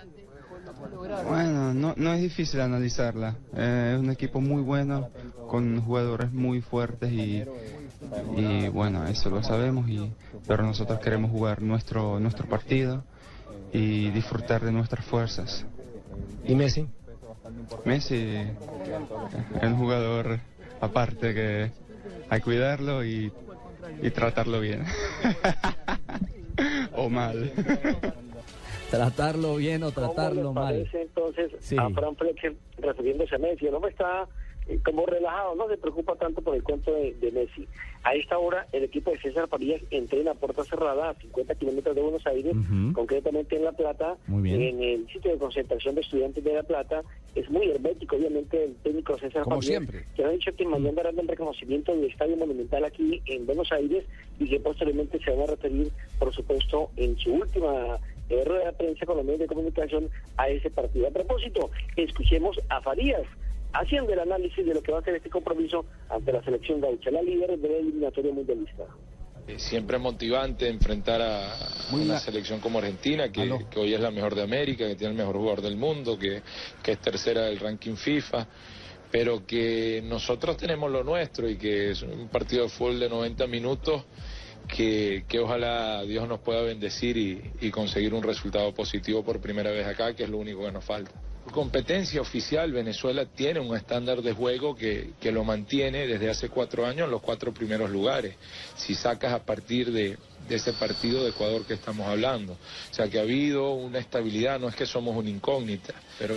Bueno, 1.27 1.75
no, 1.75 1.95
no 1.97 2.13
es 2.13 2.21
difícil 2.21 2.61
analizarla. 2.61 3.35
Eh, 3.57 3.93
es 3.95 4.01
un 4.01 4.11
equipo 4.11 4.41
muy 4.41 4.63
bueno, 4.63 5.09
con 5.49 5.81
jugadores 5.83 6.33
muy 6.33 6.61
fuertes 6.61 7.11
y, 7.13 7.45
y 8.37 8.69
bueno, 8.69 9.07
eso 9.07 9.31
lo 9.31 9.43
sabemos. 9.43 9.89
Y, 9.89 10.11
pero 10.47 10.63
nosotros 10.63 11.01
queremos 11.01 11.31
jugar 11.31 11.63
nuestro, 11.63 12.21
nuestro 12.21 12.47
partido 12.47 13.05
y 13.73 14.11
disfrutar 14.11 14.65
de 14.65 14.73
nuestras 14.73 15.05
fuerzas. 15.05 15.65
¿Y 16.47 16.55
Messi? 16.55 16.87
Messi 17.85 18.17
es 19.61 19.63
un 19.63 19.77
jugador 19.77 20.39
aparte 20.81 21.35
que 21.35 21.71
hay 22.29 22.41
que 22.41 22.45
cuidarlo 22.45 23.05
y, 23.05 23.33
y 24.03 24.11
tratarlo 24.11 24.61
bien. 24.61 24.85
o 26.93 27.09
mal. 27.09 27.53
Tratarlo 28.91 29.57
bien 29.57 29.83
o 29.83 29.91
tratarlo 29.91 30.43
¿Cómo 30.45 30.61
les 30.61 30.65
mal. 30.65 30.75
parece 30.75 31.03
entonces 31.03 31.53
Sí. 31.61 31.77
a 31.79 31.89
Fran 31.91 32.17
Fletcher 32.17 32.55
refiriéndose 32.79 33.35
a 33.35 33.39
Messi? 33.39 33.67
El 33.67 33.75
hombre 33.75 33.91
está 33.91 34.29
eh, 34.67 34.79
como 34.85 35.05
relajado, 35.05 35.55
no 35.57 35.69
se 35.69 35.77
preocupa 35.77 36.15
tanto 36.17 36.41
por 36.41 36.55
el 36.55 36.63
cuento 36.63 36.93
de, 36.95 37.13
de 37.15 37.31
Messi. 37.33 37.67
A 38.03 38.15
esta 38.15 38.39
hora, 38.39 38.67
el 38.73 38.85
equipo 38.85 39.11
de 39.11 39.19
César 39.19 39.47
Farías 39.49 39.83
entrena 39.91 40.31
a 40.31 40.35
puerta 40.35 40.65
cerrada 40.65 41.11
a 41.11 41.15
50 41.15 41.55
kilómetros 41.57 41.95
de 41.95 42.01
Buenos 42.03 42.27
Aires, 42.27 42.55
concretamente 42.95 43.57
en 43.57 43.65
La 43.65 43.73
Plata, 43.73 44.17
en 44.29 44.83
el 44.83 45.07
sitio 45.11 45.33
de 45.33 45.39
concentración 45.39 45.95
de 45.95 46.01
estudiantes 46.03 46.43
de 46.45 46.55
La 46.55 46.63
Plata. 46.63 47.03
Es 47.35 47.51
muy 47.51 47.69
hermético, 47.71 48.17
obviamente, 48.17 48.65
el 48.65 48.75
técnico 48.77 49.19
César 49.19 49.43
Como 49.43 49.61
siempre. 49.61 50.05
que 50.17 50.25
ha 50.25 50.29
dicho 50.31 50.51
que 50.55 50.65
mañana 50.67 50.97
darán 51.03 51.19
el 51.19 51.29
reconocimiento 51.29 51.95
del 51.95 52.05
Estadio 52.11 52.37
Monumental 52.37 52.85
aquí 52.85 53.21
en 53.27 53.45
Buenos 53.47 53.71
Aires 53.73 54.05
y 54.39 54.49
que 54.49 54.61
posteriormente 54.61 55.19
se 55.23 55.31
van 55.31 55.41
a 55.43 55.47
referir, 55.47 55.91
por 56.19 56.33
supuesto, 56.35 56.91
en 56.97 57.17
su 57.19 57.33
última 57.35 57.99
eh, 58.29 58.45
rueda 58.45 58.67
de 58.67 58.73
prensa 58.73 59.07
con 59.07 59.17
los 59.17 59.25
medios 59.25 59.41
de 59.41 59.47
comunicación 59.47 60.11
a 60.37 60.49
ese 60.49 60.71
partido. 60.71 61.09
A 61.09 61.11
propósito, 61.11 61.71
escuchemos 61.97 62.59
a 62.69 62.81
Farías 62.81 63.27
haciendo 63.75 64.13
el 64.13 64.21
análisis 64.21 64.65
de 64.65 64.75
lo 64.75 64.83
que 64.83 64.93
va 64.93 65.01
a 65.01 65.03
ser 65.03 65.17
este 65.17 65.31
compromiso 65.31 65.85
ante 66.09 66.33
la 66.33 66.43
selección 66.43 66.81
gaucha, 66.81 67.11
la 67.11 67.23
líder 67.23 67.59
de 67.59 67.69
la 67.69 67.77
eliminatoria 67.77 68.33
mundialista. 68.33 68.85
Siempre 69.57 69.99
es 69.99 70.03
motivante 70.03 70.69
enfrentar 70.69 71.21
a 71.21 71.55
una 71.93 72.19
selección 72.19 72.61
como 72.61 72.79
Argentina, 72.79 73.31
que, 73.31 73.67
que 73.71 73.79
hoy 73.79 73.93
es 73.93 74.01
la 74.01 74.11
mejor 74.11 74.35
de 74.35 74.43
América, 74.43 74.87
que 74.87 74.95
tiene 74.95 75.13
el 75.13 75.19
mejor 75.19 75.37
jugador 75.37 75.61
del 75.61 75.77
mundo, 75.77 76.19
que, 76.19 76.41
que 76.83 76.93
es 76.93 76.99
tercera 76.99 77.43
del 77.43 77.61
ranking 77.61 77.95
FIFA, 77.95 78.47
pero 79.11 79.45
que 79.47 80.03
nosotros 80.03 80.57
tenemos 80.57 80.91
lo 80.91 81.05
nuestro 81.05 81.49
y 81.49 81.59
que 81.59 81.91
es 81.91 82.03
un 82.03 82.29
partido 82.29 82.65
de 82.65 82.69
fútbol 82.71 82.99
de 82.99 83.11
90 83.11 83.47
minutos 83.47 84.05
que, 84.69 85.25
que 85.29 85.39
ojalá 85.39 86.03
Dios 86.03 86.29
nos 86.29 86.41
pueda 86.41 86.63
bendecir 86.63 87.17
y, 87.17 87.53
y 87.61 87.71
conseguir 87.71 88.15
un 88.15 88.23
resultado 88.23 88.75
positivo 88.75 89.25
por 89.25 89.41
primera 89.41 89.71
vez 89.71 89.87
acá, 89.87 90.15
que 90.15 90.25
es 90.25 90.31
lo 90.31 90.39
único 90.39 90.65
que 90.65 90.73
nos 90.73 90.85
falta. 90.85 91.13
Competencia 91.53 92.23
oficial, 92.23 92.73
Venezuela 92.73 93.27
tiene 93.27 93.61
un 93.61 93.77
estándar 93.77 94.23
de 94.23 94.33
juego 94.33 94.75
que, 94.75 95.11
que 95.21 95.31
lo 95.31 95.45
mantiene 95.45 96.07
desde 96.07 96.31
hace 96.31 96.49
cuatro 96.49 96.87
años 96.87 97.05
en 97.05 97.11
los 97.11 97.21
cuatro 97.21 97.53
primeros 97.53 97.91
lugares. 97.91 98.35
Si 98.77 98.95
sacas 98.95 99.33
a 99.35 99.45
partir 99.45 99.93
de, 99.93 100.17
de 100.49 100.55
ese 100.55 100.73
partido 100.73 101.23
de 101.23 101.31
Ecuador 101.31 101.67
que 101.67 101.75
estamos 101.75 102.07
hablando. 102.07 102.55
O 102.55 102.95
sea 102.95 103.09
que 103.09 103.19
ha 103.19 103.23
habido 103.23 103.75
una 103.75 103.99
estabilidad, 103.99 104.59
no 104.59 104.69
es 104.69 104.75
que 104.75 104.87
somos 104.87 105.15
una 105.17 105.29
incógnita, 105.29 105.93
pero... 106.19 106.35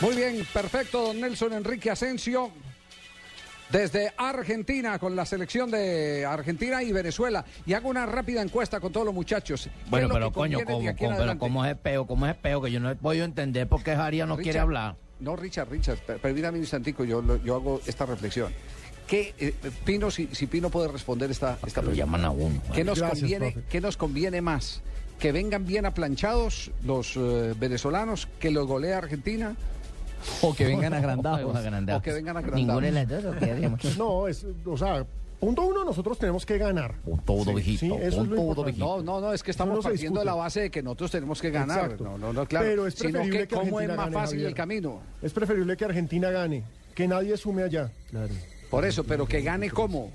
Muy 0.00 0.16
bien, 0.16 0.46
perfecto, 0.52 1.06
don 1.06 1.20
Nelson 1.20 1.54
Enrique 1.54 1.90
Asensio. 1.90 2.50
Desde 3.74 4.12
Argentina, 4.16 5.00
con 5.00 5.16
la 5.16 5.26
selección 5.26 5.68
de 5.68 6.24
Argentina 6.24 6.80
y 6.80 6.92
Venezuela. 6.92 7.44
Y 7.66 7.72
hago 7.72 7.88
una 7.88 8.06
rápida 8.06 8.40
encuesta 8.40 8.78
con 8.78 8.92
todos 8.92 9.04
los 9.04 9.12
muchachos. 9.12 9.64
¿Qué 9.64 9.90
Bueno, 9.90 10.08
pero 10.12 10.32
coño, 10.32 10.60
¿cómo, 10.64 10.78
cómo, 10.96 11.16
pero? 11.18 11.38
¿cómo 11.40 11.64
es 11.64 11.76
peo? 11.76 12.06
¿Cómo 12.06 12.24
es 12.28 12.36
peo? 12.36 12.62
Que 12.62 12.70
yo 12.70 12.78
no 12.78 12.88
he 12.92 12.94
podido 12.94 13.24
entender 13.24 13.66
por 13.66 13.82
qué 13.82 13.96
Jaría 13.96 14.26
no 14.26 14.36
quiere 14.36 14.60
hablar. 14.60 14.94
No, 15.18 15.34
Richard, 15.34 15.68
Richard, 15.70 15.98
per- 15.98 16.18
permítame 16.20 16.58
un 16.58 16.62
instantico, 16.62 17.02
yo, 17.04 17.42
yo 17.42 17.56
hago 17.56 17.80
esta 17.84 18.06
reflexión. 18.06 18.52
¿Qué, 19.08 19.34
eh, 19.40 19.52
Pino, 19.84 20.08
si, 20.08 20.28
si 20.30 20.46
Pino 20.46 20.70
puede 20.70 20.86
responder 20.86 21.32
esta, 21.32 21.58
esta 21.66 21.80
Lo 21.82 21.88
pregunta. 21.90 21.96
llaman 21.96 22.24
a 22.24 22.30
uno. 22.30 22.62
¿Qué 22.72 22.84
nos, 22.84 23.00
Gracias, 23.00 23.20
conviene, 23.22 23.50
profe. 23.52 23.66
¿Qué 23.68 23.80
nos 23.80 23.96
conviene 23.96 24.40
más? 24.40 24.82
¿Que 25.18 25.32
vengan 25.32 25.66
bien 25.66 25.84
aplanchados 25.84 26.70
los 26.84 27.16
eh, 27.16 27.54
venezolanos? 27.58 28.28
¿Que 28.38 28.52
los 28.52 28.68
golee 28.68 28.92
Argentina? 28.92 29.56
O 30.42 30.54
que 30.54 30.64
vengan 30.66 30.94
agrandados. 30.94 31.40
O 31.96 32.02
que 32.02 32.12
vengan 32.12 32.36
agrandados. 32.36 32.56
Ninguna 32.56 32.86
de 32.86 32.92
las 32.92 33.08
dos, 33.08 33.24
¿o 33.24 33.38
qué 33.38 33.50
haríamos? 33.50 33.80
No, 33.98 34.28
es, 34.28 34.46
o 34.64 34.76
sea, 34.76 35.06
punto 35.40 35.62
uno, 35.62 35.84
nosotros 35.84 36.18
tenemos 36.18 36.46
que 36.46 36.58
ganar. 36.58 36.94
todo, 37.24 37.58
Sí, 37.58 37.74
eso 37.76 38.00
es 38.00 38.14
lo 38.16 38.36
todo, 38.36 38.48
importante. 38.68 38.78
No, 38.78 39.02
no, 39.02 39.20
no, 39.20 39.32
es 39.32 39.42
que 39.42 39.50
estamos 39.50 39.76
no 39.76 39.82
partiendo 39.82 40.20
de 40.20 40.26
la 40.26 40.34
base 40.34 40.62
de 40.62 40.70
que 40.70 40.82
nosotros 40.82 41.10
tenemos 41.10 41.40
que 41.40 41.50
ganar. 41.50 41.80
Exacto. 41.84 42.04
No, 42.04 42.18
no, 42.18 42.32
no, 42.32 42.46
claro. 42.46 42.66
Pero 42.66 42.86
es 42.86 42.94
Sino 42.94 43.10
preferible 43.12 43.38
que 43.40 43.48
que 43.48 43.54
cómo 43.54 43.80
es 43.80 43.88
más 43.88 43.96
gane, 43.96 44.12
fácil 44.12 44.30
Javier. 44.38 44.48
el 44.48 44.54
camino. 44.54 45.00
Es 45.22 45.32
preferible 45.32 45.76
que 45.76 45.84
Argentina 45.84 46.30
gane, 46.30 46.64
que 46.94 47.06
nadie 47.08 47.36
sume 47.36 47.62
allá. 47.62 47.90
Por 48.70 48.84
eso, 48.84 49.04
pero 49.04 49.26
que 49.26 49.42
gane 49.42 49.70
cómo. 49.70 50.10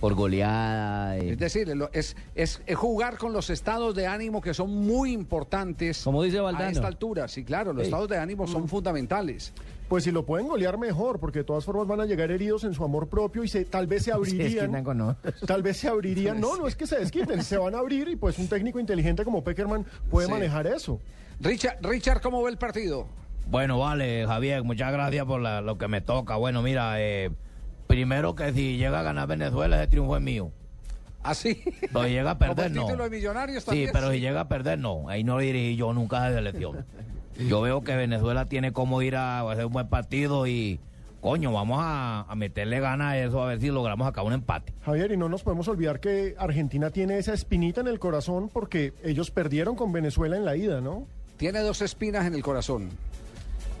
Por 0.00 0.14
goleada. 0.14 1.16
eh. 1.18 1.30
Es 1.32 1.38
decir, 1.38 1.72
es, 1.92 2.16
es, 2.34 2.60
es 2.66 2.76
jugar 2.76 3.16
con 3.18 3.32
los 3.32 3.50
estados 3.50 3.94
de 3.94 4.06
ánimo 4.06 4.40
que 4.40 4.54
son 4.54 4.70
muy 4.72 5.12
importantes. 5.12 6.02
Como 6.04 6.22
dice 6.22 6.38
A 6.38 6.42
Valdano. 6.42 6.70
esta 6.70 6.86
altura, 6.86 7.26
sí, 7.28 7.44
claro, 7.44 7.72
los 7.72 7.82
Sí. 7.82 7.88
estados 7.88 8.08
de 8.08 8.16
ánimo 8.18 8.46
son 8.46 8.68
fundamentales. 8.68 9.52
Pues 9.88 10.04
si 10.04 10.12
lo 10.12 10.24
pueden 10.26 10.46
golear 10.46 10.76
mejor, 10.78 11.18
porque 11.18 11.38
de 11.40 11.44
todas 11.46 11.64
formas 11.64 11.86
van 11.86 12.00
a 12.00 12.04
llegar 12.04 12.30
heridos 12.30 12.62
en 12.64 12.74
su 12.74 12.84
amor 12.84 13.08
propio 13.08 13.42
y 13.42 13.48
se, 13.48 13.64
tal 13.64 13.86
vez 13.86 14.04
se 14.04 14.12
abrirían. 14.12 14.84
con 14.84 15.16
tal 15.46 15.62
vez 15.62 15.78
se 15.78 15.88
abrirían. 15.88 16.38
No, 16.40 16.56
no 16.56 16.68
es 16.68 16.76
que 16.76 16.86
se 16.86 16.98
desquiten, 16.98 17.42
se 17.42 17.56
van 17.58 17.74
a 17.74 17.78
abrir 17.78 18.06
y 18.08 18.16
pues 18.16 18.38
un 18.38 18.48
técnico 18.48 18.78
inteligente 18.78 19.24
como 19.24 19.42
Peckerman 19.42 19.84
puede 20.10 20.26
Sí. 20.26 20.32
manejar 20.32 20.66
eso. 20.66 21.00
Richard, 21.40 21.78
Richard, 21.82 22.20
¿cómo 22.20 22.42
ve 22.42 22.50
el 22.50 22.58
partido? 22.58 23.06
Bueno, 23.50 23.78
vale, 23.78 24.26
Javier, 24.26 24.62
muchas 24.62 24.92
gracias 24.92 25.24
por 25.24 25.40
la- 25.40 25.62
lo 25.62 25.78
que 25.78 25.88
me 25.88 26.02
toca. 26.02 26.36
Bueno, 26.36 26.60
mira, 26.62 27.00
eh, 27.00 27.30
primero 27.88 28.34
que 28.36 28.52
si 28.52 28.76
llega 28.76 29.00
a 29.00 29.02
ganar 29.02 29.26
Venezuela, 29.26 29.76
ese 29.82 29.88
triunfo 29.88 30.16
es 30.16 30.22
mío. 30.22 30.52
¿Así? 31.24 31.60
Pero 31.80 32.04
si 32.04 32.10
llega 32.10 32.30
a 32.30 32.38
perder, 32.38 32.70
no. 32.70 32.84
título 32.86 33.04
de 33.04 33.10
Millonarios 33.10 33.64
Sí, 33.64 33.66
también. 33.70 33.90
pero 33.92 34.12
si 34.12 34.20
llega 34.20 34.42
a 34.42 34.48
perder, 34.48 34.78
no. 34.78 35.08
Ahí 35.08 35.24
no 35.24 35.38
dirigí 35.38 35.74
yo 35.74 35.92
nunca 35.92 36.28
de 36.30 36.36
selección. 36.36 36.84
Yo 37.48 37.60
veo 37.60 37.82
que 37.82 37.96
Venezuela 37.96 38.44
tiene 38.46 38.72
como 38.72 39.02
ir 39.02 39.16
a 39.16 39.40
hacer 39.50 39.66
un 39.66 39.72
buen 39.72 39.88
partido 39.88 40.46
y, 40.46 40.80
coño, 41.20 41.52
vamos 41.52 41.78
a, 41.80 42.20
a 42.28 42.34
meterle 42.34 42.80
ganas 42.80 43.12
a 43.12 43.18
eso 43.18 43.42
a 43.42 43.46
ver 43.46 43.60
si 43.60 43.68
logramos 43.68 44.06
acá 44.08 44.22
un 44.22 44.32
empate. 44.32 44.72
Javier, 44.84 45.12
y 45.12 45.16
no 45.16 45.28
nos 45.28 45.42
podemos 45.42 45.68
olvidar 45.68 46.00
que 46.00 46.34
Argentina 46.38 46.90
tiene 46.90 47.18
esa 47.18 47.32
espinita 47.34 47.80
en 47.80 47.88
el 47.88 47.98
corazón 47.98 48.48
porque 48.48 48.92
ellos 49.04 49.30
perdieron 49.30 49.76
con 49.76 49.92
Venezuela 49.92 50.36
en 50.36 50.44
la 50.44 50.56
ida, 50.56 50.80
¿no? 50.80 51.06
Tiene 51.36 51.60
dos 51.60 51.80
espinas 51.82 52.26
en 52.26 52.34
el 52.34 52.42
corazón. 52.42 52.88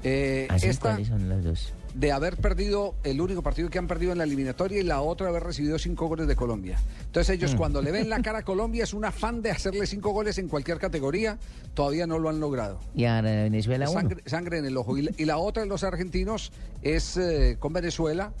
Eh, 0.04 0.46
¿Así 0.50 0.68
esta 0.68 0.90
cuáles 0.90 1.08
son 1.08 1.28
las 1.28 1.42
dos? 1.42 1.72
De 1.98 2.12
haber 2.12 2.36
perdido 2.36 2.94
el 3.02 3.20
único 3.20 3.42
partido 3.42 3.70
que 3.70 3.78
han 3.78 3.88
perdido 3.88 4.12
en 4.12 4.18
la 4.18 4.24
eliminatoria 4.24 4.78
y 4.78 4.84
la 4.84 5.00
otra 5.00 5.28
haber 5.28 5.42
recibido 5.42 5.80
cinco 5.80 6.06
goles 6.06 6.28
de 6.28 6.36
Colombia. 6.36 6.78
Entonces 7.06 7.34
ellos 7.34 7.54
Mm. 7.54 7.56
cuando 7.56 7.82
le 7.82 7.90
ven 7.90 8.08
la 8.08 8.22
cara 8.22 8.38
a 8.38 8.42
Colombia 8.44 8.84
es 8.84 8.94
un 8.94 9.04
afán 9.04 9.42
de 9.42 9.50
hacerle 9.50 9.84
cinco 9.84 10.10
goles 10.10 10.38
en 10.38 10.46
cualquier 10.48 10.78
categoría, 10.78 11.38
todavía 11.74 12.06
no 12.06 12.20
lo 12.20 12.28
han 12.28 12.38
logrado. 12.38 12.78
Y 12.94 13.04
a 13.06 13.20
Venezuela. 13.20 13.88
Sangre, 13.88 14.22
sangre 14.26 14.58
en 14.58 14.66
el 14.66 14.76
ojo. 14.76 14.96
Y, 14.96 15.02
la- 15.02 15.10
y 15.16 15.24
la 15.24 15.38
otra 15.38 15.64
de 15.64 15.68
los 15.68 15.82
argentinos 15.82 16.52
es 16.82 17.16
eh, 17.16 17.56
con 17.58 17.72
Venezuela, 17.72 18.32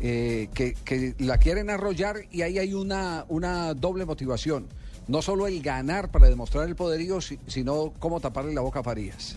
eh, 0.00 0.48
que, 0.54 0.72
que 0.84 1.14
la 1.18 1.36
quieren 1.36 1.68
arrollar 1.68 2.20
y 2.30 2.42
ahí 2.42 2.58
hay 2.58 2.72
una, 2.72 3.26
una 3.28 3.74
doble 3.74 4.06
motivación. 4.06 4.68
No 5.06 5.20
solo 5.20 5.46
el 5.46 5.60
ganar 5.62 6.10
para 6.10 6.28
demostrar 6.30 6.66
el 6.66 6.76
poderío, 6.76 7.20
si- 7.20 7.38
sino 7.46 7.92
cómo 7.98 8.20
taparle 8.20 8.54
la 8.54 8.62
boca 8.62 8.80
a 8.80 8.82
Farías. 8.82 9.36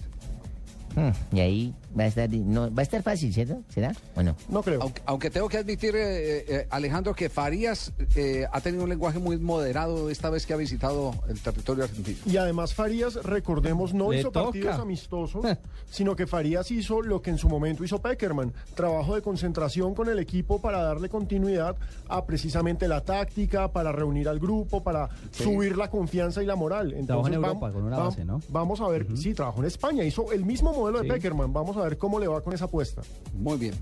Hmm, 0.95 1.11
y 1.35 1.39
ahí 1.41 1.75
va 1.99 2.05
a 2.05 2.07
estar, 2.07 2.29
no, 2.29 2.73
va 2.73 2.79
a 2.79 2.83
estar 2.83 3.03
fácil, 3.03 3.33
¿cierto? 3.33 3.61
¿Será 3.69 3.93
o 4.15 4.23
no? 4.23 4.35
No 4.49 4.63
creo. 4.63 4.81
Aunque, 4.81 5.01
aunque 5.05 5.29
tengo 5.29 5.47
que 5.49 5.57
admitir, 5.57 5.95
eh, 5.95 6.45
eh, 6.47 6.67
Alejandro, 6.69 7.13
que 7.13 7.29
Farías 7.29 7.91
eh, 8.15 8.45
ha 8.51 8.61
tenido 8.61 8.83
un 8.83 8.89
lenguaje 8.89 9.19
muy 9.19 9.37
moderado 9.37 10.09
esta 10.09 10.29
vez 10.29 10.45
que 10.45 10.53
ha 10.53 10.57
visitado 10.57 11.13
el 11.27 11.39
territorio 11.39 11.83
argentino. 11.83 12.17
Y 12.25 12.37
además 12.37 12.73
Farías, 12.73 13.15
recordemos, 13.23 13.93
no 13.93 14.11
Le 14.11 14.19
hizo 14.19 14.31
toca. 14.31 14.45
partidos 14.45 14.79
amistosos, 14.79 15.45
sino 15.89 16.15
que 16.15 16.27
Farías 16.27 16.71
hizo 16.71 17.01
lo 17.01 17.21
que 17.21 17.29
en 17.29 17.37
su 17.37 17.49
momento 17.49 17.83
hizo 17.83 17.99
Peckerman, 18.01 18.53
trabajo 18.75 19.15
de 19.15 19.21
concentración 19.21 19.93
con 19.93 20.09
el 20.09 20.19
equipo 20.19 20.59
para 20.61 20.81
darle 20.81 21.09
continuidad 21.09 21.75
a 22.07 22.25
precisamente 22.25 22.87
la 22.87 23.01
táctica, 23.01 23.71
para 23.71 23.91
reunir 23.91 24.27
al 24.29 24.39
grupo, 24.39 24.81
para 24.83 25.09
Sí. 25.31 25.43
subir 25.43 25.77
la 25.77 25.89
confianza 25.89 26.41
y 26.41 26.45
la 26.45 26.55
moral. 26.55 26.89
Trabajó 27.05 27.27
en 27.27 27.33
Entonces, 27.33 27.35
Europa 27.35 27.71
con 27.71 27.83
una 27.83 27.97
base, 27.97 28.25
¿no? 28.25 28.41
Vamos 28.49 28.81
a 28.81 28.87
ver, 28.87 29.07
sí, 29.17 29.33
trabajó 29.33 29.59
en 29.61 29.65
España, 29.67 30.03
hizo 30.03 30.31
el 30.31 30.45
mismo 30.45 30.73
modelo 30.73 30.99
Sí. 30.99 31.07
de 31.07 31.13
Peckerman, 31.13 31.51
vamos 31.53 31.75
a 31.77 31.81
ver 31.81 31.88
cómo 31.97 32.19
le 32.19 32.27
va 32.27 32.41
con 32.41 32.53
esa 32.53 32.65
apuesta. 32.65 33.01
Muy 33.33 33.57
bien. 33.57 33.75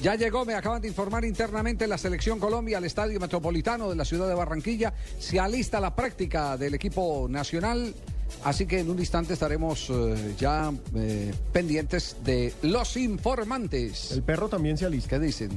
Ya 0.00 0.16
llegó, 0.16 0.44
me 0.44 0.54
acaban 0.54 0.82
de 0.82 0.88
informar 0.88 1.24
internamente 1.24 1.86
la 1.86 1.96
selección 1.96 2.40
Colombia 2.40 2.78
al 2.78 2.84
Estadio 2.84 3.20
Metropolitano 3.20 3.88
de 3.88 3.94
la 3.94 4.04
ciudad 4.04 4.26
de 4.26 4.34
Barranquilla. 4.34 4.92
Se 5.18 5.38
alista 5.38 5.78
la 5.80 5.94
práctica 5.94 6.56
del 6.56 6.74
equipo 6.74 7.26
nacional. 7.28 7.94
Así 8.44 8.66
que 8.66 8.80
en 8.80 8.90
un 8.90 8.98
instante 8.98 9.34
estaremos 9.34 9.90
eh, 9.90 10.34
ya 10.38 10.72
eh, 10.96 11.32
pendientes 11.52 12.16
de 12.24 12.52
los 12.62 12.96
informantes. 12.96 14.10
El 14.10 14.22
perro 14.22 14.48
también 14.48 14.76
se 14.76 14.86
alista. 14.86 15.10
¿Qué 15.10 15.18
dicen? 15.20 15.50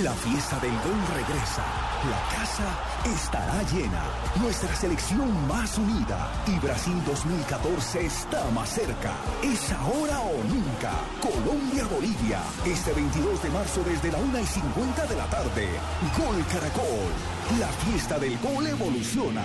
La 0.00 0.14
fiesta 0.14 0.58
del 0.60 0.70
gol 0.70 0.98
regresa. 1.14 1.62
La 2.08 2.34
casa 2.34 3.12
estará 3.14 3.62
llena. 3.64 4.02
Nuestra 4.40 4.74
selección 4.74 5.46
más 5.46 5.76
unida. 5.76 6.32
Y 6.46 6.58
Brasil 6.60 6.94
2014 7.04 8.06
está 8.06 8.50
más 8.52 8.70
cerca. 8.70 9.12
Es 9.42 9.70
ahora 9.72 10.18
o 10.20 10.42
nunca. 10.44 10.92
Colombia-Bolivia. 11.20 12.40
Este 12.64 12.92
22 12.94 13.42
de 13.42 13.50
marzo 13.50 13.84
desde 13.84 14.10
la 14.10 14.18
1 14.18 14.38
y 14.40 14.46
50 14.46 15.06
de 15.06 15.16
la 15.16 15.26
tarde. 15.26 15.68
Gol 16.16 16.42
Caracol. 16.46 17.60
La 17.60 17.68
fiesta 17.68 18.18
del 18.18 18.38
gol 18.38 18.66
evoluciona. 18.66 19.44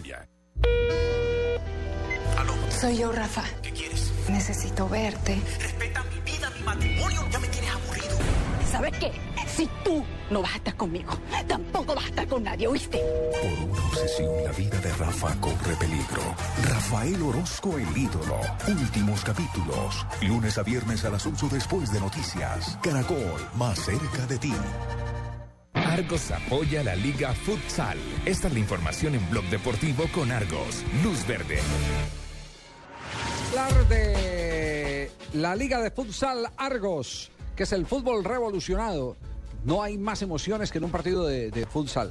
Soy 2.81 2.97
yo, 2.97 3.11
Rafa. 3.11 3.43
¿Qué 3.61 3.71
quieres? 3.71 4.11
Necesito 4.27 4.89
verte. 4.89 5.39
Respeta 5.59 6.03
mi 6.05 6.19
vida, 6.31 6.49
mi 6.49 6.63
matrimonio, 6.63 7.21
ya 7.29 7.37
me 7.37 7.47
tienes 7.49 7.69
aburrido. 7.69 8.17
¿Sabes 8.71 8.91
qué? 8.97 9.11
Si 9.55 9.69
tú 9.83 10.03
no 10.31 10.41
vas 10.41 10.53
a 10.53 10.55
estar 10.55 10.75
conmigo, 10.75 11.11
tampoco 11.47 11.93
vas 11.93 12.05
a 12.05 12.07
estar 12.07 12.27
con 12.27 12.41
nadie, 12.41 12.67
¿oíste? 12.67 12.97
Por 12.97 13.69
una 13.69 13.85
obsesión, 13.85 14.43
la 14.43 14.51
vida 14.53 14.79
de 14.79 14.91
Rafa 14.93 15.35
corre 15.39 15.75
peligro. 15.75 16.23
Rafael 16.63 17.21
Orozco, 17.21 17.77
el 17.77 17.95
ídolo. 17.95 18.39
Últimos 18.67 19.23
capítulos. 19.23 20.03
Lunes 20.23 20.57
a 20.57 20.63
viernes 20.63 21.05
a 21.05 21.11
las 21.11 21.23
8 21.27 21.49
después 21.51 21.91
de 21.91 21.99
noticias. 21.99 22.79
Caracol, 22.81 23.47
más 23.53 23.77
cerca 23.77 24.25
de 24.25 24.39
ti. 24.39 24.53
Argos 25.91 26.31
apoya 26.31 26.85
la 26.85 26.95
Liga 26.95 27.33
Futsal. 27.33 27.97
Esta 28.25 28.47
es 28.47 28.53
la 28.53 28.59
información 28.59 29.13
en 29.13 29.29
Blog 29.29 29.43
Deportivo 29.49 30.05
con 30.13 30.31
Argos. 30.31 30.85
Luz 31.03 31.27
Verde. 31.27 31.59
hablar 33.49 33.87
de 33.89 35.11
la 35.33 35.53
Liga 35.53 35.81
de 35.81 35.91
Futsal 35.91 36.47
Argos, 36.55 37.29
que 37.57 37.63
es 37.63 37.73
el 37.73 37.85
fútbol 37.85 38.23
revolucionado. 38.23 39.17
No 39.65 39.83
hay 39.83 39.97
más 39.97 40.21
emociones 40.21 40.71
que 40.71 40.77
en 40.77 40.85
un 40.85 40.91
partido 40.91 41.27
de, 41.27 41.51
de 41.51 41.65
futsal. 41.65 42.09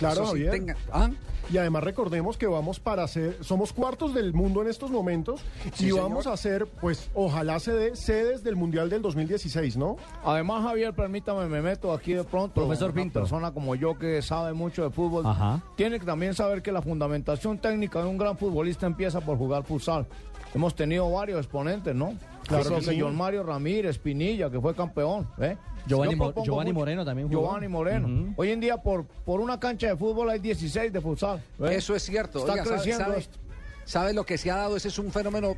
Claro, 0.00 0.22
sí, 0.24 0.44
Javier. 0.44 0.50
tenga- 0.50 0.76
¿Ah? 0.92 1.10
Y 1.52 1.58
además 1.58 1.82
recordemos 1.82 2.36
que 2.36 2.46
vamos 2.46 2.78
para 2.78 3.06
ser, 3.08 3.36
somos 3.42 3.72
cuartos 3.72 4.14
del 4.14 4.32
mundo 4.32 4.62
en 4.62 4.68
estos 4.68 4.90
momentos 4.90 5.40
Sí, 5.74 5.86
y 5.86 5.88
señor. 5.90 6.02
vamos 6.02 6.26
a 6.28 6.36
ser, 6.36 6.66
pues, 6.80 7.10
ojalá 7.12 7.58
se 7.58 7.72
dé 7.72 7.96
sedes 7.96 8.44
del 8.44 8.54
Mundial 8.54 8.88
del 8.88 9.02
2016, 9.02 9.76
¿no? 9.76 9.96
Además, 10.24 10.62
Javier, 10.62 10.94
permítame, 10.94 11.46
me 11.46 11.60
meto 11.60 11.92
aquí 11.92 12.12
de 12.14 12.22
pronto. 12.22 12.54
Profesor 12.54 12.90
Una 12.92 13.02
Pinto. 13.02 13.18
persona 13.20 13.52
como 13.52 13.74
yo 13.74 13.98
que 13.98 14.22
sabe 14.22 14.52
mucho 14.52 14.84
de 14.84 14.90
fútbol, 14.90 15.26
Ajá. 15.26 15.60
tiene 15.76 15.98
que 15.98 16.06
también 16.06 16.34
saber 16.34 16.62
que 16.62 16.70
la 16.70 16.82
fundamentación 16.82 17.58
técnica 17.58 18.00
de 18.00 18.08
un 18.08 18.18
gran 18.18 18.36
futbolista 18.38 18.86
empieza 18.86 19.20
por 19.20 19.36
jugar 19.36 19.64
futsal. 19.64 20.06
Hemos 20.54 20.74
tenido 20.74 21.10
varios 21.10 21.38
exponentes, 21.38 21.94
¿no? 21.94 22.14
Claro 22.50 22.76
que 22.78 22.84
sí. 22.84 23.00
John 23.00 23.16
Mario 23.16 23.42
Ramírez, 23.42 23.98
Pinilla, 23.98 24.50
que 24.50 24.60
fue 24.60 24.74
campeón. 24.74 25.28
¿eh? 25.40 25.56
Giovanni 25.86 26.14
Mo- 26.16 26.32
Moreno 26.74 27.04
también 27.04 27.28
jugó. 27.28 27.42
Giovanni 27.42 27.68
Moreno. 27.68 28.34
Hoy 28.36 28.50
en 28.50 28.60
día, 28.60 28.76
por, 28.76 29.04
por 29.06 29.40
una 29.40 29.58
cancha 29.58 29.86
de 29.88 29.96
fútbol 29.96 30.28
hay 30.30 30.38
16 30.38 30.92
de 30.92 31.00
futsal. 31.00 31.42
¿eh? 31.60 31.76
Eso 31.76 31.94
es 31.94 32.02
cierto. 32.02 32.40
Está 32.40 32.52
Oiga, 32.52 32.64
¿sabe- 32.64 32.76
creciendo 32.76 33.04
sabe, 33.04 33.18
esto. 33.18 33.38
sabe 33.84 34.12
lo 34.12 34.24
que 34.26 34.36
se 34.38 34.50
ha 34.50 34.56
dado? 34.56 34.76
Ese 34.76 34.88
es 34.88 34.98
un 34.98 35.10
fenómeno 35.10 35.54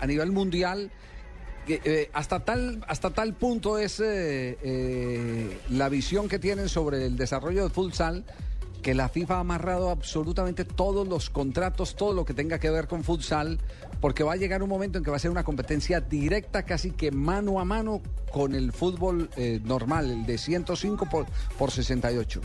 a 0.00 0.06
nivel 0.06 0.30
mundial. 0.32 0.90
que, 1.66 1.80
eh, 1.84 2.10
hasta, 2.12 2.40
tal, 2.44 2.84
hasta 2.86 3.10
tal 3.10 3.34
punto 3.34 3.76
es 3.78 3.98
eh, 3.98 4.56
eh, 4.62 5.58
la 5.70 5.88
visión 5.88 6.28
que 6.28 6.38
tienen 6.38 6.68
sobre 6.68 7.04
el 7.06 7.16
desarrollo 7.16 7.62
del 7.62 7.72
futsal 7.72 8.24
que 8.86 8.94
la 8.94 9.08
FIFA 9.08 9.38
ha 9.38 9.40
amarrado 9.40 9.90
absolutamente 9.90 10.64
todos 10.64 11.08
los 11.08 11.28
contratos, 11.28 11.96
todo 11.96 12.12
lo 12.12 12.24
que 12.24 12.34
tenga 12.34 12.60
que 12.60 12.70
ver 12.70 12.86
con 12.86 13.02
futsal, 13.02 13.58
porque 14.00 14.22
va 14.22 14.34
a 14.34 14.36
llegar 14.36 14.62
un 14.62 14.68
momento 14.68 14.96
en 14.96 15.02
que 15.02 15.10
va 15.10 15.16
a 15.16 15.18
ser 15.18 15.32
una 15.32 15.42
competencia 15.42 16.00
directa, 16.00 16.62
casi 16.62 16.92
que 16.92 17.10
mano 17.10 17.58
a 17.58 17.64
mano 17.64 18.00
con 18.30 18.54
el 18.54 18.70
fútbol 18.70 19.28
eh, 19.36 19.60
normal, 19.64 20.08
el 20.12 20.24
de 20.24 20.38
105 20.38 21.06
por, 21.10 21.26
por 21.58 21.72
68. 21.72 22.40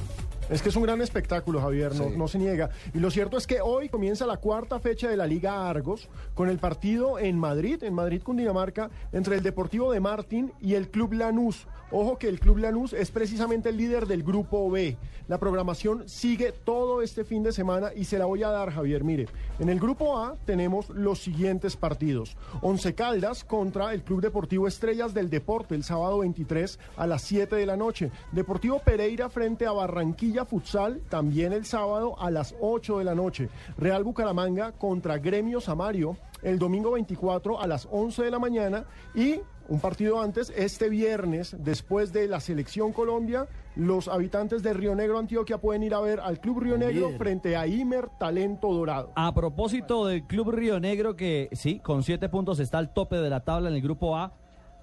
Es 0.49 0.63
que 0.63 0.69
es 0.69 0.76
un 0.76 0.81
gran 0.81 0.99
espectáculo, 1.03 1.61
Javier, 1.61 1.93
no, 1.93 2.05
Sí. 2.05 2.13
no 2.18 2.27
se 2.27 2.39
niega. 2.39 2.72
Y 2.95 2.97
lo 2.97 3.11
cierto 3.11 3.38
es 3.38 3.45
que 3.45 3.61
hoy 3.61 3.88
comienza 3.89 4.26
la 4.26 4.38
cuarta 4.38 4.80
fecha 4.80 5.09
de 5.09 5.18
la 5.18 5.27
Liga 5.27 5.69
Argos 5.69 6.09
con 6.34 6.49
el 6.49 6.57
partido 6.57 7.19
en 7.19 7.38
Madrid, 7.38 7.84
en 7.84 7.93
Madrid, 7.93 8.23
Cundinamarca, 8.23 8.89
entre 9.11 9.35
el 9.35 9.43
Deportivo 9.43 9.91
de 9.91 9.99
Martín 9.99 10.53
y 10.59 10.73
el 10.73 10.89
Club 10.89 11.13
Lanús. 11.13 11.68
Ojo 11.93 12.18
que 12.18 12.30
el 12.30 12.39
Club 12.39 12.59
Lanús 12.59 12.93
es 12.93 13.11
precisamente 13.11 13.68
el 13.68 13.76
líder 13.76 14.07
del 14.07 14.23
Grupo 14.23 14.72
B. 14.72 14.97
La 15.27 15.39
programación 15.39 16.07
sigue 16.07 16.53
todo 16.53 17.01
este 17.01 17.26
fin 17.26 17.43
de 17.43 17.51
semana 17.51 17.91
y 17.93 18.05
se 18.05 18.18
la 18.18 18.26
voy 18.26 18.43
a 18.43 18.49
dar, 18.49 18.72
Javier. 18.72 19.03
Mire, 19.03 19.27
en 19.59 19.68
el 19.68 19.77
Grupo 19.77 20.18
A 20.18 20.38
tenemos 20.45 20.89
los 20.89 21.19
siguientes 21.19 21.76
partidos. 21.76 22.38
Once 22.61 22.95
Caldas 22.95 23.43
contra 23.43 23.93
el 23.93 24.03
Club 24.03 24.22
Deportivo 24.22 24.68
Estrellas 24.68 25.13
del 25.13 25.30
Deporte 25.30 25.76
el 25.76 25.84
sábado 25.84 26.19
23 26.19 26.80
a 26.95 27.07
las 27.07 27.23
7 27.23 27.57
de 27.57 27.65
la 27.65 27.76
noche. 27.76 28.09
Deportivo 28.31 28.80
Pereira 28.80 29.30
frente 29.30 29.65
a 29.65 29.73
Barranquilla 29.73 30.45
Futsal 30.45 31.01
también 31.09 31.51
el 31.51 31.65
sábado 31.65 32.18
a 32.19 32.31
las 32.31 32.55
8 32.61 32.99
de 32.99 33.03
la 33.03 33.15
noche. 33.15 33.49
Real 33.77 34.05
Bucaramanga 34.05 34.72
contra 34.72 35.18
Gremio 35.18 35.59
Samario 35.59 36.15
el 36.41 36.59
domingo 36.59 36.91
24 36.91 37.61
a 37.61 37.68
las 37.68 37.88
11 37.91 38.23
de 38.23 38.31
la 38.31 38.39
mañana 38.39 38.85
y 39.13 39.39
un 39.72 39.80
partido 39.80 40.19
antes, 40.19 40.51
este 40.55 40.89
viernes, 40.89 41.55
después 41.57 42.11
de 42.11 42.27
la 42.27 42.41
selección 42.41 42.91
Colombia, 42.91 43.47
los 43.77 44.09
habitantes 44.09 44.63
de 44.63 44.73
Río 44.73 44.95
Negro, 44.95 45.18
Antioquia, 45.18 45.59
pueden 45.59 45.84
ir 45.84 45.93
a 45.93 46.01
ver 46.01 46.19
al 46.19 46.41
Club 46.41 46.59
Río 46.59 46.77
Negro 46.77 47.11
frente 47.18 47.55
a 47.55 47.68
Imer 47.68 48.09
Talento 48.19 48.73
Dorado. 48.73 49.13
A 49.15 49.34
propósito 49.34 50.05
del 50.07 50.27
Club 50.27 50.51
Río 50.51 50.81
Negro, 50.81 51.15
que 51.15 51.47
sí, 51.53 51.80
con 51.80 52.03
siete 52.03 52.27
puntos 52.27 52.59
está 52.59 52.80
al 52.80 52.93
tope 52.93 53.15
de 53.15 53.30
la 53.30 53.45
tabla 53.45 53.69
en 53.69 53.76
el 53.76 53.81
grupo 53.81 54.18
A. 54.18 54.34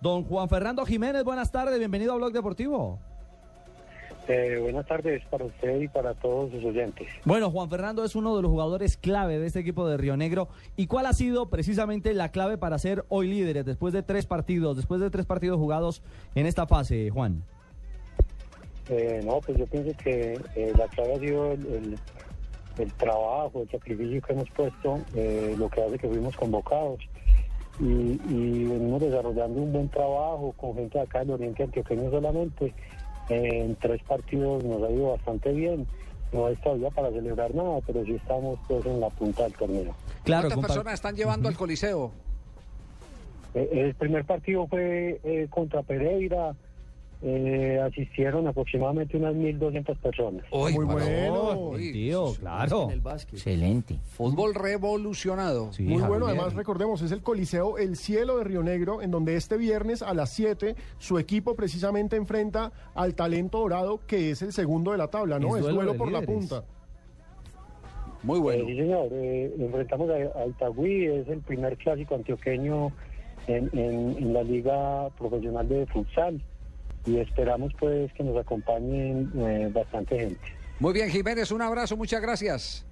Don 0.00 0.24
Juan 0.24 0.48
Fernando 0.48 0.86
Jiménez, 0.86 1.22
buenas 1.22 1.52
tardes, 1.52 1.78
bienvenido 1.78 2.14
a 2.14 2.16
Blog 2.16 2.32
Deportivo. 2.32 2.98
Eh, 4.28 4.58
buenas 4.60 4.86
tardes 4.86 5.24
para 5.30 5.46
usted 5.46 5.80
y 5.80 5.88
para 5.88 6.12
todos 6.12 6.50
sus 6.52 6.62
oyentes. 6.62 7.08
Bueno, 7.24 7.50
Juan 7.50 7.70
Fernando 7.70 8.04
es 8.04 8.14
uno 8.14 8.36
de 8.36 8.42
los 8.42 8.50
jugadores 8.50 8.98
clave 8.98 9.38
de 9.38 9.46
este 9.46 9.60
equipo 9.60 9.88
de 9.88 9.96
Río 9.96 10.18
Negro. 10.18 10.48
¿Y 10.76 10.86
cuál 10.86 11.06
ha 11.06 11.14
sido 11.14 11.48
precisamente 11.48 12.12
la 12.12 12.30
clave 12.30 12.58
para 12.58 12.78
ser 12.78 13.06
hoy 13.08 13.28
líderes 13.28 13.64
después 13.64 13.94
de 13.94 14.02
tres 14.02 14.26
partidos, 14.26 14.76
después 14.76 15.00
de 15.00 15.08
tres 15.08 15.24
partidos 15.24 15.56
jugados 15.58 16.02
en 16.34 16.44
esta 16.44 16.66
fase, 16.66 17.08
Juan? 17.08 17.42
Eh, 18.90 19.22
no, 19.24 19.40
pues 19.40 19.56
yo 19.58 19.66
pienso 19.66 19.96
que 19.96 20.38
eh, 20.56 20.72
la 20.76 20.86
clave 20.88 21.14
ha 21.14 21.18
sido 21.18 21.52
el, 21.52 21.66
el- 21.66 21.98
el 22.78 22.92
trabajo, 22.92 23.62
el 23.62 23.68
sacrificio 23.70 24.22
que 24.22 24.32
hemos 24.34 24.48
puesto, 24.50 25.00
eh, 25.16 25.56
lo 25.58 25.68
que 25.68 25.82
hace 25.82 25.98
que 25.98 26.06
fuimos 26.06 26.36
convocados. 26.36 27.00
y, 27.80 27.84
y 28.28 28.64
venimos 28.64 29.00
desarrollando 29.00 29.60
un 29.62 29.72
buen 29.72 29.88
trabajo 29.88 30.52
con 30.56 30.74
gente 30.76 31.00
acá 31.00 31.20
del 31.20 31.30
Oriente 31.32 31.62
Antioqueño 31.64 32.10
solamente. 32.10 32.72
Eh, 33.28 33.64
en 33.64 33.76
tres 33.76 34.02
partidos 34.02 34.64
nos 34.64 34.82
ha 34.82 34.90
ido 34.90 35.10
bastante 35.12 35.52
bien. 35.52 35.86
No 36.32 36.48
es 36.48 36.60
todavía 36.60 36.90
para 36.90 37.10
celebrar 37.10 37.54
nada, 37.54 37.78
pero 37.86 38.04
sí 38.04 38.14
estamos 38.14 38.58
pues 38.68 38.84
en 38.84 39.00
la 39.00 39.08
punta 39.10 39.44
del 39.44 39.52
torneo. 39.54 39.94
Claro, 40.24 40.48
¿Cuántas 40.48 40.66
personas 40.66 40.94
están 40.94 41.16
llevando 41.16 41.48
al 41.48 41.56
Coliseo? 41.56 42.12
Eh, 43.54 43.68
el 43.72 43.94
primer 43.94 44.24
partido 44.24 44.66
fue 44.66 45.20
eh, 45.24 45.46
contra 45.48 45.82
Pereira. 45.82 46.54
Eh, 47.20 47.80
asistieron 47.84 48.46
aproximadamente 48.46 49.16
unas 49.16 49.34
1.200 49.34 49.96
personas. 49.98 50.44
Uy, 50.52 50.72
Muy 50.72 50.84
bueno. 50.84 51.72
Tío, 51.76 52.32
claro. 52.38 52.88
Excelente. 53.32 53.98
Fútbol 54.04 54.54
revolucionado. 54.54 55.72
Sí, 55.72 55.82
Muy 55.82 56.00
bueno, 56.02 56.26
además 56.26 56.54
recordemos, 56.54 57.02
es 57.02 57.10
el 57.10 57.22
Coliseo 57.22 57.76
El 57.76 57.96
Cielo 57.96 58.38
de 58.38 58.44
Río 58.44 58.62
Negro, 58.62 59.02
en 59.02 59.10
donde 59.10 59.34
este 59.34 59.56
viernes 59.56 60.02
a 60.02 60.14
las 60.14 60.30
7 60.30 60.76
su 60.98 61.18
equipo 61.18 61.56
precisamente 61.56 62.14
enfrenta 62.14 62.70
al 62.94 63.14
Talento 63.16 63.58
Dorado, 63.58 63.98
que 64.06 64.30
es 64.30 64.42
el 64.42 64.52
segundo 64.52 64.92
de 64.92 64.98
la 64.98 65.08
tabla, 65.08 65.40
¿no? 65.40 65.56
Es 65.56 65.66
Es 65.66 65.74
duelo 65.74 65.94
por 65.96 66.12
la 66.12 66.22
punta. 66.22 66.62
Muy 68.22 68.38
bueno. 68.38 68.62
Eh, 68.62 68.66
sí, 68.68 68.76
señor. 68.76 69.08
Eh, 69.12 69.54
enfrentamos 69.58 70.08
a, 70.10 70.40
a 70.40 70.46
Itagüí, 70.46 71.06
es 71.06 71.28
el 71.28 71.40
primer 71.40 71.76
clásico 71.78 72.14
antioqueño 72.14 72.92
en, 73.46 73.70
en- 73.72 74.16
en 74.18 74.32
la 74.32 74.42
Liga 74.42 75.08
Profesional 75.18 75.68
de 75.68 75.86
Futsal. 75.86 76.40
Y 77.08 77.18
esperamos 77.18 77.72
pues 77.78 78.12
que 78.12 78.22
nos 78.24 78.36
acompañen 78.36 79.30
eh, 79.36 79.70
bastante 79.72 80.18
gente. 80.18 80.40
Muy 80.80 80.92
bien, 80.92 81.08
Jiménez, 81.10 81.50
un 81.50 81.62
abrazo, 81.62 81.96
muchas 81.96 82.20
gracias. 82.20 82.84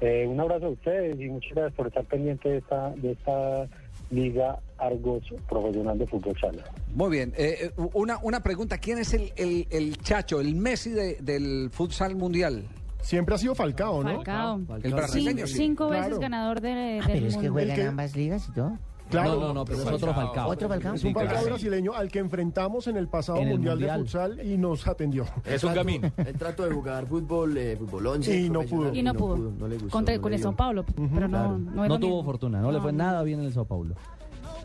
Eh, 0.00 0.26
un 0.26 0.40
abrazo 0.40 0.66
a 0.66 0.70
ustedes 0.70 1.18
y 1.20 1.28
muchas 1.28 1.50
gracias 1.52 1.74
por 1.74 1.86
estar 1.88 2.04
pendiente 2.04 2.48
de 2.48 2.58
esta, 2.58 2.90
de 2.90 3.12
esta 3.12 3.66
Liga 4.10 4.58
Argos 4.78 5.22
Profesional 5.48 5.98
de 5.98 6.06
Fútbol 6.06 6.36
Sala. 6.40 6.64
Muy 6.94 7.10
bien, 7.10 7.32
eh, 7.36 7.70
eh, 7.76 7.82
una, 7.94 8.18
una 8.22 8.42
pregunta, 8.42 8.78
¿quién 8.78 8.98
es 8.98 9.12
el, 9.14 9.32
el, 9.36 9.66
el 9.70 9.96
chacho, 9.98 10.40
el 10.40 10.54
Messi 10.54 10.90
de- 10.90 11.16
del 11.20 11.68
futsal 11.70 12.16
mundial? 12.16 12.64
Siempre 13.02 13.34
ha 13.34 13.38
sido 13.38 13.54
Falcao, 13.54 14.02
¿no? 14.02 14.16
Falcao. 14.16 14.60
El 14.82 14.94
brasileño, 14.94 15.46
Cinco, 15.46 15.48
sí. 15.48 15.54
cinco 15.56 15.88
veces 15.88 16.06
Claro. 16.06 16.20
ganador 16.20 16.60
de, 16.60 17.00
Ah, 17.02 17.06
del 17.06 17.12
pero 17.16 17.26
es 17.26 17.32
que 17.34 17.38
mundo. 17.38 17.52
juega 17.52 17.70
El 17.72 17.74
que- 17.76 17.82
en 17.82 17.88
ambas 17.88 18.16
ligas 18.16 18.48
y 18.48 18.52
todo. 18.52 18.78
Claro. 19.10 19.34
No, 19.34 19.40
no, 19.48 19.54
no, 19.54 19.64
pero 19.64 19.80
es 19.82 19.86
otro 19.86 20.14
Falcao. 20.14 20.48
¿Otro 20.48 20.68
Falcao? 20.68 20.94
Es 20.94 21.02
un 21.02 21.08
Sí, 21.08 21.14
Falcao 21.14 21.32
claro. 21.34 21.46
brasileño 21.48 21.94
al 21.94 22.10
que 22.10 22.18
enfrentamos 22.20 22.86
en 22.86 22.96
el 22.96 23.08
pasado 23.08 23.38
En 23.38 23.48
el 23.48 23.54
mundial, 23.54 23.74
Mundial. 23.76 23.98
de 23.98 24.04
futsal 24.04 24.46
y 24.46 24.56
nos 24.56 24.86
atendió. 24.86 25.24
Es 25.44 25.64
un 25.64 25.74
camino. 25.74 26.12
Él 26.16 26.36
trató 26.38 26.64
de 26.64 26.74
jugar 26.74 27.06
fútbol, 27.06 27.56
eh, 27.58 27.76
fútbol 27.76 28.06
11. 28.06 28.36
Y 28.40 28.50
no 28.50 28.62
pudo. 28.62 28.94
Y 28.94 29.02
no 29.02 29.14
pudo. 29.14 29.36
no 29.36 29.68
le 29.68 29.74
gustó. 29.76 29.90
Contra, 29.90 30.14
no 30.16 30.22
con 30.22 30.30
le 30.30 30.36
el. 30.36 30.42
Sao 30.42 30.56
Paulo, 30.56 30.84
pero 31.14 31.28
no, 31.28 31.58
no, 31.58 31.84
es 31.84 31.88
No 31.88 31.98
tuvo 31.98 32.22
fortuna, 32.24 32.60
no, 32.60 32.70
le 32.72 32.80
fue 32.80 32.92
nada 32.92 33.22
bien 33.22 33.40
en 33.40 33.46
el 33.46 33.52
Sao 33.52 33.64
Paulo. 33.64 33.94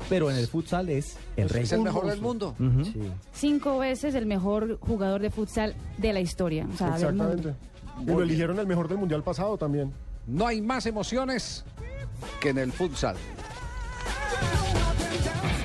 Pero 0.09 0.29
en 0.29 0.37
el 0.37 0.45
futsal 0.47 0.89
es 0.89 1.17
el 1.35 1.49
rey. 1.49 1.63
Es 1.63 1.71
el 1.71 1.81
mejor 1.81 2.05
del 2.05 2.21
mundo. 2.21 2.53
Sí. 2.83 2.99
Cinco 3.33 3.79
veces 3.79 4.13
el 4.13 4.25
mejor 4.27 4.77
jugador 4.79 5.21
de 5.21 5.31
futsal 5.31 5.73
de 5.97 6.13
la 6.13 6.19
historia. 6.19 6.67
O 6.71 6.77
sea. 6.77 6.93
Exactamente. 6.95 7.55
Y 8.01 8.05
lo 8.05 8.21
eligieron 8.21 8.59
el 8.59 8.67
mejor 8.67 8.87
del 8.87 8.97
mundial 8.99 9.23
pasado 9.23 9.57
también. 9.57 9.91
No 10.27 10.45
hay 10.45 10.61
más 10.61 10.85
emociones 10.85 11.63
que 12.39 12.49
en 12.49 12.57
el 12.57 12.71
futsal. 12.71 13.15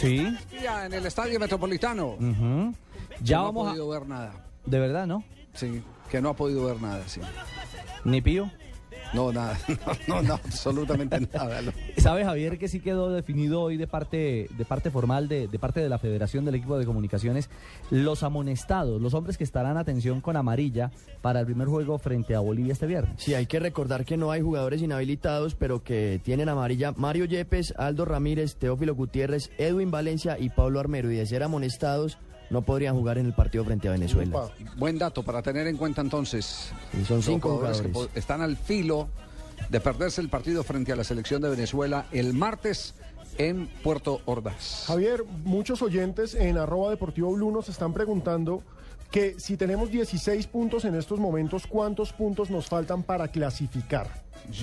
Sí. 0.00 0.36
en 0.84 0.92
el 0.92 1.06
Estadio 1.06 1.38
Metropolitano. 1.38 2.14
Ujú. 2.14 2.74
Ya 3.22 3.38
no 3.38 3.44
vamos 3.44 3.66
ha 3.66 3.70
a... 3.70 3.72
podido 3.72 3.88
ver 3.88 4.06
nada. 4.06 4.32
De 4.64 4.78
verdad, 4.78 5.06
¿no? 5.06 5.24
Sí, 5.54 5.82
que 6.10 6.20
no 6.20 6.30
ha 6.30 6.36
podido 6.36 6.64
ver 6.64 6.80
nada, 6.80 7.02
sí. 7.06 7.20
Ni 8.04 8.20
pío. 8.20 8.50
No, 9.12 9.32
nada. 9.32 9.58
No, 10.08 10.22
no, 10.22 10.22
no, 10.22 10.34
absolutamente 10.34 11.20
nada. 11.20 11.60
¿Sabe, 11.96 12.24
Javier, 12.24 12.58
que 12.58 12.68
sí 12.68 12.80
quedó 12.80 13.10
definido 13.10 13.60
hoy 13.60 13.76
de 13.76 13.86
parte, 13.86 14.48
de 14.56 14.64
parte 14.64 14.90
formal, 14.90 15.28
de, 15.28 15.48
de 15.48 15.58
parte 15.58 15.80
de 15.80 15.88
la 15.88 15.98
Federación 15.98 16.44
del 16.44 16.56
Equipo 16.56 16.78
de 16.78 16.86
Comunicaciones, 16.86 17.48
los 17.90 18.22
amonestados, 18.22 19.00
los 19.00 19.14
hombres 19.14 19.38
que 19.38 19.44
estarán 19.44 19.76
atención 19.76 20.20
con 20.20 20.36
amarilla 20.36 20.90
para 21.22 21.40
el 21.40 21.46
primer 21.46 21.68
juego 21.68 21.98
frente 21.98 22.34
a 22.34 22.40
Bolivia 22.40 22.72
este 22.72 22.86
viernes? 22.86 23.14
Sí, 23.18 23.34
hay 23.34 23.46
que 23.46 23.60
recordar 23.60 24.04
que 24.04 24.16
no 24.16 24.30
hay 24.30 24.40
jugadores 24.40 24.82
inhabilitados, 24.82 25.54
pero 25.54 25.82
que 25.82 26.20
tienen 26.22 26.48
amarilla 26.48 26.92
Mario 26.96 27.24
Yepes, 27.24 27.74
Aldo 27.76 28.04
Ramírez, 28.04 28.56
Teófilo 28.56 28.94
Gutiérrez, 28.94 29.50
Edwin 29.58 29.90
Valencia 29.90 30.38
y 30.38 30.50
Pablo 30.50 30.80
Armero. 30.80 31.10
Y 31.10 31.16
de 31.16 31.26
ser 31.26 31.42
amonestados, 31.42 32.18
no 32.50 32.62
podrían 32.62 32.96
jugar 32.96 33.18
en 33.18 33.26
el 33.26 33.32
partido 33.32 33.64
frente 33.64 33.88
a 33.88 33.92
Venezuela. 33.92 34.50
Buen 34.76 34.98
dato 34.98 35.22
para 35.22 35.40
tener 35.40 35.66
en 35.66 35.76
cuenta 35.76 36.00
entonces. 36.00 36.72
Y 37.00 37.04
son 37.04 37.22
cinco 37.22 37.56
jugadores 37.56 37.80
que 37.80 38.18
están 38.18 38.42
al 38.42 38.56
filo 38.56 39.08
de 39.68 39.80
perderse 39.80 40.20
el 40.20 40.28
partido 40.28 40.64
frente 40.64 40.92
a 40.92 40.96
la 40.96 41.04
selección 41.04 41.40
de 41.42 41.50
Venezuela 41.50 42.06
el 42.10 42.34
martes 42.34 42.94
en 43.38 43.68
Puerto 43.82 44.20
Ordaz. 44.26 44.84
Javier, 44.86 45.24
muchos 45.44 45.80
oyentes 45.80 46.34
en 46.34 46.58
arroba 46.58 46.90
deportivo 46.90 47.32
blue 47.32 47.52
nos 47.52 47.68
están 47.68 47.92
preguntando 47.92 48.62
que 49.10 49.38
si 49.38 49.56
tenemos 49.56 49.90
16 49.90 50.46
puntos 50.48 50.84
en 50.84 50.94
estos 50.94 51.18
momentos, 51.18 51.66
¿cuántos 51.66 52.12
puntos 52.12 52.50
nos 52.50 52.66
faltan 52.66 53.02
para 53.02 53.28
clasificar? 53.28 54.08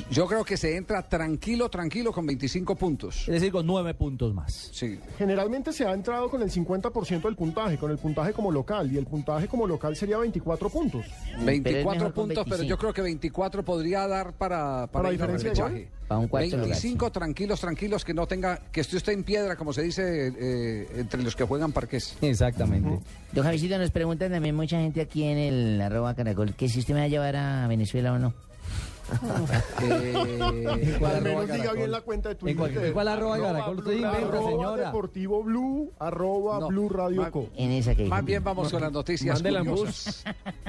Yo 0.10 0.28
creo 0.28 0.44
que 0.44 0.58
se 0.58 0.76
entra 0.76 1.02
tranquilo, 1.08 1.70
tranquilo 1.70 2.12
con 2.12 2.26
25 2.26 2.76
puntos. 2.76 3.20
Es 3.22 3.36
decir, 3.36 3.52
con 3.52 3.66
nueve 3.66 3.94
puntos 3.94 4.34
más. 4.34 4.70
Sí. 4.74 5.00
Generalmente 5.18 5.72
se 5.72 5.86
ha 5.86 5.94
entrado 5.94 6.30
con 6.30 6.42
el 6.42 6.52
50% 6.52 7.22
del 7.22 7.36
puntaje, 7.36 7.78
con 7.78 7.92
el 7.92 7.98
puntaje 7.98 8.34
como 8.34 8.52
local, 8.52 8.92
y 8.92 8.98
el 8.98 9.06
puntaje 9.06 9.48
como 9.48 9.68
local 9.68 9.96
sería 9.96 10.18
24 10.18 10.70
puntos. 10.70 11.06
24 11.44 12.14
puntos, 12.14 12.46
pero 12.50 12.64
yo 12.64 12.78
creo 12.78 12.94
que 12.94 13.02
24 13.02 13.64
podría 13.64 14.08
dar 14.08 14.34
para, 14.34 14.88
para, 14.88 14.88
¿Para 14.88 15.08
ir 15.14 15.20
diferencia 15.20 15.70
de? 15.70 15.90
Para 16.08 16.20
un 16.20 16.28
cuarto 16.30 16.56
lugar, 16.56 16.70
25 16.70 17.12
tranquilos, 17.12 17.60
tranquilos, 17.60 18.06
que 18.06 18.14
no 18.14 18.28
tenga, 18.28 18.62
que 18.72 18.80
esté 18.80 18.96
usted 18.96 19.12
en 19.12 19.24
piedra, 19.24 19.58
como 19.58 19.74
se 19.74 19.82
dice 19.82 20.34
eh, 20.38 20.88
entre 20.96 21.22
los 21.22 21.36
que 21.36 21.44
juegan 21.44 21.74
parques. 21.74 22.18
Exactamente. 22.22 23.00
Don 23.34 23.44
Javisito, 23.44 23.78
nos 23.78 23.92
preguntan 23.92 24.32
también 24.32 24.56
mucha 24.56 24.80
gente 24.80 25.02
aquí 25.02 25.24
en 25.24 25.38
el 25.38 25.82
arroba 25.82 26.16
caracol 26.16 26.56
que 26.56 26.70
si 26.70 26.80
usted 26.80 26.94
me 26.94 27.02
va 27.02 27.06
a 27.06 27.10
llevar 27.10 27.36
a 27.36 27.68
Venezuela 27.68 28.14
o 28.14 28.20
no. 28.20 28.34
Eh, 29.82 30.98
Al 31.06 31.22
menos 31.22 31.52
diga 31.52 31.74
bien 31.74 31.92
la 31.92 32.02
cuenta 32.02 32.30
de 32.30 32.36
Twitter. 32.36 32.68
¿En 32.68 32.74
cuál- 32.74 32.86
en 32.86 32.94
cuál 32.94 33.08
arroba 33.08 33.38
Caracol 33.40 33.78
usted 33.80 33.92
Blue, 33.92 34.06
inventa, 34.06 34.38
señora? 34.44 34.86
deportivo 34.86 35.44
blue, 35.44 35.92
arroba 36.00 36.60
No, 36.60 36.68
blue 36.68 36.90
radio 36.90 37.22
ma- 37.22 37.32
co. 37.32 37.50
En 37.56 37.72
esa 37.72 37.96
que 37.96 38.06
Más 38.06 38.24
bien 38.26 38.44
vamos 38.44 38.72
con 38.72 38.82
las 38.82 38.92
noticias 38.92 39.42
curiosas. 39.42 40.24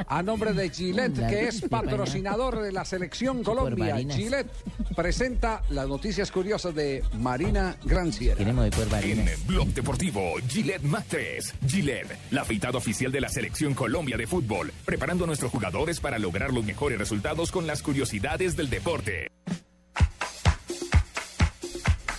A 0.06 0.22
nombre 0.22 0.52
de 0.52 0.70
Gillette, 0.70 1.26
que 1.28 1.48
es 1.48 1.62
patrocinador 1.62 2.60
de 2.60 2.72
la 2.72 2.84
selección 2.84 3.42
Colombia. 3.42 3.96
Gillette 3.96 4.50
presenta 4.94 5.62
las 5.70 5.88
noticias 5.88 6.30
curiosas 6.30 6.74
de 6.74 7.02
Marina 7.18 7.76
Granciera. 7.84 8.36
Queremos 8.36 8.68
por 8.70 8.84
En 8.84 8.90
Barinas. 8.90 9.46
Blog 9.46 9.68
Deportivo, 9.68 10.20
Gillette 10.48 10.82
Max 10.82 11.54
Gillette, 11.66 12.16
la 12.30 12.42
afeitada 12.42 12.76
oficial 12.78 13.10
de 13.10 13.20
la 13.20 13.28
Selección 13.28 13.74
Colombia 13.74 14.16
de 14.16 14.26
Fútbol, 14.26 14.72
preparando 14.84 15.24
a 15.24 15.26
nuestros 15.26 15.50
jugadores 15.50 16.00
para 16.00 16.18
lograr 16.18 16.52
los 16.52 16.64
mejores 16.64 16.98
resultados 16.98 17.50
con 17.50 17.66
las 17.66 17.82
curiosidades 17.82 18.27
del 18.36 18.68
deporte. 18.68 19.30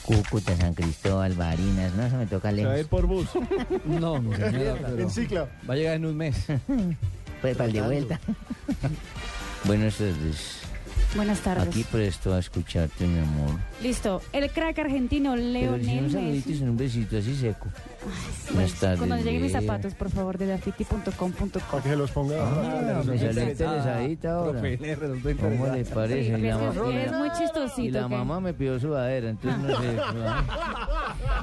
Cúcuta, 0.04 0.58
San 0.58 0.74
Cristóbal, 0.74 1.34
Barinas, 1.36 1.94
no, 1.94 2.04
eso 2.08 2.18
me 2.18 2.26
toca 2.26 2.52
lejos. 2.52 2.88
por 2.88 3.06
bus? 3.06 3.30
No, 3.86 4.20
mi 4.20 4.36
señora, 4.36 4.76
pero 4.82 5.04
En 5.04 5.10
cicla. 5.12 5.48
va 5.70 5.76
a 5.76 5.78
llegar 5.78 5.96
en 5.96 6.06
un 6.06 6.18
mes. 6.18 6.36
Pues 7.42 7.56
para 7.56 7.68
el 7.68 7.74
de 7.74 7.82
vuelta. 7.82 8.20
bueno, 9.64 9.86
eso 9.86 10.06
es... 10.06 10.60
Buenas 11.16 11.40
tardes. 11.42 11.68
Aquí 11.70 11.84
presto 11.84 12.34
a 12.36 12.40
escucharte, 12.40 13.08
mi 13.08 13.18
amor. 13.20 13.50
Listo. 13.82 14.22
El 14.32 14.48
crack 14.52 14.78
argentino 14.78 15.32
Pero 15.34 15.44
si 15.44 15.52
Leonel 15.86 16.04
un 16.06 16.12
saludito 16.12 16.50
Messi. 16.50 16.64
y 16.64 16.68
un 16.68 16.78
besito 16.78 17.18
así 17.18 17.36
seco. 17.36 17.68
Pues, 18.04 18.54
Buenas 18.54 18.74
tardes. 18.76 18.98
cuando 19.00 19.18
lleguen 19.18 19.42
mis 19.42 19.52
zapatos, 19.52 19.96
por 19.96 20.12
favor, 20.12 20.38
de 20.38 20.46
dafiti.com.com. 20.46 21.32
Para 21.72 21.84
que 21.84 21.90
se 21.90 21.96
los 21.96 22.12
ponga. 22.12 22.36
Ah, 22.40 23.02
me 23.08 23.18
salió 23.18 23.50
interesadita 23.50 24.32
ahora. 24.36 24.62
¿Cómo 24.62 25.68
le 25.74 25.86
parece? 25.86 26.24
Sí, 26.36 26.42
Y 26.42 26.44
la 26.48 26.70
es, 26.70 27.06
es 27.08 27.12
muy 27.12 27.28
y 27.28 27.32
chistosito. 27.40 28.02
la 28.02 28.08
¿qué? 28.08 28.16
mamá 28.16 28.40
me 28.40 28.54
pidió 28.54 28.80
sudadera, 28.80 29.30
entonces 29.32 29.60
no 29.62 29.82
sé. 29.82 29.98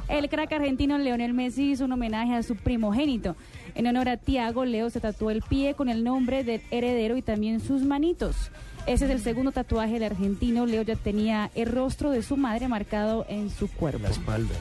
El 0.17 0.29
crack 0.29 0.53
argentino 0.53 0.97
Leonel 0.97 1.35
Messi 1.35 1.73
hizo 1.73 1.85
un 1.87 1.93
homenaje 1.93 2.35
a 2.37 2.43
su 2.45 2.55
primogénito. 2.55 3.35
En 3.75 3.89
honor 3.89 4.09
a 4.11 4.17
Tiago, 4.17 4.65
Leo 4.65 4.91
se 4.91 5.01
tatuó 5.01 5.31
el 5.33 5.43
pie 5.43 5.75
con 5.75 5.89
el 5.89 6.05
nombre 6.05 6.45
del 6.45 6.63
heredero 6.71 7.17
y 7.17 7.23
también 7.23 7.59
sus 7.61 7.83
manitos. 7.83 8.53
Ese 8.87 9.07
es 9.07 9.11
el 9.11 9.21
segundo 9.21 9.53
tatuaje 9.53 9.95
del 9.95 10.05
argentino. 10.05 10.65
Leo 10.67 10.83
ya 10.83 10.97
tenía 10.97 11.51
el 11.55 11.71
rostro 11.71 12.11
de 12.11 12.23
su 12.23 12.37
madre 12.37 12.69
marcado 12.69 13.27
en 13.29 13.51
su 13.51 13.69
cuerpo. 13.69 14.01
La 14.03 14.11
espalda. 14.11 14.55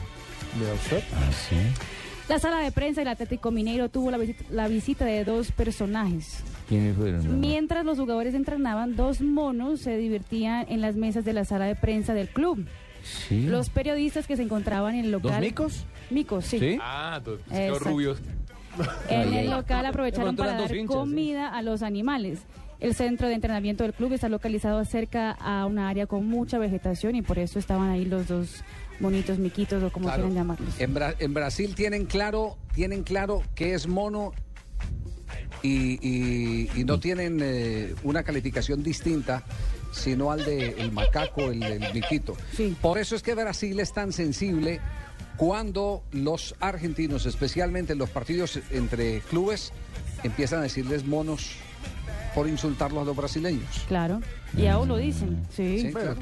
Ah, 1.14 1.32
sí. 1.48 1.56
La 2.28 2.38
sala 2.40 2.58
de 2.58 2.72
prensa 2.72 3.02
del 3.02 3.08
Atlético 3.08 3.52
Mineiro 3.52 3.88
tuvo 3.88 4.10
la 4.10 4.18
visita, 4.18 4.44
la 4.50 4.66
visita 4.66 5.04
de 5.04 5.24
dos 5.24 5.52
personajes. 5.52 6.42
¿Quiénes 6.68 6.96
fueron? 6.96 7.38
Mientras 7.40 7.84
los 7.84 7.98
jugadores 7.98 8.34
entrenaban, 8.34 8.96
dos 8.96 9.20
monos 9.20 9.80
se 9.80 9.96
divertían 9.96 10.66
en 10.68 10.80
las 10.80 10.96
mesas 10.96 11.24
de 11.24 11.32
la 11.32 11.44
sala 11.44 11.66
de 11.66 11.76
prensa 11.76 12.14
del 12.14 12.28
club. 12.28 12.66
Sí. 13.04 13.42
Los 13.42 13.70
periodistas 13.70 14.26
que 14.26 14.36
se 14.36 14.42
encontraban 14.42 14.96
en 14.96 15.04
el 15.04 15.10
local. 15.12 15.40
micos? 15.40 15.84
Micos, 16.10 16.46
sí. 16.46 16.78
Ah, 16.82 17.20
dos 17.22 17.82
rubios. 17.82 18.18
En 19.08 19.32
el 19.32 19.50
local 19.50 19.86
aprovecharon 19.86 20.34
De 20.34 20.42
para 20.42 20.52
dar 20.52 20.62
dos 20.62 20.76
hinchas, 20.76 20.96
comida 20.96 21.48
a 21.48 21.62
los 21.62 21.82
animales. 21.82 22.40
El 22.80 22.94
centro 22.94 23.28
de 23.28 23.34
entrenamiento 23.34 23.84
del 23.84 23.94
club 23.94 24.12
está 24.12 24.28
localizado 24.28 24.84
cerca 24.84 25.32
a 25.32 25.64
una 25.66 25.88
área 25.88 26.06
con 26.06 26.26
mucha 26.26 26.58
vegetación 26.58 27.14
y 27.16 27.22
por 27.22 27.38
eso 27.38 27.58
estaban 27.58 27.90
ahí 27.90 28.04
los 28.04 28.28
dos 28.28 28.62
bonitos 29.00 29.38
miquitos 29.38 29.82
o 29.82 29.90
como 29.90 30.06
Claro. 30.06 30.22
quieran 30.24 30.34
llamarlos. 30.36 30.80
En, 30.80 30.94
Bra- 30.94 31.14
en 31.18 31.34
Brasil 31.34 31.74
tienen 31.74 32.06
claro, 32.06 32.56
tienen 32.74 33.02
claro 33.02 33.42
que 33.54 33.74
es 33.74 33.86
mono 33.86 34.32
y, 35.62 35.98
y- 36.06 36.70
y 36.74 36.84
no 36.84 37.00
tienen 37.00 37.40
eh, 37.42 37.94
una 38.04 38.22
calificación 38.22 38.82
distinta, 38.82 39.42
sino 39.92 40.30
al 40.30 40.44
de 40.44 40.70
el 40.78 40.92
macaco, 40.92 41.42
el, 41.50 41.62
el 41.62 41.92
miquito. 41.94 42.36
Por 42.82 42.98
eso 42.98 43.16
es 43.16 43.22
que 43.22 43.34
Brasil 43.34 43.80
es 43.80 43.92
tan 43.92 44.12
sensible 44.12 44.80
cuando 45.36 46.02
los 46.12 46.54
argentinos, 46.60 47.26
especialmente 47.26 47.94
en 47.94 47.98
los 47.98 48.10
partidos 48.10 48.58
entre 48.70 49.20
clubes, 49.20 49.72
empiezan 50.22 50.60
a 50.60 50.62
decirles 50.62 51.04
monos 51.06 51.56
por 52.36 52.46
insultarlos 52.46 53.00
a 53.00 53.06
los 53.06 53.16
brasileños. 53.16 53.66
Claro, 53.88 54.20
y 54.54 54.66
aún 54.66 54.88
lo 54.88 54.98
dicen, 54.98 55.42
sí. 55.48 55.80
Sí, 55.80 55.90
claro. 55.90 56.14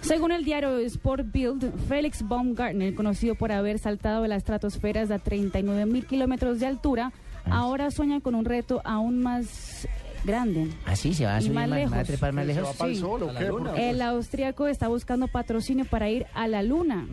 Según 0.00 0.30
el 0.30 0.44
diario 0.44 0.78
Sport 0.78 1.32
Bild, 1.32 1.72
Félix 1.88 2.26
Baumgartner, 2.26 2.94
conocido 2.94 3.34
por 3.34 3.50
haber 3.50 3.80
saltado 3.80 4.22
de 4.22 4.28
las 4.28 4.38
estratosferas 4.38 5.10
a 5.10 5.18
39 5.18 5.84
mil 5.86 6.06
kilómetros 6.06 6.60
de 6.60 6.66
altura, 6.66 7.12
ahora 7.50 7.90
sueña 7.90 8.20
con 8.20 8.36
un 8.36 8.44
reto 8.44 8.82
aún 8.84 9.20
más 9.20 9.88
grande. 10.24 10.68
Así 10.86 11.14
se 11.14 11.24
va 11.24 11.36
a 11.36 11.40
subir 11.40 11.54
más 11.54 11.68
lejos. 11.68 11.92
va 11.92 11.98
a 12.00 12.04
trepar 12.04 12.32
más 12.32 12.46
¿Se 12.46 12.54
lejos. 12.54 12.68
va 12.68 12.72
pa'l 12.74 12.96
sol 12.96 13.22
o 13.22 13.34
qué? 13.74 13.90
El 13.90 14.02
austríaco 14.02 14.66
está 14.66 14.88
buscando 14.88 15.28
patrocinio 15.28 15.84
para 15.84 16.08
ir 16.10 16.26
a 16.34 16.48
la 16.48 16.62
luna. 16.62 17.06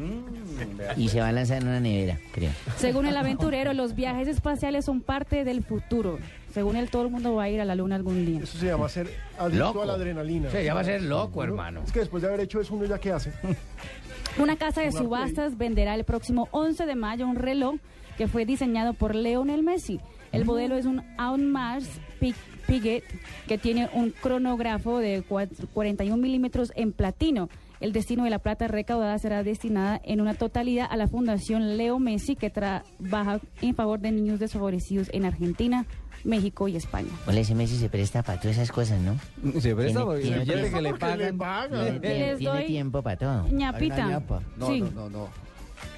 Y 0.98 1.10
se 1.10 1.20
va 1.20 1.30
a 1.30 1.32
lanzar 1.32 1.62
en 1.62 1.68
una 1.68 1.80
nevera, 1.80 2.20
creo. 2.32 2.52
Según 2.78 3.06
el 3.06 3.18
aventurero, 3.18 3.74
los 3.74 3.96
viajes 3.96 4.28
espaciales 4.28 4.86
son 4.86 5.02
parte 5.02 5.44
del 5.44 5.64
futuro. 5.64 6.20
Según 6.54 6.76
él, 6.76 6.90
todo 6.90 7.04
el 7.04 7.10
mundo 7.10 7.36
va 7.36 7.44
a 7.44 7.50
ir 7.50 7.62
a 7.62 7.66
la 7.66 7.76
luna 7.76 7.96
algún 7.96 8.26
día. 8.26 8.42
Eso 8.42 8.58
se 8.58 8.66
llama 8.66 8.90
ser 8.90 9.08
adicto 9.38 9.66
Loco. 9.66 9.82
a 9.84 9.86
la 9.86 9.94
adrenalina. 9.94 10.50
Se 10.50 10.64
llama 10.64 10.84
ser 10.84 11.04
loco, 11.04 11.44
hermano. 11.44 11.82
Es 11.86 11.92
que 11.92 12.00
después 12.00 12.22
de 12.24 12.30
haber 12.30 12.42
hecho 12.42 12.60
eso, 12.60 12.74
uno 12.74 12.86
ya 12.86 12.98
qué 12.98 13.12
hace. 13.12 13.32
Una 14.38 14.56
casa 14.56 14.82
de 14.82 14.92
subastas 14.92 15.58
venderá 15.58 15.96
el 15.96 16.06
próximo 16.06 16.48
11 16.52 16.86
de 16.86 16.96
mayo 16.96 17.28
un 17.28 17.36
reloj 17.36 17.76
que 18.18 18.28
fue 18.28 18.46
diseñado 18.46 18.94
por 18.94 19.16
Leonel 19.16 19.64
Messi. 19.64 20.00
El 20.32 20.46
modelo 20.46 20.76
es 20.78 20.86
un 20.86 21.04
Audemars 21.18 21.90
Pig- 22.20 22.36
Piguet 22.68 23.04
que 23.48 23.58
tiene 23.58 23.90
un 23.94 24.12
cronógrafo 24.12 25.00
de 25.00 25.24
cuatro- 25.28 25.68
41 25.74 26.18
milímetros 26.22 26.72
en 26.76 26.92
platino. 26.92 27.50
El 27.80 27.94
destino 27.94 28.26
de 28.26 28.30
la 28.30 28.40
plata 28.40 28.68
recaudada 28.68 29.18
será 29.20 29.42
destinada 29.44 30.02
en 30.04 30.20
una 30.22 30.34
totalidad 30.34 30.88
a 30.90 30.98
la 30.98 31.08
Fundación 31.08 31.78
Leo 31.78 31.98
Messi 31.98 32.36
que 32.36 32.50
trabaja 32.50 33.40
en 33.62 33.74
favor 33.74 34.00
de 34.02 34.12
niños 34.12 34.40
desfavorecidos 34.40 35.10
en 35.14 35.24
Argentina, 35.26 35.86
México 36.26 36.68
y 36.68 36.76
España. 36.76 37.08
Hola, 37.26 37.40
ese 37.40 37.56
Messi 37.56 37.78
se 37.78 37.88
presta 37.90 38.22
para 38.22 38.38
todas 38.42 38.58
esas 38.58 38.72
cosas, 38.74 39.00
¿no? 39.00 39.16
Se 39.62 39.74
presta 39.74 40.02
Tiene 40.02 40.06
porque 40.06 40.22
tiempo. 40.24 40.40
billete 40.46 40.72
que 40.72 40.82
le 40.82 40.94
pagan. 40.94 41.38
Tiene, 41.70 42.00
tiene- 42.02 42.36
tiene 42.36 42.62
tiempo 42.66 43.02
para 43.02 43.16
todo. 43.18 43.48
ñapita. 43.48 44.22
Sí. 44.68 44.82
no, 44.82 44.92
no, 44.92 45.10
no. 45.10 45.49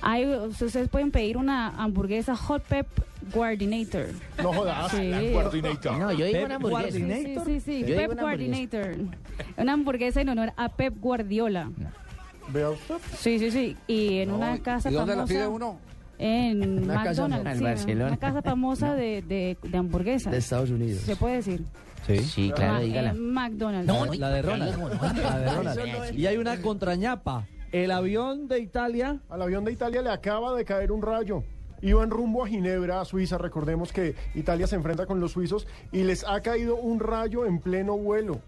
Hay- 0.01 0.25
ustedes 0.27 0.89
pueden 0.89 1.11
pedir 1.11 1.37
una 1.37 1.69
hamburguesa 1.69 2.35
Hot 2.35 2.63
Pep 2.63 2.87
Guardinator. 3.33 4.07
No 4.41 4.51
jodas. 4.53 4.91
Sí. 4.91 5.09
No, 5.09 6.11
yo 6.11 6.25
digo 6.25 6.37
Pep 6.39 6.45
una 6.45 6.55
hamburguesa. 6.55 6.97
Sí, 6.97 7.03
sí, 7.05 7.37
sí, 7.45 7.59
sí. 7.59 7.83
Pep 7.83 8.11
una 8.11 8.21
hamburguesa. 8.21 8.21
Guardinator. 8.21 8.95
Una 9.57 9.73
hamburguesa 9.73 10.21
en 10.21 10.29
honor 10.29 10.53
a 10.57 10.69
Pep 10.69 10.95
Guardiola. 10.99 11.69
Vea 12.49 12.69
usted. 12.71 12.95
Sí, 13.17 13.39
sí, 13.39 13.51
sí. 13.51 13.77
Y 13.87 14.19
en 14.19 14.29
No, 14.29 14.37
una 14.37 14.55
¿y 14.55 14.59
casa 14.59 14.89
dónde 14.89 15.11
la 15.11 15.15
famosa. 15.21 15.33
pide 15.33 15.47
uno? 15.47 15.79
En 16.17 16.83
Una 16.83 17.03
casa 17.03 17.27
McDonald's. 17.27 17.51
en 17.51 17.57
sí, 17.57 17.63
Barcelona. 17.63 18.07
Una 18.07 18.17
casa 18.17 18.41
famosa 18.41 18.93
de, 18.95 19.21
de, 19.23 19.57
de 19.63 19.77
hamburguesas. 19.77 20.31
De 20.31 20.37
Estados 20.39 20.69
Unidos. 20.69 21.01
Se 21.03 21.15
puede 21.15 21.35
decir. 21.37 21.63
Sí. 22.05 22.19
Sí, 22.19 22.51
claro, 22.55 22.73
Ma- 22.73 22.79
dígala. 22.81 23.09
eh, 23.11 23.13
McDonald's. 23.13 23.87
No, 23.87 24.05
la 24.05 24.29
de 24.29 24.41
Ronald. 24.41 24.77
La 25.21 25.37
de 25.39 25.51
Ronald. 25.55 25.79
No. 26.11 26.17
Y 26.17 26.25
hay 26.25 26.37
una 26.37 26.59
contrañapa. 26.61 27.45
El 27.71 27.91
avión 27.91 28.47
de 28.47 28.59
Italia. 28.59 29.19
Al 29.29 29.41
avión 29.41 29.63
de 29.63 29.71
Italia 29.71 30.01
le 30.01 30.09
acaba 30.09 30.55
de 30.55 30.65
caer 30.65 30.91
un 30.91 31.01
rayo. 31.01 31.43
Iban 31.81 32.09
rumbo 32.09 32.43
a 32.43 32.47
Ginebra, 32.47 33.01
a 33.01 33.05
Suiza. 33.05 33.37
Recordemos 33.37 33.91
que 33.93 34.15
Italia 34.35 34.67
se 34.67 34.75
enfrenta 34.75 35.05
con 35.05 35.19
los 35.19 35.31
suizos 35.31 35.67
y 35.91 36.03
les 36.03 36.25
ha 36.27 36.41
caído 36.41 36.75
un 36.75 36.99
rayo 36.99 37.45
en 37.45 37.59
pleno 37.59 37.97
vuelo. 37.97 38.39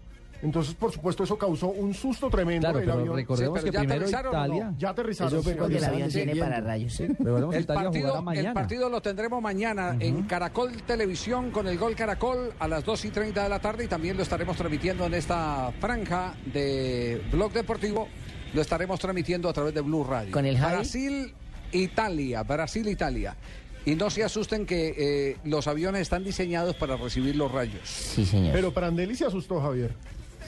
Entonces, 0.42 0.74
por 0.74 0.92
supuesto, 0.92 1.24
eso 1.24 1.38
causó 1.38 1.68
un 1.68 1.94
susto 1.94 2.28
tremendo. 2.28 2.66
Claro, 2.66 2.78
el 2.78 2.84
pero 2.84 2.98
avión. 2.98 3.16
recordemos 3.16 3.60
Sí, 3.60 3.64
pero 3.64 3.72
que 3.72 3.72
¿ya 3.72 3.80
primero 3.80 4.00
aterrizaron 4.00 4.34
o 4.34 4.36
no? 4.36 4.44
Italia. 4.44 4.74
Ya 4.76 4.90
aterrizaron. 4.90 5.38
Eso 5.40 5.56
Porque 5.58 5.76
el 5.78 5.84
avión 5.84 6.08
tiene 6.10 6.36
para 6.36 6.60
rayos. 6.60 6.96
Que 6.98 8.38
El 8.38 8.52
partido 8.52 8.90
lo 8.90 9.00
tendremos 9.00 9.40
mañana 9.42 9.96
en 9.98 10.24
Caracol 10.24 10.70
Televisión 10.82 11.50
con 11.50 11.66
el 11.66 11.78
Gol 11.78 11.96
Caracol 11.96 12.52
a 12.58 12.68
las 12.68 12.84
2 12.84 13.06
y 13.06 13.10
30 13.10 13.42
de 13.42 13.48
la 13.48 13.58
tarde 13.58 13.84
y 13.84 13.88
también 13.88 14.18
lo 14.18 14.22
estaremos 14.22 14.54
transmitiendo 14.56 15.06
en 15.06 15.14
esta 15.14 15.72
franja 15.80 16.34
de 16.52 17.22
Blog 17.32 17.52
Deportivo. 17.52 18.06
Lo 18.54 18.62
estaremos 18.62 19.00
transmitiendo 19.00 19.48
a 19.48 19.52
través 19.52 19.74
de 19.74 19.80
Blue 19.80 20.04
Radio. 20.04 20.30
¿Con 20.32 20.46
el 20.46 20.56
Javi? 20.56 20.74
Brasil, 20.74 21.34
Italia, 21.72 22.42
Brasil, 22.44 22.88
Italia. 22.88 23.36
Y 23.84 23.96
no 23.96 24.08
se 24.08 24.24
asusten 24.24 24.64
que 24.64 24.94
eh, 24.96 25.36
los 25.44 25.66
aviones 25.66 26.02
están 26.02 26.24
diseñados 26.24 26.76
para 26.76 26.96
recibir 26.96 27.36
los 27.36 27.50
rayos. 27.50 27.82
Sí, 27.84 28.24
señor. 28.24 28.52
Pero 28.52 28.72
Prandelli 28.72 29.14
se 29.14 29.26
asustó, 29.26 29.60
Javier. 29.60 29.92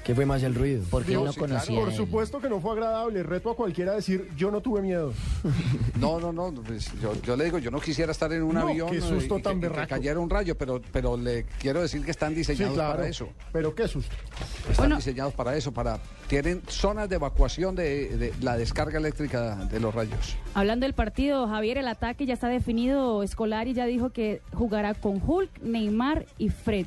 ¿Qué 0.07 0.15
fue 0.15 0.25
más 0.25 0.41
el 0.45 0.55
ruido? 0.55 0.85
Porque 0.89 1.15
no 1.15 1.33
sí, 1.33 1.39
conocía. 1.41 1.81
Por 1.81 1.93
supuesto 1.93 2.41
que 2.41 2.49
no 2.49 2.61
fue 2.61 2.71
agradable. 2.73 3.25
Reto 3.25 3.51
a 3.51 3.57
cualquiera 3.57 3.91
a 3.91 3.97
decir, 3.97 4.31
yo 4.37 4.53
no 4.53 4.61
tuve 4.61 4.81
miedo. 4.81 5.13
No, 5.99 6.21
no, 6.21 6.33
no. 6.33 6.53
pues, 6.63 6.93
yo, 7.01 7.13
yo 7.23 7.37
le 7.37 7.45
digo, 7.47 7.59
yo 7.59 7.71
no 7.71 7.81
quisiera 7.81 8.13
estar 8.13 8.31
en 8.33 8.43
un 8.43 8.55
No, 8.55 8.69
avión 8.69 8.91
qué 8.91 8.99
eh, 8.99 9.01
susto 9.01 9.39
y 9.39 9.43
tan 9.43 9.61
que, 9.61 9.67
y 9.67 9.71
que 9.71 9.87
cayera 9.87 10.21
un 10.21 10.29
rayo, 10.31 10.55
pero, 10.57 10.81
pero 10.93 11.17
le 11.17 11.45
quiero 11.59 11.81
decir 11.81 12.05
que 12.05 12.11
están 12.11 12.31
Sí, 12.31 12.37
diseñados 12.37 12.75
claro. 12.75 12.97
para 12.97 13.09
eso. 13.09 13.29
Pero 13.53 13.75
qué 13.75 13.89
susto. 13.89 14.15
Están 14.61 14.77
Bueno. 14.77 14.97
diseñados 14.97 15.33
para 15.35 15.57
eso, 15.57 15.73
para 15.73 15.99
tienen 16.29 16.63
zonas 16.69 17.09
de 17.09 17.17
evacuación 17.17 17.75
de, 17.75 18.17
de 18.17 18.33
la 18.43 18.57
descarga 18.57 18.99
eléctrica 18.99 19.57
de 19.57 19.81
los 19.81 19.95
rayos. 19.95 20.37
Hablando 20.55 20.85
del 20.85 20.93
partido, 20.95 21.49
Javier, 21.49 21.79
el 21.79 21.89
ataque 21.89 22.27
ya 22.27 22.35
está 22.35 22.49
definido. 22.49 23.27
Scolari 23.27 23.73
ya 23.75 23.87
dijo 23.87 24.11
que 24.11 24.43
jugará 24.53 24.95
con 24.95 25.21
Hulk, 25.27 25.63
Neymar 25.63 26.27
y 26.39 26.51
Fred. 26.51 26.87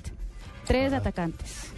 Tres 0.65 0.93
atacantes. 0.93 1.71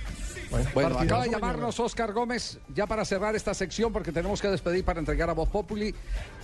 Bueno, 0.74 1.00
acaba 1.00 1.24
de 1.24 1.30
llamarnos 1.32 1.80
Oscar 1.80 2.12
Gómez 2.14 2.60
ya 2.74 2.86
para 2.88 3.06
cerrar 3.06 3.36
esta 3.36 3.54
sección 3.54 3.94
porque 3.94 4.12
tenemos 4.12 4.42
que 4.42 4.50
despedir 4.50 4.84
para 4.84 5.00
entregar 5.00 5.30
a 5.30 5.34
Voz 5.34 5.50
Populi 5.50 5.96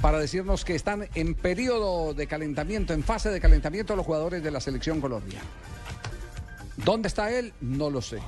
para 0.02 0.18
decirnos 0.20 0.64
que 0.64 0.76
están 0.76 1.08
en 1.16 1.34
periodo 1.36 2.14
de 2.14 2.26
calentamiento, 2.28 2.94
en 2.94 3.04
fase 3.04 3.30
de 3.30 3.40
calentamiento 3.42 3.96
los 3.96 4.06
jugadores 4.06 4.42
de 4.44 4.52
la 4.52 4.60
selección 4.62 5.02
Colombia. 5.02 5.40
¿Dónde 6.78 7.08
está 7.08 7.32
él? 7.32 7.54
No 7.60 7.90
lo 7.90 8.02
sé. 8.02 8.20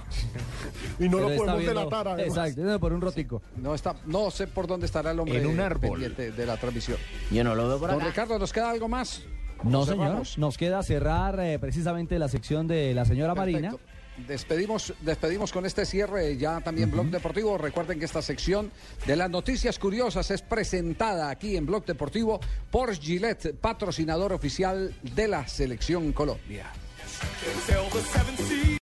Y 0.99 1.07
no 1.07 1.17
Pero 1.17 1.29
lo 1.29 1.35
podemos 1.37 1.59
viendo- 1.59 1.79
delatar. 1.81 2.07
además. 2.07 2.37
Exacto, 2.49 2.79
por 2.79 2.93
un 2.93 3.01
rotico. 3.01 3.41
No 3.57 3.75
está, 3.75 3.95
no 4.07 4.31
sé 4.31 4.47
por 4.47 4.65
dónde 4.65 4.87
estará 4.87 5.11
el 5.11 5.19
hombre 5.19 5.37
En 5.39 5.47
un 5.47 5.59
árbol. 5.59 5.91
pendiente 5.91 6.31
de 6.31 6.45
la 6.47 6.57
transmisión. 6.57 6.97
Yo 7.31 7.43
no 7.43 7.53
lo 7.53 7.67
veo 7.67 7.79
por 7.79 7.89
Don 7.91 7.99
acá. 8.01 8.09
Ricardo, 8.09 8.39
¿nos 8.39 8.51
queda 8.51 8.71
algo 8.71 8.87
más? 8.87 9.21
No, 9.63 9.81
¿O 9.81 9.85
señor. 9.85 10.05
cerramos? 10.07 10.37
Nos 10.39 10.57
queda 10.57 10.81
cerrar 10.81 11.39
eh, 11.39 11.59
precisamente 11.59 12.17
la 12.17 12.27
sección 12.27 12.67
de 12.67 12.93
la 12.95 13.05
señora 13.05 13.35
Marina. 13.35 13.75
Despedimos, 14.27 14.93
despedimos 15.01 15.51
con 15.51 15.65
este 15.65 15.85
cierre 15.85 16.37
ya 16.37 16.61
también 16.61 16.91
Blog 16.91 17.07
Deportivo. 17.07 17.57
Recuerden 17.57 17.99
que 17.99 18.05
esta 18.05 18.21
sección 18.21 18.71
de 19.05 19.15
las 19.15 19.29
noticias 19.29 19.79
curiosas 19.79 20.29
es 20.31 20.41
presentada 20.41 21.29
aquí 21.29 21.57
en 21.57 21.65
Blog 21.65 21.85
Deportivo 21.85 22.39
por 22.71 22.95
Gillette, 22.95 23.53
patrocinador 23.53 24.33
oficial 24.33 24.93
de 25.01 25.27
la 25.27 25.47
Selección 25.47 26.13
Colombia. 26.13 26.67